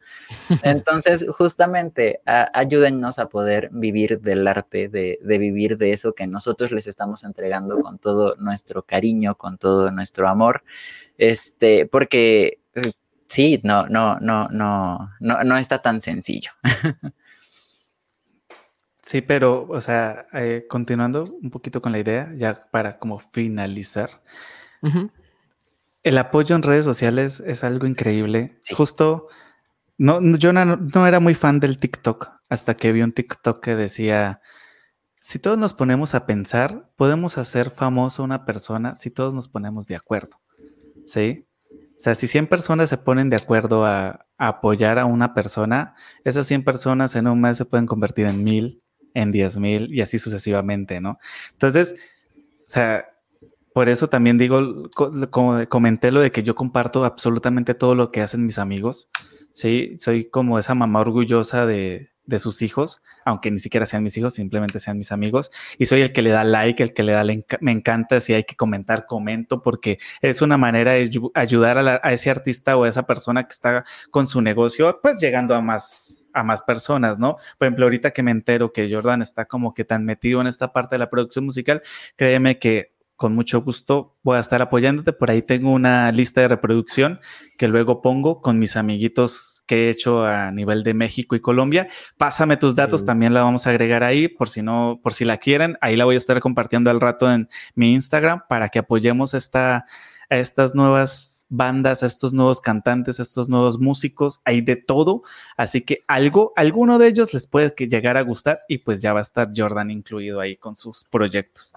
Entonces, 0.63 1.27
justamente, 1.29 2.23
ayúdennos 2.25 3.19
a 3.19 3.29
poder 3.29 3.69
vivir 3.73 4.23
del 4.23 4.49
arte, 4.49 4.89
de, 4.89 5.19
vivir 5.23 5.77
de 5.77 5.93
eso 5.93 6.15
que 6.15 6.27
nosotros 6.27 6.73
les 6.73 6.87
estamos 6.87 7.25
entregando 7.25 7.79
con 7.83 7.99
todo 7.99 8.35
nuestro 8.39 8.87
cariño, 8.87 9.37
con 9.37 9.59
todo 9.59 9.91
nuestro 9.91 10.27
amor, 10.27 10.65
este, 11.19 11.85
porque 11.85 12.61
eh, 12.75 12.93
sí, 13.29 13.61
no, 13.65 13.87
no, 13.89 14.19
no, 14.19 14.49
no, 14.49 15.11
no, 15.21 15.45
no 15.45 15.59
está 15.59 15.83
tan 15.83 16.01
sencillo. 16.01 16.53
Sí, 19.13 19.21
pero, 19.21 19.67
o 19.69 19.81
sea, 19.83 20.27
eh, 20.33 20.65
continuando 20.71 21.25
un 21.43 21.51
poquito 21.51 21.83
con 21.83 21.93
la 21.93 21.99
idea, 21.99 22.33
ya 22.35 22.67
para 22.71 22.99
como 22.99 23.19
finalizar, 23.19 24.23
el 26.03 26.17
apoyo 26.17 26.57
en 26.57 26.63
redes 26.63 26.87
sociales 26.87 27.41
es 27.45 27.63
algo 27.63 27.87
increíble. 27.87 28.59
Justo, 28.75 29.29
no, 29.99 30.19
yo 30.39 30.55
no, 30.55 31.07
era 31.07 31.21
muy 31.21 31.35
fan 31.35 31.61
del 31.61 31.77
TikTok 31.77 32.31
hasta 32.49 32.75
que 32.75 32.91
vi 32.93 33.03
un 33.03 33.13
TikTok 33.13 33.63
que 33.63 33.77
decía, 33.77 34.41
si 35.21 35.39
todos 35.39 35.59
nos 35.59 35.75
ponemos 35.75 36.15
a 36.15 36.25
pensar, 36.25 36.89
podemos 36.97 37.37
hacer 37.37 37.71
famoso 37.71 38.23
a 38.23 38.25
una 38.25 38.47
persona 38.47 38.95
si 38.95 39.11
todos 39.11 39.35
nos 39.35 39.47
ponemos 39.47 39.87
de 39.89 39.97
acuerdo. 39.97 40.41
¿Sí? 41.07 41.47
O 41.71 42.01
sea, 42.01 42.15
si 42.15 42.27
100 42.27 42.47
personas 42.47 42.89
se 42.89 42.97
ponen 42.97 43.29
de 43.29 43.37
acuerdo 43.37 43.85
a, 43.85 44.25
a 44.39 44.49
apoyar 44.49 44.99
a 44.99 45.05
una 45.05 45.35
persona, 45.35 45.97
esas 46.25 46.47
100 46.47 46.65
personas 46.65 47.15
en 47.15 47.27
un 47.27 47.43
mes 47.43 47.59
se 47.59 47.67
pueden 47.67 47.85
convertir 47.85 48.27
en 48.27 48.43
mil, 48.43 48.82
en 49.15 49.33
10 49.33 49.59
mil 49.59 49.93
y 49.93 50.01
así 50.01 50.19
sucesivamente, 50.19 51.01
¿no? 51.01 51.19
Entonces, 51.53 51.95
o 52.37 52.65
sea, 52.67 53.07
por 53.73 53.89
eso 53.89 54.09
también 54.09 54.39
digo, 54.39 54.91
como 55.31 55.67
comenté 55.69 56.11
lo 56.11 56.21
de 56.21 56.31
que 56.31 56.43
yo 56.43 56.55
comparto 56.55 57.05
absolutamente 57.05 57.75
todo 57.75 57.95
lo 57.95 58.11
que 58.11 58.21
hacen 58.21 58.45
mis 58.45 58.59
amigos, 58.59 59.09
¿sí? 59.53 59.97
Soy 59.99 60.29
como 60.29 60.59
esa 60.59 60.75
mamá 60.75 61.01
orgullosa 61.01 61.67
de, 61.67 62.12
de 62.33 62.39
sus 62.39 62.63
hijos, 62.63 63.03
aunque 63.27 63.51
ni 63.51 63.59
siquiera 63.59 63.85
sean 63.85 64.03
mis 64.03 64.17
hijos, 64.17 64.35
simplemente 64.35 64.81
sean 64.81 64.97
mis 64.97 65.13
amigos. 65.13 65.51
Y 65.79 65.87
soy 65.87 66.01
el 66.01 66.13
que 66.13 66.23
le 66.23 66.31
da 66.31 66.45
like, 66.45 66.83
el 66.83 66.95
que 66.95 67.03
le 67.03 67.13
da, 67.13 67.25
me 67.61 67.73
encanta 67.73 68.21
si 68.21 68.33
hay 68.33 68.45
que 68.45 68.57
comentar, 68.57 69.07
comento, 69.07 69.63
porque 69.63 69.99
es 70.23 70.41
una 70.41 70.57
manera 70.57 70.93
de 70.93 71.11
ayudar 71.35 71.77
a, 71.77 72.01
a, 72.03 72.13
ese 72.13 72.31
artista 72.31 72.77
o 72.79 72.85
a 72.85 72.89
esa 72.89 73.07
persona 73.07 73.45
que 73.45 73.53
está 73.53 73.85
con 74.11 74.27
su 74.27 74.41
negocio, 74.41 74.99
pues 75.03 75.21
llegando 75.21 75.55
a 75.55 75.61
más, 75.61 76.25
a 76.33 76.43
más 76.43 76.63
personas, 76.63 77.19
¿no? 77.19 77.37
Por 77.59 77.67
ejemplo, 77.67 77.85
ahorita 77.85 78.13
que 78.13 78.23
me 78.23 78.31
entero 78.31 78.73
que 78.73 78.91
Jordan 78.91 79.21
está 79.21 79.45
como 79.45 79.75
que 79.75 79.85
tan 79.85 80.07
metido 80.07 80.41
en 80.41 80.47
esta 80.47 80.73
parte 80.73 80.95
de 80.95 81.01
la 81.01 81.11
producción 81.11 81.45
musical, 81.45 81.83
créeme 82.17 82.59
que 82.59 82.93
con 83.17 83.35
mucho 83.35 83.61
gusto 83.63 84.17
voy 84.23 84.39
a 84.39 84.41
estar 84.41 84.63
apoyándote. 84.63 85.13
Por 85.13 85.31
ahí 85.31 85.43
tengo 85.43 85.71
una 85.71 86.11
lista 86.13 86.41
de 86.41 86.49
reproducción 86.49 87.21
que 87.59 87.69
luego 87.69 88.01
pongo 88.01 88.41
con 88.41 88.59
mis 88.59 88.75
amiguitos 88.75 89.52
que 89.67 89.87
he 89.87 89.91
hecho 89.91 90.25
a 90.25 90.51
nivel 90.51 90.83
de 90.83 90.95
México 90.95 91.37
y 91.37 91.41
Colombia. 91.41 91.89
Pásame 92.17 92.57
tus 92.57 92.75
datos, 92.75 93.05
también 93.07 93.35
la 93.35 93.43
vamos 93.43 93.67
a 93.67 93.71
agregar 93.71 94.03
ahí 94.03 94.29
por 94.29 94.49
si 94.49 94.63
no, 94.63 95.01
por 95.03 95.13
si 95.13 95.25
la 95.25 95.39
quieren. 95.39 95.79
Ahí 95.81 95.97
la 95.97 96.05
voy 96.05 96.17
a 96.17 96.19
estar 96.19 96.41
compartiendo 96.41 96.91
al 96.91 97.01
rato 97.01 97.31
en 97.31 97.49
mi 97.75 97.93
Instagram 97.95 98.43
para 98.49 98.69
que 98.69 98.79
apoyemos 98.79 99.35
esta, 99.35 99.87
a 100.31 100.37
estas 100.37 100.75
nuevas 100.75 101.33
bandas, 101.53 102.03
a 102.03 102.07
estos 102.07 102.33
nuevos 102.33 102.61
cantantes, 102.61 103.21
a 103.21 103.23
estos 103.23 103.49
nuevos 103.49 103.79
músicos, 103.79 104.41
hay 104.45 104.63
de 104.63 104.77
todo, 104.77 105.23
así 105.59 105.83
que 105.83 106.03
algo, 106.09 106.55
alguno 106.57 106.99
de 106.99 107.09
ellos 107.09 107.35
les 107.35 107.47
puede 107.47 107.75
llegar 107.77 108.17
a 108.17 108.23
gustar 108.23 108.63
y 108.69 108.79
pues 108.79 109.03
ya 109.03 109.13
va 109.13 109.19
a 109.19 109.23
estar 109.23 109.51
Jordan 109.55 109.91
incluido 109.91 110.41
ahí 110.41 110.57
con 110.57 110.77
sus 110.77 111.05
proyectos. 111.05 111.75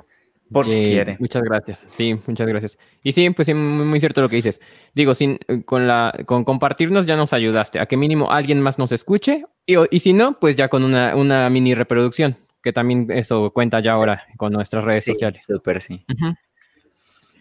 Por 0.52 0.66
si 0.66 0.76
quiere. 0.76 1.18
Muchas 1.20 1.42
gracias. 1.44 1.84
Sí, 1.90 2.20
muchas 2.28 2.48
gracias. 2.48 2.78
Y 3.04 3.12
sí, 3.12 3.30
pues 3.32 3.48
sí, 3.48 3.54
muy, 3.54 4.00
cierto 4.00 4.22
lo 4.22 4.30
que 4.30 4.36
dices. 4.36 4.62
Digo, 4.94 5.16
sin, 5.16 5.40
con, 5.66 5.88
la, 5.88 6.14
con 6.26 6.44
compartirnos 6.44 7.06
ya 7.06 7.16
nos 7.16 7.34
ayudaste 7.34 7.80
a 7.80 7.88
que 7.88 7.98
mínimo 7.98 8.32
alguien 8.32 8.62
más 8.62 8.78
nos 8.78 8.92
escuche 8.92 9.46
y, 9.66 9.76
y 9.90 10.00
si 10.00 10.14
no, 10.14 10.40
pues 10.40 10.56
ya 10.56 10.70
con 10.70 10.84
una, 10.84 11.16
una, 11.16 11.50
mini 11.50 11.74
reproducción, 11.74 12.36
que 12.62 12.72
también 12.72 13.08
eso 13.10 13.52
cuenta 13.52 13.80
ya 13.80 13.94
ahora 13.94 14.24
con 14.38 14.54
nuestras 14.54 14.84
redes 14.84 15.04
sí, 15.06 15.14
sociales. 15.14 15.46
Súper, 15.46 15.82
sí. 15.82 16.06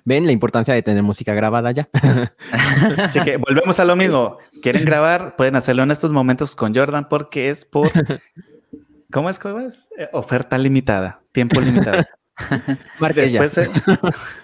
¿Ven 0.06 0.26
la 0.26 0.32
importancia 0.32 0.74
de 0.74 0.82
tener 0.82 1.02
música 1.02 1.32
grabada 1.34 1.70
ya? 1.72 1.88
Así 2.98 3.20
que 3.20 3.38
volvemos 3.38 3.78
a 3.80 3.84
lo 3.84 3.96
mismo. 3.96 4.38
¿Quieren 4.62 4.84
grabar? 4.84 5.36
Pueden 5.36 5.56
hacerlo 5.56 5.82
en 5.82 5.90
estos 5.90 6.12
momentos 6.12 6.54
con 6.54 6.74
Jordan 6.74 7.08
porque 7.08 7.50
es 7.50 7.64
por... 7.64 7.90
¿Cómo 9.10 9.30
es? 9.30 9.38
¿Cómo 9.38 9.60
es? 9.60 9.88
Eh, 9.96 10.08
oferta 10.12 10.58
limitada, 10.58 11.20
tiempo 11.32 11.60
limitado. 11.60 12.04
Después, 13.14 13.58
eh, 13.58 13.70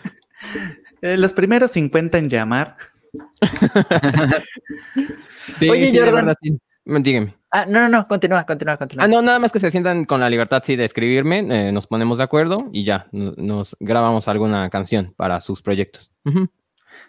eh, 1.03 1.17
los 1.17 1.33
primeros 1.33 1.71
50 1.73 2.19
en 2.19 2.29
llamar. 2.29 2.77
Oye, 5.61 5.93
Jordan. 5.95 6.35
Dígame. 6.85 7.37
Ah, 7.53 7.67
no, 7.67 7.81
no, 7.81 7.89
no, 7.89 8.07
continúa, 8.07 8.47
continúa, 8.47 8.77
continúa. 8.77 9.05
Ah, 9.05 9.09
no, 9.09 9.21
nada 9.23 9.39
más 9.39 9.51
que 9.51 9.59
se 9.59 9.71
sientan 9.71 10.05
con 10.05 10.21
la 10.21 10.31
libertad, 10.31 10.63
sí, 10.65 10.77
de 10.77 10.85
escribirme, 10.85 11.39
eh, 11.41 11.73
nos 11.73 11.89
ponemos 11.89 12.19
de 12.19 12.25
acuerdo 12.25 12.69
y 12.73 12.85
ya, 12.85 13.09
nos 13.13 13.77
grabamos 13.81 14.29
alguna 14.29 14.71
canción 14.71 15.13
para 15.17 15.41
sus 15.41 15.61
proyectos. 15.61 16.13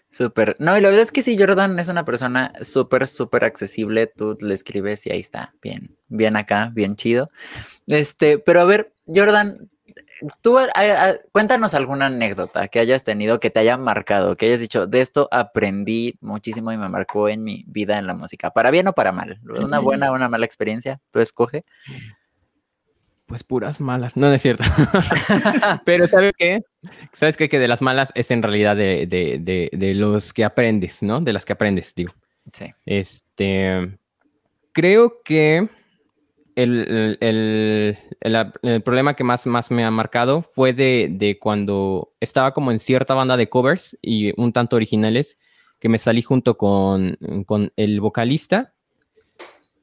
Súper. 0.09 0.55
No, 0.59 0.77
y 0.77 0.81
la 0.81 0.89
verdad 0.89 1.03
es 1.03 1.11
que 1.11 1.21
sí, 1.21 1.37
Jordan 1.37 1.79
es 1.79 1.87
una 1.87 2.03
persona 2.03 2.51
súper, 2.61 3.07
súper 3.07 3.45
accesible. 3.45 4.07
Tú 4.07 4.37
le 4.41 4.53
escribes 4.53 5.05
y 5.05 5.11
ahí 5.11 5.19
está, 5.19 5.53
bien, 5.61 5.95
bien 6.09 6.35
acá, 6.35 6.71
bien 6.73 6.95
chido. 6.95 7.27
Este, 7.87 8.37
pero 8.37 8.61
a 8.61 8.65
ver, 8.65 8.93
Jordan, 9.07 9.70
tú 10.41 10.57
cuéntanos 11.31 11.73
alguna 11.73 12.07
anécdota 12.07 12.67
que 12.67 12.79
hayas 12.79 13.03
tenido 13.03 13.39
que 13.39 13.49
te 13.49 13.59
haya 13.59 13.77
marcado, 13.77 14.35
que 14.35 14.47
hayas 14.47 14.59
dicho, 14.59 14.87
de 14.87 15.01
esto 15.01 15.27
aprendí 15.31 16.15
muchísimo 16.21 16.71
y 16.71 16.77
me 16.77 16.89
marcó 16.89 17.29
en 17.29 17.43
mi 17.43 17.63
vida 17.67 17.97
en 17.97 18.07
la 18.07 18.13
música, 18.13 18.51
para 18.51 18.71
bien 18.71 18.87
o 18.87 18.93
para 18.93 19.11
mal, 19.11 19.39
una 19.43 19.79
buena 19.79 20.11
o 20.11 20.15
una 20.15 20.29
mala 20.29 20.45
experiencia, 20.45 20.99
tú 21.11 21.19
escoge. 21.19 21.63
Pues 23.25 23.43
puras 23.45 23.79
malas, 23.79 24.17
no, 24.17 24.31
es 24.33 24.41
cierto. 24.41 24.63
Pero 25.85 26.05
¿sabes 26.05 26.33
qué? 26.37 26.63
¿Sabes 27.13 27.37
qué? 27.37 27.47
Que 27.47 27.59
de 27.59 27.69
las 27.69 27.81
malas 27.81 28.11
es 28.13 28.29
en 28.29 28.43
realidad 28.43 28.75
de, 28.75 29.07
de, 29.07 29.69
de 29.71 29.95
los 29.95 30.33
que 30.33 30.43
aprendes, 30.43 31.01
¿no? 31.01 31.21
De 31.21 31.31
las 31.31 31.45
que 31.45 31.53
aprendes, 31.53 31.95
digo. 31.95 32.11
Sí. 32.51 32.65
Este, 32.85 33.97
creo 34.73 35.21
que 35.23 35.69
el, 36.55 37.97
problema 38.83 39.15
que 39.15 39.23
más, 39.23 39.45
más 39.47 39.71
me 39.71 39.83
ha 39.83 39.91
marcado 39.91 40.41
fue 40.41 40.73
de, 40.73 41.37
cuando 41.39 42.13
estaba 42.19 42.53
como 42.53 42.71
en 42.71 42.79
cierta 42.79 43.13
banda 43.13 43.37
de 43.37 43.49
covers 43.49 43.97
y 44.01 44.39
un 44.39 44.53
tanto 44.53 44.75
originales, 44.75 45.39
que 45.79 45.89
me 45.89 45.97
salí 45.97 46.21
junto 46.21 46.57
con, 46.57 47.17
el 47.75 48.01
vocalista 48.01 48.73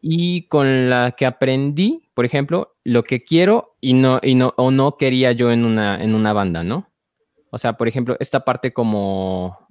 y 0.01 0.43
con 0.43 0.89
la 0.89 1.12
que 1.12 1.27
aprendí, 1.27 2.03
por 2.15 2.24
ejemplo, 2.24 2.77
lo 2.85 3.03
que 3.03 3.24
quiero 3.24 3.77
y 3.81 3.95
no, 3.95 4.20
y 4.23 4.35
no, 4.35 4.55
o 4.57 4.70
no 4.70 4.97
quería 4.97 5.32
yo 5.32 5.51
en 5.51 5.65
una, 5.65 6.03
en 6.03 6.15
una 6.15 6.32
banda, 6.32 6.62
¿no? 6.62 6.89
O 7.51 7.59
sea, 7.59 7.77
por 7.77 7.89
ejemplo, 7.89 8.16
esta 8.20 8.45
parte 8.45 8.73
como 8.73 9.68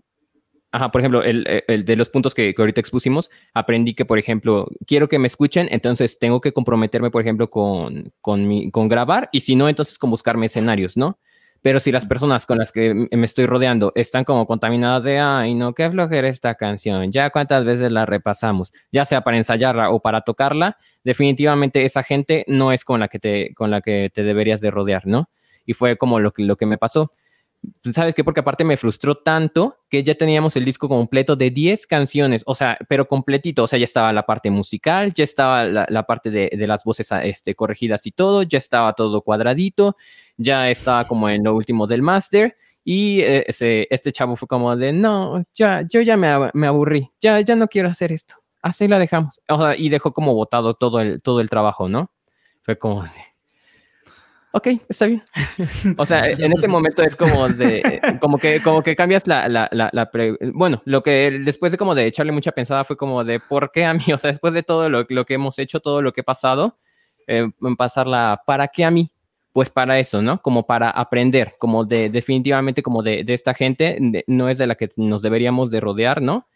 Ajá, 0.71 0.91
por 0.91 0.99
ejemplo, 1.01 1.23
el, 1.23 1.45
de 1.85 1.95
los 1.95 2.09
puntos 2.09 2.35
que, 2.35 2.53
ahorita 2.57 2.81
expusimos, 2.81 3.31
aprendí 3.53 3.93
que, 3.93 4.03
por 4.03 4.19
ejemplo, 4.19 4.67
quiero 4.85 5.07
que 5.07 5.17
me 5.17 5.27
escuchen, 5.27 5.67
entonces 5.71 6.19
tengo 6.19 6.41
que 6.41 6.51
comprometerme, 6.51 7.09
por 7.09 7.21
ejemplo, 7.21 7.49
con, 7.49 8.11
con, 8.19 8.47
mi, 8.47 8.69
con 8.69 8.89
grabar 8.89 9.29
y 9.31 9.41
si 9.41 9.55
no, 9.55 9.69
entonces 9.69 9.97
con 9.97 10.09
buscarme 10.09 10.47
escenarios, 10.47 10.97
¿no? 10.97 11.19
Pero 11.61 11.79
si 11.79 11.91
las 11.91 12.05
personas 12.05 12.45
con 12.45 12.57
las 12.57 12.71
que 12.71 12.93
me 12.93 13.25
estoy 13.25 13.45
rodeando 13.45 13.91
están 13.95 14.23
como 14.23 14.45
contaminadas 14.45 15.03
de, 15.03 15.19
ay, 15.19 15.53
no, 15.55 15.73
qué 15.73 15.89
flojera 15.89 16.27
esta 16.27 16.55
canción, 16.55 17.11
ya 17.11 17.29
cuántas 17.29 17.65
veces 17.65 17.91
la 17.91 18.05
repasamos, 18.05 18.73
ya 18.91 19.05
sea 19.05 19.21
para 19.21 19.37
ensayarla 19.37 19.89
o 19.89 19.99
para 19.99 20.21
tocarla, 20.21 20.77
definitivamente 21.03 21.83
esa 21.85 22.03
gente 22.03 22.43
no 22.47 22.71
es 22.71 22.85
con 22.85 22.99
la 22.99 23.07
que 23.07 23.19
te, 23.19 23.53
con 23.55 23.71
la 23.71 23.81
que 23.81 24.11
te 24.13 24.23
deberías 24.23 24.61
de 24.61 24.71
rodear, 24.71 25.07
¿no? 25.07 25.29
Y 25.65 25.73
fue 25.73 25.97
como 25.97 26.19
lo 26.19 26.31
que, 26.31 26.43
lo 26.43 26.55
que 26.55 26.65
me 26.65 26.77
pasó. 26.77 27.11
¿Sabes 27.91 28.13
qué? 28.13 28.23
Porque 28.23 28.41
aparte 28.41 28.63
me 28.63 28.77
frustró 28.77 29.15
tanto 29.15 29.79
que 29.89 30.03
ya 30.03 30.15
teníamos 30.15 30.55
el 30.55 30.65
disco 30.65 30.87
completo 30.87 31.35
de 31.35 31.49
10 31.49 31.87
canciones, 31.87 32.43
o 32.45 32.55
sea, 32.55 32.77
pero 32.87 33.07
completito, 33.07 33.63
o 33.63 33.67
sea, 33.67 33.79
ya 33.79 33.85
estaba 33.85 34.13
la 34.13 34.25
parte 34.25 34.49
musical, 34.51 35.13
ya 35.13 35.23
estaba 35.23 35.65
la, 35.65 36.03
parte 36.03 36.29
de, 36.29 36.67
las 36.67 36.83
voces 36.83 37.11
este, 37.23 37.55
corregidas 37.55 38.05
y 38.05 38.11
todo, 38.11 38.43
ya 38.43 38.57
estaba 38.57 38.93
todo 38.93 39.21
cuadradito, 39.21 39.95
ya 40.37 40.69
estaba 40.69 41.05
como 41.05 41.29
en 41.29 41.43
lo 41.43 41.55
último 41.55 41.87
del 41.87 42.01
máster 42.01 42.55
y 42.83 43.21
eh, 43.21 43.45
este 43.47 44.11
chavo 44.11 44.35
fue 44.35 44.47
como 44.47 44.75
de, 44.75 44.93
no, 44.93 45.43
ya, 45.53 45.81
yo 45.87 46.01
ya 46.01 46.17
me, 46.17 46.29
me, 46.53 46.67
aburrí, 46.67 47.11
ya, 47.19 47.41
ya 47.41 47.55
no 47.55 47.67
quiero 47.67 47.89
hacer 47.89 48.11
esto, 48.11 48.35
así 48.61 48.87
la 48.87 48.99
dejamos, 48.99 49.41
o 49.49 49.57
sea, 49.57 49.75
y 49.75 49.89
dejó 49.89 50.13
como 50.13 50.33
botado 50.33 50.73
todo 50.73 51.01
el, 51.01 51.21
todo 51.21 51.41
el 51.41 51.49
trabajo, 51.49 51.89
¿no? 51.89 52.11
Fue 52.61 52.77
como 52.77 53.03
de, 53.03 53.09
ok, 54.57 54.67
está 54.89 55.05
bien. 55.05 55.23
o 55.97 56.05
sea, 56.05 56.29
en 56.31 56.51
ese 56.51 56.67
momento 56.67 57.03
es 57.03 57.15
como 57.15 57.47
de, 57.47 58.01
como 58.19 58.37
que, 58.37 58.61
como 58.61 58.81
que 58.83 58.95
cambias 58.95 59.27
la, 59.27 59.47
la, 59.47 59.69
la, 59.71 60.11
bueno, 60.53 60.81
lo 60.85 61.03
que 61.03 61.39
después 61.43 61.71
de 61.71 61.77
como 61.77 61.95
de 61.95 62.05
echarle 62.05 62.31
mucha 62.31 62.51
pensada 62.51 62.83
fue 62.83 62.97
como 62.97 63.23
de, 63.23 63.39
¿por 63.39 63.71
qué 63.71 63.85
a 63.85 63.93
mí? 63.93 64.03
O 64.13 64.17
sea, 64.17 64.31
después 64.31 64.53
de 64.53 64.63
todo 64.63 64.89
lo, 64.89 65.05
lo 65.09 65.25
que 65.25 65.35
hemos 65.35 65.59
hecho, 65.59 65.79
todo 65.79 66.01
lo 66.01 66.11
que 66.11 66.21
he 66.21 66.23
pasado, 66.23 66.77
eh, 67.27 67.49
pasarla, 67.77 68.41
¿para 68.45 68.67
qué 68.67 68.83
a 68.83 68.91
mí? 68.91 69.11
Pues 69.53 69.69
para 69.69 69.99
eso, 69.99 70.21
¿no? 70.21 70.41
Como 70.41 70.65
para 70.65 70.89
aprender, 70.89 71.53
como 71.59 71.85
de, 71.85 72.09
definitivamente 72.09 72.81
como 72.83 73.03
de, 73.03 73.23
de 73.23 73.33
esta 73.33 73.53
gente, 73.53 73.97
no 74.27 74.49
es 74.49 74.57
de 74.57 74.67
la 74.67 74.75
que 74.75 74.89
nos 74.97 75.21
deberíamos 75.21 75.71
de 75.71 75.79
rodear, 75.79 76.21
¿no? 76.21 76.47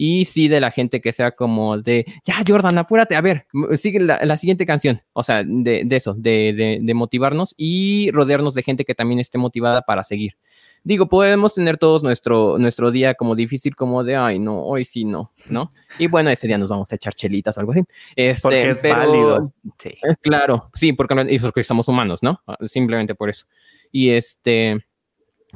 Y 0.00 0.26
sí 0.26 0.46
de 0.46 0.60
la 0.60 0.70
gente 0.70 1.00
que 1.00 1.12
sea 1.12 1.32
como 1.32 1.76
de, 1.76 2.06
ya 2.24 2.36
Jordan, 2.46 2.78
apúrate, 2.78 3.16
a 3.16 3.20
ver, 3.20 3.48
sigue 3.74 3.98
la, 3.98 4.36
siguiente 4.36 4.64
canción, 4.64 5.02
o 5.12 5.24
sea, 5.24 5.42
de, 5.44 5.84
eso, 5.90 6.14
de, 6.14 6.78
de, 6.80 6.94
motivarnos 6.94 7.52
y 7.58 8.08
rodearnos 8.12 8.54
de 8.54 8.62
gente 8.62 8.84
que 8.84 8.94
también 8.94 9.18
esté 9.18 9.38
motivada 9.38 9.82
para 9.82 10.04
seguir. 10.04 10.36
Digo, 10.84 11.08
podemos 11.08 11.52
tener 11.54 11.78
todos 11.78 12.04
nuestro, 12.04 12.58
nuestro 12.58 12.92
día 12.92 13.14
como 13.14 13.34
difícil, 13.34 13.74
como 13.74 14.04
de, 14.04 14.14
ay, 14.14 14.38
no, 14.38 14.62
hoy 14.62 14.84
sí 14.84 15.04
no, 15.04 15.32
¿no? 15.50 15.68
Y 15.98 16.06
bueno, 16.06 16.30
ese 16.30 16.46
día 16.46 16.58
nos 16.58 16.68
vamos 16.68 16.92
a 16.92 16.94
echar 16.94 17.14
chelitas 17.14 17.56
o 17.56 17.60
algo 17.60 17.72
así. 17.72 17.82
Este, 18.14 18.42
porque 18.42 18.70
es 18.70 18.82
válido. 18.84 19.52
Sí. 19.78 19.90
Claro, 20.20 20.70
sí, 20.74 20.92
porque, 20.92 21.40
porque 21.42 21.64
somos 21.64 21.88
humanos, 21.88 22.22
¿no? 22.22 22.40
Simplemente 22.62 23.16
por 23.16 23.30
eso. 23.30 23.46
Y 23.90 24.10
este, 24.10 24.86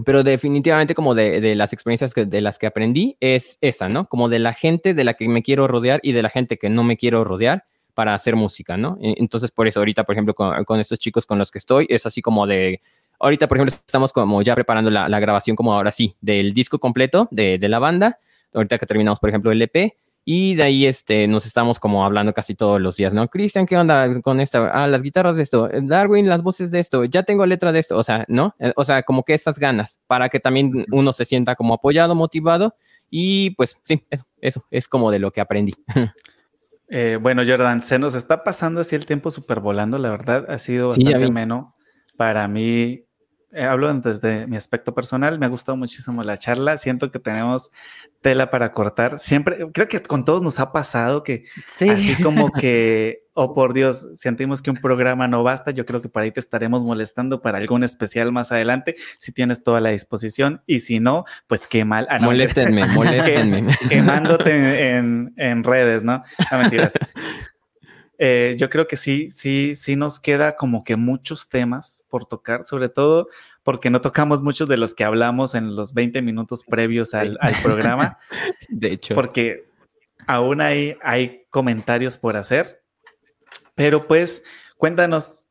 pero 0.04 0.22
definitivamente 0.22 0.94
como 0.94 1.14
de, 1.14 1.54
las 1.54 1.72
experiencias 1.72 2.12
de 2.14 2.40
las 2.40 2.58
que 2.58 2.66
aprendí 2.66 3.16
es 3.20 3.58
esa, 3.60 3.88
¿no? 3.88 4.08
Como 4.08 4.28
de 4.28 4.38
la 4.38 4.54
gente 4.54 4.94
de 4.94 5.04
la 5.04 5.14
que 5.14 5.28
me 5.28 5.42
quiero 5.42 5.68
rodear 5.68 6.00
y 6.02 6.12
de 6.12 6.22
la 6.22 6.30
gente 6.30 6.56
que 6.56 6.70
no 6.70 6.82
me 6.82 6.96
quiero 6.96 7.24
rodear 7.24 7.64
para 7.94 8.14
hacer 8.14 8.34
música, 8.34 8.76
¿no? 8.76 8.96
E, 9.02 9.14
entonces, 9.18 9.50
por 9.50 9.68
eso 9.68 9.80
ahorita, 9.80 10.04
por 10.04 10.14
ejemplo, 10.14 10.34
con, 10.34 10.80
estos 10.80 10.98
chicos 10.98 11.26
con 11.26 11.38
los 11.38 11.50
que 11.50 11.58
estoy, 11.58 11.86
es 11.90 12.06
así 12.06 12.22
como 12.22 12.46
de, 12.46 12.80
ahorita, 13.18 13.48
por 13.48 13.58
ejemplo, 13.58 13.74
estamos 13.74 14.12
como 14.12 14.40
ya 14.40 14.54
preparando 14.54 14.90
la, 14.90 15.20
grabación 15.20 15.56
como 15.56 15.74
ahora 15.74 15.90
sí, 15.90 16.14
del 16.20 16.54
disco 16.54 16.78
completo 16.78 17.28
de, 17.30 17.58
de 17.58 17.68
la 17.68 17.78
banda, 17.78 18.18
ahorita 18.54 18.78
que 18.78 18.86
terminamos, 18.86 19.20
por 19.20 19.28
ejemplo, 19.28 19.52
el 19.52 19.60
EP, 19.60 19.94
y 20.24 20.54
de 20.54 20.62
ahí 20.62 20.86
este, 20.86 21.26
nos 21.26 21.46
estamos 21.46 21.78
como 21.78 22.04
hablando 22.04 22.32
casi 22.32 22.54
todos 22.54 22.80
los 22.80 22.96
días, 22.96 23.12
¿no? 23.12 23.26
Cristian, 23.28 23.66
¿qué 23.66 23.76
onda 23.76 24.20
con 24.20 24.40
esta? 24.40 24.70
Ah, 24.72 24.86
las 24.86 25.02
guitarras 25.02 25.36
de 25.36 25.42
esto, 25.42 25.68
Darwin, 25.82 26.28
las 26.28 26.42
voces 26.42 26.70
de 26.70 26.78
esto, 26.78 27.04
ya 27.04 27.24
tengo 27.24 27.44
letra 27.46 27.72
de 27.72 27.80
esto, 27.80 27.96
o 27.96 28.02
sea, 28.02 28.24
¿no? 28.28 28.54
Eh, 28.58 28.72
o 28.76 28.84
sea, 28.84 29.02
como 29.02 29.24
que 29.24 29.34
esas 29.34 29.58
ganas 29.58 30.00
para 30.06 30.28
que 30.28 30.40
también 30.40 30.86
uno 30.92 31.12
se 31.12 31.24
sienta 31.24 31.54
como 31.56 31.74
apoyado, 31.74 32.14
motivado 32.14 32.76
y 33.10 33.50
pues 33.50 33.80
sí, 33.84 34.06
eso, 34.10 34.24
eso 34.40 34.64
es 34.70 34.88
como 34.88 35.10
de 35.10 35.18
lo 35.18 35.30
que 35.30 35.40
aprendí. 35.40 35.72
Eh, 36.94 37.16
bueno, 37.18 37.40
Jordan, 37.46 37.82
se 37.82 37.98
nos 37.98 38.14
está 38.14 38.44
pasando 38.44 38.82
así 38.82 38.94
el 38.94 39.06
tiempo 39.06 39.30
súper 39.30 39.60
volando, 39.60 39.96
la 39.96 40.10
verdad 40.10 40.44
ha 40.50 40.58
sido 40.58 40.88
bastante 40.88 41.24
ameno 41.24 41.74
para 42.18 42.46
mí 42.48 43.06
hablo 43.54 43.92
desde 43.94 44.46
mi 44.46 44.56
aspecto 44.56 44.94
personal, 44.94 45.38
me 45.38 45.46
ha 45.46 45.48
gustado 45.48 45.76
muchísimo 45.76 46.22
la 46.22 46.38
charla, 46.38 46.76
siento 46.78 47.10
que 47.10 47.18
tenemos 47.18 47.70
tela 48.20 48.50
para 48.50 48.72
cortar, 48.72 49.18
siempre, 49.18 49.66
creo 49.72 49.88
que 49.88 50.00
con 50.02 50.24
todos 50.24 50.42
nos 50.42 50.60
ha 50.60 50.72
pasado 50.72 51.22
que 51.22 51.44
así 51.80 52.16
como 52.22 52.52
que 52.52 53.22
oh 53.34 53.54
por 53.54 53.72
Dios, 53.72 54.06
sentimos 54.14 54.62
que 54.62 54.70
un 54.70 54.76
programa 54.76 55.28
no 55.28 55.42
basta, 55.42 55.70
yo 55.70 55.86
creo 55.86 56.02
que 56.02 56.08
para 56.08 56.24
ahí 56.24 56.32
te 56.32 56.40
estaremos 56.40 56.82
molestando 56.82 57.40
para 57.40 57.58
algún 57.58 57.84
especial 57.84 58.32
más 58.32 58.52
adelante, 58.52 58.96
si 59.18 59.32
tienes 59.32 59.62
toda 59.62 59.80
la 59.80 59.90
disposición, 59.90 60.62
y 60.66 60.80
si 60.80 61.00
no, 61.00 61.24
pues 61.46 61.66
qué 61.66 61.84
mal. 61.84 62.06
Ah, 62.10 62.18
moléstenme, 62.18 62.86
moléstenme. 62.88 63.66
quemándote 63.88 64.96
en, 64.96 65.32
en, 65.36 65.64
redes, 65.64 66.02
¿no? 66.02 66.22
No 66.50 66.58
mentiras. 66.58 66.92
Eh, 68.24 68.54
yo 68.56 68.70
creo 68.70 68.86
que 68.86 68.96
sí, 68.96 69.32
sí, 69.32 69.74
sí 69.74 69.96
nos 69.96 70.20
queda 70.20 70.54
como 70.54 70.84
que 70.84 70.94
muchos 70.94 71.48
temas 71.48 72.04
por 72.08 72.24
tocar, 72.24 72.64
sobre 72.64 72.88
todo 72.88 73.26
porque 73.64 73.90
no 73.90 74.00
tocamos 74.00 74.42
muchos 74.42 74.68
de 74.68 74.76
los 74.76 74.94
que 74.94 75.02
hablamos 75.02 75.56
en 75.56 75.74
los 75.74 75.92
20 75.92 76.22
minutos 76.22 76.62
previos 76.62 77.14
al, 77.14 77.36
al 77.40 77.56
programa. 77.64 78.18
De 78.68 78.92
hecho. 78.92 79.16
Porque 79.16 79.64
aún 80.28 80.60
hay, 80.60 80.96
hay 81.02 81.46
comentarios 81.50 82.16
por 82.16 82.36
hacer. 82.36 82.84
Pero 83.74 84.06
pues, 84.06 84.44
cuéntanos, 84.76 85.48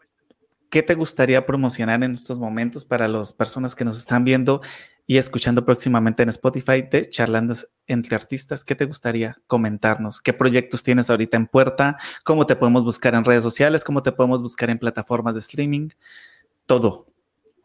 ¿qué 0.69 0.81
te 0.81 0.95
gustaría 0.95 1.45
promocionar 1.45 2.01
en 2.05 2.13
estos 2.13 2.39
momentos 2.39 2.85
para 2.85 3.09
las 3.09 3.33
personas 3.33 3.75
que 3.75 3.83
nos 3.83 3.97
están 3.97 4.23
viendo 4.23 4.61
y 5.11 5.17
escuchando 5.17 5.65
próximamente 5.65 6.23
en 6.23 6.29
Spotify 6.29 6.83
de 6.89 7.09
Charlando 7.09 7.53
entre 7.85 8.15
Artistas? 8.15 8.63
¿Qué 8.63 8.75
te 8.75 8.85
gustaría 8.85 9.37
comentarnos? 9.45 10.21
¿Qué 10.21 10.31
proyectos 10.31 10.83
tienes 10.83 11.09
ahorita 11.09 11.35
en 11.35 11.47
puerta? 11.47 11.97
¿Cómo 12.23 12.45
te 12.45 12.55
podemos 12.55 12.85
buscar 12.85 13.13
en 13.15 13.25
redes 13.25 13.43
sociales? 13.43 13.83
¿Cómo 13.83 14.03
te 14.03 14.13
podemos 14.13 14.41
buscar 14.41 14.69
en 14.69 14.79
plataformas 14.79 15.33
de 15.33 15.41
streaming? 15.41 15.89
Todo. 16.65 17.07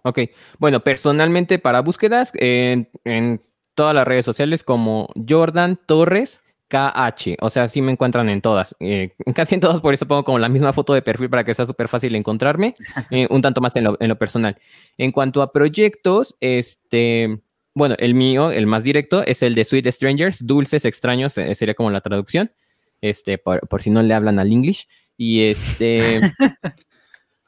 Ok, 0.02 0.22
bueno, 0.58 0.82
personalmente 0.82 1.60
para 1.60 1.82
búsquedas 1.82 2.32
en, 2.34 2.90
en 3.04 3.40
todas 3.76 3.94
las 3.94 4.08
redes 4.08 4.24
sociales 4.24 4.64
como 4.64 5.08
Jordan 5.28 5.78
Torres 5.86 6.40
KH, 6.68 7.36
o 7.40 7.50
sea, 7.50 7.68
sí 7.68 7.80
me 7.80 7.92
encuentran 7.92 8.28
en 8.28 8.40
todas, 8.40 8.74
eh, 8.80 9.14
casi 9.34 9.54
en 9.54 9.60
todas, 9.60 9.80
por 9.80 9.94
eso 9.94 10.06
pongo 10.06 10.24
como 10.24 10.38
la 10.38 10.48
misma 10.48 10.72
foto 10.72 10.94
de 10.94 11.02
perfil 11.02 11.30
para 11.30 11.44
que 11.44 11.54
sea 11.54 11.66
súper 11.66 11.88
fácil 11.88 12.14
encontrarme, 12.14 12.74
eh, 13.10 13.26
un 13.30 13.42
tanto 13.42 13.60
más 13.60 13.76
en 13.76 13.84
lo, 13.84 13.96
en 14.00 14.08
lo, 14.08 14.18
personal. 14.18 14.58
En 14.98 15.12
cuanto 15.12 15.42
a 15.42 15.52
proyectos, 15.52 16.36
este, 16.40 17.40
bueno, 17.74 17.94
el 17.98 18.14
mío, 18.14 18.50
el 18.50 18.66
más 18.66 18.84
directo, 18.84 19.24
es 19.24 19.42
el 19.42 19.54
de 19.54 19.64
Sweet 19.64 19.86
Strangers, 19.92 20.46
Dulces 20.46 20.84
Extraños, 20.84 21.38
eh, 21.38 21.54
sería 21.54 21.74
como 21.74 21.90
la 21.90 22.00
traducción, 22.00 22.52
este, 23.00 23.38
por, 23.38 23.66
por 23.68 23.82
si 23.82 23.90
no 23.90 24.02
le 24.02 24.14
hablan 24.14 24.38
al 24.38 24.52
English, 24.52 24.88
y 25.16 25.42
este... 25.42 26.20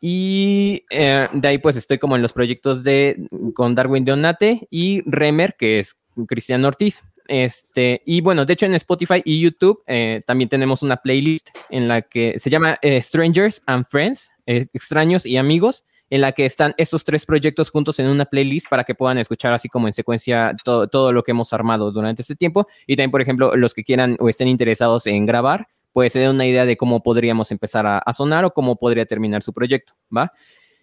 Y 0.00 0.84
de 0.90 1.48
ahí 1.48 1.58
pues 1.58 1.74
estoy 1.74 1.98
como 1.98 2.14
en 2.14 2.22
los 2.22 2.32
proyectos 2.32 2.84
de 2.84 3.26
con 3.52 3.74
Darwin 3.74 4.04
Donate 4.04 4.68
y 4.70 5.02
Remer, 5.10 5.56
que 5.58 5.80
es 5.80 5.96
Cristian 6.28 6.64
Ortiz. 6.64 7.02
Este, 7.28 8.00
y 8.06 8.22
bueno, 8.22 8.46
de 8.46 8.55
hecho 8.55 8.64
en 8.64 8.74
Spotify 8.74 9.20
y 9.22 9.38
YouTube 9.38 9.82
eh, 9.86 10.22
también 10.26 10.48
tenemos 10.48 10.82
una 10.82 10.96
playlist 10.96 11.50
en 11.68 11.86
la 11.86 12.00
que 12.00 12.38
se 12.38 12.48
llama 12.48 12.78
eh, 12.80 13.00
Strangers 13.02 13.62
and 13.66 13.84
Friends, 13.84 14.30
eh, 14.46 14.66
extraños 14.72 15.26
y 15.26 15.36
amigos, 15.36 15.84
en 16.09 16.22
la 16.22 16.32
que 16.32 16.46
están 16.46 16.74
esos 16.78 17.05
tres 17.05 17.26
proyectos 17.26 17.68
juntos 17.68 17.98
en 17.98 18.06
una 18.09 18.24
playlist 18.24 18.70
para 18.70 18.84
que 18.84 18.94
puedan 18.94 19.18
escuchar 19.18 19.52
así 19.52 19.68
como 19.68 19.86
en 19.88 19.92
secuencia 19.92 20.56
todo, 20.64 20.88
todo 20.88 21.12
lo 21.12 21.22
que 21.22 21.32
hemos 21.32 21.52
armado 21.52 21.92
durante 21.92 22.22
este 22.22 22.34
tiempo. 22.34 22.66
Y 22.86 22.96
también, 22.96 23.10
por 23.10 23.20
ejemplo, 23.20 23.55
los 23.56 23.74
que 23.74 23.84
quieran 23.84 24.16
o 24.18 24.30
estén 24.30 24.48
interesados 24.48 25.06
en 25.06 25.26
grabar, 25.26 25.68
pues 25.92 26.14
se 26.14 26.20
den 26.20 26.30
una 26.30 26.46
idea 26.46 26.64
de 26.64 26.78
cómo 26.78 27.02
podríamos 27.02 27.50
empezar 27.50 27.86
a, 27.86 27.98
a 27.98 28.12
sonar 28.14 28.46
o 28.46 28.55
cómo 28.55 28.76
podría 28.76 29.05
terminar 29.05 29.42
su 29.42 29.52
proyecto, 29.52 29.92
¿va? 30.16 30.32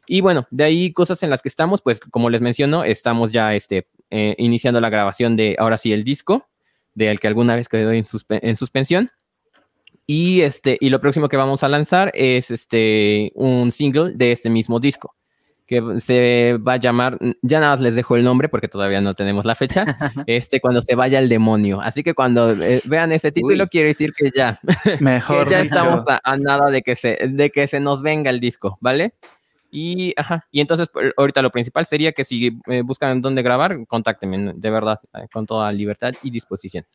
Y 0.07 0.21
bueno, 0.21 0.47
de 0.51 0.63
ahí 0.63 0.93
cosas 0.93 1.23
en 1.23 1.31
las 1.31 1.41
que 1.41 1.49
estamos, 1.49 1.81
pues 1.81 1.99
como 1.99 2.29
les 2.29 2.41
menciono, 2.41 2.83
estamos 2.83 3.31
ya 3.31 3.55
este, 3.55 3.87
eh, 4.09 4.35
iniciando 4.37 4.79
la 4.81 4.89
grabación 4.89 5.35
de 5.35 5.55
ahora 5.59 5.77
sí 5.77 5.93
el 5.93 6.03
disco, 6.03 6.47
del 6.93 7.19
que 7.19 7.27
alguna 7.27 7.55
vez 7.55 7.67
quedó 7.67 7.91
en, 7.91 8.03
en, 8.29 8.55
suspensión. 8.55 9.11
Y, 10.07 10.41
este, 10.41 10.77
y 10.79 10.89
lo 10.89 11.01
próximo 11.01 11.29
que 11.29 11.37
vamos 11.37 11.63
a 11.63 11.69
lanzar 11.69 12.11
es 12.13 12.51
este, 12.51 13.31
un 13.35 13.71
single 13.71 14.13
de 14.15 14.31
este 14.31 14.49
mismo 14.49 14.79
disco, 14.79 15.15
que 15.65 15.81
se 15.97 16.57
va 16.57 16.73
a 16.73 16.77
llamar, 16.77 17.17
ya 17.41 17.59
nada 17.59 17.73
más 17.73 17.81
les 17.81 17.95
dejo 17.95 18.15
el 18.15 18.23
nombre 18.23 18.47
porque 18.47 18.67
todavía 18.67 19.01
no 19.01 19.15
tenemos 19.15 19.45
la 19.45 19.55
fecha, 19.55 19.83
este, 20.27 20.61
cuando 20.61 20.81
se 20.81 20.93
vaya 20.93 21.17
el 21.19 21.27
demonio. 21.27 21.81
Así 21.81 22.03
que 22.03 22.13
cuando 22.13 22.51
eh, 22.51 22.81
vean 22.85 23.11
ese 23.11 23.31
título, 23.31 23.67
quiere 23.67 23.87
decir 23.87 24.13
que 24.13 24.29
ya, 24.29 24.59
mejor 24.99 25.49
ya 25.49 25.61
estamos 25.61 26.07
a, 26.07 26.21
a, 26.23 26.37
nada 26.37 26.69
de 26.69 26.83
que, 26.83 26.95
se, 26.95 27.17
de 27.27 27.49
que 27.49 27.67
se 27.67 27.79
nos 27.79 28.03
venga 28.03 28.29
el 28.29 28.39
disco, 28.39 28.77
¿vale? 28.79 29.15
Y, 29.77 30.13
ajá, 30.15 30.47
y 30.51 30.61
entonces 30.61 30.87
pues, 30.87 31.11
ahorita 31.17 31.41
lo 31.41 31.51
principal 31.51 31.85
sería 31.85 32.13
que 32.13 32.23
si 32.23 32.57
eh, 32.67 32.81
buscan 32.81 33.21
dónde 33.21 33.41
grabar, 33.41 33.85
contáctenme, 33.87 34.53
de 34.55 34.69
verdad, 34.69 35.01
eh, 35.13 35.27
con 35.33 35.45
toda 35.45 35.69
libertad 35.73 36.13
y 36.23 36.31
disposición. 36.31 36.85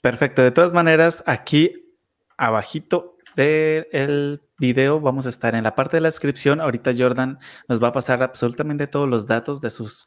Perfecto. 0.00 0.42
De 0.42 0.50
todas 0.50 0.72
maneras, 0.72 1.22
aquí 1.26 1.92
abajito 2.38 3.18
del 3.36 4.40
video 4.56 4.98
vamos 4.98 5.26
a 5.26 5.28
estar 5.28 5.54
en 5.54 5.64
la 5.64 5.74
parte 5.74 5.98
de 5.98 6.00
la 6.00 6.08
descripción. 6.08 6.62
Ahorita 6.62 6.92
Jordan 6.96 7.38
nos 7.68 7.82
va 7.82 7.88
a 7.88 7.92
pasar 7.92 8.22
absolutamente 8.22 8.86
todos 8.86 9.10
los 9.10 9.26
datos 9.26 9.60
de 9.60 9.68
sus 9.68 10.06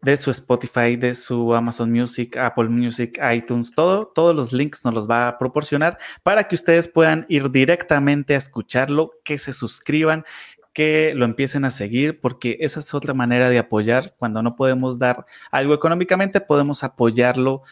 de 0.00 0.16
su 0.16 0.32
Spotify, 0.32 0.96
de 0.96 1.14
su 1.14 1.54
Amazon 1.54 1.92
Music, 1.92 2.36
Apple 2.36 2.68
Music, 2.68 3.20
iTunes, 3.32 3.72
todo, 3.72 4.08
todos 4.12 4.34
los 4.34 4.52
links 4.52 4.84
nos 4.84 4.94
los 4.94 5.08
va 5.08 5.28
a 5.28 5.38
proporcionar 5.38 5.96
para 6.24 6.48
que 6.48 6.56
ustedes 6.56 6.88
puedan 6.88 7.24
ir 7.28 7.52
directamente 7.52 8.34
a 8.34 8.38
escucharlo, 8.38 9.12
que 9.22 9.38
se 9.38 9.52
suscriban 9.52 10.24
que 10.72 11.12
lo 11.14 11.24
empiecen 11.24 11.64
a 11.64 11.70
seguir, 11.70 12.20
porque 12.20 12.56
esa 12.60 12.80
es 12.80 12.94
otra 12.94 13.14
manera 13.14 13.50
de 13.50 13.58
apoyar. 13.58 14.14
Cuando 14.18 14.42
no 14.42 14.56
podemos 14.56 14.98
dar 14.98 15.26
algo 15.50 15.74
económicamente, 15.74 16.40
podemos 16.40 16.82
apoyarlo 16.84 17.62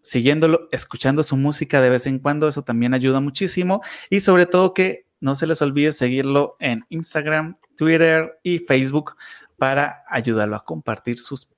siguiéndolo, 0.00 0.68
escuchando 0.72 1.22
su 1.22 1.36
música 1.36 1.80
de 1.80 1.90
vez 1.90 2.06
en 2.06 2.18
cuando, 2.18 2.48
eso 2.48 2.62
también 2.62 2.92
ayuda 2.92 3.20
muchísimo. 3.20 3.80
Y 4.10 4.20
sobre 4.20 4.46
todo 4.46 4.74
que 4.74 5.06
no 5.20 5.34
se 5.34 5.46
les 5.46 5.62
olvide 5.62 5.92
seguirlo 5.92 6.56
en 6.58 6.84
Instagram, 6.88 7.56
Twitter 7.76 8.38
y 8.42 8.58
Facebook 8.58 9.16
para 9.56 10.02
ayudarlo 10.08 10.56
a 10.56 10.64
compartir 10.64 11.18
sus 11.18 11.48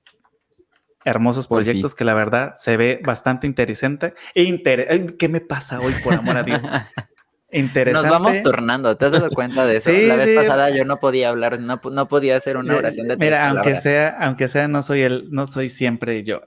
hermosos 1.03 1.47
proyectos 1.47 1.93
que 1.95 2.03
la 2.03 2.13
verdad 2.13 2.53
se 2.55 2.77
ve 2.77 3.01
bastante 3.03 3.47
interesante. 3.47 4.13
E 4.33 5.15
¿Qué 5.17 5.29
me 5.29 5.41
pasa 5.41 5.79
hoy, 5.79 5.93
por 6.03 6.13
amor 6.13 6.37
a 6.37 6.43
Dios? 6.43 6.61
Interesante. 7.51 8.09
Nos 8.09 8.19
vamos 8.19 8.41
tornando, 8.41 8.97
¿te 8.97 9.05
has 9.05 9.11
dado 9.11 9.29
cuenta 9.29 9.65
de 9.65 9.77
eso? 9.77 9.91
la 10.07 10.15
vez 10.15 10.31
pasada 10.31 10.69
yo 10.71 10.83
no 10.83 10.99
podía 10.99 11.29
hablar, 11.29 11.59
no, 11.59 11.79
no 11.91 12.07
podía 12.07 12.35
hacer 12.35 12.57
una 12.57 12.75
oración 12.75 13.07
de 13.07 13.17
tres 13.17 13.29
Mira, 13.29 13.49
aunque 13.49 13.75
sea, 13.75 14.17
aunque 14.19 14.47
sea, 14.47 14.67
no 14.67 14.81
soy 14.81 15.01
el, 15.01 15.29
no 15.31 15.45
soy 15.45 15.69
siempre 15.69 16.23
yo. 16.23 16.41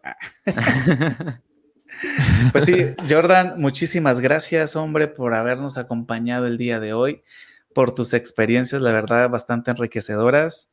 pues 2.53 2.65
sí, 2.65 2.87
Jordan, 3.09 3.55
muchísimas 3.59 4.21
gracias, 4.21 4.77
hombre, 4.77 5.09
por 5.09 5.35
habernos 5.35 5.79
acompañado 5.79 6.47
el 6.47 6.59
día 6.59 6.81
de 6.81 6.93
hoy, 6.93 7.23
por 7.73 7.95
tus 7.95 8.13
experiencias, 8.13 8.83
la 8.83 8.91
verdad, 8.91 9.31
bastante 9.31 9.71
enriquecedoras. 9.71 10.71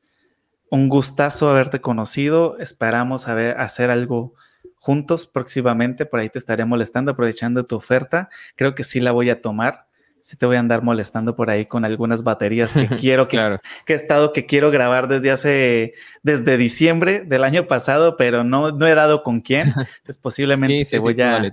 Un 0.71 0.89
gustazo 0.89 1.49
haberte 1.49 1.79
conocido. 1.79 2.57
Esperamos 2.57 3.27
hacer 3.27 3.91
algo 3.91 4.33
juntos 4.77 5.27
próximamente. 5.27 6.07
Por 6.07 6.19
ahí 6.19 6.29
te 6.29 6.39
estaré 6.39 6.65
molestando, 6.65 7.11
aprovechando 7.11 7.67
tu 7.67 7.75
oferta. 7.75 8.29
Creo 8.55 8.73
que 8.73 8.83
sí 8.83 8.99
la 8.99 9.11
voy 9.11 9.29
a 9.29 9.41
tomar 9.41 9.84
sí 10.25 10.37
te 10.37 10.47
voy 10.47 10.55
a 10.55 10.59
andar 10.59 10.81
molestando 10.81 11.35
por 11.35 11.51
ahí 11.51 11.67
con 11.67 11.85
algunas 11.85 12.23
baterías 12.23 12.73
que 12.73 12.87
quiero, 12.99 13.27
que, 13.27 13.59
que, 13.85 13.93
he 13.93 13.95
estado, 13.95 14.33
que 14.33 14.47
quiero 14.47 14.71
grabar 14.71 15.07
desde 15.07 15.29
hace, 15.29 15.93
desde 16.23 16.57
diciembre 16.57 17.21
del 17.21 17.43
año 17.43 17.67
pasado, 17.67 18.17
pero 18.17 18.43
no, 18.43 18.71
no 18.71 18.87
he 18.87 18.95
dado 18.95 19.21
con 19.21 19.41
quién. 19.41 19.73
Pues 20.03 20.17
posiblemente 20.17 20.83
te 20.89 20.99
voy 20.99 21.19
a... 21.21 21.51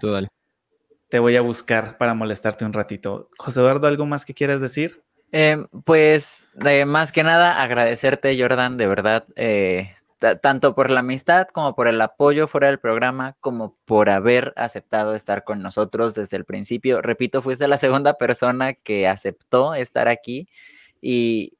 Te 1.08 1.18
voy 1.18 1.36
a 1.36 1.42
buscar 1.42 1.98
para 1.98 2.14
molestarte 2.14 2.64
un 2.64 2.72
ratito. 2.72 3.28
José 3.36 3.60
Eduardo, 3.60 3.86
¿algo 3.86 4.06
más 4.06 4.24
que 4.24 4.32
quieras 4.32 4.62
decir? 4.62 5.02
Eh, 5.30 5.58
pues, 5.84 6.48
más 6.86 7.12
que 7.12 7.22
nada, 7.22 7.62
agradecerte, 7.62 8.40
Jordan, 8.40 8.78
de 8.78 8.86
verdad. 8.86 9.26
Eh, 9.36 9.94
tanto 10.40 10.74
por 10.74 10.90
la 10.90 11.00
amistad 11.00 11.48
como 11.48 11.74
por 11.74 11.88
el 11.88 12.00
apoyo 12.00 12.46
fuera 12.46 12.68
del 12.68 12.78
programa, 12.78 13.36
como 13.40 13.76
por 13.84 14.10
haber 14.10 14.52
aceptado 14.56 15.14
estar 15.14 15.44
con 15.44 15.62
nosotros 15.62 16.14
desde 16.14 16.36
el 16.36 16.44
principio. 16.44 17.02
Repito, 17.02 17.42
fuiste 17.42 17.68
la 17.68 17.76
segunda 17.76 18.14
persona 18.14 18.74
que 18.74 19.08
aceptó 19.08 19.74
estar 19.74 20.08
aquí 20.08 20.46
y 21.00 21.54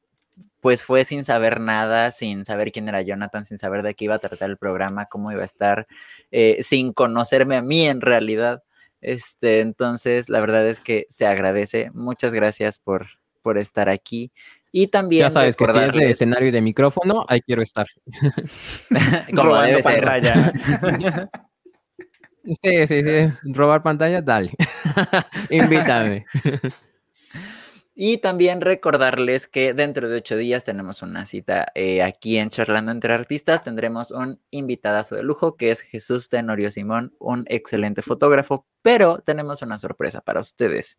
pues 0.61 0.85
fue 0.85 1.05
sin 1.05 1.25
saber 1.25 1.61
nada, 1.61 2.13
sin 2.13 2.45
saber 2.45 2.71
quién 2.71 2.89
era 2.89 3.03
Jonathan, 3.03 3.45
sin 3.45 3.59
saber 3.59 3.83
de 3.83 3.95
qué 3.95 4.05
iba 4.05 4.15
a 4.15 4.21
tratar 4.21 4.49
el 4.49 4.59
programa, 4.59 5.07
cómo 5.07 5.33
iba 5.33 5.43
a 5.43 5.45
estar, 5.45 5.89
eh, 6.31 6.59
sin 6.63 6.93
conocerme 6.93 7.57
a 7.57 7.63
mí 7.63 7.89
en 7.89 8.01
realidad. 8.01 8.63
Este, 9.01 9.59
entonces, 9.61 10.29
la 10.29 10.41
verdad 10.41 10.67
es 10.69 10.81
que 10.81 11.07
se 11.09 11.27
agradece. 11.27 11.91
Muchas 11.95 12.33
gracias 12.33 12.79
por, 12.79 13.09
por 13.43 13.59
estar 13.59 13.89
aquí. 13.89 14.31
Y 14.73 14.87
también. 14.87 15.25
Ya 15.25 15.31
sabes 15.31 15.55
que 15.55 15.69
si 15.69 15.79
es 15.79 15.93
de 15.93 16.11
escenario 16.11 16.49
y 16.49 16.51
de 16.51 16.63
micrófono, 16.63 17.27
ahí 17.29 17.43
quiero 17.43 17.63
estar. 17.63 17.87
Como 19.37 19.57
debe 19.59 19.83
ser. 19.83 20.05
Sí, 22.45 22.89
sí, 22.89 23.05
sí. 23.05 23.53
Robar 23.53 23.85
pantalla, 23.85 24.21
dale. 24.21 24.51
Invítame. 25.51 26.27
Y 27.95 28.19
también 28.19 28.61
recordarles 28.61 29.47
que 29.47 29.75
dentro 29.75 30.09
de 30.09 30.17
ocho 30.17 30.37
días 30.37 30.65
tenemos 30.65 31.03
una 31.03 31.25
cita 31.25 31.69
eh, 31.77 32.03
aquí 32.03 32.39
en 32.39 32.51
Charlando 32.51 32.91
entre 32.91 33.13
Artistas. 33.13 33.63
Tendremos 33.63 34.11
un 34.11 34.41
invitadazo 34.51 35.15
de 35.15 35.23
lujo 35.23 35.57
que 35.57 35.71
es 35.71 35.83
Jesús 35.83 36.31
Tenorio 36.31 36.73
Simón, 36.73 37.15
un 37.21 37.45
excelente 37.47 38.03
fotógrafo, 38.03 38.67
pero 38.83 39.19
tenemos 39.19 39.63
una 39.63 39.79
sorpresa 39.79 40.21
para 40.21 40.41
ustedes. 40.41 40.99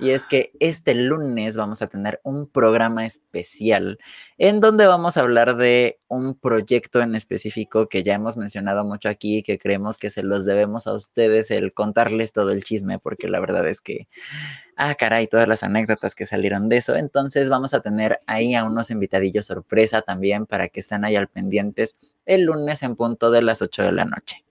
Y 0.00 0.10
es 0.10 0.28
que 0.28 0.52
este 0.60 0.94
lunes 0.94 1.56
vamos 1.56 1.82
a 1.82 1.88
tener 1.88 2.20
un 2.22 2.48
programa 2.48 3.04
especial 3.04 3.98
en 4.38 4.60
donde 4.60 4.86
vamos 4.86 5.16
a 5.16 5.20
hablar 5.20 5.56
de 5.56 5.98
un 6.06 6.38
proyecto 6.38 7.00
en 7.00 7.16
específico 7.16 7.88
que 7.88 8.04
ya 8.04 8.14
hemos 8.14 8.36
mencionado 8.36 8.84
mucho 8.84 9.08
aquí 9.08 9.38
y 9.38 9.42
que 9.42 9.58
creemos 9.58 9.98
que 9.98 10.10
se 10.10 10.22
los 10.22 10.44
debemos 10.44 10.86
a 10.86 10.92
ustedes 10.92 11.50
el 11.50 11.74
contarles 11.74 12.32
todo 12.32 12.52
el 12.52 12.62
chisme, 12.62 13.00
porque 13.00 13.28
la 13.28 13.40
verdad 13.40 13.66
es 13.66 13.80
que, 13.80 14.08
ah, 14.76 14.94
caray, 14.94 15.26
todas 15.26 15.48
las 15.48 15.64
anécdotas 15.64 16.14
que 16.14 16.26
salieron 16.26 16.68
de 16.68 16.76
eso. 16.76 16.94
Entonces 16.94 17.48
vamos 17.48 17.74
a 17.74 17.80
tener 17.80 18.20
ahí 18.26 18.54
a 18.54 18.64
unos 18.64 18.90
invitadillos 18.92 19.46
sorpresa 19.46 20.02
también 20.02 20.46
para 20.46 20.68
que 20.68 20.78
estén 20.80 21.04
ahí 21.04 21.16
al 21.16 21.28
pendientes 21.28 21.96
el 22.24 22.42
lunes 22.42 22.82
en 22.84 22.94
punto 22.94 23.30
de 23.32 23.42
las 23.42 23.62
8 23.62 23.82
de 23.82 23.92
la 23.92 24.04
noche. 24.04 24.47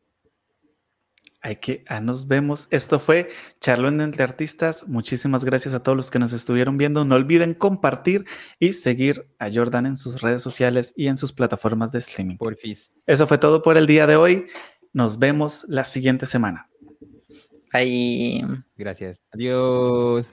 Hay 1.41 1.57
que, 1.57 1.84
ah, 1.88 1.99
nos 1.99 2.27
vemos. 2.27 2.68
Esto 2.72 2.99
fue 2.99 3.30
Charlando 3.61 4.03
entre 4.03 4.23
Artistas. 4.23 4.88
Muchísimas 4.88 5.45
gracias 5.45 5.73
a 5.73 5.84
todos 5.84 5.95
los 5.95 6.11
que 6.11 6.19
nos 6.19 6.34
estuvieron 6.34 6.77
viendo. 6.77 7.05
No 7.05 7.15
olviden 7.15 7.53
compartir 7.53 8.26
y 8.59 8.73
seguir 8.73 9.27
a 9.39 9.49
Jordan 9.51 9.85
en 9.85 9.97
sus 9.97 10.22
redes 10.22 10.41
sociales 10.41 10.93
y 10.95 11.07
en 11.07 11.18
sus 11.18 11.34
plataformas 11.34 11.91
de 11.91 11.99
streaming. 11.99 12.38
Porfis. 12.38 12.93
Eso 13.05 13.27
fue 13.27 13.38
todo 13.38 13.61
por 13.61 13.77
el 13.77 13.88
día 13.88 14.07
de 14.07 14.15
hoy. 14.15 14.47
Nos 14.93 15.19
vemos 15.19 15.65
la 15.68 15.84
siguiente 15.84 16.26
semana. 16.26 16.69
Bye. 17.72 18.43
Gracias. 18.76 19.23
Adiós. 19.31 20.30